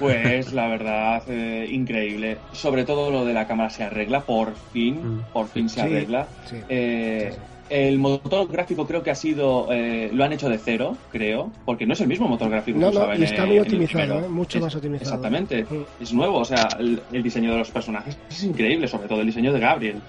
Pues 0.00 0.52
la 0.52 0.66
verdad, 0.68 1.22
eh, 1.28 1.68
increíble. 1.70 2.38
Sobre 2.52 2.84
todo 2.84 3.10
lo 3.12 3.24
de 3.24 3.34
la 3.34 3.46
cámara 3.46 3.70
se 3.70 3.84
arregla, 3.84 4.20
por 4.22 4.54
fin, 4.72 5.18
Mm. 5.18 5.22
por 5.32 5.46
fin 5.48 5.68
se 5.68 5.80
arregla. 5.82 6.26
sí. 6.46 6.56
Eh, 6.68 7.28
Sí, 7.30 7.36
sí. 7.36 7.42
El 7.70 7.98
motor 7.98 8.48
gráfico 8.48 8.86
creo 8.86 9.02
que 9.02 9.10
ha 9.10 9.14
sido, 9.14 9.68
eh, 9.70 10.08
lo 10.12 10.24
han 10.24 10.32
hecho 10.32 10.48
de 10.48 10.56
cero, 10.58 10.96
creo, 11.12 11.50
porque 11.66 11.84
no 11.86 11.92
es 11.92 12.00
el 12.00 12.08
mismo 12.08 12.26
motor 12.26 12.48
gráfico 12.48 12.78
No, 12.78 12.90
que 12.90 12.98
no, 12.98 13.14
y 13.14 13.22
está 13.24 13.42
en- 13.42 13.48
muy 13.48 13.58
optimizado. 13.58 14.20
¿eh? 14.20 14.28
mucho 14.28 14.56
Es- 14.58 14.64
más 14.64 14.74
optimizado. 14.74 15.10
Exactamente, 15.10 15.64
Mm. 15.64 16.02
es 16.02 16.12
nuevo, 16.14 16.38
o 16.38 16.44
sea, 16.46 16.68
el, 16.78 17.02
el 17.12 17.22
diseño 17.22 17.52
de 17.52 17.58
los 17.58 17.70
personajes 17.70 18.16
es 18.30 18.42
increíble, 18.42 18.88
sobre 18.88 19.06
todo 19.08 19.20
el 19.20 19.26
diseño 19.26 19.52
de 19.52 19.60
Gabriel. 19.60 20.00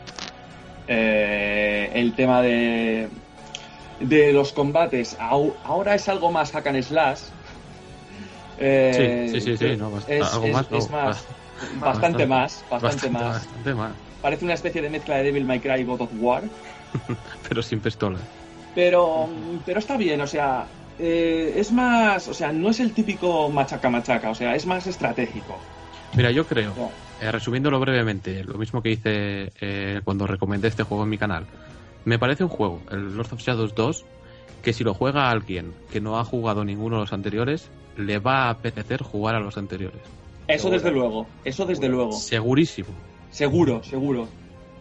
Eh, 0.88 1.92
el 1.94 2.14
tema 2.14 2.42
de, 2.42 3.10
de 4.00 4.32
los 4.34 4.54
combates, 4.54 5.18
au- 5.20 5.54
ahora 5.66 5.96
es 5.96 6.08
algo 6.08 6.32
más 6.32 6.52
hack 6.52 6.68
and 6.68 6.82
slash. 6.82 7.20
Eh, 8.58 9.28
Sí, 9.32 9.42
sí, 9.42 9.58
sí, 9.58 9.58
sí, 9.58 9.78
no, 9.78 9.98
es, 10.08 10.34
algo 10.34 10.46
es- 10.48 10.54
más, 10.54 10.72
no, 10.72 10.78
es 10.78 10.90
más, 10.90 11.18
bast- 11.28 11.80
bastante 11.80 12.26
más, 12.26 12.64
bastante 12.70 13.10
más. 13.10 13.24
Bastante 13.34 13.74
más, 13.74 13.92
Parece 14.22 14.44
una 14.46 14.54
especie 14.54 14.82
de 14.82 14.90
mezcla 14.90 15.16
de 15.18 15.24
Devil 15.24 15.46
May 15.46 15.60
Cry 15.62 15.82
y 15.82 15.84
God 15.86 16.02
of 16.02 16.10
War. 16.20 16.44
pero 17.48 17.62
sin 17.62 17.80
pistola. 17.80 18.20
Pero, 18.76 19.30
pero 19.66 19.80
está 19.80 19.98
bien, 19.98 20.22
o 20.22 20.28
sea, 20.28 20.68
eh, 21.00 21.54
es 21.56 21.72
más, 21.72 22.28
o 22.28 22.34
sea, 22.34 22.52
no 22.52 22.70
es 22.70 22.80
el 22.80 22.94
típico 22.94 23.50
machaca 23.50 23.90
machaca, 23.90 24.30
o 24.30 24.36
sea, 24.36 24.56
es 24.56 24.66
más 24.66 24.86
estratégico. 24.86 25.58
Mira, 26.16 26.32
yo 26.32 26.46
creo, 26.46 26.74
eh, 27.22 27.32
resumiéndolo 27.32 27.80
brevemente, 27.80 28.44
lo 28.44 28.58
mismo 28.58 28.82
que 28.82 28.92
hice 28.92 29.52
eh, 29.62 30.02
cuando 30.04 30.28
recomendé 30.28 30.68
este 30.68 30.84
juego 30.84 31.04
en 31.04 31.10
mi 31.10 31.18
canal. 31.18 31.46
Me 32.06 32.18
parece 32.18 32.44
un 32.44 32.50
juego, 32.50 32.82
el 32.92 33.16
Lord 33.16 33.34
of 33.34 33.42
Shadows 33.42 33.76
2, 33.76 34.06
que 34.62 34.74
si 34.74 34.84
lo 34.84 34.94
juega 34.94 35.30
alguien 35.30 35.74
que 35.92 36.02
no 36.02 36.20
ha 36.20 36.26
jugado 36.26 36.64
ninguno 36.64 36.98
de 36.98 37.02
los 37.02 37.14
anteriores, 37.14 37.70
le 37.98 38.20
va 38.20 38.46
a 38.46 38.50
apetecer 38.52 39.02
jugar 39.02 39.36
a 39.36 39.40
los 39.40 39.58
anteriores. 39.58 40.02
Eso 40.48 40.64
Seguro. 40.64 40.78
desde 40.78 40.92
luego, 40.92 41.28
eso 41.46 41.66
desde 41.66 41.90
luego. 41.90 42.12
Segurísimo. 42.12 42.90
Seguro, 43.30 43.84
seguro. 43.84 44.28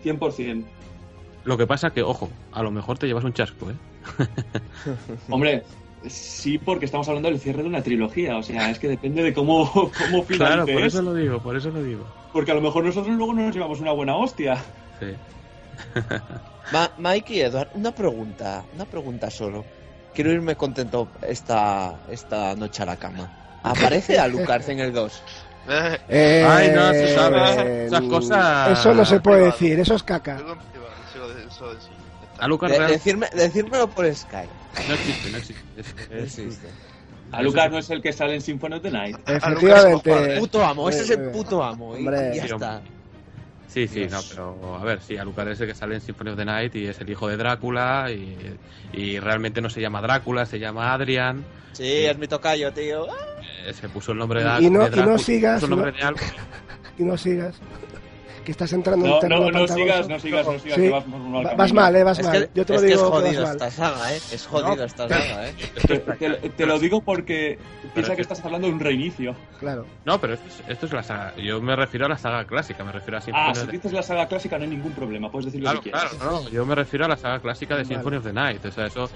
100%. 0.04 0.64
Lo 1.48 1.56
que 1.56 1.66
pasa 1.66 1.88
que, 1.90 2.02
ojo, 2.02 2.28
a 2.52 2.62
lo 2.62 2.70
mejor 2.70 2.98
te 2.98 3.06
llevas 3.06 3.24
un 3.24 3.32
chasco, 3.32 3.70
¿eh? 3.70 3.74
Hombre, 5.30 5.62
sí, 6.06 6.58
porque 6.58 6.84
estamos 6.84 7.08
hablando 7.08 7.30
del 7.30 7.40
cierre 7.40 7.62
de 7.62 7.68
una 7.68 7.82
trilogía, 7.82 8.36
o 8.36 8.42
sea, 8.42 8.68
es 8.70 8.78
que 8.78 8.86
depende 8.88 9.22
de 9.22 9.32
cómo, 9.32 9.64
cómo 9.98 10.24
Claro, 10.26 10.66
por 10.66 10.82
eso 10.82 11.00
lo 11.00 11.14
digo, 11.14 11.40
por 11.42 11.56
eso 11.56 11.70
lo 11.70 11.82
digo. 11.82 12.04
porque 12.34 12.50
a 12.52 12.54
lo 12.54 12.60
mejor 12.60 12.84
nosotros 12.84 13.16
luego 13.16 13.32
no 13.32 13.42
nos 13.46 13.54
llevamos 13.54 13.80
una 13.80 13.92
buena 13.92 14.14
hostia. 14.16 14.58
Sí. 15.00 15.14
Ma- 16.72 16.90
Mike 16.98 17.32
y 17.34 17.40
Edward, 17.40 17.68
una 17.74 17.92
pregunta, 17.92 18.64
una 18.74 18.84
pregunta 18.84 19.30
solo. 19.30 19.64
Quiero 20.14 20.30
irme 20.32 20.54
contento 20.54 21.08
esta, 21.26 21.94
esta 22.10 22.54
noche 22.56 22.82
a 22.82 22.86
la 22.86 22.96
cama. 22.96 23.30
¿Aparece 23.62 24.18
Alucard 24.18 24.68
en 24.68 24.80
el 24.80 24.92
2? 24.92 25.22
Eh, 25.70 25.98
Eh, 26.08 26.46
Ay, 26.48 26.70
no 26.74 26.92
se 26.92 27.14
sabe. 27.14 27.86
Esas 27.86 28.00
cosas. 28.02 28.78
Eso 28.78 28.94
no 28.94 29.04
se 29.04 29.20
puede 29.20 29.44
decir, 29.46 29.78
eso 29.80 29.94
es 29.94 30.02
caca. 30.02 30.38
En 31.60 31.64
eso 31.66 31.74
de 31.74 31.80
sí. 31.80 31.88
Alucard 32.38 32.72
De- 32.72 32.86
decirme, 32.86 33.26
decírmelo 33.34 33.88
por 33.88 34.12
Skype. 34.14 34.52
no 34.86 34.94
existe, 34.94 35.30
no 35.30 35.38
existe. 35.38 35.62
Es- 35.76 35.94
No 36.10 36.16
es- 36.16 36.38
existe. 36.38 36.68
Alucard 37.32 37.72
no 37.72 37.78
es 37.78 37.90
el 37.90 38.00
que 38.00 38.12
sale 38.12 38.34
en 38.36 38.40
Symphony 38.40 38.74
of 38.76 38.82
the 38.82 38.90
Night. 38.90 39.16
Efectivamente. 39.26 40.36
Puto 40.38 40.64
amo, 40.64 40.88
ese 40.88 41.02
es 41.02 41.10
Eh, 41.10 41.14
el 41.14 41.30
puto 41.30 41.62
amo. 41.62 41.94
Y, 41.94 41.98
hombre. 41.98 42.30
y 42.32 42.36
ya 42.36 42.42
Sí, 42.46 42.48
está. 42.54 42.82
Sí, 43.66 43.86
sí, 43.86 44.06
Dios. 44.06 44.12
no, 44.12 44.20
pero 44.30 44.76
a 44.76 44.84
ver, 44.84 45.02
sí, 45.02 45.16
Alucard 45.18 45.48
es 45.48 45.60
el 45.60 45.66
que 45.66 45.74
sale 45.74 45.96
en 45.96 46.00
Symphony 46.00 46.30
of 46.30 46.36
the 46.38 46.44
Night 46.46 46.74
y 46.76 46.86
es 46.86 46.98
el 47.00 47.10
hijo 47.10 47.28
de 47.28 47.36
Drácula 47.36 48.10
y, 48.10 48.56
y 48.94 49.18
realmente 49.18 49.60
no 49.60 49.68
se 49.68 49.80
llama 49.82 50.00
Drácula, 50.00 50.46
se 50.46 50.58
llama 50.58 50.94
Adrian. 50.94 51.44
Sí, 51.72 52.06
es 52.06 52.16
mi 52.16 52.26
tocayo, 52.28 52.72
tío. 52.72 53.06
eh, 53.66 53.74
se 53.74 53.88
puso 53.90 54.12
el 54.12 54.18
nombre 54.18 54.42
de, 54.42 54.62
Y 54.64 54.70
no- 54.70 54.88
de 54.88 54.96
y 54.98 55.04
no 55.04 55.18
sigas, 55.18 55.68
no-. 55.68 55.84
Y 56.98 57.02
no 57.04 57.16
sigas. 57.18 57.56
Que 58.48 58.52
estás 58.52 58.72
entrando 58.72 59.04
en 59.04 59.10
No, 59.12 59.18
terreno 59.18 59.50
no, 59.50 59.68
sigas, 59.68 60.08
no 60.08 60.18
sigas, 60.18 60.46
no 60.46 60.58
sigas, 60.58 60.76
Sí. 60.76 60.80
que 60.84 60.88
vas 60.88 61.04
por 61.04 61.20
un 61.20 61.32
mal. 61.32 61.54
Vas 61.54 61.70
mal, 61.74 61.94
eh, 61.96 62.02
vas 62.02 62.18
Es 62.18 62.24
mal. 62.24 62.32
que, 62.48 62.50
Yo 62.54 62.64
te 62.64 62.74
es 62.76 62.80
lo 62.80 62.86
que 62.86 62.92
es 62.94 62.98
digo 62.98 63.10
que 63.10 63.16
vas 63.18 63.22
jodido 63.26 63.42
mal. 63.42 63.52
esta 63.52 63.70
saga, 63.70 64.14
¿eh? 64.14 64.16
Es 64.32 64.46
jodido 64.46 64.84
esta 64.84 65.06
saga, 65.06 65.48
¿eh? 65.50 65.54
Te, 65.86 65.98
te- 65.98 66.48
te 66.48 66.66
lo 66.66 66.78
digo 66.78 67.02
porque 67.02 67.58
piensa 67.92 68.00
es 68.00 68.08
que 68.08 68.16
que- 68.16 68.22
estás 68.22 68.42
hablando 68.46 68.66
de 68.68 68.72
un 68.72 68.80
reinicio. 68.80 69.36
Claro. 69.60 69.84
No, 70.06 70.18
pero 70.18 70.32
esto 70.32 70.46
es, 70.48 70.62
esto 70.66 70.86
es 70.86 70.92
la 70.94 71.02
saga. 71.02 71.36
Yo 71.36 71.60
me 71.60 71.76
refiero 71.76 72.06
a 72.06 72.08
la 72.08 72.16
saga 72.16 72.46
clásica, 72.46 72.82
me 72.84 72.92
refiero 72.92 73.18
a 73.18 73.20
Symphony 73.20 73.50
Ah, 73.50 73.54
si 73.54 73.66
dices 73.66 73.92
la 73.92 74.02
saga 74.02 74.26
clásica 74.26 74.56
no 74.56 74.64
hay 74.64 74.70
ningún 74.70 74.92
problema, 74.92 75.30
puedes 75.30 75.44
decir 75.44 75.60
lo 75.60 75.64
Claro, 75.66 75.82
que 75.82 75.90
quieras. 75.90 76.14
claro, 76.14 76.40
no, 76.44 76.48
yo 76.48 76.64
me 76.64 76.74
refiero 76.74 77.04
a 77.04 77.08
la 77.08 77.18
saga 77.18 77.40
clásica 77.40 77.76
de 77.76 77.82
Vale. 77.82 77.94
Symphony 77.96 78.16
of 78.16 78.24
the 78.24 78.32
Night. 78.32 78.64
O 78.64 78.70
sea, 78.72 78.86
eso 78.86 79.10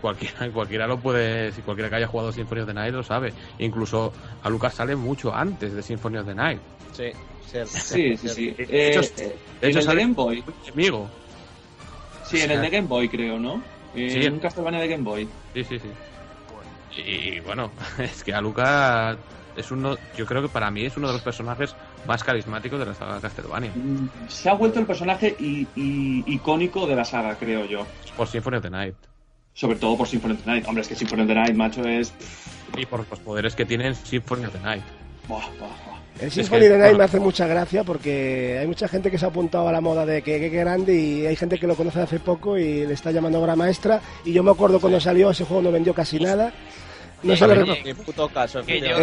cualquiera, 0.00 0.50
cualquiera 0.52 0.88
lo 0.88 0.98
puede, 0.98 1.52
si 1.52 1.62
cualquiera 1.62 1.88
que 1.88 1.94
haya 1.94 2.08
jugado 2.08 2.32
Symphony 2.32 2.62
of 2.62 2.66
the 2.66 2.74
Night 2.74 2.92
lo 2.92 3.04
sabe. 3.04 3.32
Incluso 3.60 4.12
a 4.42 4.50
Lucas 4.50 4.74
sale 4.74 4.96
mucho 4.96 5.32
antes 5.32 5.72
de 5.72 5.82
Symphony 5.84 6.16
of 6.18 6.26
the 6.26 6.34
Night. 6.34 6.60
Sí, 6.92 7.04
cierto. 7.46 7.70
Sí, 7.72 8.16
sí, 8.16 8.28
sí. 8.28 8.50
De 8.50 8.64
Eh, 8.68 8.90
hecho, 8.90 9.00
eh, 9.00 9.36
de 9.60 9.66
en 9.66 9.70
hecho 9.70 9.78
el 9.80 9.96
de 9.96 10.02
Game 10.02 10.14
Boy. 10.14 10.44
Amigo. 10.72 11.08
Sí, 12.24 12.40
en 12.40 12.50
el 12.50 12.60
de 12.62 12.70
Game 12.70 12.88
Boy 12.88 13.08
creo, 13.08 13.38
¿no? 13.38 13.62
Eh, 13.94 14.10
Sí. 14.10 14.26
En 14.26 14.34
un 14.34 14.38
Castlevania 14.40 14.80
de 14.80 14.88
Game 14.88 15.02
Boy. 15.04 15.28
Sí, 15.54 15.64
sí, 15.64 15.78
sí. 15.78 15.88
Y, 17.04 17.40
bueno, 17.40 17.70
es 17.98 18.22
que 18.22 18.32
Alucard 18.34 19.18
es 19.56 19.70
uno, 19.70 19.96
yo 20.16 20.24
creo 20.26 20.40
que 20.42 20.48
para 20.48 20.70
mí 20.70 20.84
es 20.84 20.96
uno 20.96 21.08
de 21.08 21.14
los 21.14 21.22
personajes 21.22 21.74
más 22.06 22.24
carismáticos 22.24 22.78
de 22.78 22.86
la 22.86 22.94
saga 22.94 23.20
Castlevania. 23.20 23.70
Mm, 23.74 24.08
Se 24.28 24.48
ha 24.48 24.54
vuelto 24.54 24.80
el 24.80 24.86
personaje 24.86 25.34
i- 25.38 25.66
i- 25.76 26.24
icónico 26.26 26.86
de 26.86 26.96
la 26.96 27.04
saga, 27.04 27.36
creo 27.36 27.64
yo. 27.66 27.86
Por 28.16 28.28
Symphony 28.28 28.56
of 28.56 28.62
the 28.62 28.70
Night. 28.70 28.94
Sobre 29.54 29.76
todo 29.76 29.96
por 29.98 30.08
Symphony 30.08 30.32
of 30.34 30.42
the 30.42 30.50
Night. 30.50 30.66
Hombre, 30.66 30.80
es 30.82 30.88
que 30.88 30.94
Symphony 30.96 31.22
of 31.22 31.28
the 31.28 31.34
Night, 31.34 31.54
macho, 31.54 31.84
es... 31.86 32.14
Y 32.78 32.86
por 32.86 33.06
los 33.10 33.18
poderes 33.20 33.54
que 33.54 33.66
tiene 33.66 33.88
en 33.88 33.94
Symphony 33.94 34.46
of 34.46 34.52
the 34.52 34.60
Night. 34.60 34.82
Buah, 35.28 35.46
buah, 35.58 35.68
buah. 35.68 35.91
El 36.20 36.30
Symphony 36.30 36.68
the 36.68 36.78
Night 36.78 36.96
me 36.96 37.04
hace 37.04 37.18
mucha 37.18 37.46
gracia 37.46 37.84
porque 37.84 38.58
hay 38.60 38.66
mucha 38.66 38.86
gente 38.86 39.10
que 39.10 39.18
se 39.18 39.24
ha 39.24 39.28
apuntado 39.28 39.68
a 39.68 39.72
la 39.72 39.80
moda 39.80 40.06
de 40.06 40.22
que 40.22 40.38
que 40.38 40.48
grande 40.50 40.94
y 40.94 41.26
hay 41.26 41.36
gente 41.36 41.58
que 41.58 41.66
lo 41.66 41.74
conoce 41.74 42.00
hace 42.00 42.20
poco 42.20 42.56
y 42.56 42.86
le 42.86 42.94
está 42.94 43.10
llamando 43.10 43.40
obra 43.40 43.56
maestra. 43.56 44.00
Y 44.24 44.32
yo 44.32 44.42
me 44.42 44.50
acuerdo 44.50 44.80
cuando 44.80 45.00
salió 45.00 45.30
ese 45.30 45.44
juego 45.44 45.62
no 45.62 45.72
vendió 45.72 45.94
casi 45.94 46.20
nada. 46.20 46.52
No 47.22 47.36
se. 47.36 47.46
Ni 47.84 47.94
puto 47.94 48.28
caso, 48.28 48.60
efectivamente. 48.60 49.00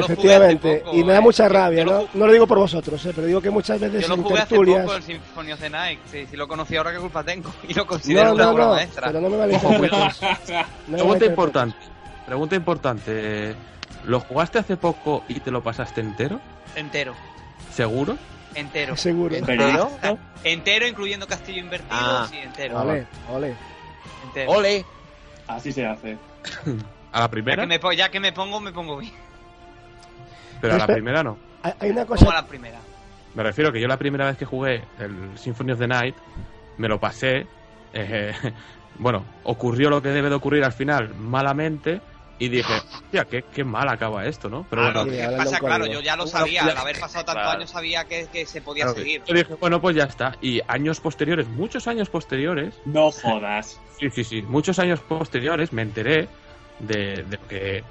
lo 0.80 0.84
poco, 0.84 0.98
y 0.98 1.04
me 1.04 1.14
da 1.14 1.20
eh. 1.20 1.22
mucha 1.22 1.48
Yo 1.48 1.54
rabia, 1.54 1.86
lo 1.86 1.92
¿no? 2.02 2.08
No 2.14 2.28
lo 2.28 2.34
digo 2.34 2.48
por 2.48 2.58
vosotros, 2.58 3.06
eh, 3.06 3.12
pero 3.16 3.28
digo 3.28 3.42
que 3.42 3.50
muchas 3.50 3.80
veces 3.80 4.02
Yo 4.02 4.10
lo 4.10 4.16
en 4.16 4.24
jugué 4.24 4.40
hace 4.40 4.50
tertulias... 4.50 4.82
poco 4.84 4.96
el 4.98 5.04
Symphony 5.04 5.52
of 5.54 5.60
the 5.60 5.70
Night. 5.70 6.00
Sí, 6.12 6.26
si 6.30 6.36
lo 6.36 6.48
conocí 6.48 6.76
ahora, 6.76 6.92
¿qué 6.92 7.00
culpa 7.00 7.24
tengo? 7.24 7.50
Y 7.70 7.74
lo 7.74 7.88
considero 7.88 8.30
No, 8.30 8.34
una 8.36 8.52
obra 8.52 8.66
no, 8.66 8.72
maestra. 8.72 9.08
pero 9.08 9.22
no 9.22 9.30
me 9.30 9.38
me 9.38 10.98
Pregunta 10.98 11.26
importante. 11.26 11.78
Pregunta 12.26 12.56
importante. 12.56 13.56
¿Lo 14.06 14.20
jugaste 14.20 14.60
hace 14.60 14.78
poco 14.78 15.24
y 15.28 15.40
te 15.40 15.52
lo 15.52 15.62
pasaste 15.62 16.02
entero? 16.02 16.40
Entero, 16.76 17.14
¿Seguro? 17.74 18.18
entero. 18.56 18.96
Seguro. 18.98 19.36
Pero- 19.46 19.90
Entero, 20.44 20.88
incluyendo 20.88 21.28
castillo 21.28 21.60
invertido, 21.60 21.96
Ah. 22.00 22.26
sí, 22.30 22.38
entero. 22.38 22.80
Ole, 22.82 23.06
ole. 23.30 23.56
entero. 24.26 24.52
¡Ole! 24.52 24.86
Así 25.48 25.72
se 25.74 25.86
hace. 25.86 26.18
¿A 27.12 27.20
la 27.20 27.26
Ya 27.26 27.32
primera? 27.32 27.64
que, 27.64 27.68
me, 27.68 27.80
po- 27.80 27.92
ya 27.92 28.10
que 28.10 28.20
me 28.20 28.32
pongo, 28.32 28.60
me 28.62 28.72
pongo 28.72 28.98
bien. 28.98 29.12
Pero 30.62 30.76
a 30.76 30.78
la 30.78 30.88
primera 30.88 31.24
no. 31.24 31.38
Hay- 31.64 31.90
una 31.92 32.06
Como 32.06 32.18
cosa... 32.20 32.32
a 32.32 32.36
la 32.42 32.48
primera. 32.48 32.80
Me 33.36 33.44
refiero 33.44 33.72
que 33.72 33.80
yo 33.82 33.88
la 33.88 33.98
primera 33.98 34.26
vez 34.28 34.38
que 34.38 34.46
jugué 34.46 34.84
el 35.00 35.38
Symphony 35.38 35.72
of 35.74 35.80
the 35.80 35.88
Night, 35.88 36.16
me 36.78 36.88
lo 36.88 37.00
pasé. 37.00 37.48
eh, 37.94 38.34
bueno, 38.98 39.26
ocurrió 39.44 39.90
lo 39.90 40.02
que 40.02 40.10
debe 40.10 40.30
de 40.30 40.36
ocurrir 40.36 40.64
al 40.64 40.74
final, 40.74 41.14
malamente. 41.16 42.02
Y 42.40 42.48
dije, 42.50 42.74
hostia, 42.74 43.26
qué, 43.26 43.44
qué 43.54 43.64
mal 43.66 43.90
acaba 43.90 44.26
esto, 44.26 44.50
¿no? 44.50 44.66
Pero 44.70 44.82
Claro, 44.84 45.00
bueno, 45.06 45.12
Sí, 45.12 45.18
¿qué 45.18 45.24
hablando 45.26 45.44
pasa? 45.44 45.58
en 45.58 45.64
Claro, 45.66 45.84
código. 45.84 46.00
yo 46.00 46.06
ya 46.06 46.16
lo 46.16 46.26
sabía. 46.28 46.64
Al 46.64 46.78
haber 46.78 47.00
pasado 47.00 47.26
tantos 47.26 47.44
claro. 47.44 47.58
años, 47.60 47.70
sabía 47.70 48.06
que, 48.06 48.28
que 48.32 48.46
se 48.46 48.62
podía 48.62 48.86
claro, 48.86 48.98
seguir. 49.00 49.22
yo 49.28 49.34
dije, 49.36 49.54
bueno, 49.56 49.82
pues 49.82 49.96
ya 49.96 50.06
está. 50.06 50.36
Y 50.42 50.62
años 50.68 51.00
posteriores, 51.02 51.48
muchos 51.50 51.88
años 51.88 52.10
posteriores, 52.10 52.74
No 52.86 53.12
jodas. 53.12 53.80
sí, 54.00 54.10
sí, 54.10 54.24
sí, 54.24 54.42
muchos 54.42 54.80
años 54.80 55.02
posteriores 55.02 55.74
me 55.74 55.82
enteré 55.82 56.30
de, 56.80 57.24
de 57.24 57.38
que 57.50 57.84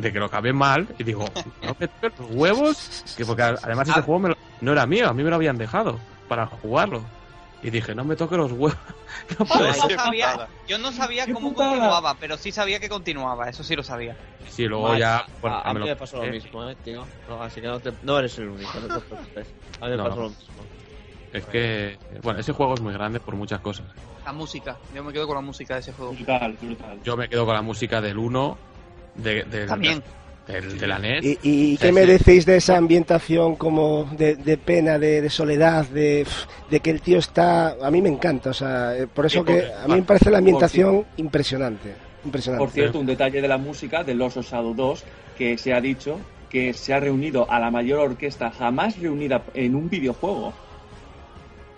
de, 0.00 0.12
que 0.12 0.18
lo 0.18 0.26
acabé 0.26 0.52
mal 0.52 0.88
y 0.98 1.04
digo, 1.04 1.24
no 1.62 1.76
me 1.78 1.86
toques 1.88 2.18
los 2.18 2.30
huevos, 2.32 3.04
que 3.16 3.24
porque 3.24 3.42
además 3.42 3.88
ese 3.88 3.98
Ah. 4.00 4.02
juego 4.02 4.18
me 4.20 4.28
lo- 4.30 4.36
no 4.60 4.72
era 4.72 4.86
mío, 4.86 5.08
a 5.08 5.12
mí 5.12 5.22
me 5.22 5.30
lo 5.30 5.36
habían 5.36 5.58
dejado 5.58 5.98
para 6.28 6.46
jugarlo. 6.46 7.02
Y 7.62 7.70
dije, 7.70 7.94
no 7.94 8.04
me 8.04 8.16
toque 8.16 8.36
los 8.36 8.52
huevos. 8.52 8.76
No 9.38 9.44
Yo 9.46 9.54
puede 9.54 9.72
no 9.72 9.88
sabía, 9.88 10.48
yo 10.66 10.78
no 10.78 10.92
sabía 10.92 11.26
¡Qué 11.26 11.32
cómo 11.32 11.50
putada! 11.50 11.70
continuaba, 11.70 12.16
pero 12.20 12.36
sí 12.36 12.52
sabía 12.52 12.78
que 12.80 12.88
continuaba, 12.88 13.48
eso 13.48 13.64
sí 13.64 13.74
lo 13.74 13.82
sabía. 13.82 14.16
Sí, 14.48 14.66
luego 14.66 14.94
ya. 14.94 15.26
bueno, 15.40 15.56
a, 15.64 15.72
me 15.72 15.80
mí 15.80 15.80
lo 15.80 15.86
me 15.86 15.96
pasó 15.96 16.16
lo 16.18 16.22
pasé. 16.22 16.32
mismo, 16.32 16.68
¿eh, 16.68 16.76
tío? 16.76 17.08
No, 17.26 17.42
así 17.42 17.60
que 17.60 17.66
no, 17.66 17.80
te- 17.80 17.92
no 18.02 18.18
eres 18.18 18.38
el 18.38 18.48
único, 18.48 18.80
no 18.80 18.88
te 18.88 19.06
preocupes. 19.06 19.54
A 19.80 19.84
mí 19.86 19.90
me 19.90 19.96
No, 19.96 20.04
pasó 20.04 20.16
no. 20.16 20.22
lo 20.22 20.28
mismo. 20.30 20.66
Es 21.32 21.46
que, 21.46 21.98
bueno, 22.22 22.38
ese 22.40 22.52
juego 22.52 22.74
es 22.74 22.80
muy 22.80 22.92
grande 22.92 23.20
por 23.20 23.34
muchas 23.36 23.60
cosas. 23.60 23.86
La 24.24 24.32
música, 24.32 24.78
yo 24.92 25.02
me 25.04 25.12
quedo 25.12 25.26
con 25.26 25.36
la 25.36 25.42
música 25.42 25.74
de 25.74 25.80
ese 25.80 25.92
juego. 25.92 26.12
Brutal, 26.12 26.56
brutal. 26.60 27.00
Yo 27.02 27.16
me 27.16 27.28
quedo 27.28 27.44
con 27.46 27.54
la 27.54 27.62
música 27.62 28.00
del 28.00 28.18
1, 28.18 28.58
de, 29.14 29.44
de, 29.44 29.66
También. 29.66 30.02
Del- 30.46 30.78
de 30.78 30.86
la 30.86 30.98
NES. 30.98 31.24
¿Y, 31.24 31.38
y 31.42 31.76
qué 31.76 31.92
me 31.92 32.06
decís 32.06 32.46
de 32.46 32.56
esa 32.56 32.76
ambientación 32.76 33.56
como 33.56 34.04
de, 34.16 34.36
de 34.36 34.56
pena, 34.58 34.98
de, 34.98 35.20
de 35.22 35.30
soledad, 35.30 35.86
de, 35.86 36.26
de 36.70 36.80
que 36.80 36.90
el 36.90 37.00
tío 37.00 37.18
está... 37.18 37.76
A 37.82 37.90
mí 37.90 38.00
me 38.02 38.08
encanta, 38.08 38.50
o 38.50 38.54
sea, 38.54 38.96
eh, 38.96 39.06
por 39.06 39.26
eso 39.26 39.44
que 39.44 39.64
a 39.72 39.86
mí 39.88 39.96
me 39.96 40.02
parece 40.02 40.30
la 40.30 40.38
ambientación 40.38 41.04
impresionante. 41.16 41.94
Impresionante. 42.24 42.64
Por 42.64 42.72
cierto, 42.72 42.98
un 43.00 43.06
detalle 43.06 43.40
de 43.40 43.48
la 43.48 43.58
música 43.58 44.02
de 44.04 44.14
Los 44.14 44.36
Osado 44.36 44.74
2, 44.74 45.04
que 45.38 45.58
se 45.58 45.72
ha 45.72 45.80
dicho 45.80 46.18
que 46.50 46.72
se 46.74 46.94
ha 46.94 47.00
reunido 47.00 47.50
a 47.50 47.58
la 47.58 47.70
mayor 47.70 47.98
orquesta 48.00 48.50
jamás 48.50 48.98
reunida 49.00 49.42
en 49.54 49.74
un 49.74 49.90
videojuego. 49.90 50.52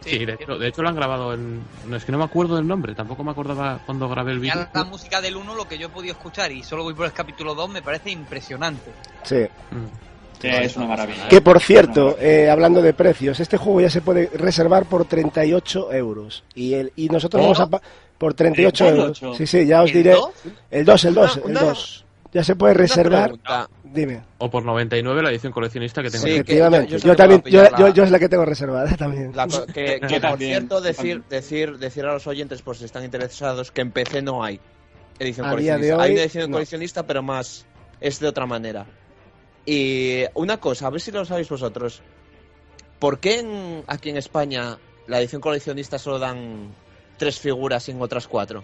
Sí, 0.04 0.24
de 0.24 0.34
hecho, 0.34 0.56
de 0.58 0.68
hecho 0.68 0.82
lo 0.82 0.88
han 0.88 0.96
grabado 0.96 1.34
en. 1.34 1.60
No, 1.86 1.96
es 1.96 2.04
que 2.04 2.12
no 2.12 2.18
me 2.18 2.24
acuerdo 2.24 2.56
del 2.56 2.66
nombre, 2.66 2.94
tampoco 2.94 3.24
me 3.24 3.30
acordaba 3.32 3.80
cuando 3.84 4.08
grabé 4.08 4.32
el 4.32 4.38
vídeo. 4.40 4.66
la 4.72 4.84
música 4.84 5.20
del 5.20 5.36
1, 5.36 5.54
lo 5.54 5.66
que 5.68 5.76
yo 5.78 5.88
he 5.88 5.90
podido 5.90 6.12
escuchar, 6.12 6.50
y 6.52 6.62
solo 6.62 6.84
voy 6.84 6.94
por 6.94 7.06
el 7.06 7.12
capítulo 7.12 7.54
2, 7.54 7.68
me 7.70 7.82
parece 7.82 8.10
impresionante. 8.10 8.90
Sí. 9.24 9.36
Mm. 9.70 10.44
Eh, 10.46 10.60
es 10.66 10.76
una 10.76 10.86
maravilla. 10.86 11.26
Que 11.28 11.40
por 11.40 11.58
cierto, 11.60 12.16
eh, 12.20 12.48
hablando 12.48 12.80
de 12.80 12.94
precios, 12.94 13.40
este 13.40 13.56
juego 13.56 13.80
ya 13.80 13.90
se 13.90 14.00
puede 14.02 14.30
reservar 14.34 14.84
por 14.84 15.04
38 15.04 15.92
euros. 15.92 16.44
Y, 16.54 16.74
el, 16.74 16.92
y 16.94 17.08
nosotros 17.08 17.40
¿Oh? 17.40 17.44
vamos 17.46 17.60
a... 17.60 17.66
pa- 17.66 17.82
Por 18.16 18.34
38 18.34 18.84
euros. 18.86 19.18
38. 19.18 19.34
Sí, 19.36 19.46
sí, 19.48 19.66
ya 19.66 19.82
os 19.82 19.90
¿El 19.90 19.96
diré... 19.96 20.10
2? 20.12 20.30
El 20.70 20.84
2, 20.84 21.04
el 21.06 21.14
2, 21.14 21.36
Una- 21.38 21.44
el 21.44 21.50
una- 21.50 21.60
2. 21.70 22.04
Ya 22.32 22.44
se 22.44 22.54
puede 22.54 22.74
reservar. 22.74 23.22
pregunta. 23.30 23.68
Dime. 23.92 24.22
O 24.38 24.50
por 24.50 24.64
99 24.64 25.22
la 25.22 25.30
edición 25.30 25.52
coleccionista 25.52 26.02
que 26.02 26.10
tengo. 26.10 26.24
Sí, 26.24 26.30
aquí. 26.30 26.36
que 26.44 26.52
Efectivamente. 26.52 26.92
yo- 26.92 26.98
Yo, 26.98 27.06
yo 27.08 27.16
también, 27.16 27.42
yo, 27.44 27.62
la- 27.62 27.90
yo 27.90 28.02
es 28.04 28.10
la 28.10 28.18
que 28.18 28.28
tengo 28.28 28.44
reservada 28.44 28.94
también. 28.96 29.32
La 29.34 29.46
que, 29.46 29.98
Yo 30.02 30.08
que, 30.08 30.14
por 30.14 30.20
también, 30.20 30.50
cierto, 30.50 30.80
decir, 30.80 31.22
decir, 31.28 31.78
decir 31.78 32.04
a 32.04 32.12
los 32.12 32.26
oyentes, 32.26 32.60
por 32.62 32.76
si 32.76 32.84
están 32.84 33.04
interesados, 33.04 33.70
que 33.70 33.80
en 33.80 33.90
PC 33.92 34.22
no 34.22 34.42
hay 34.44 34.60
edición 35.18 35.46
A 35.46 35.56
día 35.56 35.74
coleccionista. 35.74 35.96
de 35.96 36.02
hay 36.02 36.08
hoy, 36.10 36.14
una 36.14 36.22
edición 36.22 36.50
no. 36.50 36.54
coleccionista, 36.56 37.06
pero 37.06 37.22
más 37.22 37.66
es 38.00 38.20
de 38.20 38.28
otra 38.28 38.46
manera. 38.46 38.86
Y 39.66 40.24
una 40.34 40.58
cosa, 40.58 40.86
a 40.86 40.90
ver 40.90 41.00
si 41.00 41.10
lo 41.10 41.24
sabéis 41.24 41.48
vosotros. 41.48 42.02
¿Por 42.98 43.18
qué 43.20 43.40
en- 43.40 43.84
aquí 43.86 44.10
en 44.10 44.16
España 44.16 44.78
la 45.06 45.20
edición 45.20 45.40
coleccionista 45.40 45.98
solo 45.98 46.18
dan 46.18 46.68
tres 47.16 47.38
figuras 47.38 47.88
y 47.88 47.92
en 47.92 48.00
otras 48.02 48.26
cuatro? 48.28 48.62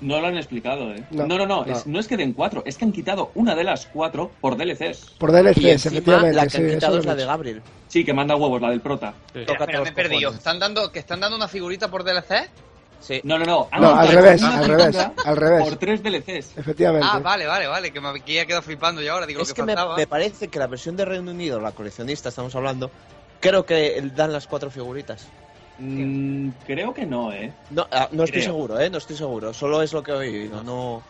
No 0.00 0.20
lo 0.20 0.28
han 0.28 0.36
explicado, 0.36 0.92
¿eh? 0.92 1.04
No, 1.10 1.26
No, 1.26 1.38
no, 1.38 1.46
no. 1.46 1.64
no. 1.64 1.72
Es, 1.72 1.86
no 1.86 1.98
es 1.98 2.06
que 2.06 2.16
den 2.16 2.32
cuatro, 2.32 2.62
es 2.66 2.76
que 2.76 2.84
han 2.84 2.92
quitado 2.92 3.30
una 3.34 3.54
de 3.54 3.64
las 3.64 3.86
cuatro 3.86 4.30
por 4.40 4.56
DLCs. 4.56 5.14
Por 5.18 5.32
DLCs, 5.32 5.58
y 5.58 5.70
encima 5.70 5.92
efectivamente. 5.92 6.36
la 6.36 6.42
que 6.44 6.50
sí, 6.50 6.56
han 6.58 6.70
quitado 6.70 6.94
lo 6.94 7.00
es 7.00 7.06
la 7.06 7.14
de. 7.14 7.24
Gabriel. 7.24 7.62
Sí, 7.88 8.04
que 8.04 8.12
manda 8.12 8.36
huevos, 8.36 8.60
la 8.60 8.70
del 8.70 8.80
prota. 8.80 9.14
Sí. 9.32 9.40
Pero 9.46 9.82
me 9.82 9.88
he 9.88 9.92
perdido. 9.92 10.30
¿Están 10.32 10.58
dando, 10.58 10.92
¿Que 10.92 10.98
están 10.98 11.20
dando 11.20 11.36
una 11.36 11.48
figurita 11.48 11.90
por 11.90 12.04
DLC? 12.04 12.48
Sí. 13.00 13.20
No, 13.24 13.38
no, 13.38 13.44
no. 13.44 13.68
han 13.70 13.80
No, 13.80 13.94
al 13.94 14.08
revés, 14.08 14.42
al 14.42 14.66
revés, 14.66 14.96
al 15.24 15.36
revés. 15.36 15.62
Por 15.62 15.76
tres 15.76 16.02
DLCs. 16.02 16.58
Efectivamente. 16.58 17.06
Ah, 17.10 17.20
vale, 17.20 17.46
vale, 17.46 17.66
vale, 17.66 17.92
que 17.92 18.00
me 18.00 18.08
había 18.08 18.44
quedado 18.44 18.62
flipando 18.62 19.00
yo 19.00 19.12
ahora, 19.12 19.26
digo 19.26 19.42
Es 19.42 19.52
que, 19.52 19.62
que 19.62 19.66
me, 19.66 19.76
me 19.96 20.06
parece 20.06 20.48
que 20.48 20.58
la 20.58 20.66
versión 20.66 20.96
de 20.96 21.04
Reino 21.04 21.30
Unido, 21.30 21.60
la 21.60 21.72
coleccionista, 21.72 22.28
estamos 22.28 22.54
hablando, 22.56 22.90
creo 23.40 23.64
que 23.64 24.02
dan 24.14 24.32
las 24.32 24.46
cuatro 24.46 24.70
figuritas. 24.70 25.28
Mm, 25.78 26.48
creo 26.66 26.92
que 26.92 27.06
no, 27.06 27.32
¿eh? 27.32 27.52
No, 27.70 27.86
ah, 27.92 28.08
no 28.12 28.24
estoy 28.24 28.40
Creo. 28.42 28.52
seguro, 28.54 28.80
¿eh? 28.80 28.90
No 28.90 28.98
estoy 28.98 29.16
seguro. 29.16 29.52
Solo 29.54 29.80
es 29.82 29.92
lo 29.92 30.02
que 30.02 30.10
he 30.10 30.14
oído. 30.14 30.62
No, 30.64 31.02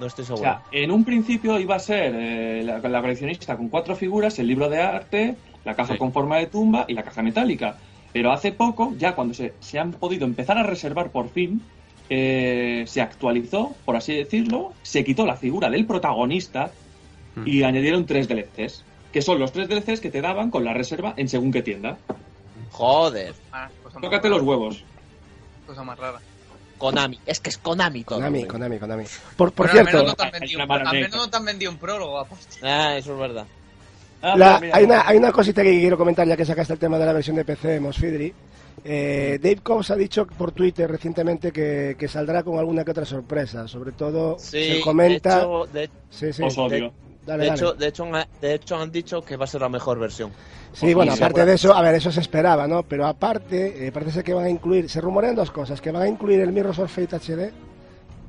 no 0.00 0.06
estoy 0.06 0.22
O 0.24 0.26
seguro. 0.26 0.42
sea, 0.42 0.62
en 0.72 0.90
un 0.90 1.04
principio 1.04 1.58
iba 1.60 1.76
a 1.76 1.78
ser 1.78 2.12
eh, 2.16 2.62
la, 2.64 2.78
la 2.80 3.00
coleccionista 3.00 3.56
con 3.56 3.68
cuatro 3.68 3.94
figuras, 3.94 4.38
el 4.38 4.48
libro 4.48 4.68
de 4.68 4.80
arte, 4.82 5.36
la 5.64 5.74
caja 5.74 5.92
Sí. 5.94 5.98
con 5.98 6.12
forma 6.12 6.38
de 6.38 6.46
tumba 6.46 6.84
y 6.88 6.94
la 6.94 7.02
caja 7.02 7.22
metálica. 7.22 7.76
Pero 8.12 8.32
hace 8.32 8.50
poco, 8.52 8.94
ya 8.98 9.14
cuando 9.14 9.34
se, 9.34 9.52
se 9.60 9.78
han 9.78 9.92
podido 9.92 10.24
empezar 10.26 10.58
a 10.58 10.62
reservar 10.62 11.10
por 11.10 11.28
fin, 11.30 11.60
eh, 12.08 12.84
se 12.86 13.00
actualizó, 13.00 13.74
por 13.84 13.96
así 13.96 14.14
decirlo, 14.14 14.72
se 14.82 15.04
quitó 15.04 15.26
la 15.26 15.36
figura 15.36 15.68
del 15.70 15.86
protagonista 15.86 16.70
y 17.44 17.64
añadieron 17.64 18.06
tres 18.06 18.28
DLCs, 18.28 18.82
que 19.12 19.20
son 19.20 19.38
los 19.38 19.52
tres 19.52 19.68
DLCs 19.68 20.00
que 20.00 20.10
te 20.10 20.22
daban 20.22 20.50
con 20.50 20.64
la 20.64 20.72
reserva 20.72 21.12
en 21.18 21.28
según 21.28 21.52
qué 21.52 21.60
tienda. 21.62 21.98
Joder. 22.76 23.34
Ah, 23.52 23.68
Tócate 24.00 24.28
los 24.28 24.42
huevos. 24.42 24.82
Cosa 25.66 25.82
más 25.82 25.98
rara. 25.98 26.20
Konami. 26.78 27.18
Es 27.24 27.40
que 27.40 27.48
es 27.48 27.56
Konami 27.58 28.04
todo. 28.04 28.16
Konami, 28.18 28.38
güey. 28.40 28.48
Konami, 28.48 28.78
Konami. 28.78 29.04
Por, 29.36 29.50
por 29.52 29.66
Bueno, 29.66 29.80
al 29.80 29.86
cierto, 29.86 29.96
menos 30.04 30.10
no 30.12 30.14
te 30.16 30.22
han 30.22 30.28
Es 30.34 30.40
vendido, 30.40 30.58
una 30.58 30.66
mala 30.66 30.90
al 30.90 30.96
menos 30.96 31.16
no 31.16 31.30
te 31.30 31.36
han 31.38 31.44
vendido 31.46 31.70
un 31.72 31.78
prólogo, 31.78 32.18
aparte. 32.18 32.44
Ah, 32.62 32.96
eso 32.96 33.12
es 33.14 33.18
verdad. 33.18 33.46
Ah, 34.20 34.34
la- 34.36 34.60
mira, 34.60 34.76
hay, 34.76 34.82
mira. 34.84 34.96
una, 35.00 35.08
hay 35.08 35.16
una 35.16 35.32
cosita 35.32 35.62
que 35.62 35.70
quiero 35.80 35.96
comentar 35.96 36.26
ya 36.28 36.36
que 36.36 36.44
sacaste 36.44 36.74
el 36.74 36.78
tema 36.78 36.98
de 36.98 37.06
la 37.06 37.12
versión 37.14 37.36
de 37.36 37.44
PC, 37.46 37.80
Mosfidri. 37.80 38.34
Eh, 38.84 39.38
Dave 39.42 39.56
Cobbs 39.62 39.90
ha 39.90 39.96
dicho 39.96 40.26
por 40.26 40.52
Twitter 40.52 40.88
recientemente 40.90 41.50
que, 41.50 41.96
que 41.98 42.08
saldrá 42.08 42.42
con 42.42 42.58
alguna 42.58 42.84
que 42.84 42.90
otra 42.90 43.06
sorpresa. 43.06 43.66
Sobre 43.66 43.92
todo, 43.92 44.38
Sí, 44.38 44.74
se 44.74 44.80
comenta. 44.82 45.36
de 45.38 45.40
hecho, 45.40 45.66
de, 45.72 45.90
sí, 46.10 46.32
sí. 46.32 46.42
Dale, 47.24 47.44
de 47.44 47.50
hecho, 47.50 47.72
de, 47.72 48.26
de 48.40 48.54
hecho 48.54 48.76
han 48.76 48.92
dicho 48.92 49.20
que 49.22 49.36
va 49.36 49.44
a 49.44 49.48
ser 49.48 49.62
la 49.62 49.68
mejor 49.68 49.98
versión. 49.98 50.30
Sí, 50.76 50.92
bueno, 50.92 51.14
aparte 51.14 51.46
de 51.46 51.54
eso, 51.54 51.74
a 51.74 51.80
ver, 51.80 51.94
eso 51.94 52.12
se 52.12 52.20
esperaba, 52.20 52.66
¿no? 52.68 52.82
Pero 52.82 53.06
aparte, 53.06 53.86
eh, 53.86 53.92
parece 53.92 54.12
ser 54.12 54.24
que 54.24 54.34
van 54.34 54.44
a 54.44 54.50
incluir, 54.50 54.90
se 54.90 55.00
rumorean 55.00 55.34
dos 55.34 55.50
cosas, 55.50 55.80
que 55.80 55.90
van 55.90 56.02
a 56.02 56.08
incluir 56.08 56.40
el 56.40 56.52
Mirror's 56.52 56.76
Fate 56.90 57.16
HD 57.16 57.50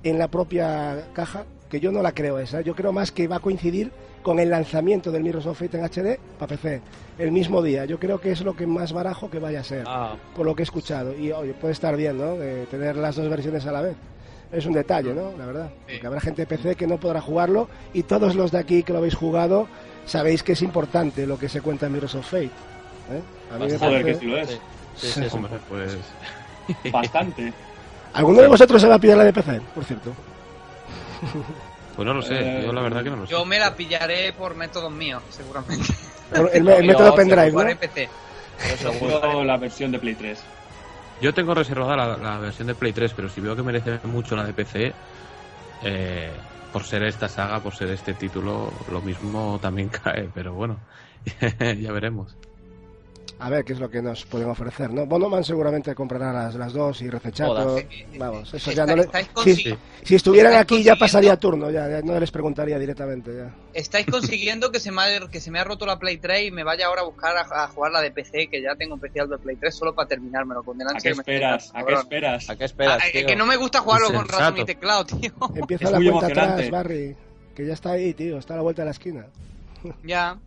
en 0.03 0.18
la 0.18 0.30
propia 0.30 1.07
caja, 1.14 1.44
que 1.69 1.82
yo 1.82 1.91
no 1.91 2.02
la 2.02 2.14
creo 2.14 2.40
esa, 2.40 2.61
yo 2.61 2.74
creo 2.74 2.94
más 2.94 3.11
que 3.11 3.28
va 3.28 3.36
a 3.36 3.40
coincidir 3.40 3.91
con 4.24 4.40
el 4.40 4.49
lanzamiento 4.49 5.11
del 5.11 5.24
Mirror's 5.24 5.57
Fate 5.57 5.78
en 5.78 5.84
HD 5.84 6.19
para 6.40 6.48
PC, 6.48 6.82
el 7.18 7.34
mismo 7.34 7.61
día. 7.61 7.84
Yo 7.84 7.99
creo 7.99 8.22
que 8.22 8.32
es 8.32 8.40
lo 8.40 8.56
que 8.56 8.65
más 8.65 8.94
barajo 8.94 9.30
que 9.30 9.40
vaya 9.40 9.60
a 9.60 9.64
ser, 9.65 9.84
Ah, 9.86 10.15
por 10.34 10.45
lo 10.45 10.56
que 10.56 10.61
he 10.61 10.64
escuchado. 10.64 11.14
Y 11.18 11.34
oye, 11.34 11.53
puede 11.53 11.74
estar 11.74 11.98
bien, 11.98 12.18
¿no? 12.18 12.38
De 12.38 12.65
tener 12.68 12.95
las 12.95 13.18
dos 13.18 13.28
versiones 13.28 13.65
a 13.65 13.74
la 13.74 13.82
vez. 13.82 13.98
Es 14.53 14.65
un 14.65 14.72
detalle, 14.72 15.14
¿no? 15.14 15.34
La 15.38 15.45
verdad. 15.45 15.69
Porque 15.86 16.07
habrá 16.07 16.22
gente 16.22 16.44
de 16.44 16.45
PC 16.45 16.76
que 16.76 16.88
no 16.88 16.98
podrá 16.98 17.19
jugarlo 17.19 17.68
y 17.94 18.03
todos 18.03 18.36
los 18.36 18.52
de 18.52 18.60
aquí 18.60 18.84
que 18.84 18.94
lo 18.94 18.99
habéis 18.99 19.15
jugado 19.15 19.68
sabéis 20.07 20.41
que 20.41 20.53
es 20.53 20.61
importante 20.63 21.27
lo 21.27 21.38
que 21.38 21.47
se 21.49 21.61
cuenta 21.61 21.85
en 21.85 21.91
Mirror's 21.93 22.15
of 22.15 22.25
Fate. 22.25 22.45
¿eh? 22.45 23.21
A 23.53 23.57
mí 23.59 23.67
me 23.71 23.77
Joder, 23.77 24.03
que 24.05 24.15
sí 24.15 24.25
lo 24.25 24.38
es. 24.38 24.49
sí, 24.49 24.57
sí, 24.97 25.07
sí, 25.11 25.21
sí. 25.29 25.35
Hombre, 25.35 25.53
pues 25.69 25.97
Bastante. 26.91 27.53
¿Alguno 28.13 28.41
de 28.41 28.47
vosotros 28.47 28.81
se 28.81 28.88
va 28.88 28.95
a 28.95 28.99
pillar 28.99 29.17
la 29.17 29.23
de 29.25 29.34
PC, 29.34 29.61
por 29.75 29.84
cierto? 29.85 30.13
Pues 31.95 32.05
no 32.05 32.13
lo 32.13 32.21
sé, 32.21 32.35
Eh, 32.39 32.63
yo 32.65 32.73
la 32.73 32.81
verdad 32.81 33.03
que 33.03 33.09
no 33.09 33.15
lo 33.17 33.25
sé. 33.25 33.31
Yo 33.31 33.45
me 33.45 33.59
la 33.59 33.75
pillaré 33.75 34.34
por 34.34 34.55
métodos 34.55 34.91
míos, 34.91 35.21
seguramente. 35.29 35.93
Por 36.35 36.49
El, 36.53 36.67
el 36.67 36.85
método 36.88 37.13
pendrive, 37.15 37.51
¿no? 37.51 37.79
PC. 37.79 38.09
Yo 39.01 39.43
la 39.43 39.57
versión 39.57 39.91
de 39.91 39.99
Play 39.99 40.15
3. 40.15 40.39
Yo 41.21 41.34
tengo 41.34 41.53
reservada 41.55 41.95
la, 41.95 42.17
la 42.17 42.38
versión 42.38 42.67
de 42.67 42.75
Play 42.75 42.93
3, 42.93 43.13
pero 43.15 43.29
si 43.29 43.41
veo 43.41 43.55
que 43.55 43.63
merece 43.63 43.99
mucho 44.03 44.35
la 44.35 44.43
de 44.43 44.53
PC, 44.53 44.93
eh, 45.84 46.31
por 46.69 46.84
ser 46.85 47.03
esta 47.03 47.30
saga, 47.30 47.61
por 47.61 47.76
ser 47.76 47.89
este 47.91 48.15
título, 48.15 48.80
lo 48.88 49.02
mismo 49.02 49.60
también 49.60 49.89
cae, 49.91 50.30
pero 50.30 50.53
bueno, 50.53 50.85
ya 51.80 51.91
veremos. 51.91 52.38
A 53.39 53.51
ver 53.51 53.64
qué 53.64 53.73
es 53.73 53.80
lo 53.80 53.88
que 53.88 54.01
nos 54.01 54.26
pueden 54.26 54.49
ofrecer, 54.49 54.91
¿no? 54.91 55.05
Bonoman 55.05 55.43
seguramente 55.43 55.93
comprará 55.93 56.34
las, 56.34 56.55
las 56.55 56.73
dos 56.73 57.01
y 57.03 57.09
Recechato. 57.09 57.77
Vamos, 58.18 58.51
eso 58.51 58.72
ya 58.72 58.84
no 58.88 58.95
le... 58.95 59.07
Si, 60.03 60.15
estuvieran 60.15 60.55
aquí 60.55 60.81
ya 60.81 60.95
pasaría 60.95 61.38
turno, 61.38 61.69
ya, 61.69 61.88
ya 61.88 62.01
no 62.01 62.19
les 62.19 62.31
preguntaría 62.31 62.80
directamente. 62.80 63.35
Ya. 63.38 63.53
Estáis 63.76 64.07
consiguiendo 64.07 64.72
que 64.72 64.80
se, 64.80 64.91
me 64.91 65.01
ha, 65.03 65.27
que 65.30 65.39
se 65.39 65.51
me 65.51 65.59
ha 65.59 65.64
roto 65.64 65.85
la 65.85 65.99
Play 65.99 66.18
3 66.18 66.47
y 66.47 66.51
me 66.51 66.64
vaya 66.64 66.88
ahora 66.88 67.01
a 67.01 67.05
buscar 67.05 67.38
a, 67.38 67.64
a 67.64 67.68
jugar 67.68 67.91
la 67.91 68.01
de 68.01 68.09
PC, 68.09 68.47
que 68.49 68.59
ya 68.59 68.76
tengo 68.76 68.95
un 68.95 68.99
especial 68.99 69.30
de 69.30 69.38
Play 69.38 69.55
3 69.57 69.76
solo 69.76 69.93
para 69.93 70.07
terminármelo 70.07 70.64
con 70.64 70.76
¿A 70.77 70.80
delante. 70.80 71.03
qué 71.03 71.09
esperas? 71.09 71.72
¿A 71.76 71.84
qué 71.85 71.93
esperas? 71.93 72.49
¿A 72.49 72.55
qué 72.55 72.65
esperas, 72.65 72.99
Ah, 73.03 73.07
eh, 73.07 73.11
tío? 73.19 73.27
que 73.27 73.35
no 73.35 73.45
me 73.45 73.55
gusta 73.57 73.81
jugarlo 73.81 74.11
con 74.14 74.27
ratón 74.27 74.57
y 74.57 74.65
teclado, 74.65 75.05
tío. 75.05 75.31
Empieza 75.53 75.85
Es 75.85 75.91
la 75.91 75.99
muy 75.99 76.09
cuenta 76.09 76.26
atrás, 76.27 76.45
emocionante. 76.59 76.72
Barry, 76.72 77.15
que 77.55 77.68
ya 77.68 77.73
está 77.73 77.91
ahí, 77.91 78.15
tío, 78.15 78.39
está 78.39 78.55
a 78.55 78.57
la 78.57 78.64
vuelta 78.64 78.81
de 78.81 78.85
la 78.85 78.91
esquina. 78.91 79.27
ya. 80.03 80.39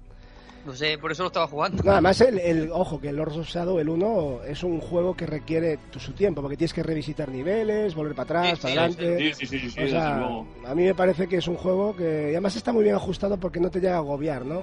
No 0.64 0.74
sé, 0.74 0.98
por 0.98 1.10
eso 1.10 1.22
lo 1.22 1.28
estaba 1.28 1.46
jugando. 1.46 1.82
No, 1.82 1.92
además, 1.92 2.20
el, 2.20 2.38
el- 2.38 2.70
ojo, 2.70 3.00
que 3.00 3.08
el 3.08 3.16
Lords 3.16 3.36
of 3.38 3.48
Shadow, 3.48 3.78
el 3.78 3.88
1, 3.88 4.40
es 4.46 4.62
un 4.62 4.78
juego 4.80 5.16
que 5.16 5.26
requiere 5.26 5.78
tu, 5.90 5.98
su 5.98 6.12
tiempo, 6.12 6.42
porque 6.42 6.56
tienes 6.58 6.74
que 6.74 6.82
revisitar 6.82 7.30
niveles, 7.30 7.94
volver 7.94 8.14
para 8.14 8.40
atrás, 8.40 8.58
Sí, 8.58 8.62
para 8.62 8.72
sí, 8.72 8.78
adelante. 8.98 9.34
Sí, 9.34 9.46
sí, 9.46 9.58
sí, 9.58 9.70
sí, 9.70 9.82
O 9.82 9.88
sea, 9.88 10.16
a 10.66 10.74
mí 10.74 10.84
me 10.84 10.94
parece 10.94 11.26
que 11.28 11.36
es 11.38 11.48
un 11.48 11.56
juego 11.56 11.96
que 11.96 12.26
y 12.28 12.30
además 12.32 12.56
está 12.56 12.72
muy 12.74 12.84
bien 12.84 12.94
ajustado 12.94 13.38
porque 13.38 13.58
no 13.58 13.70
te 13.70 13.80
llega 13.80 13.94
a 13.94 13.98
agobiar, 13.98 14.44
¿no? 14.44 14.62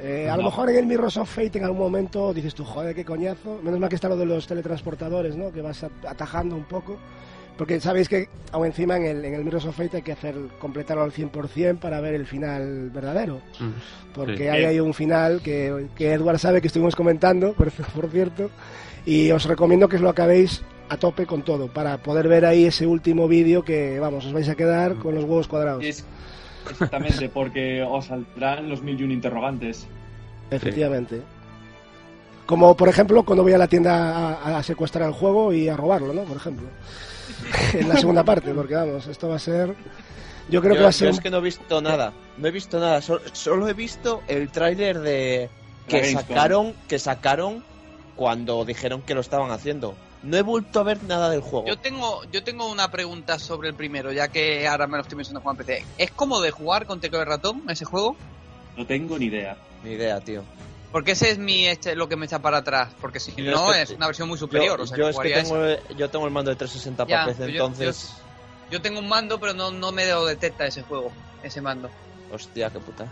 Eh, 0.00 0.28
a 0.28 0.36
lo 0.36 0.42
No. 0.42 0.48
mejor 0.50 0.68
en 0.68 0.76
el 0.76 0.86
Mirror's 0.86 1.16
of 1.16 1.30
Fate 1.32 1.58
en 1.58 1.64
algún 1.64 1.78
momento 1.80 2.34
dices 2.34 2.54
tú, 2.54 2.64
joder, 2.64 2.94
qué 2.94 3.04
coñazo. 3.04 3.58
Menos 3.62 3.78
mal 3.80 3.88
que 3.88 3.94
está 3.94 4.08
lo 4.08 4.16
de 4.16 4.26
los 4.26 4.46
teletransportadores, 4.46 5.36
¿no? 5.36 5.50
Que 5.52 5.62
vas 5.62 5.82
a- 5.84 5.90
atajando 6.08 6.56
un 6.56 6.64
poco. 6.64 6.98
Porque 7.56 7.80
sabéis 7.80 8.08
que 8.08 8.28
aún 8.50 8.66
encima 8.66 8.96
en 8.96 9.04
el, 9.04 9.24
en 9.24 9.34
el 9.34 9.44
Mirror's 9.44 9.66
of 9.66 9.76
Fate 9.76 9.98
hay 9.98 10.02
que 10.02 10.12
hacer 10.12 10.34
completarlo 10.58 11.02
al 11.02 11.12
100% 11.12 11.78
para 11.78 12.00
ver 12.00 12.14
el 12.14 12.26
final 12.26 12.90
verdadero. 12.90 13.36
Mm. 13.60 14.12
Porque 14.14 14.36
Sí. 14.38 14.48
hay, 14.48 14.64
hay 14.64 14.80
un 14.80 14.94
final 14.94 15.40
que, 15.42 15.86
que 15.94 16.12
Edward 16.12 16.38
sabe 16.38 16.60
que 16.60 16.66
estuvimos 16.68 16.96
comentando, 16.96 17.52
por, 17.56 17.70
por 17.70 18.10
cierto. 18.10 18.50
Y 19.04 19.30
os 19.30 19.44
recomiendo 19.44 19.88
que 19.88 19.96
os 19.96 20.02
lo 20.02 20.08
acabéis 20.08 20.62
a 20.88 20.96
tope 20.96 21.26
con 21.26 21.42
todo, 21.42 21.68
para 21.68 21.98
poder 21.98 22.28
ver 22.28 22.44
ahí 22.44 22.64
ese 22.66 22.86
último 22.86 23.26
vídeo 23.28 23.64
que, 23.64 23.98
vamos, 24.00 24.26
os 24.26 24.32
vais 24.32 24.48
a 24.48 24.54
quedar 24.54 24.96
con 24.96 25.14
los 25.14 25.24
huevos 25.24 25.48
cuadrados. 25.48 25.84
Es- 25.84 26.04
exactamente, 26.70 27.28
porque 27.28 27.82
os 27.82 28.06
saldrán 28.06 28.68
los 28.68 28.82
mil 28.82 29.00
y 29.00 29.04
un 29.04 29.10
interrogantes. 29.12 29.86
Efectivamente. 30.50 31.20
Como 32.46 32.76
por 32.76 32.88
ejemplo 32.88 33.22
cuando 33.24 33.42
voy 33.42 33.52
a 33.52 33.58
la 33.58 33.68
tienda 33.68 34.34
a, 34.34 34.58
a 34.58 34.62
secuestrar 34.62 35.06
el 35.08 35.14
juego 35.14 35.52
y 35.52 35.68
a 35.68 35.76
robarlo, 35.76 36.12
¿no? 36.12 36.22
Por 36.24 36.36
ejemplo. 36.36 36.66
en 37.74 37.88
la 37.88 37.96
segunda 37.96 38.24
parte, 38.24 38.52
porque 38.52 38.74
vamos, 38.74 39.06
esto 39.06 39.28
va 39.28 39.36
a 39.36 39.40
ser... 39.40 39.74
Yo 40.48 40.60
creo 40.60 40.74
yo, 40.74 40.78
que 40.78 40.82
va 40.82 40.88
a 40.88 40.92
yo 40.92 40.98
ser... 40.98 41.08
es 41.08 41.20
que 41.20 41.30
no 41.30 41.38
he 41.38 41.42
visto 41.42 41.80
nada. 41.80 42.12
No 42.36 42.48
he 42.48 42.50
visto 42.50 42.80
nada. 42.80 43.00
Solo, 43.00 43.22
solo 43.32 43.68
he 43.68 43.74
visto 43.74 44.22
el 44.28 44.50
tráiler 44.50 44.98
de 45.00 45.48
que 45.86 46.12
sacaron, 46.12 46.74
que 46.88 46.98
sacaron 46.98 47.64
cuando 48.16 48.64
dijeron 48.64 49.02
que 49.02 49.14
lo 49.14 49.20
estaban 49.20 49.50
haciendo. 49.50 49.94
No 50.22 50.36
he 50.36 50.42
vuelto 50.42 50.78
a 50.80 50.84
ver 50.84 51.02
nada 51.04 51.30
del 51.30 51.40
juego. 51.40 51.66
Yo 51.66 51.78
tengo, 51.78 52.22
yo 52.30 52.44
tengo 52.44 52.70
una 52.70 52.90
pregunta 52.90 53.38
sobre 53.38 53.68
el 53.68 53.74
primero, 53.74 54.12
ya 54.12 54.28
que 54.28 54.66
ahora 54.68 54.86
me 54.86 54.96
lo 54.96 55.02
estoy 55.02 55.16
jugar 55.16 55.50
en 55.50 55.56
PC. 55.56 55.84
¿Es 55.98 56.10
como 56.12 56.40
de 56.40 56.52
jugar 56.52 56.86
con 56.86 57.00
teclado 57.00 57.24
y 57.24 57.28
ratón 57.28 57.62
ese 57.68 57.84
juego? 57.84 58.16
No 58.76 58.86
tengo 58.86 59.18
ni 59.18 59.26
idea. 59.26 59.56
Ni 59.82 59.92
idea, 59.92 60.20
tío. 60.20 60.42
Porque 60.92 61.12
ese 61.12 61.30
es 61.30 61.38
mi 61.38 61.66
este, 61.66 61.96
lo 61.96 62.08
que 62.08 62.16
me 62.16 62.26
echa 62.26 62.40
para 62.40 62.58
atrás. 62.58 62.90
Porque 63.00 63.18
si 63.18 63.32
Yo 63.34 63.50
no, 63.50 63.72
es 63.72 63.90
una 63.90 64.06
versión 64.06 64.28
muy 64.28 64.38
superior. 64.38 64.78
yo 64.78 64.84
o 64.84 64.86
sea, 64.86 64.96
yo 64.98 65.04
que 65.04 65.10
es 65.10 65.16
que 65.16 65.22
jugaría 65.22 65.42
tengo, 65.42 65.64
esa. 65.64 65.92
yo 65.94 66.10
tengo 66.10 66.26
el 66.26 66.32
mando 66.32 66.50
de 66.50 66.56
360 66.56 67.06
Ya, 67.06 67.24
para 67.24 67.32
PC, 67.32 67.50
entonces... 67.50 68.12
Yo 68.70 68.80
tengo 68.80 69.00
un 69.00 69.08
mando, 69.08 69.38
pero 69.38 69.52
no, 69.52 69.70
no 69.70 69.92
me 69.92 70.06
lo 70.06 70.24
detecta 70.24 70.66
ese 70.66 70.82
juego, 70.82 71.10
ese 71.42 71.60
mando. 71.60 71.90
Hostia, 72.32 72.70
qué 72.70 72.78
puta. 72.78 73.06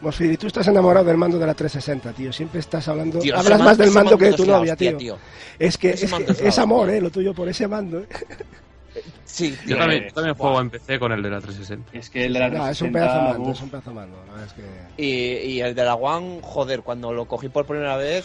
Mosfiri, 0.00 0.36
tú 0.36 0.46
estás 0.46 0.66
enamorado 0.68 1.06
del 1.06 1.16
mando 1.16 1.38
de 1.38 1.46
la 1.46 1.54
360, 1.54 2.12
tío. 2.12 2.32
Siempre 2.32 2.60
estás 2.60 2.86
hablando... 2.88 3.18
Tío, 3.18 3.36
Hablas 3.36 3.60
más 3.60 3.78
del 3.78 3.90
mando 3.90 4.16
que 4.16 4.26
de 4.26 4.32
tu 4.34 4.46
novia, 4.46 4.72
hostia, 4.72 4.96
tío. 4.96 5.18
Es 5.58 5.76
que 5.76 5.90
es, 5.90 6.00
que 6.00 6.48
es 6.48 6.58
amor, 6.58 6.82
hostia. 6.88 6.96
¿eh? 6.96 7.00
Lo 7.00 7.10
tuyo 7.10 7.34
por 7.34 7.48
ese 7.48 7.66
mando, 7.66 8.00
¿eh? 8.00 8.08
Sí, 9.24 9.58
Yo 9.66 9.76
tío. 9.76 9.78
también, 9.78 10.02
Eh, 10.04 10.06
yo 10.08 10.14
también 10.14 10.34
juego 10.36 10.60
en 10.60 10.70
PC 10.70 10.98
con 10.98 11.12
el 11.12 11.22
de 11.22 11.30
la 11.30 11.40
360. 11.40 11.90
Es 11.98 12.10
que 12.10 12.24
el 12.26 12.32
de 12.32 12.38
la 12.40 12.48
No, 12.50 12.68
es 12.68 12.80
un 12.82 12.92
360, 12.92 12.92
pedazo 12.92 13.16
de 13.18 13.22
mando, 13.32 13.50
uf, 13.50 13.56
es 13.56 13.62
un 13.62 13.70
pedazo 13.70 13.90
de 13.90 13.96
mando. 13.96 14.16
la 14.26 14.32
verdad 14.32 14.46
es 14.48 14.52
que... 14.96 15.02
Y, 15.02 15.52
y 15.52 15.60
el 15.60 15.74
de 15.74 15.84
la 15.84 15.94
One, 15.94 16.40
joder, 16.42 16.82
cuando 16.82 17.12
lo 17.12 17.26
cogí 17.26 17.48
por 17.48 17.66
primera 17.66 17.96
vez, 17.96 18.24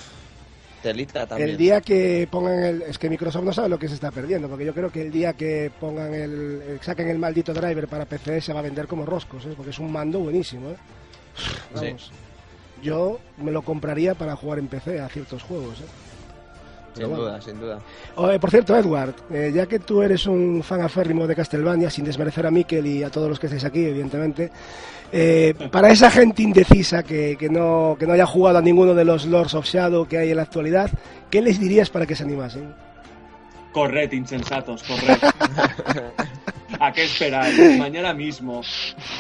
telita 0.82 1.28
también. 1.28 1.50
El 1.50 1.58
día 1.58 1.82
que 1.82 2.28
pongan 2.32 2.64
el... 2.64 2.82
Es 2.84 2.98
que 2.98 3.10
Microsoft 3.10 3.44
no 3.44 3.54
sabe 3.54 3.70
lo 3.70 3.78
que 3.80 3.88
se 3.88 3.94
está 3.96 4.12
perdiendo, 4.12 4.48
porque 4.50 4.66
yo 4.66 4.74
creo 4.74 4.92
que 4.92 5.02
el 5.04 5.12
día 5.12 5.34
que 5.34 5.72
pongan 5.80 6.14
el... 6.14 6.80
saquen 6.82 7.08
el 7.10 7.20
maldito 7.20 7.54
driver 7.54 7.88
para 7.88 8.06
PC 8.06 8.42
se 8.42 8.54
va 8.54 8.60
a 8.60 8.64
vender 8.64 8.88
como 8.88 9.06
roscos, 9.06 9.46
¿eh? 9.46 9.54
Porque 9.56 9.72
es 9.72 9.80
un 9.80 9.92
mando 9.92 10.20
buenísimo, 10.20 10.70
¿eh? 10.72 10.76
Sí. 11.36 11.86
Vamos. 11.86 12.12
Yo 12.82 13.20
me 13.38 13.52
lo 13.52 13.62
compraría 13.62 14.16
para 14.16 14.36
jugar 14.36 14.58
en 14.60 14.68
PC 14.68 15.00
a 15.00 15.08
ciertos 15.10 15.44
juegos, 15.44 15.80
¿eh? 15.82 15.86
Sin 16.94 17.08
bueno. 17.08 17.24
duda, 17.24 17.42
sin 17.42 17.60
duda. 17.60 17.80
Oh, 18.16 18.30
eh, 18.30 18.40
por 18.40 18.52
cierto, 18.52 18.76
Edward, 18.76 19.14
eh, 19.32 19.52
ya 19.54 19.66
que 19.66 19.80
tú 19.80 20.02
eres 20.02 20.26
un 20.28 20.62
fan 20.62 20.82
aférrimo 20.82 21.26
de 21.26 21.36
Castlevania, 21.36 21.90
sin 21.90 22.04
desmerecer 22.04 22.46
a 22.46 22.52
Mikel 22.52 22.86
y 22.86 23.04
a 23.04 23.10
todos 23.10 23.30
los 23.30 23.40
que 23.40 23.48
estáis 23.48 23.64
aquí, 23.64 23.86
evidentemente, 23.86 24.52
eh, 25.12 25.54
para 25.72 25.90
esa 25.90 26.12
gente 26.12 26.44
indecisa 26.44 27.04
que, 27.04 27.38
que 27.38 27.50
no, 27.50 27.96
que 27.98 28.06
no 28.06 28.14
haya 28.14 28.26
jugado 28.26 28.58
a 28.58 28.62
ninguno 28.62 28.94
de 28.94 29.06
los 29.06 29.26
Lords 29.26 29.54
of 29.54 29.66
Shadow 29.66 30.06
que 30.06 30.18
hay 30.18 30.32
en 30.32 30.38
la 30.38 30.44
actualidad, 30.44 30.90
¿qué 31.30 31.42
les 31.42 31.60
dirías 31.60 31.90
para 31.90 32.06
que 32.06 32.16
se 32.16 32.24
animasen? 32.24 32.74
Corred, 33.72 34.12
insensatos, 34.12 34.84
corred. 34.84 35.18
¿A 36.80 36.92
qué 36.92 37.04
esperáis? 37.04 37.78
Mañana 37.78 38.14
mismo, 38.14 38.62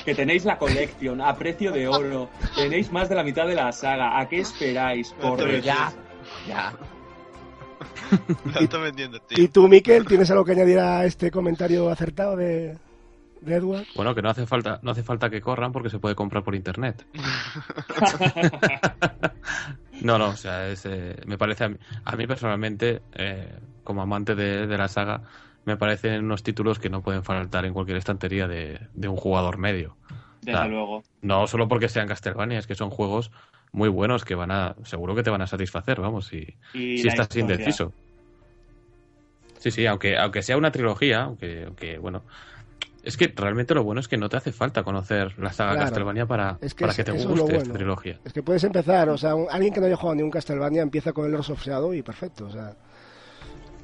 que 0.04 0.16
tenéis 0.16 0.46
la 0.46 0.58
colección 0.58 1.22
a 1.22 1.36
precio 1.36 1.72
de 1.72 1.88
oro, 1.88 2.30
tenéis 2.56 2.92
más 2.92 3.08
de 3.08 3.16
la 3.16 3.24
mitad 3.24 3.46
de 3.46 3.56
la 3.56 3.72
saga. 3.72 4.20
¿A 4.20 4.28
qué 4.28 4.40
esperáis? 4.40 5.14
Corred. 5.22 5.64
Ya, 5.64 5.94
ya. 6.48 6.74
Vendiendo, 8.82 9.20
tío. 9.20 9.44
¿Y 9.44 9.48
tú, 9.48 9.68
Mikel, 9.68 10.06
tienes 10.06 10.30
algo 10.32 10.46
que 10.46 10.54
añadir 10.54 10.80
a 10.80 11.06
este 11.06 11.32
comentario 11.32 11.90
acertado 11.90 12.36
de, 12.36 12.78
de 13.42 13.56
Edward? 13.56 13.86
Bueno, 13.96 14.16
que 14.16 14.22
no 14.22 14.30
hace 14.30 14.46
falta, 14.46 14.80
no 14.82 14.92
hace 14.92 15.04
falta 15.04 15.30
que 15.30 15.42
corran 15.42 15.72
porque 15.72 15.90
se 15.90 16.00
puede 16.00 16.16
comprar 16.16 16.44
por 16.44 16.56
internet. 16.56 17.06
no, 20.02 20.18
no, 20.18 20.30
o 20.30 20.36
sea, 20.36 20.70
es, 20.70 20.86
eh, 20.86 21.16
me 21.26 21.38
parece 21.38 21.66
a 21.66 21.70
mí, 21.70 21.78
a 22.06 22.16
mí 22.16 22.28
personalmente, 22.28 23.02
eh, 23.14 23.54
como 23.84 24.02
amante 24.02 24.36
de, 24.36 24.68
de 24.68 24.78
la 24.78 24.88
saga, 24.88 25.22
me 25.66 25.78
parecen 25.78 26.26
unos 26.26 26.44
títulos 26.44 26.80
que 26.80 26.90
no 26.90 27.02
pueden 27.02 27.24
faltar 27.24 27.66
en 27.66 27.74
cualquier 27.74 27.98
estantería 27.98 28.48
de, 28.48 28.80
de 28.94 29.08
un 29.08 29.16
jugador 29.16 29.58
medio. 29.58 29.96
Desde 30.42 30.70
luego. 30.70 31.04
No 31.22 31.46
solo 31.46 31.68
porque 31.68 31.88
sean 31.88 32.08
Castlevania, 32.08 32.58
es 32.58 32.66
que 32.66 32.74
son 32.74 32.90
juegos 32.90 33.32
muy 33.72 33.90
buenos 33.90 34.26
que 34.26 34.36
van 34.36 34.52
a, 34.52 34.76
seguro 34.84 35.16
que 35.16 35.24
te 35.24 35.30
van 35.30 35.42
a 35.42 35.48
satisfacer, 35.48 36.00
vamos, 36.02 36.28
si, 36.28 36.40
Y 36.74 36.98
si 36.98 37.08
estás 37.08 37.28
historia. 37.36 37.42
indeciso. 37.56 37.94
Sí, 39.60 39.72
sí, 39.72 39.86
aunque, 39.86 40.18
aunque 40.18 40.42
sea 40.42 40.58
una 40.58 40.72
trilogía, 40.72 41.22
aunque, 41.24 41.66
aunque, 41.66 41.98
bueno, 42.00 42.24
es 43.04 43.16
que 43.16 43.32
realmente 43.36 43.74
lo 43.76 43.84
bueno 43.84 44.00
es 44.02 44.08
que 44.08 44.18
no 44.18 44.28
te 44.28 44.38
hace 44.38 44.52
falta 44.52 44.84
conocer 44.84 45.38
la 45.38 45.54
saga 45.54 45.74
Claro. 45.74 45.86
Castlevania 45.86 46.26
para, 46.26 46.58
Es 46.62 46.74
que 46.74 46.82
para 46.82 46.92
es- 46.92 46.98
que 46.98 47.04
te 47.04 47.12
es 47.12 47.26
guste 47.26 47.52
lo 47.54 47.60
esta 47.60 47.74
trilogía. 47.74 48.20
Es 48.24 48.34
que 48.34 48.44
puedes 48.44 48.64
empezar, 48.64 49.10
o 49.10 49.18
sea, 49.18 49.36
un- 49.36 49.48
alguien 49.50 49.74
que 49.74 49.80
no 49.80 49.86
haya 49.86 49.96
jugado 49.96 50.16
ni 50.16 50.24
un 50.24 50.32
Castlevania 50.32 50.82
empieza 50.82 51.14
con 51.14 51.26
el 51.26 51.32
Lords 51.32 51.50
of 51.52 51.64
Shadow 51.64 51.94
y 51.94 52.02
perfecto, 52.02 52.46
o 52.48 52.52
sea, 52.52 52.76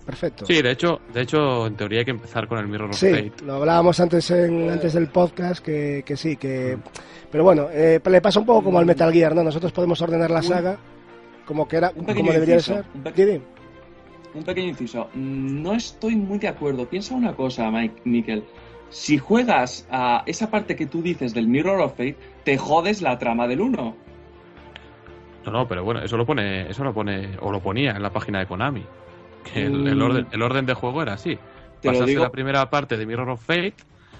perfecto. 0.07 0.45
Sí, 0.47 0.59
de 0.63 0.71
hecho, 0.71 1.01
de 1.13 1.21
hecho, 1.21 1.67
en 1.67 1.75
teoría 1.75 1.99
hay 1.99 2.05
que 2.05 2.11
empezar 2.11 2.47
con 2.47 2.57
el 2.57 2.67
Mirror 2.67 2.89
of 2.89 2.95
Sí, 2.95 3.09
Fate. 3.11 3.45
lo 3.45 3.55
hablábamos 3.57 3.99
antes 3.99 4.31
en, 4.31 4.71
antes 4.71 4.93
del 4.93 5.07
podcast 5.09 5.63
que, 5.63 6.01
que 6.03 6.17
sí, 6.17 6.35
que 6.37 6.77
pero 7.31 7.43
bueno, 7.43 7.67
eh, 7.71 7.99
le 8.03 8.21
pasa 8.21 8.39
un 8.39 8.45
poco 8.47 8.63
como 8.63 8.79
al 8.79 8.85
Metal 8.87 9.11
Gear, 9.13 9.35
¿no? 9.35 9.43
Nosotros 9.43 9.71
podemos 9.71 10.01
ordenar 10.01 10.31
la 10.31 10.41
saga 10.41 10.77
como 11.45 11.67
que 11.67 11.77
era, 11.77 11.91
un 11.95 12.05
como 12.05 12.31
debería 12.31 12.55
de 12.55 12.61
ser. 12.61 12.85
un 12.95 13.03
pe- 13.03 13.11
Didi. 13.11 13.41
Un 14.33 14.43
pequeño 14.43 14.69
inciso. 14.69 15.09
Mm, 15.13 15.61
No 15.61 15.73
estoy 15.73 16.15
muy 16.15 16.39
de 16.39 16.47
acuerdo. 16.47 16.85
Piensa 16.87 17.13
una 17.15 17.33
cosa, 17.35 17.69
Mike 17.71 18.01
Nickel. 18.05 18.43
Si 18.89 19.17
juegas 19.17 19.85
a 19.91 20.23
esa 20.25 20.49
parte 20.49 20.75
que 20.75 20.85
tú 20.85 21.01
dices 21.01 21.33
del 21.33 21.47
Mirror 21.47 21.81
of 21.81 21.91
Fate, 21.91 22.15
te 22.45 22.57
jodes 22.57 23.01
la 23.01 23.17
trama 23.19 23.47
del 23.47 23.59
1. 23.61 23.95
No, 25.45 25.51
no, 25.51 25.67
pero 25.67 25.83
bueno, 25.83 26.01
eso 26.01 26.17
lo 26.17 26.25
pone, 26.25 26.69
eso 26.69 26.83
lo 26.83 26.93
pone, 26.93 27.37
o 27.41 27.51
lo 27.51 27.61
ponía 27.61 27.91
en 27.91 28.03
la 28.03 28.09
página 28.11 28.39
de 28.39 28.45
Konami. 28.47 28.83
Que 29.53 29.63
el, 29.63 29.83
Mm. 29.83 29.87
el 29.87 30.01
orden, 30.01 30.27
el 30.31 30.41
orden 30.41 30.65
de 30.65 30.73
juego 30.73 31.01
era 31.01 31.13
así. 31.13 31.37
Te 31.81 31.89
pasarse 31.89 32.15
la 32.15 32.29
primera 32.29 32.69
parte 32.69 32.97
de 32.97 33.05
Mirror 33.05 33.29
of 33.29 33.45
Fate, 33.45 33.75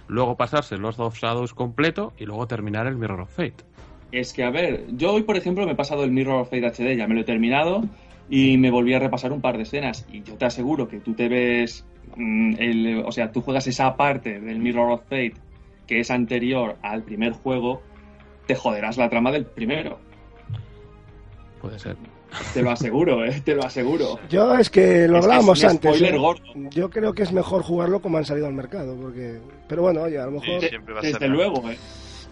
luego 0.08 0.36
pasarse 0.36 0.78
Lords 0.78 1.00
of 1.00 1.18
Shadows 1.18 1.54
completo 1.54 2.14
y 2.18 2.26
luego 2.26 2.48
terminar 2.48 2.88
el 2.88 2.96
Mirror 2.96 3.22
of 3.22 3.36
Fate. 3.36 3.64
Es 4.12 4.32
que, 4.32 4.44
a 4.44 4.50
ver, 4.50 4.86
yo 4.96 5.14
hoy, 5.14 5.24
por 5.24 5.36
ejemplo, 5.36 5.66
me 5.66 5.74
he 5.74 5.76
pasado 5.76 6.04
el 6.04 6.12
Mirror 6.12 6.42
of 6.42 6.50
Fate 6.50 6.66
HD, 6.66 6.96
ya 6.96 7.08
me 7.08 7.16
lo 7.16 7.22
he 7.22 7.26
terminado, 7.26 7.84
y 8.30 8.58
me 8.58 8.72
volví 8.72 8.94
a 8.94 9.00
repasar 9.00 9.32
un 9.32 9.42
par 9.42 9.58
de 9.58 9.64
escenas. 9.64 10.06
Y 10.12 10.24
yo 10.24 10.36
te 10.36 10.46
aseguro 10.46 10.88
que 10.88 11.00
tú 11.00 11.14
te 11.14 11.28
ves, 11.28 11.86
mm, 12.16 12.54
el, 12.60 13.04
o 13.06 13.12
sea, 13.12 13.32
tú 13.32 13.42
juegas 13.42 13.68
esa 13.68 13.98
parte 13.98 14.40
del 14.40 14.60
Mirror 14.60 14.92
of 14.92 15.02
Fate 15.04 15.34
que 15.88 16.02
es 16.02 16.12
anterior 16.12 16.76
al 16.82 17.04
primer 17.04 17.32
juego, 17.32 17.82
te 18.46 18.56
joderás 18.56 18.98
la 18.98 19.10
trama 19.10 19.32
del 19.32 19.46
primero. 19.46 20.00
Puede 21.62 21.80
ser. 21.80 21.96
Te 22.54 22.62
lo 22.62 22.72
aseguro, 22.72 23.24
eh, 23.26 23.42
te 23.44 23.56
lo 23.56 23.64
aseguro. 23.64 24.20
Yo 24.30 24.56
es 24.58 24.70
que 24.70 25.08
lo 25.08 25.18
Es 25.20 25.26
que 25.26 25.32
hablábamos 25.32 25.58
es 25.60 25.64
un 25.64 25.70
antes. 25.72 25.92
spoiler 25.96 26.16
¿eh? 26.16 26.18
gordo. 26.18 26.44
Yo 26.72 26.90
creo 26.90 27.14
que 27.14 27.24
es 27.24 27.32
mejor 27.32 27.64
jugarlo 27.64 28.02
como 28.02 28.18
han 28.18 28.26
salido 28.26 28.48
al 28.48 28.54
mercado, 28.54 28.96
porque 28.96 29.40
pero 29.68 29.84
bueno, 29.84 30.02
oye, 30.04 30.20
a 30.20 30.26
lo 30.26 30.40
Sí, 30.42 30.48
mejor 30.52 30.70
siempre 30.70 30.94
va 30.94 31.00
a 31.00 31.04
ser 31.04 31.14
Desde 31.14 31.30
mejor. 31.30 31.46
luego, 31.54 31.70
eh. 31.72 31.78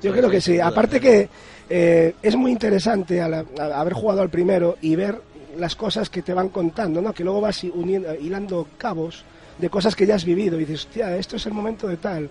Yo 0.02 0.12
creo 0.12 0.30
que 0.30 0.42
sí. 0.42 0.60
Aparte 0.60 1.00
que 1.00 1.30
eh, 1.70 2.14
es 2.22 2.36
muy 2.36 2.52
interesante 2.52 3.22
a 3.22 3.28
la- 3.28 3.46
a 3.60 3.80
haber 3.82 3.94
jugado 3.94 4.22
al 4.22 4.30
primero 4.30 4.78
y 4.82 4.96
ver 4.96 5.20
las 5.58 5.76
cosas 5.76 6.10
que 6.10 6.22
te 6.22 6.34
van 6.34 6.50
contando, 6.50 7.02
¿no? 7.02 7.14
Que 7.14 7.24
luego 7.24 7.42
vas 7.42 7.64
uniendo, 7.64 8.14
hilando 8.14 8.68
cabos 8.78 9.24
de 9.58 9.70
cosas 9.70 9.96
que 9.96 10.06
ya 10.06 10.16
has 10.16 10.26
vivido 10.26 10.58
y 10.58 10.66
dices, 10.66 10.86
hostia, 10.86 11.16
esto 11.16 11.38
es 11.38 11.46
el 11.46 11.54
momento 11.54 11.88
de 11.88 11.98
tal. 11.98 12.30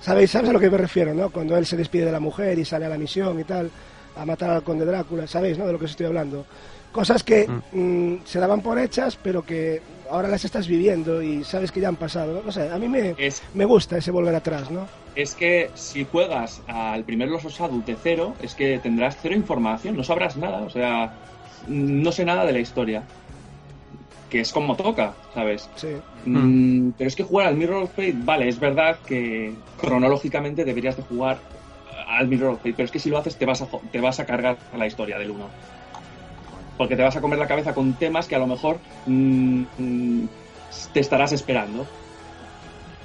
¿Sabéis, 0.00 0.30
¿Sabes 0.30 0.48
a 0.50 0.52
lo 0.54 0.58
que 0.58 0.70
me 0.70 0.78
refiero, 0.78 1.14
no? 1.14 1.30
Cuando 1.30 1.56
él 1.56 1.66
se 1.66 1.76
despide 1.76 2.06
de 2.06 2.12
la 2.12 2.18
mujer 2.18 2.58
y 2.58 2.64
sale 2.64 2.86
a 2.86 2.88
la 2.88 2.96
misión 2.98 3.38
y 3.38 3.44
tal, 3.44 3.70
a 4.16 4.24
matar 4.26 4.50
al 4.50 4.62
conde 4.64 4.84
Drácula, 4.86 5.26
¿sabéis, 5.26 5.58
no? 5.58 5.66
De 5.66 5.72
lo 5.72 5.78
que 5.78 5.84
os 5.84 5.90
estoy 5.92 6.06
hablando. 6.06 6.44
Cosas 6.92 7.22
que 7.22 7.48
mm, 7.72 8.16
se 8.24 8.38
daban 8.38 8.60
por 8.60 8.78
hechas, 8.78 9.18
pero 9.20 9.44
que 9.44 9.80
ahora 10.10 10.28
las 10.28 10.44
estás 10.44 10.68
viviendo 10.68 11.22
y 11.22 11.42
sabes 11.42 11.72
que 11.72 11.80
ya 11.80 11.88
han 11.88 11.96
pasado, 11.96 12.34
¿no? 12.34 12.42
No 12.42 12.52
sé, 12.52 12.70
a 12.70 12.78
mí 12.78 12.88
me, 12.88 13.14
Es, 13.16 13.42
me 13.54 13.64
gusta 13.64 13.96
ese 13.96 14.10
volver 14.10 14.34
atrás, 14.34 14.70
¿no? 14.70 14.86
es 15.14 15.34
que 15.34 15.70
si 15.74 16.04
juegas 16.04 16.62
al 16.66 17.04
primer 17.04 17.28
Los 17.28 17.44
Osados 17.44 17.84
de 17.84 17.96
cero, 18.02 18.34
es 18.40 18.54
que 18.54 18.78
tendrás 18.78 19.18
cero 19.20 19.34
información, 19.34 19.96
no 19.96 20.04
sabrás 20.04 20.36
nada, 20.36 20.62
o 20.62 20.70
sea, 20.70 21.14
no 21.68 22.12
sé 22.12 22.24
nada 22.24 22.44
de 22.44 22.52
la 22.52 22.60
historia. 22.60 23.02
Que 24.30 24.40
es 24.40 24.50
como 24.50 24.76
toca, 24.76 25.12
¿sabes? 25.34 25.68
Sí. 25.76 25.88
Mm, 26.24 26.92
pero 26.96 27.08
es 27.08 27.14
que 27.14 27.22
jugar 27.22 27.48
al 27.48 27.56
Mirror 27.56 27.82
of 27.82 27.90
Fate, 27.90 28.16
vale, 28.16 28.48
es 28.48 28.58
verdad 28.58 28.96
que 29.06 29.52
cronológicamente 29.78 30.64
deberías 30.64 30.96
de 30.96 31.02
jugar 31.02 31.38
al 32.08 32.28
Mirror 32.28 32.54
of 32.54 32.58
Fate, 32.58 32.72
pero 32.72 32.86
es 32.86 32.90
que 32.90 32.98
si 32.98 33.10
lo 33.10 33.18
haces 33.18 33.36
te 33.36 33.44
vas 33.44 33.60
a, 33.60 33.66
te 33.66 34.00
vas 34.00 34.20
a 34.20 34.24
cargar 34.24 34.56
la 34.74 34.86
historia 34.86 35.18
del 35.18 35.32
1. 35.32 35.46
Porque 36.82 36.96
te 36.96 37.02
vas 37.04 37.14
a 37.14 37.20
comer 37.20 37.38
la 37.38 37.46
cabeza 37.46 37.72
con 37.72 37.92
temas 37.92 38.26
que 38.26 38.34
a 38.34 38.40
lo 38.40 38.48
mejor 38.48 38.80
mm, 39.06 39.62
mm, 39.78 40.28
te 40.92 40.98
estarás 40.98 41.30
esperando. 41.30 41.86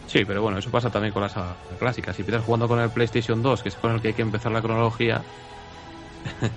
Sí, 0.07 0.25
pero 0.25 0.41
bueno, 0.41 0.57
eso 0.57 0.71
pasa 0.71 0.89
también 0.89 1.13
con 1.13 1.21
la 1.21 1.29
saga 1.29 1.55
clásica. 1.77 2.11
Si 2.11 2.23
empiezas 2.23 2.43
jugando 2.43 2.67
con 2.67 2.79
el 2.79 2.89
PlayStation 2.89 3.43
2, 3.43 3.61
que 3.61 3.69
es 3.69 3.75
con 3.75 3.91
el 3.91 4.01
que 4.01 4.07
hay 4.07 4.13
que 4.15 4.23
empezar 4.23 4.51
la 4.51 4.63
cronología, 4.63 5.21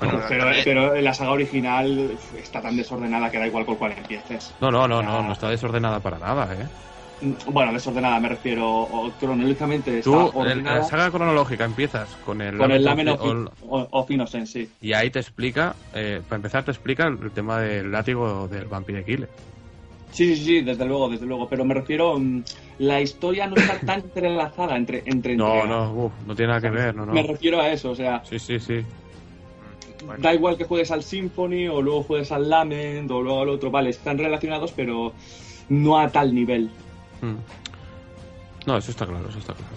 Bueno, 0.00 0.20
pero, 0.64 1.00
la 1.00 1.14
saga 1.14 1.30
original 1.30 2.18
está 2.36 2.60
tan 2.60 2.76
desordenada 2.76 3.30
que 3.30 3.38
da 3.38 3.46
igual 3.46 3.64
con 3.64 3.76
cuál 3.76 3.92
empieces. 3.92 4.52
no, 4.60 4.72
no, 4.72 4.88
no, 4.88 5.00
no, 5.00 5.22
no 5.22 5.32
está 5.32 5.48
desordenada 5.50 6.00
para 6.00 6.18
nada, 6.18 6.52
¿eh? 6.52 6.66
Bueno, 7.46 7.72
desordenada 7.72 8.20
me 8.20 8.28
refiero, 8.28 8.68
o 8.70 9.10
cronológicamente 9.12 9.98
está 9.98 10.30
Tú, 10.30 10.42
en 10.44 10.62
la 10.64 10.82
saga 10.84 11.10
cronológica 11.10 11.64
empiezas 11.64 12.08
con 12.24 12.40
el 12.40 12.56
con 12.56 12.70
el 12.70 12.84
Lament 12.84 13.08
Lamen 13.08 13.08
of 13.08 13.20
of, 13.20 13.50
the- 13.60 13.66
of- 13.68 13.88
of 13.90 14.10
Innocence, 14.10 14.52
sí. 14.64 14.68
y 14.80 14.92
ahí 14.92 15.10
te 15.10 15.18
explica, 15.18 15.74
eh, 15.94 16.22
para 16.28 16.36
empezar 16.36 16.64
te 16.64 16.70
explica 16.70 17.06
el, 17.06 17.18
el 17.22 17.30
tema 17.32 17.60
del 17.60 17.90
látigo 17.90 18.46
del 18.48 18.66
Vampire 18.66 19.04
Killer. 19.04 19.28
Sí, 20.12 20.34
sí, 20.36 20.44
sí, 20.44 20.60
desde 20.62 20.86
luego, 20.86 21.08
desde 21.10 21.26
luego. 21.26 21.48
Pero 21.48 21.64
me 21.64 21.74
refiero, 21.74 22.18
mm, 22.18 22.42
la 22.78 23.00
historia 23.00 23.46
no 23.46 23.56
está 23.56 23.78
tan 23.80 24.00
entrelazada 24.00 24.76
entre, 24.76 25.02
entre 25.04 25.36
No, 25.36 25.66
no, 25.66 25.92
uf, 25.92 26.12
no 26.26 26.34
tiene 26.34 26.48
nada 26.54 26.60
que 26.60 26.70
ver, 26.70 26.94
no, 26.94 27.04
no. 27.04 27.12
Me 27.12 27.22
refiero 27.22 27.60
a 27.60 27.68
eso, 27.70 27.90
o 27.90 27.94
sea, 27.94 28.22
Sí, 28.24 28.38
sí, 28.38 28.58
sí. 28.58 28.80
Bueno. 30.06 30.22
da 30.22 30.32
igual 30.32 30.56
que 30.56 30.64
juegues 30.64 30.90
al 30.92 31.02
Symphony 31.02 31.66
o 31.68 31.82
luego 31.82 32.04
juegues 32.04 32.30
al 32.32 32.48
Lament 32.48 33.10
o 33.10 33.20
luego 33.20 33.42
al 33.42 33.48
otro, 33.48 33.70
vale, 33.70 33.90
están 33.90 34.16
relacionados, 34.16 34.72
pero 34.72 35.12
no 35.68 35.98
a 35.98 36.08
tal 36.08 36.34
nivel. 36.34 36.70
Mm. 37.22 37.36
No, 38.66 38.76
eso 38.76 38.90
está 38.90 39.06
claro, 39.06 39.28
eso 39.28 39.38
está 39.38 39.54
claro. 39.54 39.72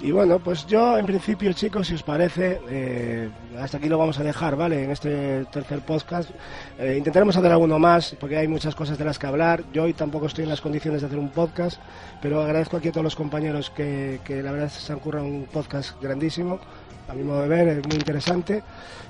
Y 0.00 0.12
bueno, 0.12 0.38
pues 0.38 0.64
yo 0.68 0.96
en 0.96 1.06
principio, 1.06 1.52
chicos, 1.52 1.88
si 1.88 1.94
os 1.94 2.04
parece, 2.04 2.60
eh, 2.68 3.28
hasta 3.58 3.78
aquí 3.78 3.88
lo 3.88 3.98
vamos 3.98 4.16
a 4.20 4.22
dejar, 4.22 4.54
¿vale? 4.54 4.84
En 4.84 4.92
este 4.92 5.44
tercer 5.46 5.80
podcast. 5.80 6.30
Eh, 6.78 6.94
intentaremos 6.98 7.36
hacer 7.36 7.50
alguno 7.50 7.80
más, 7.80 8.14
porque 8.20 8.36
hay 8.36 8.46
muchas 8.46 8.76
cosas 8.76 8.96
de 8.96 9.04
las 9.04 9.18
que 9.18 9.26
hablar. 9.26 9.64
Yo 9.72 9.82
hoy 9.82 9.94
tampoco 9.94 10.26
estoy 10.26 10.44
en 10.44 10.50
las 10.50 10.60
condiciones 10.60 11.00
de 11.00 11.08
hacer 11.08 11.18
un 11.18 11.30
podcast, 11.30 11.80
pero 12.22 12.40
agradezco 12.42 12.76
aquí 12.76 12.88
a 12.88 12.92
todos 12.92 13.02
los 13.02 13.16
compañeros 13.16 13.70
que, 13.70 14.20
que 14.24 14.40
la 14.40 14.52
verdad 14.52 14.68
se 14.70 14.92
han 14.92 15.00
currado 15.00 15.26
un 15.26 15.46
podcast 15.52 16.00
grandísimo. 16.00 16.60
A 17.08 17.14
mi 17.14 17.24
modo 17.24 17.42
de 17.42 17.48
ver, 17.48 17.66
es 17.68 17.86
muy 17.88 17.96
interesante. 17.96 18.62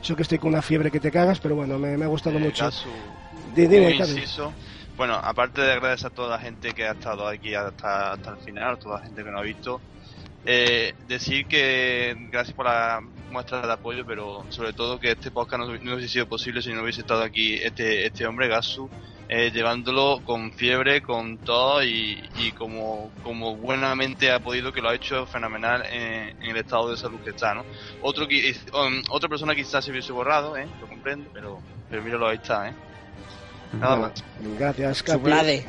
Yo 0.03 0.17
que 0.17 0.23
estoy 0.23 0.39
con 0.39 0.49
una 0.51 0.63
fiebre 0.63 0.91
que 0.91 1.01
te 1.01 1.11
cagas, 1.11 1.39
pero 1.39 1.55
bueno, 1.55 1.79
me, 1.79 1.99
me 1.99 2.07
ha 2.07 2.09
gustado 2.09 2.39
Eh, 2.39 2.41
mucho. 2.41 2.65
Dime, 3.55 3.89
un 3.89 3.93
inciso. 3.93 4.53
Bueno, 4.99 5.15
aparte 5.15 5.61
de 5.61 5.75
agradecer 5.75 6.09
a 6.09 6.11
toda 6.11 6.31
la 6.31 6.41
gente 6.41 6.73
que 6.73 6.85
ha 6.85 6.91
estado 6.91 7.29
aquí 7.29 7.55
hasta, 7.55 8.15
hasta 8.15 8.31
el 8.33 8.39
final, 8.39 8.81
toda 8.81 8.99
la 8.99 9.05
gente 9.05 9.23
que 9.23 9.31
nos 9.31 9.41
ha 9.41 9.45
visto, 9.45 9.81
eh, 10.45 10.93
decir 11.07 11.47
que 11.47 12.17
gracias 12.33 12.57
por 12.57 12.67
la 12.67 13.01
muestra 13.31 13.65
de 13.65 13.73
apoyo, 13.73 14.05
pero 14.05 14.45
sobre 14.49 14.73
todo 14.73 14.99
que 14.99 15.13
este 15.13 15.31
podcast 15.31 15.61
no, 15.61 15.67
no 15.67 15.95
hubiese 15.95 16.15
sido 16.15 16.27
posible 16.27 16.63
si 16.63 16.73
no 16.73 16.83
hubiese 16.83 17.03
estado 17.03 17.23
aquí 17.23 17.55
este, 17.55 18.07
este 18.07 18.27
hombre, 18.27 18.49
Gasu, 18.49 18.91
eh, 19.29 19.53
llevándolo 19.53 20.21
con 20.25 20.51
fiebre, 20.51 21.01
con 21.01 21.39
todo 21.39 21.85
y, 21.85 22.21
y 22.35 22.51
como, 22.51 23.13
como 23.23 23.55
buenamente 23.55 24.33
ha 24.33 24.41
podido, 24.41 24.73
que 24.73 24.83
lo 24.83 24.89
ha 24.89 24.97
hecho 24.97 25.27
fenomenal 25.27 25.85
en, 25.93 26.43
el 26.43 26.57
estado 26.57 26.91
de 26.91 26.97
salud 26.97 27.21
que 27.21 27.31
está, 27.31 27.55
¿no? 27.55 27.65
Otro, 28.03 28.25
um, 28.25 29.03
otra 29.11 29.29
persona 29.29 29.55
quizás 29.55 29.85
se 29.85 29.93
hubiese 29.93 30.11
borrado, 30.11 30.57
¿eh? 30.57 30.67
Lo 30.81 30.89
comprendo, 30.89 31.31
pero, 31.33 31.63
pero 31.89 32.03
míralo, 32.03 32.27
ahí 32.27 32.39
está, 32.39 32.69
¿eh? 32.69 32.75
Nada 33.73 33.97
más. 33.97 34.13
Gracias, 34.59 35.03
Capi. 35.03 35.31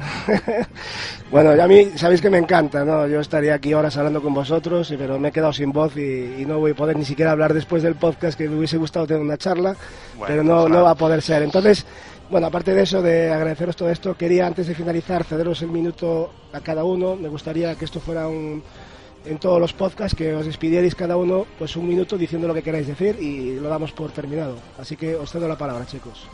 Bueno, 1.31 1.55
y 1.55 1.59
a 1.59 1.67
mí 1.67 1.91
sabéis 1.95 2.21
que 2.21 2.30
me 2.31 2.39
encanta, 2.39 2.84
¿no? 2.84 3.05
Yo 3.05 3.19
estaría 3.19 3.53
aquí 3.53 3.71
horas 3.76 3.95
hablando 3.97 4.19
con 4.19 4.34
vosotros, 4.34 4.91
pero 4.97 5.19
me 5.19 5.27
he 5.27 5.31
quedado 5.31 5.53
sin 5.53 5.71
voz 5.71 5.95
y, 5.95 6.41
y 6.41 6.45
no 6.47 6.57
voy 6.57 6.71
a 6.71 6.76
poder 6.76 6.97
ni 6.97 7.05
siquiera 7.05 7.31
hablar 7.31 7.53
después 7.53 7.84
del 7.84 7.93
podcast, 7.93 8.35
que 8.35 8.49
me 8.49 8.57
hubiese 8.57 8.77
gustado 8.77 9.05
tener 9.05 9.21
una 9.21 9.38
charla, 9.38 9.76
Bueno, 10.17 10.26
pero 10.27 10.43
no, 10.43 10.61
pues 10.61 10.73
no 10.73 10.84
va 10.84 10.91
a 10.91 10.95
poder 10.95 11.21
ser. 11.21 11.43
Entonces, 11.43 11.85
bueno, 12.31 12.47
aparte 12.47 12.73
de 12.73 12.81
eso, 12.81 13.03
de 13.03 13.31
agradeceros 13.31 13.76
todo 13.76 13.89
esto, 13.91 14.17
quería 14.17 14.47
antes 14.47 14.65
de 14.67 14.73
finalizar 14.73 15.23
cederos 15.23 15.61
el 15.61 15.69
minuto 15.69 16.31
a 16.51 16.61
cada 16.61 16.84
uno. 16.84 17.15
Me 17.15 17.30
gustaría 17.30 17.76
que 17.76 17.85
esto 17.85 17.99
fuera 17.99 18.27
un 18.27 18.63
en 19.26 19.38
todos 19.38 19.59
los 19.59 19.73
podcasts 19.73 20.15
que 20.17 20.34
os 20.34 20.45
despidierais 20.45 20.95
cada 20.95 21.17
uno 21.17 21.45
pues 21.57 21.76
un 21.76 21.88
minuto 21.88 22.17
diciendo 22.17 22.47
lo 22.47 22.53
que 22.53 22.63
queráis 22.63 22.88
decir 22.88 23.17
y 23.19 23.59
lo 23.59 23.69
damos 23.69 23.91
por 23.91 24.11
terminado. 24.11 24.55
Así 24.80 24.95
que 24.95 25.15
os 25.15 25.31
cedo 25.31 25.47
la 25.47 25.57
palabra, 25.57 25.85
chicos. 25.85 26.27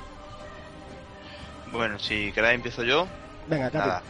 Bueno, 1.76 1.99
si 1.99 2.31
queréis 2.31 2.56
empiezo 2.56 2.84
yo. 2.84 3.07
Venga. 3.47 3.69
Nada. 3.72 4.02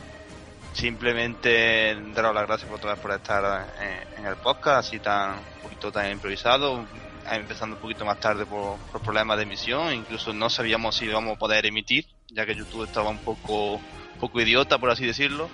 Simplemente 0.74 1.96
daros 2.14 2.36
las 2.36 2.48
gracias 2.48 2.70
otra 2.72 2.94
vez 2.94 3.00
por 3.00 3.12
estar 3.12 3.68
en, 3.82 4.20
en 4.20 4.26
el 4.26 4.36
podcast, 4.36 4.88
así 4.88 5.00
tan 5.00 5.36
un 5.36 5.62
poquito 5.64 5.92
tan 5.92 6.12
improvisado, 6.12 6.86
empezando 7.32 7.76
un 7.76 7.82
poquito 7.82 8.06
más 8.06 8.20
tarde 8.20 8.46
por, 8.46 8.78
por 8.92 9.02
problemas 9.02 9.38
de 9.38 9.44
emisión, 9.44 9.94
incluso 9.94 10.34
no 10.34 10.50
sabíamos 10.50 10.96
si 10.96 11.06
íbamos 11.06 11.36
a 11.36 11.40
poder 11.40 11.66
emitir, 11.66 12.06
ya 12.30 12.46
que 12.46 12.56
YouTube 12.56 12.84
estaba 12.84 13.10
un 13.10 13.20
poco, 13.20 13.76
un 13.76 14.20
poco 14.20 14.42
idiota, 14.42 14.78
por 14.78 14.90
así 14.90 15.06
decirlo. 15.06 15.50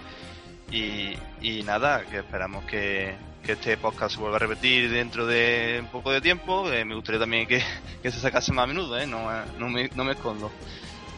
Y, 0.71 1.15
y 1.41 1.63
nada, 1.63 2.05
que 2.05 2.19
esperamos 2.19 2.63
que, 2.65 3.15
que 3.43 3.53
este 3.53 3.77
podcast 3.77 4.15
se 4.15 4.21
vuelva 4.21 4.37
a 4.37 4.39
repetir 4.39 4.89
dentro 4.89 5.25
de 5.25 5.79
un 5.81 5.87
poco 5.87 6.11
de 6.11 6.21
tiempo. 6.21 6.71
Eh, 6.71 6.85
me 6.85 6.95
gustaría 6.95 7.19
también 7.19 7.47
que, 7.47 7.61
que 8.01 8.11
se 8.11 8.19
sacase 8.19 8.53
más 8.53 8.63
a 8.63 8.67
menudo, 8.67 8.97
¿eh? 8.97 9.05
no, 9.05 9.29
no, 9.57 9.69
me, 9.69 9.89
no 9.95 10.03
me 10.03 10.13
escondo. 10.13 10.51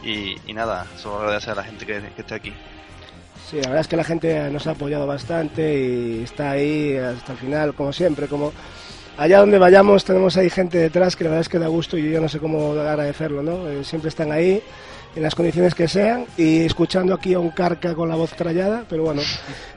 Y, 0.04 0.36
y 0.46 0.52
nada, 0.52 0.86
solo 0.96 1.20
agradecer 1.20 1.52
a 1.52 1.56
la 1.56 1.64
gente 1.64 1.86
que, 1.86 2.00
que 2.14 2.20
esté 2.20 2.34
aquí. 2.34 2.52
Sí, 3.48 3.56
la 3.56 3.68
verdad 3.68 3.80
es 3.80 3.88
que 3.88 3.96
la 3.96 4.04
gente 4.04 4.50
nos 4.50 4.66
ha 4.66 4.72
apoyado 4.72 5.06
bastante 5.06 5.78
y 5.78 6.22
está 6.24 6.52
ahí 6.52 6.96
hasta 6.96 7.32
el 7.32 7.38
final, 7.38 7.74
como 7.74 7.92
siempre, 7.92 8.26
como 8.26 8.52
allá 9.16 9.38
donde 9.40 9.58
vayamos 9.58 10.04
tenemos 10.04 10.36
ahí 10.36 10.50
gente 10.50 10.78
detrás 10.78 11.14
que 11.14 11.24
la 11.24 11.30
verdad 11.30 11.42
es 11.42 11.48
que 11.48 11.58
da 11.58 11.68
gusto 11.68 11.96
y 11.96 12.10
yo 12.10 12.20
no 12.20 12.28
sé 12.28 12.38
cómo 12.38 12.72
agradecerlo, 12.72 13.42
¿no? 13.42 13.68
Eh, 13.68 13.84
siempre 13.84 14.08
están 14.08 14.32
ahí 14.32 14.62
en 15.14 15.22
las 15.22 15.34
condiciones 15.34 15.74
que 15.74 15.86
sean 15.86 16.26
y 16.36 16.64
escuchando 16.64 17.14
aquí 17.14 17.34
a 17.34 17.38
un 17.38 17.50
carca 17.50 17.94
con 17.94 18.08
la 18.08 18.16
voz 18.16 18.32
trallada, 18.32 18.84
pero 18.88 19.04
bueno, 19.04 19.22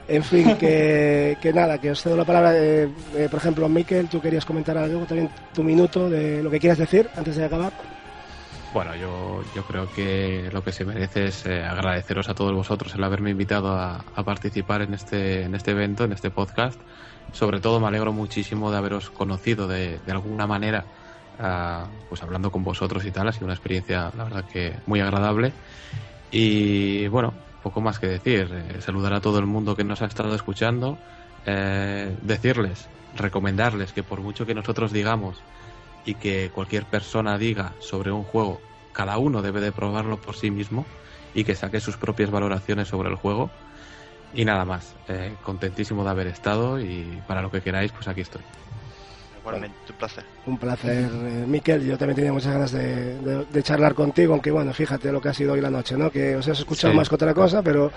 en 0.08 0.24
fin, 0.24 0.56
que, 0.58 1.36
que 1.40 1.52
nada, 1.52 1.78
que 1.78 1.90
os 1.90 2.02
cedo 2.02 2.16
la 2.16 2.24
palabra. 2.24 2.52
eh, 2.56 2.88
eh, 3.14 3.28
por 3.30 3.38
ejemplo, 3.38 3.68
Miquel, 3.68 4.08
tú 4.08 4.20
querías 4.20 4.44
comentar 4.44 4.76
algo, 4.76 5.04
también 5.04 5.30
tu 5.54 5.62
minuto 5.62 6.08
de 6.10 6.42
lo 6.42 6.50
que 6.50 6.58
quieras 6.58 6.78
decir 6.78 7.08
antes 7.16 7.36
de 7.36 7.44
acabar. 7.44 7.97
Bueno, 8.72 8.94
yo, 8.94 9.42
yo 9.54 9.64
creo 9.64 9.90
que 9.90 10.50
lo 10.52 10.62
que 10.62 10.72
se 10.72 10.84
merece 10.84 11.26
es 11.26 11.46
eh, 11.46 11.64
agradeceros 11.64 12.28
a 12.28 12.34
todos 12.34 12.52
vosotros 12.52 12.94
el 12.94 13.02
haberme 13.02 13.30
invitado 13.30 13.72
a, 13.72 14.04
participar 14.24 14.82
en 14.82 14.92
este, 14.92 15.44
en 15.44 15.54
este 15.54 15.70
evento, 15.70 16.04
en 16.04 16.12
este 16.12 16.30
podcast. 16.30 16.78
Sobre 17.32 17.60
todo 17.60 17.80
me 17.80 17.86
alegro 17.86 18.12
muchísimo 18.12 18.70
de 18.70 18.76
haberos 18.76 19.10
conocido 19.10 19.66
de, 19.66 19.98
de 19.98 20.12
alguna 20.12 20.46
manera, 20.46 20.84
ah, 21.40 21.86
pues 22.08 22.22
hablando 22.22 22.50
con 22.50 22.62
vosotros 22.62 23.04
y 23.06 23.10
tal. 23.10 23.28
Ha 23.28 23.32
sido 23.32 23.46
una 23.46 23.54
experiencia, 23.54 24.12
la 24.16 24.24
verdad, 24.24 24.44
que 24.44 24.74
muy 24.86 25.00
agradable. 25.00 25.52
Y 26.30 27.08
bueno, 27.08 27.32
poco 27.62 27.80
más 27.80 27.98
que 27.98 28.06
decir. 28.06 28.50
Eh, 28.52 28.80
saludar 28.80 29.14
a 29.14 29.20
todo 29.20 29.38
el 29.38 29.46
mundo 29.46 29.76
que 29.76 29.84
nos 29.84 30.02
ha 30.02 30.06
estado 30.06 30.34
escuchando. 30.34 30.98
Eh, 31.46 32.14
decirles, 32.22 32.88
recomendarles 33.16 33.92
que 33.92 34.02
por 34.02 34.20
mucho 34.20 34.44
que 34.44 34.54
nosotros 34.54 34.92
digamos 34.92 35.38
y 36.08 36.14
que 36.14 36.50
cualquier 36.50 36.86
persona 36.86 37.36
diga 37.36 37.76
sobre 37.80 38.10
un 38.10 38.24
juego, 38.24 38.62
cada 38.92 39.18
uno 39.18 39.42
debe 39.42 39.60
de 39.60 39.72
probarlo 39.72 40.18
por 40.18 40.36
sí 40.36 40.50
mismo 40.50 40.86
y 41.34 41.44
que 41.44 41.54
saque 41.54 41.80
sus 41.80 41.98
propias 41.98 42.30
valoraciones 42.30 42.88
sobre 42.88 43.10
el 43.10 43.16
juego. 43.16 43.50
Y 44.32 44.46
nada 44.46 44.64
más, 44.64 44.96
eh, 45.06 45.36
contentísimo 45.42 46.04
de 46.04 46.10
haber 46.10 46.26
estado 46.28 46.80
y 46.80 47.20
para 47.26 47.42
lo 47.42 47.50
que 47.50 47.60
queráis, 47.60 47.92
pues 47.92 48.08
aquí 48.08 48.22
estoy. 48.22 48.67
Igualmente, 49.48 49.76
un 49.92 49.96
placer. 49.96 50.24
Un 50.46 50.58
placer, 50.58 51.08
eh, 51.12 51.44
Miquel. 51.46 51.84
Yo 51.86 51.96
también 51.98 52.16
tenía 52.16 52.32
muchas 52.32 52.52
ganas 52.52 52.72
de, 52.72 53.18
de- 53.18 53.44
de 53.50 53.62
charlar 53.62 53.94
contigo, 53.94 54.32
aunque 54.32 54.50
bueno, 54.50 54.72
fíjate 54.72 55.10
lo 55.12 55.20
que 55.20 55.28
ha 55.30 55.34
sido 55.34 55.52
hoy 55.54 55.60
la 55.60 55.70
noche, 55.70 55.96
¿no? 55.96 56.10
Que 56.10 56.36
os 56.36 56.46
has 56.48 56.58
escuchado 56.58 56.92
Sí. 56.92 56.96
más 56.96 57.08
que 57.08 57.14
otra 57.14 57.34
cosa, 57.34 57.62
pero, 57.62 57.90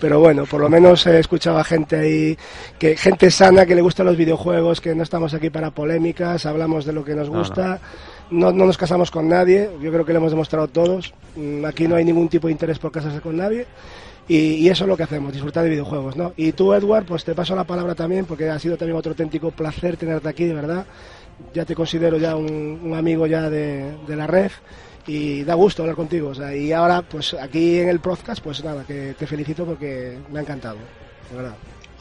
pero 0.00 0.20
bueno, 0.20 0.44
por 0.46 0.60
lo 0.60 0.68
menos 0.68 1.06
he 1.06 1.18
escuchado 1.18 1.58
a 1.58 1.64
gente 1.64 1.96
ahí, 1.96 2.38
que 2.78 2.96
gente 2.96 3.30
sana, 3.30 3.64
que 3.66 3.74
le 3.74 3.80
gustan 3.82 4.06
los 4.06 4.16
videojuegos, 4.16 4.80
que 4.80 4.94
no 4.94 5.02
estamos 5.02 5.34
aquí 5.34 5.50
para 5.50 5.70
polémicas, 5.70 6.44
hablamos 6.46 6.84
de 6.84 6.92
lo 6.92 7.04
que 7.04 7.14
nos 7.14 7.30
No, 7.30 7.38
gusta, 7.38 7.78
no, 8.30 8.52
no 8.52 8.66
nos 8.66 8.76
casamos 8.76 9.10
con 9.10 9.28
nadie, 9.28 9.70
yo 9.80 9.90
creo 9.90 10.04
que 10.04 10.12
lo 10.12 10.18
hemos 10.18 10.32
demostrado 10.32 10.68
todos. 10.68 11.14
Mm, 11.36 11.64
Aquí 11.64 11.88
no 11.88 11.96
hay 11.96 12.04
ningún 12.04 12.28
tipo 12.28 12.46
de 12.48 12.52
interés 12.52 12.78
por 12.78 12.92
casarse 12.92 13.20
con 13.20 13.36
nadie. 13.36 13.66
Y, 14.28 14.36
y 14.36 14.68
eso 14.68 14.84
es 14.84 14.88
lo 14.88 14.96
que 14.96 15.04
hacemos, 15.04 15.32
disfrutar 15.32 15.64
de 15.64 15.70
videojuegos, 15.70 16.16
¿no? 16.16 16.34
Y 16.36 16.52
tú, 16.52 16.74
Edward, 16.74 17.06
pues 17.06 17.24
te 17.24 17.34
paso 17.34 17.56
la 17.56 17.64
palabra 17.64 17.94
también, 17.94 18.26
porque 18.26 18.48
ha 18.50 18.58
sido 18.58 18.76
también 18.76 18.98
otro 18.98 19.12
auténtico 19.12 19.50
placer 19.50 19.96
tenerte 19.96 20.28
aquí, 20.28 20.44
de 20.44 20.54
verdad. 20.54 20.86
Ya 21.54 21.64
te 21.64 21.74
considero 21.74 22.18
ya 22.18 22.36
un, 22.36 22.80
un 22.82 22.94
amigo 22.94 23.26
ya 23.26 23.48
de, 23.48 23.96
de 24.06 24.16
la 24.16 24.26
red 24.26 24.50
y 25.06 25.42
da 25.44 25.54
gusto 25.54 25.82
hablar 25.82 25.96
contigo. 25.96 26.28
O 26.28 26.34
sea, 26.34 26.54
y 26.54 26.72
ahora, 26.72 27.02
pues 27.02 27.34
aquí 27.34 27.78
en 27.78 27.88
el 27.88 28.00
podcast, 28.00 28.42
pues 28.42 28.62
nada, 28.62 28.84
que 28.84 29.14
te 29.18 29.26
felicito 29.26 29.64
porque 29.64 30.18
me 30.30 30.38
ha 30.38 30.42
encantado, 30.42 30.76
de 31.30 31.36
verdad. 31.36 31.54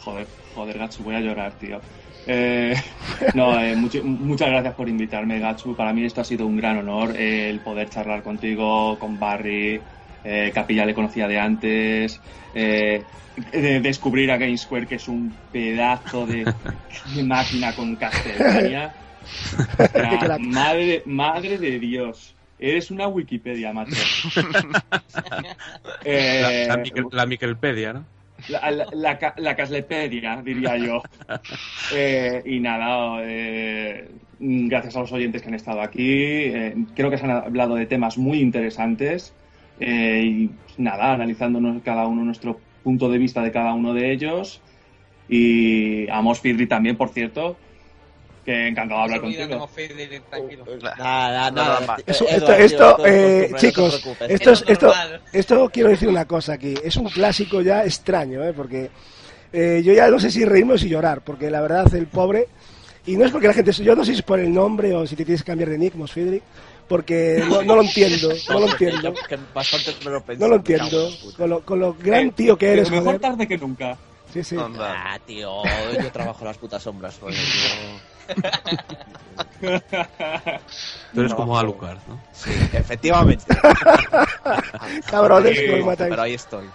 Joder, 0.04 0.28
joder, 0.54 0.78
Gatsu, 0.78 1.04
voy 1.04 1.16
a 1.16 1.22
llorar, 1.22 1.54
tío. 1.54 1.80
Eh, 2.28 2.76
no, 3.34 3.60
eh, 3.60 3.76
muchas 3.76 4.50
gracias 4.50 4.74
por 4.76 4.90
invitarme, 4.90 5.40
Gatsu. 5.40 5.76
Para 5.76 5.94
mí 5.94 6.04
esto 6.04 6.22
ha 6.22 6.26
sido 6.26 6.46
un 6.46 6.58
gran 6.58 6.78
honor, 6.78 7.16
eh, 7.16 7.50
el 7.50 7.62
poder 7.62 7.90
charlar 7.90 8.22
contigo, 8.22 9.00
con 9.00 9.18
Barry. 9.18 9.82
Eh, 10.24 10.52
Capilla 10.54 10.86
le 10.86 10.94
conocía 10.94 11.28
de 11.28 11.40
antes. 11.40 12.22
eh, 12.54 13.06
de 13.52 13.80
descubrir 13.82 14.32
a 14.32 14.38
Game 14.38 14.58
Square, 14.58 14.88
que 14.88 14.96
es 14.96 15.08
un 15.08 15.32
pedazo 15.52 16.26
de, 16.26 16.44
de 17.16 17.24
máquina 17.24 17.74
con 17.76 17.96
Castlevania. 17.96 18.92
O 19.78 19.86
sea, 19.94 20.10
crack. 20.20 20.40
madre, 20.40 21.04
madre 21.06 21.58
de 21.58 21.78
Dios. 21.80 22.36
Eres 22.60 22.90
una 22.90 23.08
Wikipedia, 23.08 23.72
macho. 23.74 23.92
Eh, 26.04 26.66
La, 26.68 26.76
la, 26.78 26.84
Miquel- 26.84 27.08
la 27.12 27.26
Miquelpedia, 27.26 27.94
¿no? 27.94 28.06
la, 28.50 28.72
la, 28.72 28.88
la, 28.94 29.18
ca- 29.20 29.36
la 29.38 29.56
caslepedia, 29.56 30.42
diría 30.44 30.78
yo. 30.78 31.02
Eh, 31.94 32.42
y 32.46 32.60
nada, 32.60 33.20
eh, 33.24 34.10
gracias 34.40 34.96
a 34.96 35.02
los 35.02 35.12
oyentes 35.12 35.42
que 35.42 35.50
han 35.50 35.56
estado 35.56 35.82
aquí. 35.82 36.00
eh, 36.10 36.76
creo 36.96 37.10
que 37.10 37.18
se 37.18 37.26
han 37.26 37.32
hablado 37.32 37.76
de 37.76 37.86
temas 37.86 38.18
muy 38.18 38.40
interesantes. 38.40 39.34
Eh, 39.80 40.22
y 40.26 40.50
nada, 40.82 41.14
analizándonos 41.14 41.82
cada 41.84 42.08
uno 42.08 42.24
nuestro 42.24 42.60
punto 42.84 43.10
de 43.10 43.18
vista 43.18 43.42
de 43.42 43.52
cada 43.52 43.74
uno 43.74 43.94
de 43.94 44.12
ellos. 44.12 44.62
Y 45.30 46.10
a 46.10 46.22
Mos 46.22 46.40
Fidri 46.40 46.68
también, 46.68 46.96
por 46.96 47.10
cierto, 47.10 47.58
que 48.46 48.68
encantado 48.70 49.00
de 49.00 49.04
hablar 49.04 49.20
contigo. 49.22 49.68
feed- 49.76 50.22
tranquilo. 50.30 50.64
Nada, 50.98 51.52
nada. 51.52 51.98
esto, 52.64 53.06
eh, 53.06 53.52
chicos, 53.58 54.08
esto, 54.30 54.52
es- 54.52 54.64
Esto 54.68 54.94
esto 55.34 55.70
quiero 55.72 55.90
decir 55.90 56.08
una 56.08 56.26
cosa 56.26 56.54
aquí. 56.54 56.76
Es 56.82 56.96
un 56.96 57.10
clásico 57.10 57.62
ya 57.62 57.84
extraño, 57.84 58.42
¿eh? 58.46 58.54
porque 58.54 58.90
eh, 59.52 59.82
yo 59.84 59.92
ya 59.94 60.10
no 60.10 60.18
sé 60.20 60.32
si 60.32 60.46
reírme 60.46 60.74
o 60.74 60.78
si 60.78 60.88
llorar, 60.88 61.22
porque 61.22 61.50
la 61.52 61.60
verdad, 61.62 61.94
el 61.94 62.08
pobre. 62.08 62.48
Y 63.06 63.16
no 63.18 63.26
es 63.26 63.32
porque 63.32 63.48
la 63.48 63.54
gente. 63.54 63.72
Yo 63.72 63.96
no 63.96 64.04
sé 64.06 64.12
si 64.14 64.18
es 64.20 64.24
por 64.24 64.40
el 64.40 64.54
nombre 64.54 64.94
o 64.94 65.06
si 65.08 65.16
te 65.16 65.24
tienes 65.26 65.42
que 65.42 65.48
cambiar 65.48 65.70
de 65.70 65.78
nick, 65.78 65.96
Mosfidri, 65.96 66.42
porque 66.88 67.44
no, 67.48 67.62
no 67.64 67.76
lo 67.76 67.82
entiendo, 67.84 68.30
no 68.50 68.60
lo 68.60 68.68
entiendo. 68.70 69.14
Bastante 69.54 69.94
me 70.06 70.12
lo 70.12 70.24
pensé, 70.24 70.42
No 70.42 70.48
lo 70.50 70.56
entiendo. 70.58 71.10
Con 71.36 71.50
lo, 71.50 71.62
con 71.62 71.80
lo 71.80 71.94
gran 71.94 72.28
Eh, 72.28 72.32
tío 72.36 72.58
que 72.58 72.74
eres, 72.74 72.90
Mejor 72.90 73.06
joder. 73.06 73.22
tarde 73.22 73.48
que 73.48 73.58
nunca. 73.58 73.98
Sí, 74.34 74.44
sí. 74.44 74.58
Anda. 74.58 75.14
Ah, 75.14 75.20
tío, 75.26 75.64
yo 76.02 76.12
trabajo 76.12 76.44
las 76.46 76.58
putas 76.58 76.84
sombras, 76.84 77.18
joder. 77.20 77.36
Yo... 77.36 78.42
Tú 79.60 79.68
eres 79.68 79.84
Trabajo- 81.14 81.36
como 81.36 81.58
Alucard, 81.58 81.98
¿no? 82.08 82.20
Sí, 82.34 82.52
efectivamente. 82.74 83.46
Cabrones, 85.10 85.58
que 85.60 85.74
os 85.80 85.86
matáis. 85.86 86.10
Pero 86.10 86.22
ahí 86.22 86.34
estoy. 86.34 86.68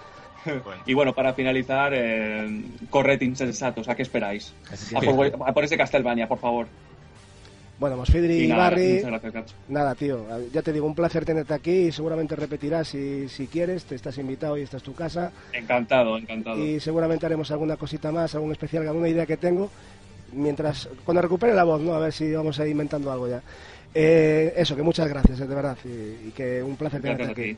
Bueno, 0.45 0.83
Y 0.87 0.95
bueno, 0.95 1.13
para 1.13 1.35
finalizar, 1.35 1.93
eh, 1.95 2.65
corred 2.91 3.21
insensatos, 3.21 3.89
¿a 3.89 3.95
qué 3.95 4.03
esperáis? 4.03 4.53
A 4.95 5.01
por, 5.01 5.27
a 5.47 5.53
por 5.53 5.65
ese 5.65 5.77
Castlevania, 5.77 6.27
por 6.27 6.39
favor. 6.39 6.67
Bueno, 7.83 7.97
Mosfidri 7.97 8.45
y, 8.45 8.47
nada, 8.47 8.71
Barry. 8.71 8.93
muchas 8.95 9.11
gracias, 9.11 9.33
Gacho. 9.33 9.55
Nada, 9.67 9.95
tío, 9.97 10.25
ya 10.53 10.63
te 10.63 10.73
digo, 10.73 10.87
un 10.87 10.95
placer 10.95 11.25
tenerte 11.25 11.53
aquí 11.53 11.73
y 11.89 11.91
seguramente 11.91 12.37
repetirás 12.37 12.87
si, 12.87 13.29
si 13.29 13.49
quieres, 13.49 13.83
te 13.87 13.97
estás 13.97 14.17
invitado 14.19 14.57
y 14.57 14.63
esta 14.63 14.77
es 14.77 14.85
tu 14.85 14.95
casa 14.95 15.33
Encantado, 15.53 16.17
encantado. 16.17 16.65
y 16.65 16.79
seguramente 16.79 17.27
haremos 17.27 17.51
alguna 17.51 17.77
cosita 17.77 18.13
más, 18.13 18.37
algún 18.37 18.53
especial, 18.53 18.87
alguna 18.87 19.09
idea 19.09 19.27
que 19.27 19.37
tengo, 19.37 19.69
mientras, 20.33 20.89
cuando 21.05 21.23
recupere 21.23 21.55
la 21.55 21.65
voz, 21.65 21.81
¿no? 21.81 21.93
A 21.95 21.99
ver 21.99 22.13
si 22.13 22.33
vamos 22.33 22.61
a 22.61 22.65
ir 22.65 22.71
inventando 22.71 23.11
algo 23.11 23.27
ya. 23.27 23.43
Eh, 23.93 24.55
eso, 24.57 24.77
que 24.77 24.83
muchas 24.85 25.09
gracias, 25.09 25.41
eh, 25.41 25.47
de 25.49 25.55
verdad, 25.57 25.77
y, 25.85 26.29
y 26.29 26.33
que 26.37 26.63
un 26.63 26.77
placer 26.77 27.03
tenerte 27.03 27.25
Gracias 27.25 27.47
aquí. 27.49 27.57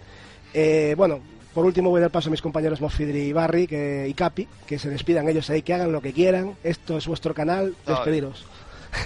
Eh, 0.55 0.95
bueno, 0.97 1.21
por 1.53 1.67
último 1.67 1.91
voy 1.91 1.99
a 1.99 2.03
dar 2.03 2.11
paso 2.11 2.31
a 2.31 2.33
mis 2.33 2.41
compañeros 2.41 2.81
Mosfidri 2.81 3.25
y 3.25 3.33
Barry 3.35 3.67
que, 3.67 4.07
y 4.09 4.15
Capi, 4.15 4.49
que 4.67 4.79
se 4.79 4.89
despidan 4.89 5.29
ellos 5.29 5.51
ahí, 5.51 5.61
que 5.61 5.75
hagan 5.75 5.93
lo 5.93 6.01
que 6.01 6.15
quieran, 6.15 6.55
esto 6.65 6.97
es 6.97 7.07
vuestro 7.07 7.35
canal, 7.35 7.75
No, 7.87 7.93
despediros. 7.95 8.47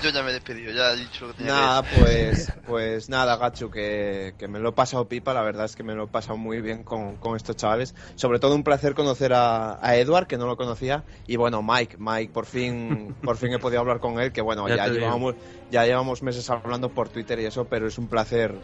Yo 0.02 0.10
ya 0.10 0.23
me 0.23 0.31
he 0.31 0.32
despedido, 0.35 0.73
ya 0.73 0.93
he 0.93 0.97
dicho 0.97 1.27
lo 1.27 1.32
que 1.32 1.39
tenía 1.39 1.52
Nada, 1.52 1.82
que 1.82 1.97
pues, 1.97 2.51
pues 2.66 3.09
nada, 3.09 3.36
Gachu, 3.36 3.70
que, 3.70 4.35
que 4.39 4.48
me 4.48 4.59
lo 4.59 4.70
he 4.70 4.73
pasado 4.73 5.09
pipa, 5.09 5.32
la 5.35 5.43
verdad 5.43 5.66
es 5.66 5.77
que 5.77 5.82
me 5.82 5.94
lo 5.94 6.05
he 6.05 6.09
pasado 6.09 6.36
muy 6.36 6.60
bien 6.60 6.85
con, 6.85 7.16
con 7.16 7.36
estos 7.36 7.56
chavales. 7.56 7.94
Sobre 8.16 8.39
todo 8.39 8.55
un 8.55 8.65
placer 8.65 8.94
conocer 8.94 9.32
a, 9.32 9.78
a 9.85 9.97
Edward, 9.97 10.27
que 10.27 10.36
no 10.36 10.47
lo 10.47 10.56
conocía, 10.56 11.05
y 11.27 11.36
bueno, 11.36 11.62
Mike, 11.62 11.97
Mike, 11.98 12.32
por 12.32 12.47
fin, 12.47 13.15
por 13.23 13.36
fin 13.36 13.52
he 13.52 13.59
podido 13.59 13.81
hablar 13.81 14.01
con 14.01 14.19
él, 14.20 14.32
que 14.32 14.40
bueno, 14.40 14.69
Ya 14.69 14.89
llevamos, 14.89 15.35
ya 15.70 15.85
llevamos 15.85 16.23
meses 16.23 16.48
hablando 16.51 16.89
por 16.90 17.09
Twitter 17.09 17.39
y 17.40 17.47
eso, 17.47 17.65
pero 17.66 17.86
es 17.86 17.98
un 17.98 18.09
placer 18.09 18.55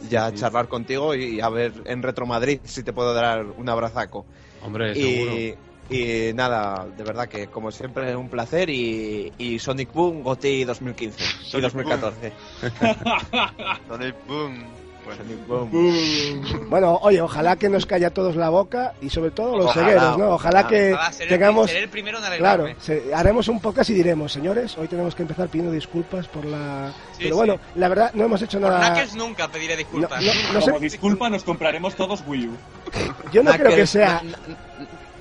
ya 0.00 0.30
Sí. 0.30 0.36
charlar 0.38 0.68
contigo 0.68 1.14
y 1.14 1.40
a 1.40 1.48
ver 1.48 1.72
en 1.86 2.02
Retro 2.02 2.26
Madrid 2.26 2.60
si 2.64 2.82
te 2.82 2.92
puedo 2.92 3.14
dar 3.14 3.44
un 3.56 3.68
abrazaco. 3.68 4.26
Hombre, 4.60 4.94
seguro. 4.94 5.73
Y, 5.90 6.32
nada, 6.34 6.86
de 6.96 7.04
verdad 7.04 7.28
que 7.28 7.48
como 7.48 7.70
siempre 7.70 8.16
un 8.16 8.28
placer 8.30 8.70
y, 8.70 9.32
y 9.38 9.58
Sonic 9.58 9.92
Boom 9.92 10.22
GOTY 10.22 10.64
2015 10.64 11.22
y 11.22 11.50
Sonic 11.50 11.62
2014. 11.72 12.32
Sonic 13.88 14.14
Boom. 14.26 14.64
Bueno, 15.04 15.22
Sonic 15.22 15.46
Boom. 15.46 16.70
Bueno, 16.70 16.98
oye, 17.02 17.20
ojalá 17.20 17.56
que 17.56 17.68
nos 17.68 17.84
calla 17.84 18.06
a 18.06 18.10
todos 18.10 18.36
la 18.36 18.48
boca 18.48 18.94
y 19.02 19.10
sobre 19.10 19.30
todo 19.32 19.58
los 19.58 19.66
Ojalá, 19.66 19.86
cegueros, 19.86 20.16
¿no? 20.18 20.28
Ojalá 20.30 20.60
ojalá. 20.60 20.68
que 20.68 20.92
Ojalá 20.94 21.12
ser 21.12 21.22
el- 21.24 21.28
tengamos... 21.28 21.70
ser 21.70 21.82
el 21.82 21.88
primero 21.90 22.18
en 22.26 22.38
Claro, 22.38 22.68
se- 22.78 23.14
haremos 23.14 23.48
un 23.48 23.60
podcast 23.60 23.90
y 23.90 23.92
diremos, 23.92 24.32
señores, 24.32 24.78
hoy 24.78 24.88
tenemos 24.88 25.14
que 25.14 25.20
empezar 25.20 25.48
pidiendo 25.48 25.70
disculpas 25.72 26.26
por 26.28 26.46
la... 26.46 26.90
Sí, 27.12 27.24
Pero 27.24 27.28
sí. 27.34 27.36
bueno, 27.36 27.58
la 27.74 27.88
verdad, 27.88 28.10
no 28.14 28.24
hemos 28.24 28.40
hecho 28.40 28.58
Por 28.58 28.70
nada... 28.70 28.86
Knuckles 28.94 29.14
nunca 29.16 29.48
pediré 29.48 29.76
disculpas. 29.76 30.22
No, 30.24 30.32
no, 30.32 30.52
no 30.54 30.60
sé- 30.62 30.70
Como 30.70 30.80
disculpa, 30.80 31.28
nos 31.28 31.44
compraremos 31.44 31.94
todos 31.94 32.24
Wii 32.26 32.48
U. 32.48 32.52
Yo 33.30 33.42
no 33.42 33.52
creo 33.52 33.76
que 33.76 33.86
sea... 33.86 34.22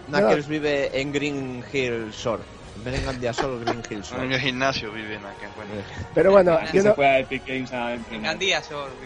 Knuckles 0.07 0.47
vive 0.47 0.99
en 0.99 1.11
Green 1.11 1.63
Hill 1.71 2.11
Shore. 2.11 2.43
En 2.75 2.83
vez 2.83 2.99
de 2.99 3.05
Gandiasol, 3.05 3.59
Green 3.65 3.83
Hills. 3.89 4.11
En 4.13 4.31
el 4.31 4.39
gimnasio 4.39 4.89
aquí 4.91 4.99
en 5.45 5.51
Cuenca. 5.51 5.73
Pero 6.13 6.31
bueno, 6.31 6.59
yo 6.73 6.81
Se 6.81 6.87
no. 6.89 6.95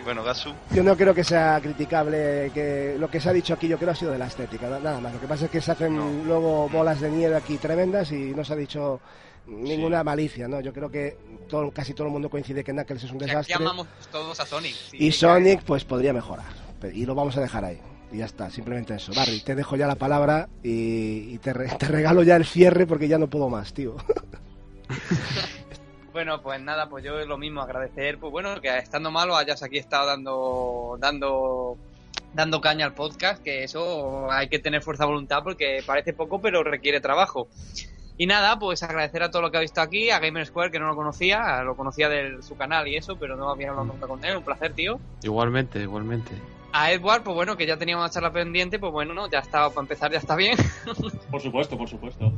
Bueno, 0.03 0.23
Gasu, 0.23 0.53
yo 0.71 0.83
no 0.83 0.95
creo 0.95 1.13
que 1.13 1.23
sea 1.23 1.59
criticable 1.61 2.51
que 2.53 2.95
lo 2.97 3.09
que 3.09 3.19
se 3.19 3.29
ha 3.29 3.33
dicho 3.33 3.53
aquí 3.53 3.67
yo 3.67 3.77
creo 3.77 3.91
ha 3.91 3.95
sido 3.95 4.11
de 4.11 4.17
la 4.17 4.27
estética, 4.27 4.69
na- 4.69 4.79
nada 4.79 4.99
más. 5.01 5.13
Lo 5.13 5.19
que 5.19 5.27
pasa 5.27 5.45
es 5.45 5.51
que 5.51 5.61
se 5.61 5.71
hacen 5.71 5.95
No. 5.95 6.09
luego 6.25 6.69
bolas 6.69 7.01
de 7.01 7.09
nieve 7.11 7.35
aquí 7.35 7.57
tremendas 7.57 8.11
y 8.11 8.33
no 8.33 8.43
se 8.45 8.53
ha 8.53 8.55
dicho 8.55 8.99
ninguna 9.47 10.03
malicia, 10.03 10.47
¿no? 10.47 10.59
Yo 10.61 10.73
creo 10.73 10.89
que 10.89 11.17
todo, 11.49 11.69
casi 11.71 11.93
todo 11.93 12.07
el 12.07 12.13
mundo 12.13 12.29
coincide 12.29 12.63
que 12.63 12.71
Knuckles 12.71 13.03
es 13.03 13.11
un 13.11 13.19
Que 13.19 13.25
desastre 13.25 13.55
amamos 13.55 13.87
todos 14.11 14.39
a 14.39 14.45
Sonic. 14.45 14.73
sí, 14.75 14.97
y 14.97 15.07
que- 15.07 15.11
Sonic 15.11 15.61
pues 15.63 15.83
podría 15.83 16.13
mejorar. 16.13 16.45
Pe- 16.79 16.93
Y 16.93 17.05
lo 17.05 17.15
vamos 17.15 17.35
a 17.37 17.41
dejar 17.41 17.65
ahí. 17.65 17.79
Y 18.11 18.17
ya 18.19 18.25
está, 18.25 18.49
simplemente 18.49 18.95
eso. 18.95 19.11
Barry, 19.13 19.41
te 19.41 19.53
dejo 19.55 19.75
ya 19.75 19.85
la 19.87 19.95
palabra 19.95 20.47
y, 20.63 21.33
y 21.33 21.37
te, 21.39 21.53
re- 21.53 21.67
te 21.77 21.87
regalo 21.87 22.23
ya 22.23 22.35
el 22.37 22.45
cierre 22.45 22.87
porque 22.87 23.07
ya 23.09 23.17
no 23.17 23.27
puedo 23.27 23.49
más, 23.49 23.73
tío. 23.73 23.95
Bueno, 26.13 26.41
pues 26.41 26.59
nada, 26.61 26.89
pues 26.89 27.03
yo 27.03 27.13
lo 27.25 27.37
mismo, 27.37 27.61
agradecer, 27.61 28.17
pues 28.17 28.31
bueno, 28.31 28.59
que 28.59 28.75
estando 28.79 29.11
malo 29.11 29.35
hayas 29.37 29.61
aquí 29.61 29.77
estado 29.77 30.07
dando, 30.07 30.97
dando, 30.99 31.77
dando 32.33 32.59
caña 32.59 32.87
al 32.87 32.95
podcast, 32.95 33.43
que 33.43 33.63
eso 33.63 34.31
hay 34.31 34.47
que 34.49 34.57
tener 34.57 34.81
fuerza 34.81 35.03
de 35.03 35.09
voluntad 35.11 35.43
porque 35.43 35.83
parece 35.85 36.13
poco, 36.13 36.41
pero 36.41 36.63
requiere 36.63 37.01
trabajo. 37.01 37.49
Y 38.17 38.25
nada, 38.25 38.57
pues 38.57 38.81
agradecer 38.81 39.21
a 39.21 39.29
todo 39.29 39.43
lo 39.43 39.51
que 39.51 39.57
habéis 39.57 39.69
visto 39.69 39.81
aquí, 39.81 40.09
a 40.09 40.17
Gamer 40.17 40.47
Square, 40.47 40.71
que 40.71 40.79
no 40.79 40.87
lo 40.87 40.95
conocía, 40.95 41.61
lo 41.61 41.75
conocía 41.75 42.09
de 42.09 42.41
su 42.41 42.57
canal 42.57 42.87
y 42.87 42.95
eso, 42.95 43.15
pero 43.19 43.35
no 43.35 43.51
había 43.51 43.69
hablado 43.69 43.85
nunca 43.85 44.07
con 44.07 44.25
él, 44.25 44.37
un 44.37 44.43
placer, 44.43 44.73
tío. 44.73 44.99
Igualmente, 45.21 45.79
igualmente. 45.81 46.31
A 46.71 46.91
Edward, 46.91 47.23
pues 47.23 47.35
bueno, 47.35 47.57
que 47.57 47.65
ya 47.65 47.77
teníamos 47.77 48.03
una 48.03 48.11
charla 48.11 48.31
pendiente, 48.31 48.79
pues 48.79 48.91
bueno, 48.91 49.13
no, 49.13 49.29
ya 49.29 49.39
estaba, 49.39 49.69
para 49.69 49.81
empezar 49.81 50.11
ya 50.11 50.19
está 50.19 50.35
bien. 50.35 50.57
Por 51.31 51.41
supuesto, 51.41 51.77
por 51.77 51.89
supuesto. 51.89 52.31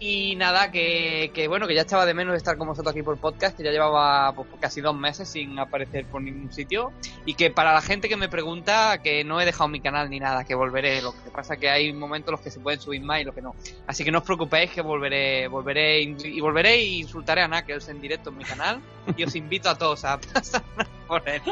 Y 0.00 0.34
nada, 0.34 0.72
que, 0.72 1.30
que 1.32 1.46
bueno, 1.46 1.68
que 1.68 1.76
ya 1.76 1.82
echaba 1.82 2.04
de 2.04 2.12
menos 2.12 2.34
estar 2.34 2.56
con 2.56 2.66
vosotros 2.66 2.92
aquí 2.92 3.04
por 3.04 3.18
podcast, 3.18 3.56
que 3.56 3.62
ya 3.62 3.70
llevaba 3.70 4.32
pues, 4.34 4.48
casi 4.58 4.80
dos 4.80 4.96
meses 4.96 5.28
sin 5.28 5.56
aparecer 5.60 6.06
por 6.06 6.20
ningún 6.20 6.52
sitio. 6.52 6.90
Y 7.24 7.34
que 7.34 7.50
para 7.50 7.72
la 7.72 7.80
gente 7.80 8.08
que 8.08 8.16
me 8.16 8.28
pregunta, 8.28 8.98
que 9.00 9.22
no 9.22 9.40
he 9.40 9.44
dejado 9.44 9.68
mi 9.68 9.80
canal 9.80 10.10
ni 10.10 10.18
nada, 10.18 10.42
que 10.42 10.56
volveré. 10.56 11.02
Lo 11.02 11.12
que 11.12 11.30
pasa 11.30 11.56
que 11.56 11.70
hay 11.70 11.92
momentos 11.92 12.30
en 12.30 12.32
los 12.32 12.40
que 12.40 12.50
se 12.50 12.58
pueden 12.58 12.80
subir 12.80 13.00
más 13.00 13.20
y 13.20 13.24
los 13.24 13.34
que 13.34 13.42
no. 13.42 13.54
Así 13.86 14.02
que 14.02 14.10
no 14.10 14.18
os 14.18 14.24
preocupéis 14.24 14.72
que 14.72 14.80
volveré, 14.80 15.46
volveré 15.46 16.02
y 16.02 16.16
y 16.24 16.40
volveré 16.40 16.74
e 16.74 16.84
insultaré 16.98 17.42
a 17.42 17.48
Knuckles 17.48 17.88
en 17.88 18.00
directo 18.00 18.30
en 18.30 18.38
mi 18.38 18.44
canal. 18.44 18.80
Y 19.16 19.24
os 19.24 19.34
invito 19.34 19.68
a 19.68 19.74
todos 19.76 20.04
a 20.04 20.18
pasar 20.32 20.62
por 21.08 21.28
él. 21.28 21.42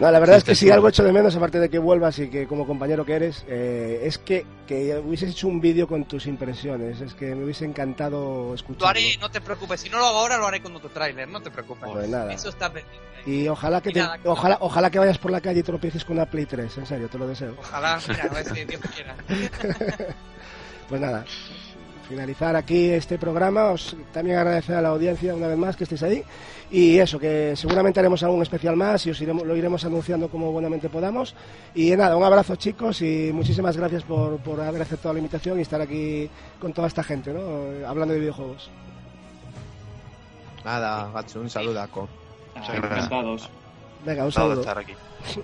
No, 0.00 0.10
la 0.10 0.18
verdad 0.18 0.34
Sí, 0.34 0.38
es 0.38 0.44
que 0.44 0.54
si 0.54 0.66
sí. 0.66 0.70
algo 0.70 0.88
echo 0.88 1.04
de 1.04 1.12
menos, 1.12 1.36
aparte 1.36 1.60
de 1.60 1.68
que 1.68 1.78
vuelvas 1.78 2.18
y 2.18 2.28
que 2.30 2.46
como 2.46 2.66
compañero 2.66 3.04
que 3.04 3.12
eres, 3.14 3.44
eh, 3.46 4.00
es 4.04 4.18
que, 4.18 4.46
que 4.66 4.96
hubieses 4.98 5.30
hecho 5.30 5.48
un 5.48 5.60
vídeo 5.60 5.86
con 5.86 6.04
tus 6.06 6.26
impresiones. 6.26 7.00
Es 7.00 7.14
que 7.14 7.34
me 7.34 7.44
hubiese 7.44 7.64
encantado 7.64 8.48
Lo 8.48 8.54
escucharlo. 8.54 8.88
haré, 8.88 9.16
no 9.20 9.30
te 9.30 9.40
preocupes. 9.40 9.80
Si 9.80 9.88
no 9.90 9.98
lo 9.98 10.06
hago 10.06 10.18
ahora, 10.18 10.38
lo 10.38 10.46
haré 10.46 10.60
con 10.62 10.74
otro 10.74 10.88
tráiler, 10.90 11.28
no 11.28 11.40
te 11.40 11.50
preocupes. 11.50 11.88
Pues 11.92 12.08
nada. 12.08 12.32
Eso 12.32 12.48
está 12.48 12.72
pendiente. 12.72 12.98
Y 13.26 13.46
ojalá 13.48 13.80
que 13.82 13.90
Y 13.90 13.92
te- 13.94 14.00
nada, 14.00 14.18
ojalá, 14.24 14.56
ojalá 14.60 14.90
que 14.90 14.98
vayas 14.98 15.18
por 15.18 15.30
la 15.30 15.40
calle 15.42 15.60
y 15.60 15.62
tropieces 15.62 16.04
con 16.04 16.16
una 16.16 16.24
Play 16.26 16.46
3, 16.46 16.78
en 16.78 16.86
serio, 16.86 17.08
te 17.08 17.18
lo 17.18 17.26
deseo. 17.28 17.54
Ojalá, 17.58 17.98
mira, 18.08 18.24
a 18.24 18.28
ver 18.34 18.44
si 18.46 18.64
Dios 18.64 18.80
quiera. 18.94 19.14
Pues 20.88 21.02
nada, 21.02 21.22
finalizar 22.08 22.56
aquí 22.56 22.90
este 22.90 23.18
programa. 23.18 23.70
Os 23.72 23.96
también 24.12 24.38
agradecer 24.38 24.76
a 24.76 24.82
la 24.82 24.88
audiencia 24.88 25.34
una 25.34 25.46
vez 25.46 25.58
más 25.58 25.76
que 25.76 25.84
estéis 25.84 26.02
ahí. 26.02 26.24
Y 26.70 26.98
eso, 26.98 27.18
que 27.18 27.54
seguramente 27.56 28.00
haremos 28.00 28.22
algún 28.22 28.42
especial 28.42 28.76
más 28.76 29.06
y 29.06 29.10
os 29.10 29.20
iremos, 29.20 29.46
lo 29.46 29.56
iremos 29.56 29.84
anunciando 29.84 30.28
como 30.28 30.52
buenamente 30.52 30.88
podamos. 30.88 31.34
Y 31.74 31.94
nada, 31.96 32.16
un 32.16 32.24
abrazo 32.24 32.56
chicos 32.56 33.00
y 33.02 33.30
muchísimas 33.32 33.76
gracias 33.76 34.02
por, 34.02 34.38
por 34.38 34.60
haber 34.60 34.82
aceptado 34.82 35.12
la 35.12 35.20
invitación 35.20 35.58
y 35.58 35.62
estar 35.62 35.80
aquí 35.80 36.28
con 36.60 36.72
toda 36.72 36.88
esta 36.88 37.02
gente, 37.02 37.32
¿no? 37.32 37.86
Hablando 37.86 38.14
de 38.14 38.20
videojuegos. 38.20 38.70
Nada, 40.64 41.10
Gatsu, 41.12 41.40
un 41.40 41.50
saludaco. 41.50 42.08
Ah, 42.54 42.74
encantados. 42.74 43.48
Venga, 44.04 44.24
un 44.24 44.32
saludo. 44.32 44.60
estar 44.60 44.78
aquí. 44.78 44.94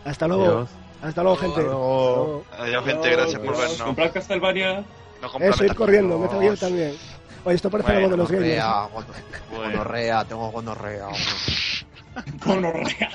Hasta 0.04 0.28
luego. 0.28 0.44
Adiós. 0.44 0.68
Hasta 1.02 1.22
luego, 1.22 1.36
gente. 1.36 1.60
Hasta 1.60 1.70
luego. 1.70 2.44
Hasta 2.50 2.64
luego. 2.64 2.74
Adiós, 2.80 2.84
gente, 2.84 3.10
gracias 3.10 3.40
por 3.40 3.56
vernos. 3.56 3.82
Comprad 3.82 4.12
Castlevania. 4.12 4.84
No 5.32 5.44
Eso, 5.46 5.64
ir 5.64 5.74
corriendo. 5.74 6.18
Metal 6.18 6.40
Gear 6.40 6.56
también. 6.58 6.96
Oye, 7.44 7.56
esto 7.56 7.70
parece 7.70 7.92
algo 7.92 8.08
de 8.08 8.16
los 8.16 8.30
gamers. 8.30 8.56
Gonorrea, 8.64 8.88
gono- 8.92 9.06
Bueno. 9.50 9.70
gonorrea, 9.72 10.24
tengo 10.24 10.50
gonorrea. 10.50 11.08
Gonorrea. 12.46 13.10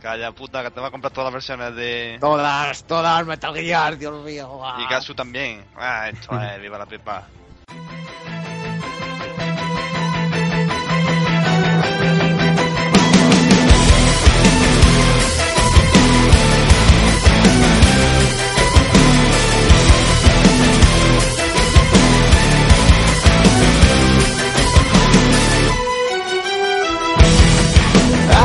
Calla, 0.00 0.30
puta, 0.32 0.62
que 0.62 0.70
te 0.70 0.80
va 0.80 0.86
a 0.86 0.90
comprar 0.92 1.12
todas 1.12 1.26
las 1.26 1.32
versiones 1.34 1.74
de... 1.74 2.16
Todas, 2.20 2.84
todas 2.84 3.26
Metal 3.26 3.52
Gear, 3.54 3.98
Dios 3.98 4.24
mío. 4.24 4.60
Y 4.78 4.86
Gasu 4.88 5.14
también. 5.14 5.64
Ah, 5.76 6.08
esto 6.08 6.40
es, 6.40 6.60
viva 6.60 6.78
la 6.78 6.86
pipa. 6.86 7.26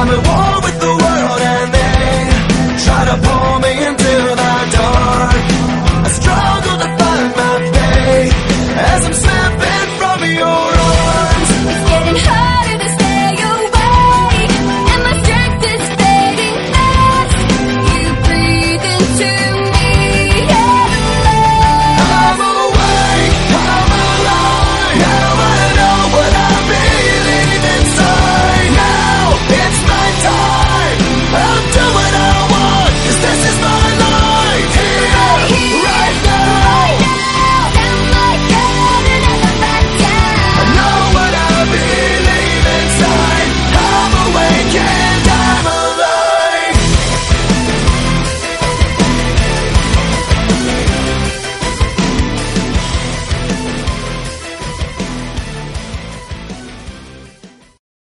I'm 0.03 0.09
at 0.09 0.27
war 0.27 0.55
with 0.65 0.79
the 0.81 0.93
world 1.01 1.41
and 1.55 1.73
they 1.73 2.83
try 2.83 3.05
to 3.05 3.15
pull 3.25 3.59
me 3.59 3.87
in. 3.87 4.02